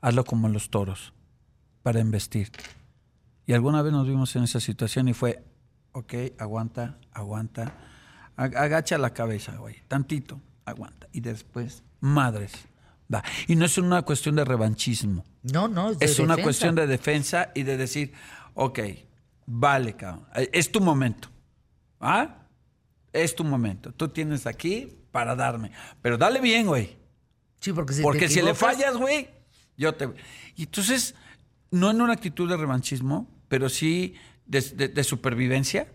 hazlo 0.01 0.25
como 0.25 0.49
los 0.49 0.69
toros, 0.71 1.13
para 1.87 2.01
investir. 2.01 2.51
Y 3.47 3.53
alguna 3.53 3.81
vez 3.81 3.93
nos 3.93 4.09
vimos 4.09 4.35
en 4.35 4.43
esa 4.43 4.59
situación 4.59 5.07
y 5.07 5.15
fue, 5.15 5.45
ok, 5.93 6.15
aguanta, 6.37 6.99
aguanta, 7.13 7.75
ag- 8.37 8.57
agacha 8.57 8.99
la 8.99 9.15
cabeza, 9.15 9.55
güey, 9.55 9.77
tantito, 9.87 10.41
aguanta. 10.65 11.07
Y 11.13 11.21
después, 11.21 11.85
madres, 12.01 12.51
va. 13.13 13.23
Y 13.47 13.55
no 13.55 13.65
es 13.67 13.79
una 13.79 14.03
cuestión 14.03 14.35
de 14.35 14.45
revanchismo. 14.45 15.25
No, 15.45 15.69
no, 15.69 15.91
es, 15.93 16.01
de 16.01 16.07
Es 16.07 16.19
una 16.19 16.31
defensa. 16.35 16.43
cuestión 16.43 16.75
de 16.75 16.87
defensa 16.89 17.53
y 17.55 17.63
de 17.63 17.77
decir, 17.77 18.13
ok, 18.55 18.81
vale, 19.47 19.95
cabrón, 19.95 20.27
eh, 20.35 20.51
es 20.53 20.73
tu 20.73 20.81
momento. 20.81 21.29
¿Ah? 22.01 22.49
Es 23.13 23.37
tu 23.37 23.45
momento. 23.45 23.93
Tú 23.93 24.09
tienes 24.09 24.45
aquí 24.49 24.89
para 25.13 25.37
darme. 25.37 25.71
Pero 26.03 26.19
dale 26.19 26.41
bien, 26.41 26.67
güey. 26.67 26.97
Sí, 27.61 27.73
porque 27.73 27.93
si 27.93 27.99
te 27.99 28.03
Porque 28.03 28.29
si 28.29 28.43
le 28.43 28.55
fallas, 28.57 28.97
güey, 28.97 29.29
yo 29.77 29.95
te... 29.95 30.09
Y 30.57 30.65
entonces, 30.65 31.15
no 31.77 31.91
en 31.91 32.01
una 32.01 32.13
actitud 32.15 32.49
de 32.49 32.57
revanchismo, 32.57 33.29
pero 33.49 33.69
sí 33.69 34.15
de, 34.47 34.61
de- 34.61 34.89
de 34.89 35.05
supervivencia, 35.05 35.87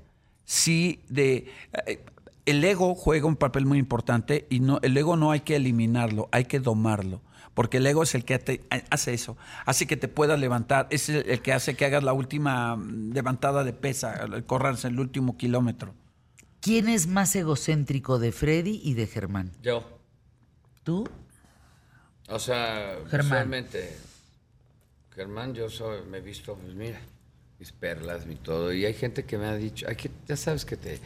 sí 0.45 1.01
de... 1.09 1.51
eh, 1.87 2.03
El 2.45 2.63
ego 2.63 2.95
juega 2.95 3.25
un 3.27 3.35
papel 3.35 3.65
muy 3.65 3.77
importante 3.77 4.47
y 4.49 4.59
no, 4.61 4.79
el 4.81 4.97
ego 4.97 5.15
no 5.15 5.31
hay 5.31 5.41
que 5.41 5.55
eliminarlo, 5.55 6.27
hay 6.31 6.45
que 6.45 6.59
domarlo. 6.59 7.21
Porque 7.53 7.77
el 7.77 7.85
ego 7.85 8.01
es 8.03 8.15
el 8.15 8.23
que 8.23 8.39
te- 8.39 8.61
hace 8.89 9.13
eso, 9.13 9.35
hace 9.65 9.85
que 9.85 9.97
te 9.97 10.07
puedas 10.07 10.39
levantar, 10.39 10.87
es 10.89 11.09
el, 11.09 11.29
el 11.29 11.41
que 11.41 11.51
hace 11.53 11.75
que 11.75 11.83
hagas 11.85 12.01
la 12.03 12.13
última 12.13 12.77
mm, 12.77 13.11
levantada 13.13 13.63
de 13.65 13.73
pesa, 13.73 14.13
el 14.23 14.45
correrse 14.45 14.87
el 14.87 14.99
último 14.99 15.35
kilómetro. 15.37 15.93
¿Quién 16.61 16.87
es 16.87 17.07
más 17.07 17.35
egocéntrico 17.35 18.19
de 18.19 18.31
Freddy 18.31 18.79
y 18.83 18.93
de 18.93 19.05
Germán? 19.07 19.51
Yo. 19.61 19.83
¿Tú? 20.83 21.07
O 22.29 22.39
sea, 22.39 22.95
Germán. 23.09 23.51
Germán, 25.15 25.53
yo 25.53 25.69
soy, 25.69 26.01
me 26.09 26.19
he 26.19 26.21
visto, 26.21 26.55
pues 26.55 26.73
mira, 26.73 26.99
mis 27.59 27.71
perlas, 27.71 28.25
mi 28.25 28.35
todo. 28.35 28.71
Y 28.73 28.85
hay 28.85 28.93
gente 28.93 29.25
que 29.25 29.37
me 29.37 29.45
ha 29.45 29.55
dicho, 29.55 29.87
hay 29.87 29.95
que, 29.95 30.09
ya 30.27 30.37
sabes 30.37 30.63
que 30.65 30.77
te, 30.77 30.99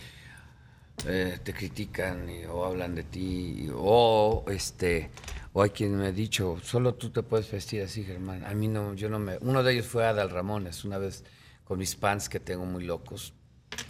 eh, 1.08 1.40
te 1.44 1.54
critican 1.54 2.30
y- 2.30 2.46
o 2.46 2.66
hablan 2.66 2.96
de 2.96 3.04
ti, 3.04 3.66
y- 3.66 3.70
o 3.74 4.46
este, 4.48 5.10
o 5.54 5.62
hay 5.64 5.72
quien 5.72 5.98
me 5.98 6.08
ha 6.08 6.12
dicho, 6.12 6.58
solo 6.64 6.94
tú 6.96 7.10
te 7.10 7.24
puedes 7.24 7.52
vestir 7.52 7.82
así, 7.82 8.04
Germán. 8.04 8.44
A 8.46 8.54
mí 8.54 8.68
no, 8.68 8.94
yo 8.94 9.10
no 9.10 9.20
me. 9.20 9.38
Uno 9.42 9.64
de 9.64 9.74
ellos 9.74 9.88
fue 9.88 10.06
Adal 10.06 10.30
Ramones, 10.30 10.86
una 10.86 10.98
vez 10.98 11.24
con 11.64 11.80
mis 11.80 11.96
pants 11.96 12.30
que 12.30 12.40
tengo 12.40 12.66
muy 12.66 12.84
locos. 12.84 13.34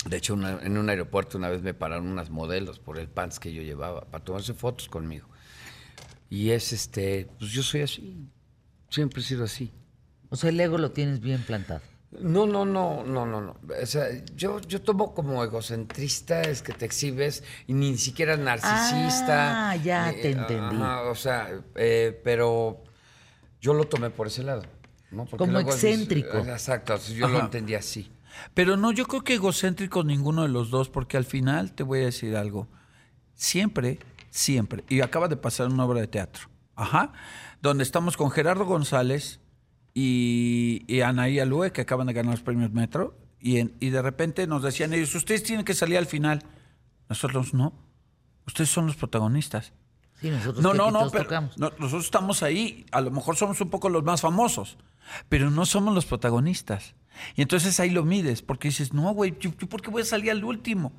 De 0.10 0.18
hecho, 0.18 0.34
una- 0.34 0.60
en 0.64 0.78
un 0.78 0.90
aeropuerto 0.90 1.38
una 1.38 1.50
vez 1.50 1.62
me 1.62 1.74
pararon 1.74 2.08
unas 2.08 2.30
modelos 2.30 2.80
por 2.80 2.98
el 2.98 3.08
pants 3.10 3.40
que 3.40 3.54
yo 3.54 3.62
llevaba, 3.62 4.02
para 4.06 4.24
tomarse 4.24 4.54
fotos 4.54 4.88
conmigo. 4.88 5.28
Y 6.30 6.52
es 6.52 6.74
este, 6.74 7.28
pues 7.38 7.52
yo 7.52 7.62
soy 7.62 7.82
así. 7.82 8.18
Siempre 8.90 9.22
he 9.22 9.24
sido 9.24 9.44
así. 9.44 9.72
O 10.30 10.36
sea, 10.36 10.50
el 10.50 10.60
ego 10.60 10.78
lo 10.78 10.92
tienes 10.92 11.20
bien 11.20 11.42
plantado. 11.44 11.82
No, 12.20 12.46
no, 12.48 12.66
no, 12.66 13.04
no, 13.04 13.26
no, 13.26 13.42
no. 13.42 13.58
O 13.82 13.86
sea, 13.86 14.08
yo, 14.36 14.62
yo 14.62 14.82
tomo 14.82 15.14
como 15.14 15.44
egocentrista 15.44 16.42
es 16.44 16.62
que 16.62 16.72
te 16.72 16.86
exhibes 16.86 17.44
y 17.68 17.74
ni 17.74 17.98
siquiera 17.98 18.38
narcisista. 18.38 19.72
Ah, 19.72 19.76
ya 19.76 20.12
ni- 20.12 20.22
te 20.22 20.32
entendí. 20.32 20.76
ajá, 20.78 21.02
o 21.04 21.16
sea, 21.16 21.50
eh, 21.76 22.20
pero 22.24 22.84
yo 23.60 23.74
lo 23.74 23.86
tomé 23.86 24.10
por 24.12 24.28
ese 24.28 24.44
lado. 24.44 24.64
¿no? 25.12 25.26
Porque 25.26 25.38
Como 25.46 25.60
excéntrico. 25.60 26.38
exacto, 26.40 26.94
así 26.94 27.16
yo 27.16 27.28
lo 27.28 27.38
Ajá. 27.38 27.46
entendí 27.46 27.76
así. 27.76 28.12
Pero 28.54 28.76
no, 28.76 28.92
yo 28.92 29.06
creo 29.08 29.24
que 29.24 29.36
egocéntrico 29.36 30.04
ninguno 30.04 30.42
de 30.44 30.50
los 30.50 30.70
dos, 30.70 30.90
porque 30.90 31.16
al 31.18 31.26
final 31.26 31.74
te 31.74 31.84
voy 31.84 32.02
a 32.02 32.06
decir 32.06 32.36
algo. 32.36 32.68
Siempre, 33.34 34.00
siempre, 34.30 34.84
y 34.90 35.02
acaba 35.02 35.28
de 35.28 35.38
pasar 35.38 35.68
una 35.68 35.86
obra 35.86 36.02
de 36.02 36.08
teatro, 36.08 36.48
ajá, 36.76 37.14
donde 37.62 37.84
estamos 37.84 38.18
con 38.18 38.30
Gerardo 38.32 38.66
González 38.66 39.40
y, 39.98 40.84
y 40.88 41.02
Anaí 41.02 41.40
Alue, 41.40 41.72
que 41.72 41.82
acaban 41.82 42.06
de 42.08 42.14
ganar 42.14 42.34
los 42.34 42.42
premios 42.42 42.72
Metro, 42.72 43.18
y, 43.40 43.58
en- 43.60 43.74
y 43.80 43.90
de 43.90 44.02
repente 44.02 44.46
nos 44.46 44.62
decían 44.62 44.94
ellos, 44.94 45.16
ustedes 45.16 45.42
tienen 45.44 45.66
que 45.66 45.74
salir 45.74 45.98
al 45.98 46.06
final. 46.06 46.44
Nosotros 47.10 47.54
no, 47.54 47.74
ustedes 48.46 48.70
son 48.70 48.88
los 48.88 48.96
protagonistas. 48.98 49.72
Sí, 50.20 50.30
nosotros 50.30 50.62
No, 50.62 50.74
no, 50.74 50.92
no, 50.92 51.10
pero 51.12 51.24
no, 51.58 51.72
nosotros 51.80 52.06
estamos 52.06 52.44
ahí. 52.44 52.86
A 52.92 53.02
lo 53.02 53.10
mejor 53.12 53.36
somos 53.38 53.60
un 53.62 53.70
poco 53.70 53.90
los 53.90 54.04
más 54.04 54.22
famosos, 54.22 54.78
pero 55.30 55.50
no 55.50 55.66
somos 55.66 55.94
los 55.96 56.06
protagonistas. 56.06 56.94
Y 57.36 57.42
entonces 57.42 57.80
ahí 57.80 57.90
lo 57.92 58.04
mides, 58.04 58.42
porque 58.42 58.68
dices, 58.68 58.94
no, 58.94 59.14
güey, 59.14 59.36
¿yo, 59.40 59.52
yo 59.58 59.68
por 59.70 59.82
qué 59.82 59.90
voy 59.90 60.02
a 60.02 60.06
salir 60.06 60.32
al 60.32 60.44
último? 60.44 60.92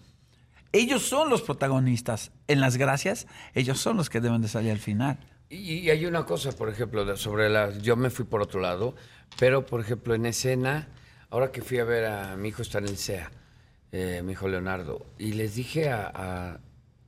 Ellos 0.73 1.02
son 1.02 1.28
los 1.31 1.43
protagonistas. 1.43 2.32
En 2.48 2.60
las 2.60 2.77
gracias, 2.77 3.27
ellos 3.55 3.78
son 3.78 3.97
los 3.98 4.09
que 4.10 4.20
deben 4.20 4.40
de 4.43 4.48
salir 4.48 4.70
al 4.73 4.78
final. 4.78 5.18
Y, 5.48 5.90
hay 5.90 6.06
una 6.06 6.24
cosa, 6.24 6.52
por 6.52 6.68
ejemplo, 6.68 7.16
sobre 7.16 7.48
la. 7.48 7.70
Yo 7.78 7.97
me 7.97 8.10
fui 8.10 8.24
por 8.24 8.43
otro 8.43 8.60
lado, 8.60 8.94
pero 9.39 9.64
por 9.64 9.81
ejemplo, 9.81 10.14
en 10.14 10.27
escena, 10.27 10.89
ahora 11.31 11.52
que 11.52 11.62
fui 11.62 11.78
a 11.78 11.85
ver 11.85 12.06
a 12.06 12.36
mi 12.36 12.48
hijo 12.48 12.62
está 12.62 12.78
en 12.78 12.86
el 12.86 12.97
CEA, 12.98 13.31
eh, 13.93 14.23
mi 14.24 14.32
hijo 14.32 14.48
Leonardo, 14.48 15.06
y 15.18 15.32
les 15.35 15.55
dije 15.55 15.89
a, 15.90 16.10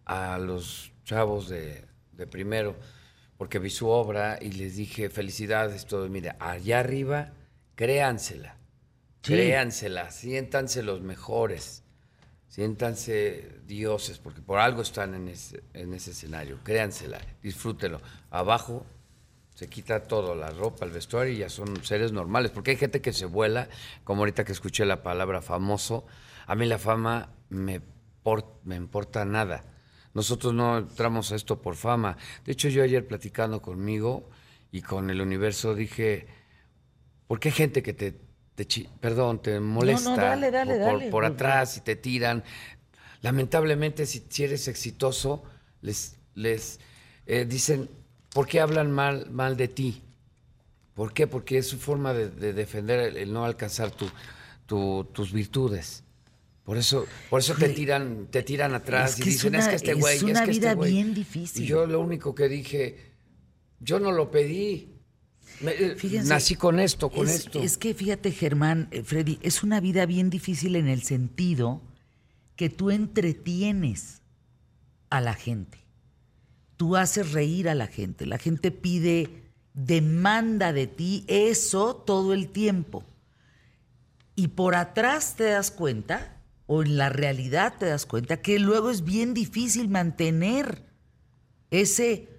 a- 0.06 0.34
a 0.34 0.38
los 0.38 0.92
chavos 1.04 1.48
de, 1.48 1.84
de 2.12 2.26
primero, 2.26 2.76
porque 3.36 3.58
vi 3.58 3.70
su 3.70 3.88
obra, 3.88 4.38
y 4.40 4.52
les 4.52 4.76
dije, 4.76 5.10
felicidades, 5.10 5.86
todo. 5.86 6.08
Mira, 6.08 6.36
allá 6.38 6.80
arriba, 6.80 7.32
créansela. 7.74 8.56
Sí. 9.22 9.32
Créansela, 9.34 10.10
siéntanse 10.10 10.82
los 10.84 11.00
mejores. 11.02 11.82
Siéntanse 12.48 13.60
dioses, 13.66 14.18
porque 14.18 14.40
por 14.40 14.58
algo 14.58 14.82
están 14.82 15.14
en 15.14 15.28
ese, 15.28 15.62
en 15.74 15.92
ese 15.92 16.12
escenario. 16.12 16.58
Créansela, 16.64 17.20
disfrútenlo. 17.42 18.00
Abajo 18.30 18.86
se 19.54 19.68
quita 19.68 20.04
todo, 20.04 20.34
la 20.34 20.50
ropa, 20.50 20.86
el 20.86 20.92
vestuario, 20.92 21.32
y 21.32 21.38
ya 21.38 21.50
son 21.50 21.84
seres 21.84 22.12
normales. 22.12 22.50
Porque 22.50 22.70
hay 22.70 22.76
gente 22.76 23.02
que 23.02 23.12
se 23.12 23.26
vuela, 23.26 23.68
como 24.04 24.22
ahorita 24.22 24.44
que 24.44 24.52
escuché 24.52 24.86
la 24.86 25.02
palabra 25.02 25.42
famoso. 25.42 26.06
A 26.46 26.54
mí 26.54 26.64
la 26.64 26.78
fama 26.78 27.34
me, 27.50 27.82
me 28.64 28.76
importa 28.76 29.24
nada. 29.24 29.64
Nosotros 30.14 30.54
no 30.54 30.78
entramos 30.78 31.32
a 31.32 31.36
esto 31.36 31.60
por 31.60 31.76
fama. 31.76 32.16
De 32.44 32.52
hecho, 32.52 32.68
yo 32.68 32.82
ayer 32.82 33.06
platicando 33.06 33.60
conmigo 33.60 34.30
y 34.72 34.80
con 34.82 35.10
el 35.10 35.20
universo 35.20 35.74
dije, 35.74 36.26
¿por 37.26 37.40
qué 37.40 37.48
hay 37.50 37.54
gente 37.54 37.82
que 37.82 37.92
te, 37.92 38.27
te 38.58 38.66
chi- 38.66 38.88
perdón, 39.00 39.40
te 39.40 39.60
molesta 39.60 40.16
dale, 40.16 40.50
dale, 40.50 40.74
por, 40.74 40.80
dale. 40.98 41.10
por 41.12 41.24
atrás 41.24 41.76
y 41.76 41.80
te 41.82 41.94
tiran? 41.94 42.42
Lamentablemente, 43.22 44.04
si, 44.04 44.24
si 44.28 44.42
eres 44.42 44.66
exitoso, 44.66 45.44
les, 45.80 46.16
les 46.34 46.80
eh, 47.26 47.44
dicen, 47.48 47.88
¿por 48.34 48.48
qué 48.48 48.58
hablan 48.58 48.90
mal, 48.90 49.30
mal 49.30 49.56
de 49.56 49.68
ti? 49.68 50.02
¿Por 50.94 51.12
qué? 51.12 51.28
Porque 51.28 51.58
es 51.58 51.68
su 51.68 51.78
forma 51.78 52.12
de, 52.12 52.30
de 52.30 52.52
defender 52.52 52.98
el, 52.98 53.16
el 53.16 53.32
no 53.32 53.44
alcanzar 53.44 53.92
tu- 53.92 54.10
tu- 54.66 55.04
tus 55.12 55.32
virtudes. 55.32 56.02
Por 56.64 56.76
eso, 56.78 57.06
por 57.30 57.38
eso 57.38 57.54
te 57.54 57.68
tiran, 57.68 58.26
te 58.28 58.42
tiran 58.42 58.74
atrás 58.74 59.12
Es 59.12 59.18
y 59.20 59.22
que 59.22 59.28
es 59.30 59.34
dicen, 59.36 59.54
es 59.54 59.60
una- 59.62 59.70
que 59.70 59.76
este 59.76 59.90
es 59.92 59.98
güey, 60.00 60.16
es, 60.16 60.22
una 60.24 60.44
que 60.44 60.50
este 60.50 60.60
vida 60.60 60.74
güey". 60.74 60.92
bien 60.92 61.14
difícil. 61.14 61.62
Y 61.62 61.66
yo 61.68 61.86
lo 61.86 62.00
único 62.00 62.34
que 62.34 62.48
dije, 62.48 63.12
yo 63.78 64.00
no 64.00 64.10
lo 64.10 64.32
pedí. 64.32 64.96
Eh, 65.60 65.94
Fíjense, 65.96 66.28
nací 66.28 66.54
con 66.54 66.78
esto, 66.78 67.10
con 67.10 67.26
es, 67.26 67.46
esto. 67.46 67.62
Es 67.62 67.78
que 67.78 67.94
fíjate, 67.94 68.32
Germán, 68.32 68.88
eh, 68.90 69.02
Freddy, 69.02 69.38
es 69.42 69.62
una 69.62 69.80
vida 69.80 70.06
bien 70.06 70.30
difícil 70.30 70.76
en 70.76 70.88
el 70.88 71.02
sentido 71.02 71.82
que 72.56 72.70
tú 72.70 72.90
entretienes 72.90 74.22
a 75.10 75.20
la 75.20 75.34
gente. 75.34 75.78
Tú 76.76 76.96
haces 76.96 77.32
reír 77.32 77.68
a 77.68 77.74
la 77.74 77.86
gente. 77.86 78.26
La 78.26 78.38
gente 78.38 78.70
pide, 78.70 79.50
demanda 79.74 80.72
de 80.72 80.86
ti 80.86 81.24
eso 81.26 81.96
todo 81.96 82.34
el 82.34 82.48
tiempo. 82.48 83.04
Y 84.36 84.48
por 84.48 84.76
atrás 84.76 85.34
te 85.36 85.44
das 85.44 85.70
cuenta, 85.70 86.40
o 86.66 86.82
en 86.82 86.96
la 86.96 87.08
realidad 87.08 87.74
te 87.78 87.86
das 87.86 88.06
cuenta, 88.06 88.40
que 88.40 88.58
luego 88.58 88.90
es 88.90 89.04
bien 89.04 89.34
difícil 89.34 89.88
mantener 89.88 90.84
ese 91.70 92.37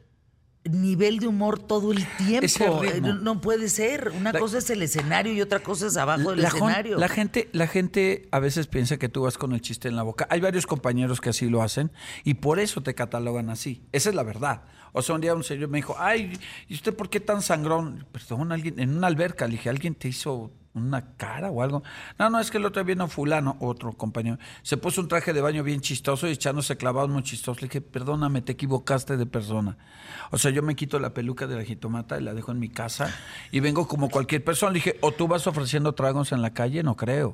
nivel 0.65 1.19
de 1.19 1.27
humor 1.27 1.57
todo 1.59 1.91
el 1.91 2.05
tiempo. 2.17 2.83
Eh, 2.83 2.99
No, 3.01 3.13
no 3.15 3.41
puede 3.41 3.69
ser. 3.69 4.11
Una 4.15 4.33
La- 4.33 4.39
cosa 4.39 4.57
es 4.57 4.69
el 4.69 4.81
escenario 4.81 5.33
y 5.33 5.41
otra 5.41 5.59
cosa 5.59 5.87
es 5.87 5.97
abajo 5.97 6.31
del 6.31 6.41
La, 6.41 6.49
escenario. 6.49 6.97
la 6.97 7.07
gente, 7.07 7.49
la 7.53 7.67
gente 7.67 8.27
a 8.31 8.39
veces 8.39 8.67
piensa 8.67 8.97
que 8.97 9.09
tú 9.09 9.21
vas 9.23 9.37
con 9.37 9.53
el 9.53 9.61
chiste 9.61 9.87
en 9.87 9.95
la 9.95 10.03
boca. 10.03 10.27
Hay 10.29 10.41
varios 10.41 10.67
compañeros 10.67 11.21
que 11.21 11.29
así 11.29 11.49
lo 11.49 11.61
hacen 11.61 11.91
y 12.23 12.35
por 12.35 12.59
eso 12.59 12.81
te 12.83 12.93
catalogan 12.93 13.49
así. 13.49 13.83
Esa 13.91 14.09
es 14.09 14.15
la 14.15 14.23
verdad. 14.23 14.63
O 14.91 15.01
sea, 15.01 15.15
un 15.15 15.21
día 15.21 15.33
un 15.35 15.43
señor 15.43 15.69
me 15.69 15.77
dijo, 15.77 15.95
ay, 15.99 16.37
¿y 16.67 16.73
usted 16.73 16.93
por 16.95 17.09
qué 17.09 17.19
tan 17.19 17.41
sangrón? 17.41 18.05
Perdón, 18.11 18.51
alguien, 18.51 18.79
en 18.79 18.97
una 18.97 19.07
alberca, 19.07 19.45
le 19.45 19.53
dije, 19.53 19.69
¿alguien 19.69 19.93
te 19.95 20.07
hizo 20.07 20.51
una 20.73 21.15
cara 21.17 21.49
o 21.49 21.61
algo? 21.61 21.83
No, 22.17 22.29
no, 22.29 22.39
es 22.39 22.51
que 22.51 22.57
el 22.57 22.65
otro 22.65 22.83
día 22.83 22.95
vino 22.95 23.07
fulano, 23.07 23.57
otro 23.59 23.93
compañero, 23.93 24.37
se 24.61 24.77
puso 24.77 25.01
un 25.01 25.07
traje 25.07 25.33
de 25.33 25.41
baño 25.41 25.63
bien 25.63 25.81
chistoso 25.81 26.27
y 26.27 26.31
echándose 26.31 26.77
clavados 26.77 27.09
muy 27.09 27.23
chistosos. 27.23 27.61
Le 27.61 27.67
dije, 27.67 27.81
perdóname, 27.81 28.41
te 28.41 28.53
equivocaste 28.53 29.17
de 29.17 29.25
persona. 29.25 29.77
O 30.31 30.37
sea, 30.37 30.51
yo 30.51 30.61
me 30.61 30.75
quito 30.75 30.99
la 30.99 31.13
peluca 31.13 31.47
de 31.47 31.55
la 31.55 31.63
jitomata 31.63 32.19
y 32.19 32.23
la 32.23 32.33
dejo 32.33 32.51
en 32.51 32.59
mi 32.59 32.69
casa 32.69 33.13
y 33.51 33.59
vengo 33.59 33.87
como 33.87 34.09
cualquier 34.09 34.43
persona. 34.43 34.71
Le 34.71 34.75
dije, 34.75 34.97
o 35.01 35.11
tú 35.11 35.27
vas 35.27 35.47
ofreciendo 35.47 35.93
tragos 35.93 36.31
en 36.31 36.41
la 36.41 36.53
calle, 36.53 36.83
no 36.83 36.95
creo. 36.95 37.33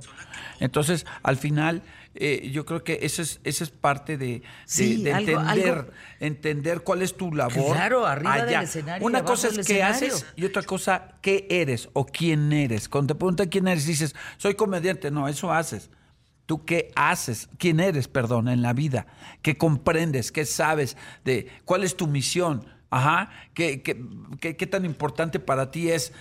Entonces, 0.59 1.05
al 1.23 1.37
final, 1.37 1.83
eh, 2.15 2.49
yo 2.51 2.65
creo 2.65 2.83
que 2.83 2.99
esa 3.01 3.21
es, 3.21 3.39
esa 3.43 3.63
es 3.65 3.69
parte 3.69 4.17
de, 4.17 4.25
de- 4.27 4.43
Sí, 4.65 5.03
de 5.03 5.13
algo- 5.13 5.39
entender, 5.41 5.73
algo- 5.77 5.91
entender 6.19 6.81
cuál 6.81 7.01
es 7.01 7.15
tu 7.15 7.31
labor. 7.33 7.75
Claro, 7.75 8.05
arriba 8.05 8.45
del 8.45 8.63
escenario 8.63 9.05
Una 9.05 9.23
cosa 9.25 9.49
es 9.49 9.65
qué 9.67 9.83
haces 9.83 10.25
y 10.35 10.45
otra 10.45 10.63
cosa, 10.63 11.15
qué 11.21 11.45
eres 11.49 11.89
o 11.93 12.05
quién 12.05 12.51
eres. 12.53 12.87
Cuando 12.89 13.13
te 13.13 13.17
preguntan 13.19 13.47
quién 13.49 13.67
eres, 13.67 13.85
dices, 13.85 14.15
soy 14.37 14.55
comediante. 14.55 15.11
No, 15.11 15.27
eso 15.27 15.51
haces. 15.51 15.89
¿Tú 16.45 16.63
qué 16.63 16.91
haces? 16.95 17.49
¿Quién 17.57 17.79
eres, 17.79 18.07
perdón, 18.07 18.47
en 18.49 18.61
la 18.61 18.73
vida? 18.73 19.07
¿Qué 19.41 19.57
comprendes? 19.57 20.31
¿Qué 20.31 20.45
sabes? 20.45 20.95
de 21.23 21.47
¿Cuál 21.65 21.83
es 21.83 21.97
tu 21.97 22.07
misión? 22.07 22.65
Ajá. 22.91 23.29
¿Qué, 23.55 23.81
qué, 23.81 23.99
qué- 24.39 24.55
qué 24.55 24.67
tan 24.67 24.85
importante 24.85 25.39
para 25.39 25.71
ti 25.71 25.89
es 25.89 26.13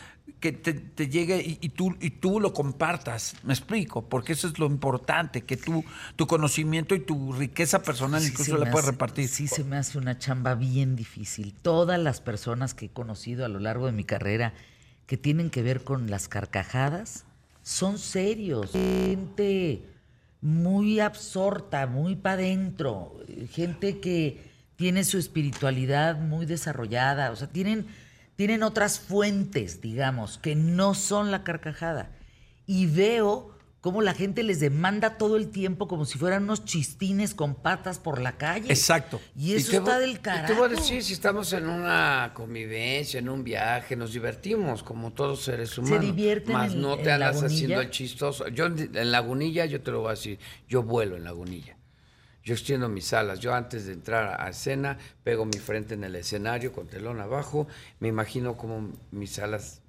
que 0.44 0.52
te, 0.52 0.74
te 0.74 1.08
llegue 1.08 1.40
y, 1.40 1.58
y 1.62 1.70
tú, 1.70 1.96
y 2.00 2.10
tú 2.10 2.38
lo 2.38 2.52
compartas? 2.52 3.34
Me 3.44 3.54
explico, 3.54 4.08
porque 4.08 4.34
eso 4.34 4.46
es 4.46 4.58
lo 4.58 4.66
importante, 4.66 5.40
que 5.40 5.56
tú, 5.56 5.82
tu 6.16 6.26
conocimiento 6.26 6.94
y 6.94 7.00
tu 7.00 7.32
riqueza 7.32 7.82
personal 7.82 8.20
Sí 8.20 8.28
incluso 8.28 8.52
se 8.52 8.58
la 8.58 8.66
me 8.66 8.70
puedes 8.70 8.84
hace- 8.84 8.92
repartir. 8.92 9.28
Sí, 9.28 9.48
se 9.48 9.64
me 9.64 9.76
hace 9.76 9.96
una 9.96 10.18
chamba 10.18 10.54
bien 10.54 10.96
difícil. 10.96 11.54
Todas 11.62 11.98
las 11.98 12.20
personas 12.20 12.74
que 12.74 12.86
he 12.86 12.88
conocido 12.90 13.46
a 13.46 13.48
lo 13.48 13.58
largo 13.58 13.86
de 13.86 13.92
mi 13.92 14.04
carrera 14.04 14.52
que 15.06 15.16
tienen 15.16 15.48
que 15.48 15.62
ver 15.62 15.82
con 15.82 16.10
las 16.10 16.28
carcajadas 16.28 17.24
son 17.62 17.98
serios. 17.98 18.70
Gente 18.72 19.82
muy 20.42 21.00
absorta, 21.00 21.86
muy 21.86 22.16
para 22.16 22.34
adentro. 22.42 23.14
Gente 23.50 23.98
que 24.00 24.52
tiene 24.76 25.04
su 25.04 25.16
espiritualidad 25.18 26.18
muy 26.20 26.44
desarrollada. 26.46 27.30
O 27.30 27.36
sea, 27.36 27.48
tienen, 27.48 27.86
tienen 28.36 28.62
otras 28.62 28.98
fuentes, 29.00 29.80
digamos, 29.80 30.38
que 30.38 30.54
no 30.54 30.94
son 30.94 31.30
la 31.30 31.44
carcajada. 31.44 32.10
Y 32.66 32.86
veo 32.86 33.50
cómo 33.80 34.00
la 34.00 34.14
gente 34.14 34.42
les 34.42 34.60
demanda 34.60 35.18
todo 35.18 35.36
el 35.36 35.50
tiempo 35.50 35.86
como 35.88 36.06
si 36.06 36.18
fueran 36.18 36.44
unos 36.44 36.64
chistines 36.64 37.34
con 37.34 37.54
patas 37.54 37.98
por 37.98 38.18
la 38.22 38.38
calle. 38.38 38.70
Exacto. 38.72 39.20
Y 39.36 39.52
eso 39.54 39.76
está 39.76 39.98
del 39.98 40.12
y 40.12 40.16
carajo. 40.16 40.46
te 40.46 40.58
voy 40.58 40.66
a 40.72 40.74
decir, 40.74 41.02
si 41.04 41.12
estamos 41.12 41.52
en 41.52 41.66
una 41.68 42.30
convivencia, 42.32 43.18
en 43.18 43.28
un 43.28 43.44
viaje, 43.44 43.94
nos 43.94 44.14
divertimos 44.14 44.82
como 44.82 45.12
todos 45.12 45.42
seres 45.42 45.76
humanos. 45.76 46.00
divierten 46.00 46.54
Más 46.54 46.72
en- 46.72 46.80
no 46.80 46.94
en 46.96 47.02
te 47.02 47.12
andas 47.12 47.34
Lagunilla? 47.34 47.54
haciendo 47.54 47.80
el 47.82 47.90
chistoso. 47.90 48.48
Yo 48.48 48.66
en 48.66 49.12
Lagunilla, 49.12 49.66
yo 49.66 49.82
te 49.82 49.90
lo 49.90 50.00
voy 50.00 50.08
a 50.08 50.10
decir, 50.12 50.38
yo 50.66 50.82
vuelo 50.82 51.16
en 51.18 51.24
Lagunilla. 51.24 51.76
Yo 52.44 52.54
extiendo 52.54 52.88
mis 52.88 53.12
alas. 53.12 53.40
Yo 53.40 53.54
antes 53.54 53.86
de 53.86 53.94
entrar 53.94 54.40
a 54.40 54.50
escena, 54.50 54.98
pego 55.22 55.46
mi 55.46 55.58
frente 55.58 55.94
en 55.94 56.04
el 56.04 56.14
escenario 56.14 56.72
con 56.72 56.86
telón 56.86 57.20
abajo. 57.20 57.66
Me 58.00 58.08
imagino 58.08 58.56
cómo 58.56 58.92
mis 59.10 59.38
alas 59.38 59.80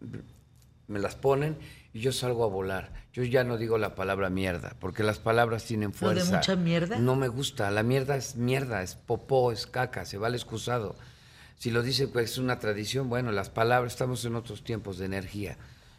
me 0.88 1.00
las 1.00 1.16
ponen 1.16 1.58
y 1.94 2.00
yo 2.00 2.12
salgo 2.12 2.44
a 2.44 2.48
volar. 2.48 2.94
Yo 3.14 3.24
ya 3.24 3.44
no 3.44 3.58
digo 3.58 3.78
la 3.78 3.96
palabra 3.96 4.30
mierda, 4.30 4.76
porque 4.80 5.04
las 5.04 5.20
palabras 5.20 5.66
tienen 5.66 5.90
¿Lo 5.90 6.10
de 6.10 6.16
fuerza. 6.16 6.38
mucha 6.38 6.56
mierda? 6.56 6.98
No 6.98 7.16
me 7.16 7.28
gusta. 7.28 7.72
La 7.72 7.84
mierda 7.84 8.16
es 8.16 8.36
mierda, 8.36 8.82
es 8.84 8.96
popó, 8.96 9.52
es 9.52 9.68
caca, 9.68 10.06
se 10.06 10.18
va 10.18 10.28
al 10.28 10.36
excusado. 10.36 10.96
Si 11.58 11.72
lo 11.72 11.82
dice, 11.82 12.08
pues 12.08 12.32
es 12.32 12.38
una 12.38 12.60
tradición. 12.60 13.10
Bueno, 13.10 13.32
las 13.32 13.50
palabras, 13.50 13.94
estamos 13.94 14.24
en 14.26 14.36
otros 14.36 14.64
tiempos 14.64 14.98
de 14.98 15.06
energía. 15.06 15.58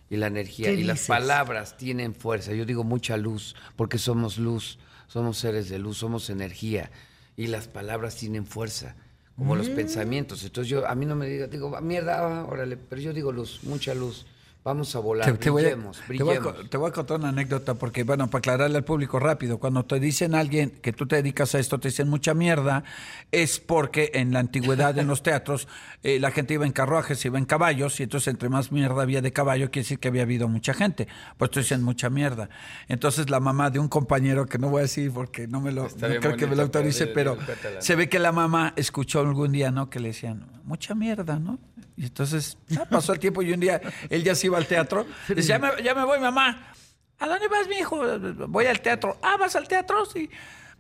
Y 0.09 0.17
la 0.17 0.29
energía 0.29 0.69
¿Qué 0.69 0.75
y 0.75 0.85
las 0.85 1.07
palabras 1.07 1.77
tienen 1.77 2.15
fuerza. 2.15 2.53
Yo 2.53 2.65
digo 2.65 2.85
mucha 2.85 3.17
luz, 3.17 3.57
porque 3.75 3.99
somos 3.99 4.39
luz, 4.39 4.79
somos 5.09 5.39
seres 5.39 5.69
de 5.69 5.79
luz, 5.79 5.99
somos 5.99 6.31
energía. 6.31 6.91
Y 7.37 7.49
las 7.49 7.69
palabras 7.69 8.17
tienen 8.17 8.47
fuerza, 8.47 8.97
como 9.37 9.57
los 9.57 9.69
Mm. 9.69 9.75
pensamientos. 9.75 10.43
Entonces 10.45 10.71
yo, 10.71 10.87
a 10.89 10.95
mí 10.95 11.05
no 11.07 11.15
me 11.17 11.27
diga, 11.27 11.47
digo, 11.47 11.75
"Ah, 11.77 11.81
mierda, 11.81 12.19
ah, 12.21 12.47
órale, 12.49 12.77
pero 12.77 13.01
yo 13.03 13.13
digo 13.13 13.31
luz, 13.33 13.61
mucha 13.63 13.95
luz. 13.95 14.27
Vamos 14.67 14.97
a 14.97 14.99
volar, 14.99 15.39
Te, 15.39 15.49
voy 15.49 15.63
a, 15.63 15.67
brillemos, 15.67 15.99
te 15.99 16.25
voy 16.25 16.35
a 16.35 16.41
brillemos. 16.41 16.71
te 16.71 16.77
voy 16.77 16.89
a 16.89 16.93
contar 16.93 17.21
una 17.21 17.29
anécdota 17.29 17.75
porque, 17.75 18.03
bueno, 18.03 18.27
para 18.27 18.41
aclararle 18.41 18.77
al 18.79 18.83
público 18.83 19.21
rápido, 19.21 19.59
cuando 19.59 19.85
te 19.85 20.01
dicen 20.01 20.35
a 20.35 20.41
alguien 20.41 20.71
que 20.83 20.93
tú 20.93 21.07
te 21.07 21.15
dedicas 21.15 21.55
a 21.55 21.61
esto, 21.61 21.79
te 21.79 21.87
dicen 21.87 22.09
mucha 22.09 22.35
mierda, 22.35 22.83
es 23.31 23.61
porque 23.61 24.11
en 24.15 24.33
la 24.33 24.41
antigüedad 24.41 24.99
en 24.99 25.07
los 25.07 25.23
teatros 25.23 25.69
eh, 26.03 26.19
la 26.19 26.33
gente 26.33 26.55
iba 26.55 26.67
en 26.67 26.73
carruajes, 26.73 27.25
iba 27.25 27.39
en 27.39 27.45
caballos, 27.45 28.01
y 28.01 28.03
entonces 28.03 28.27
entre 28.27 28.49
más 28.49 28.73
mierda 28.73 29.03
había 29.03 29.23
de 29.23 29.33
caballo, 29.33 29.71
quiere 29.71 29.85
decir 29.85 30.01
que 30.01 30.09
había 30.09 30.23
habido 30.23 30.49
mucha 30.49 30.75
gente. 30.75 31.07
Pues 31.37 31.53
te 31.53 31.61
dicen 31.61 31.85
mucha 31.85 32.11
mierda. 32.11 32.49
Entonces 32.89 33.31
la 33.31 33.39
mamá 33.39 33.71
de 33.71 33.79
un 33.79 33.87
compañero, 33.87 34.47
que 34.47 34.59
no 34.59 34.69
voy 34.69 34.81
a 34.81 34.83
decir 34.83 35.13
porque 35.13 35.47
no 35.47 35.61
me 35.61 35.71
lo, 35.71 35.85
no 35.85 35.89
creo 35.97 36.37
que 36.37 36.49
me 36.49 36.57
lo 36.57 36.63
autorice, 36.63 37.07
pero 37.07 37.37
cuéntala. 37.37 37.81
se 37.81 37.95
ve 37.95 38.09
que 38.09 38.19
la 38.19 38.33
mamá 38.33 38.73
escuchó 38.75 39.21
algún 39.21 39.53
día, 39.53 39.71
¿no? 39.71 39.89
Que 39.91 40.01
le 40.01 40.09
decían, 40.09 40.45
mucha 40.65 40.97
mierda, 40.97 41.39
¿no? 41.39 41.61
Y 41.97 42.05
entonces 42.07 42.59
ya 42.69 42.85
pasó 42.85 43.13
el 43.13 43.19
tiempo 43.19 43.43
y 43.43 43.53
un 43.53 43.61
día 43.61 43.81
él 44.11 44.23
ya 44.23 44.35
se 44.35 44.47
iba 44.47 44.59
al 44.59 44.67
teatro. 44.67 45.07
Dice, 45.29 45.49
ya 45.49 45.59
me, 45.59 45.71
ya 45.83 45.95
me 45.95 46.05
voy, 46.05 46.19
mamá. 46.21 46.73
¿A 47.19 47.27
dónde 47.27 47.49
vas, 47.49 47.67
mi 47.69 47.77
hijo? 47.77 48.03
Voy 48.49 48.67
al 48.67 48.81
teatro. 48.81 49.19
Ah, 49.23 49.37
¿vas 49.39 49.57
al 49.57 49.67
teatro? 49.67 50.05
Sí. 50.05 50.29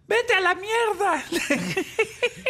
Vete 0.09 0.35
a 0.35 0.41
la 0.41 0.55
mierda. 0.55 1.25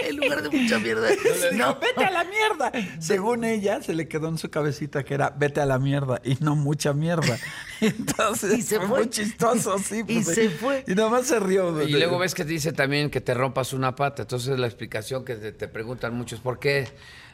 En 0.04 0.16
lugar 0.18 0.42
de 0.42 0.50
mucha 0.50 0.78
mierda. 0.78 1.08
No, 1.54 1.78
vete 1.80 2.04
a 2.04 2.10
la 2.10 2.24
mierda. 2.24 2.70
Según 3.00 3.44
ella, 3.44 3.82
se 3.82 3.94
le 3.94 4.08
quedó 4.08 4.28
en 4.28 4.36
su 4.38 4.50
cabecita 4.50 5.04
que 5.04 5.14
era 5.14 5.30
vete 5.30 5.60
a 5.60 5.66
la 5.66 5.78
mierda 5.78 6.20
y 6.22 6.36
no 6.40 6.54
mucha 6.54 6.92
mierda. 6.92 7.38
Entonces, 7.80 8.58
Y 8.58 8.62
se 8.62 8.76
fue, 8.78 8.88
fue. 8.88 8.98
muy 8.98 9.10
chistoso, 9.10 9.78
sí. 9.78 10.00
Y 10.06 10.20
pues, 10.20 10.26
se 10.26 10.50
fue. 10.50 10.84
Y 10.86 10.94
nomás 10.94 11.26
se 11.26 11.40
rió. 11.40 11.82
Y 11.82 11.92
luego 11.92 12.18
ves 12.18 12.34
que 12.34 12.44
dice 12.44 12.72
también 12.72 13.08
que 13.10 13.20
te 13.22 13.32
rompas 13.32 13.72
una 13.72 13.94
pata. 13.96 14.22
Entonces 14.22 14.58
la 14.58 14.66
explicación 14.66 15.24
que 15.24 15.36
te, 15.36 15.52
te 15.52 15.66
preguntan 15.68 16.14
muchos, 16.14 16.40
¿por 16.40 16.58
qué? 16.58 16.88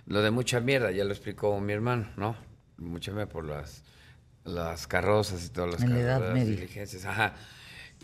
Lo 0.07 0.23
de 0.23 0.31
mucha 0.31 0.61
mierda, 0.61 0.91
ya 0.91 1.05
lo 1.05 1.13
explicó 1.13 1.59
mi 1.61 1.73
hermano, 1.73 2.09
¿no? 2.17 2.37
Mucha 2.77 3.13
mierda 3.13 3.29
por 3.31 3.45
las, 3.45 3.83
las 4.45 4.87
carrozas 4.87 5.45
y 5.47 5.49
todas 5.51 5.73
las, 5.75 5.83
En 5.83 5.91
la 5.95 6.01
Edad 6.01 6.21
las 6.21 6.35
Media. 6.35 6.51
diligencias. 6.57 7.05
Ajá. 7.05 7.35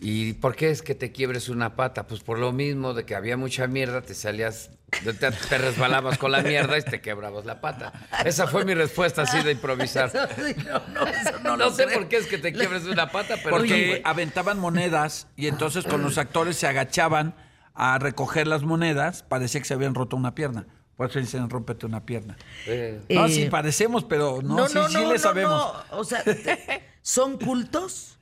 ¿Y 0.00 0.34
por 0.34 0.54
qué 0.54 0.70
es 0.70 0.80
que 0.82 0.94
te 0.94 1.10
quiebres 1.10 1.48
una 1.48 1.74
pata? 1.74 2.06
Pues 2.06 2.20
por 2.20 2.38
lo 2.38 2.52
mismo 2.52 2.94
de 2.94 3.04
que 3.04 3.16
había 3.16 3.36
mucha 3.36 3.66
mierda, 3.66 4.00
te 4.02 4.14
salías, 4.14 4.70
te, 5.02 5.12
te 5.12 5.58
resbalabas 5.58 6.18
con 6.18 6.30
la 6.30 6.40
mierda 6.42 6.78
y 6.78 6.82
te 6.82 7.00
quebrabas 7.00 7.44
la 7.44 7.60
pata. 7.60 7.92
Esa 8.24 8.46
fue 8.46 8.64
mi 8.64 8.74
respuesta 8.74 9.22
así 9.22 9.42
de 9.42 9.50
improvisar. 9.50 10.06
Eso 10.06 10.28
sí, 10.36 10.54
no, 10.64 10.80
no, 10.94 11.04
eso 11.04 11.38
no, 11.42 11.56
No, 11.56 11.56
lo 11.56 11.70
sé 11.72 11.86
creo. 11.86 11.98
por 11.98 12.08
qué 12.08 12.18
es 12.18 12.28
que 12.28 12.38
te 12.38 12.52
quiebres 12.52 12.84
una 12.84 13.10
pata, 13.10 13.34
pero 13.42 13.56
Porque 13.56 14.00
aventaban 14.04 14.60
monedas 14.60 15.26
y 15.34 15.48
entonces 15.48 15.84
con 15.84 16.00
los 16.02 16.16
actores 16.16 16.56
se 16.56 16.68
agachaban 16.68 17.34
a 17.74 17.98
recoger 17.98 18.46
las 18.46 18.62
monedas, 18.62 19.24
parecía 19.24 19.60
que 19.60 19.66
se 19.66 19.74
habían 19.74 19.96
roto 19.96 20.14
una 20.14 20.32
pierna. 20.36 20.66
Por 20.98 21.08
eso 21.08 21.20
dicen, 21.20 21.48
rómpete 21.48 21.86
una 21.86 22.04
pierna. 22.04 22.36
Eh, 22.66 23.00
No, 23.08 23.26
Eh, 23.26 23.32
sí, 23.32 23.46
parecemos, 23.48 24.02
pero 24.04 24.42
no, 24.42 24.56
No, 24.56 24.68
sí, 24.68 24.74
no, 24.74 24.88
sí 24.88 24.94
no, 24.94 25.12
le 25.12 25.18
sabemos. 25.20 25.72
no. 25.92 25.98
O 25.98 26.02
sea, 26.04 26.22
¿son 27.02 27.38
cultos? 27.38 28.18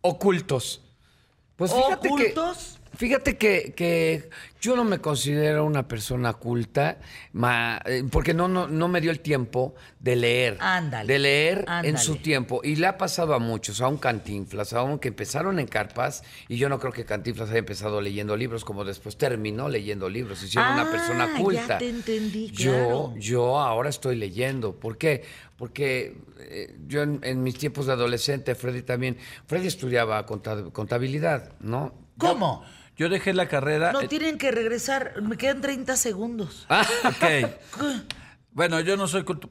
ocultos. 0.00 0.80
Pues 1.56 1.72
fíjate 1.72 2.08
que, 2.08 2.14
¿Ocultos? 2.14 2.78
Fíjate 2.96 3.36
que, 3.36 3.72
que 3.76 4.30
yo 4.60 4.76
no 4.76 4.84
me 4.84 4.98
considero 4.98 5.64
una 5.64 5.86
persona 5.88 6.32
culta, 6.34 6.98
ma- 7.32 7.80
eh, 7.84 8.04
porque 8.10 8.32
no, 8.34 8.48
no, 8.48 8.66
no 8.66 8.88
me 8.88 9.00
dio 9.00 9.10
el 9.10 9.20
tiempo 9.20 9.74
de 10.00 10.16
leer. 10.16 10.56
Ándale, 10.60 11.12
De 11.12 11.18
leer 11.18 11.64
en 11.82 11.98
su 11.98 12.16
tiempo. 12.16 12.60
Y 12.64 12.76
le 12.76 12.86
ha 12.86 12.96
pasado 12.98 13.34
a 13.34 13.38
muchos, 13.38 13.80
a 13.80 13.88
un 13.88 13.98
Cantinflas, 13.98 14.72
a 14.72 14.82
un 14.82 14.98
que 14.98 15.08
empezaron 15.08 15.58
en 15.58 15.66
carpas, 15.66 16.22
y 16.48 16.56
yo 16.56 16.68
no 16.68 16.78
creo 16.78 16.92
que 16.92 17.04
Cantinflas 17.04 17.50
haya 17.50 17.58
empezado 17.58 18.00
leyendo 18.00 18.36
libros, 18.36 18.64
como 18.64 18.84
después 18.84 19.16
terminó 19.16 19.68
leyendo 19.68 20.08
libros, 20.08 20.42
y 20.42 20.48
siendo 20.48 20.70
Ah, 20.70 20.74
una 20.82 20.90
persona 20.90 21.26
ya 21.34 21.38
culta. 21.42 21.78
te 21.78 21.88
entendí, 21.88 22.50
Yo, 22.50 22.72
claro. 22.72 23.14
yo 23.18 23.58
ahora 23.60 23.90
estoy 23.90 24.16
leyendo. 24.16 24.78
¿Por 24.78 24.96
qué? 24.98 25.24
Porque 25.56 26.16
eh, 26.40 26.74
yo 26.86 27.02
en, 27.02 27.20
en 27.22 27.42
mis 27.42 27.56
tiempos 27.58 27.86
de 27.86 27.92
adolescente, 27.92 28.54
Freddy 28.54 28.82
también, 28.82 29.16
Freddy 29.46 29.66
estudiaba 29.68 30.24
conta- 30.26 30.70
contabilidad, 30.72 31.52
¿no? 31.60 31.94
¿Cómo? 32.18 32.62
Yo 32.64 32.83
dejé 32.96 33.32
la 33.34 33.48
carrera. 33.48 33.92
No 33.92 34.00
eh, 34.02 34.08
tienen 34.08 34.38
que 34.38 34.50
regresar. 34.50 35.20
Me 35.22 35.36
quedan 35.36 35.60
30 35.60 35.96
segundos. 35.96 36.66
Ok. 37.04 37.50
Bueno, 38.52 38.80
yo 38.80 38.96
no 38.96 39.08
soy 39.08 39.24
culto, 39.24 39.48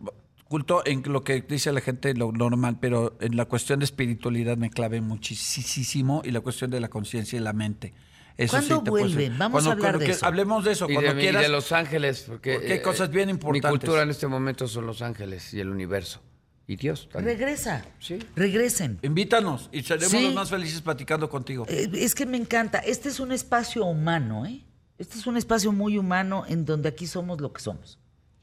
culto 0.47 0.81
en 0.85 1.03
lo 1.11 1.23
que 1.23 1.41
dice 1.41 1.71
la 1.73 1.81
gente, 1.81 2.13
lo 2.13 2.31
normal, 2.31 2.77
pero 2.79 3.17
en 3.19 3.35
la 3.35 3.45
cuestión 3.45 3.79
de 3.79 3.85
espiritualidad 3.85 4.55
me 4.57 4.69
clavé 4.69 5.01
muchísimo 5.01 6.21
y 6.23 6.31
la 6.31 6.39
cuestión 6.41 6.71
de 6.71 6.79
la 6.79 6.87
conciencia 6.89 7.37
y 7.37 7.41
la 7.41 7.53
mente. 7.53 7.93
Eso 8.37 8.57
¿Cuándo 8.57 8.81
sí 8.83 8.89
vuelven? 8.89 9.17
decir. 9.17 9.31
Vamos 9.37 9.51
Cuando- 9.51 9.69
a 9.69 9.73
hablar 9.73 9.83
cuando 9.91 9.99
de 9.99 10.05
que- 10.05 10.11
eso. 10.13 10.25
Hablemos 10.25 10.63
de 10.65 10.71
eso, 10.71 10.85
Y 10.89 10.93
cuando 10.93 11.09
de, 11.09 11.15
mi- 11.15 11.21
y 11.21 11.25
quieras. 11.25 11.41
de 11.43 11.49
Los 11.49 11.71
Ángeles, 11.71 12.23
porque, 12.27 12.53
Porque 12.53 12.71
hay 12.73 12.79
eh, 12.79 12.81
cosas 12.81 13.09
bien 13.11 13.27
Mi 13.27 13.33
importantes. 13.33 13.79
cultura 13.79 14.01
en 14.03 14.09
este 14.09 14.27
momento 14.27 14.67
son 14.67 14.87
Los 14.87 15.01
Ángeles 15.03 15.53
y 15.53 15.59
el 15.59 15.69
universo. 15.69 16.21
Y 16.67 16.77
Dios 16.77 17.09
también. 17.11 17.37
Regresa. 17.37 17.83
Sí. 17.99 18.19
Regresen. 18.35 18.99
Invítanos 19.01 19.69
y 19.71 19.83
seremos 19.83 20.11
Sí. 20.11 20.23
los 20.23 20.33
más 20.33 20.49
felices 20.49 20.81
platicando 20.81 21.29
contigo. 21.29 21.65
Eh, 21.67 21.89
Es 21.93 22.15
que 22.15 22.25
me 22.25 22.37
encanta. 22.37 22.79
Este 22.79 23.09
es 23.09 23.19
un 23.19 23.31
espacio 23.33 23.85
humano, 23.85 24.45
¿eh? 24.45 24.61
Este 24.97 25.17
es 25.17 25.27
un 25.27 25.35
espacio 25.37 25.71
muy 25.73 25.97
humano 25.97 26.45
en 26.47 26.65
donde 26.65 26.87
aquí 26.89 27.05
somos 27.07 27.41
lo 27.41 27.51
que 27.51 27.61
somos. 27.61 27.99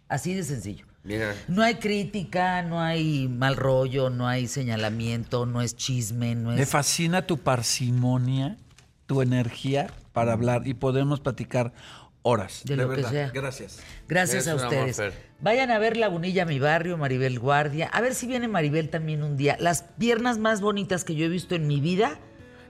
Así 0.09 0.35
de 0.35 0.43
sencillo. 0.43 0.85
Mira, 1.03 1.35
No 1.49 1.63
hay 1.63 1.77
crítica, 1.77 2.61
no 2.63 2.79
hay 2.81 3.27
mal 3.29 3.57
rollo, 3.57 4.11
no 4.11 4.29
hay 4.29 4.49
señalamiento, 4.49 5.47
no 5.47 5.63
es 5.63 5.75
chisme, 5.75 6.35
no 6.35 6.51
Me 6.51 6.67
fascina 6.67 7.27
tu 7.27 7.39
parsimonia, 7.39 8.59
tu 9.07 9.23
energía 9.23 9.87
para 10.13 10.35
hablar 10.35 10.67
y 10.69 10.75
podemos 10.75 11.21
platicar 11.21 11.73
horas. 12.21 12.63
De 12.65 12.77
lo 12.77 12.83
que 12.91 12.97
verdad. 12.97 13.11
sea. 13.11 13.31
Gracias. 13.31 13.79
Gracias 14.09 14.47
a 14.47 14.55
Es 14.55 14.61
un 14.61 14.67
amor, 14.67 14.89
ustedes. 14.91 15.15
Vayan 15.43 15.71
a 15.71 15.79
ver 15.79 15.97
Lagunilla, 15.97 16.45
mi 16.45 16.59
barrio, 16.59 16.99
Maribel 16.99 17.39
Guardia. 17.39 17.89
A 17.93 18.01
ver 18.03 18.15
si 18.15 18.27
viene 18.27 18.47
Maribel 18.49 18.91
también 18.91 19.23
un 19.23 19.37
día. 19.39 19.57
Las 19.59 19.85
piernas 19.99 20.39
más 20.39 20.61
bonitas 20.61 21.05
que 21.05 21.15
yo 21.15 21.25
he 21.25 21.29
visto 21.29 21.55
en 21.55 21.67
mi 21.67 21.81
vida. 21.81 22.19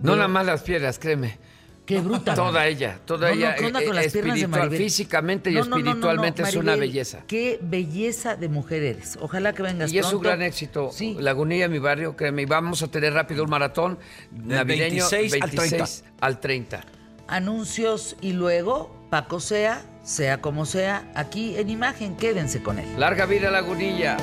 no 0.01 0.13
de- 0.13 0.17
nada 0.19 0.29
más 0.29 0.47
las 0.47 0.63
piedras, 0.63 0.99
créeme. 0.99 1.39
Qué 1.85 1.99
bruta. 2.01 2.35
Toda 2.35 2.69
ella, 2.69 3.01
toda 3.05 3.31
No, 3.31 3.35
no, 3.35 3.41
ella. 3.41 3.55
¿qué 3.57 3.67
onda 3.67 3.83
eh, 3.83 3.85
con 3.87 3.97
las 3.97 4.07
eh, 4.07 4.11
piernas 4.13 4.35
de 4.37 4.41
espiritual- 4.43 4.61
Maribel? 4.69 4.79
Físicamente 4.79 5.51
y 5.51 5.55
No, 5.55 5.61
no, 5.65 5.67
no, 5.71 5.71
no, 5.71 5.83
no, 5.83 5.91
espiritualmente 5.91 6.43
es 6.45 6.55
una 6.55 6.77
belleza. 6.77 7.25
Qué 7.27 7.59
belleza 7.61 8.37
de 8.37 8.49
mujer 8.49 8.83
eres. 8.85 9.19
Ojalá 9.21 9.53
que 9.53 9.63
vengas 9.65 9.93
Y 9.93 9.99
es 9.99 10.13
un 10.13 10.23
gran 10.23 10.41
éxito. 10.41 10.91
Sí. 10.93 11.17
Lagunilla, 11.19 11.67
mi 11.67 11.81
barrio, 11.81 12.15
créeme. 12.15 12.43
Y 12.43 12.47
vamos 12.47 12.83
a 12.85 12.89
tener 12.89 13.13
rápido 13.13 13.43
un 13.43 13.51
maratón 13.51 13.99
navideño 14.31 15.05
26 15.11 15.43
al 15.43 15.51
26 15.51 16.05
al 16.21 16.39
30. 16.39 16.85
Anuncios 17.27 18.17
y 18.21 18.33
luego, 18.35 18.95
Paco 19.11 19.41
sea, 19.41 19.83
sea 20.11 20.41
como 20.41 20.67
sea, 20.67 21.05
aquí 21.15 21.57
en 21.57 21.71
imagen, 21.71 22.17
quédense 22.17 22.63
con 22.63 22.81
él. 22.81 22.87
Larga 22.99 23.27
vida, 23.27 23.51
Lagunilla. 23.51 24.17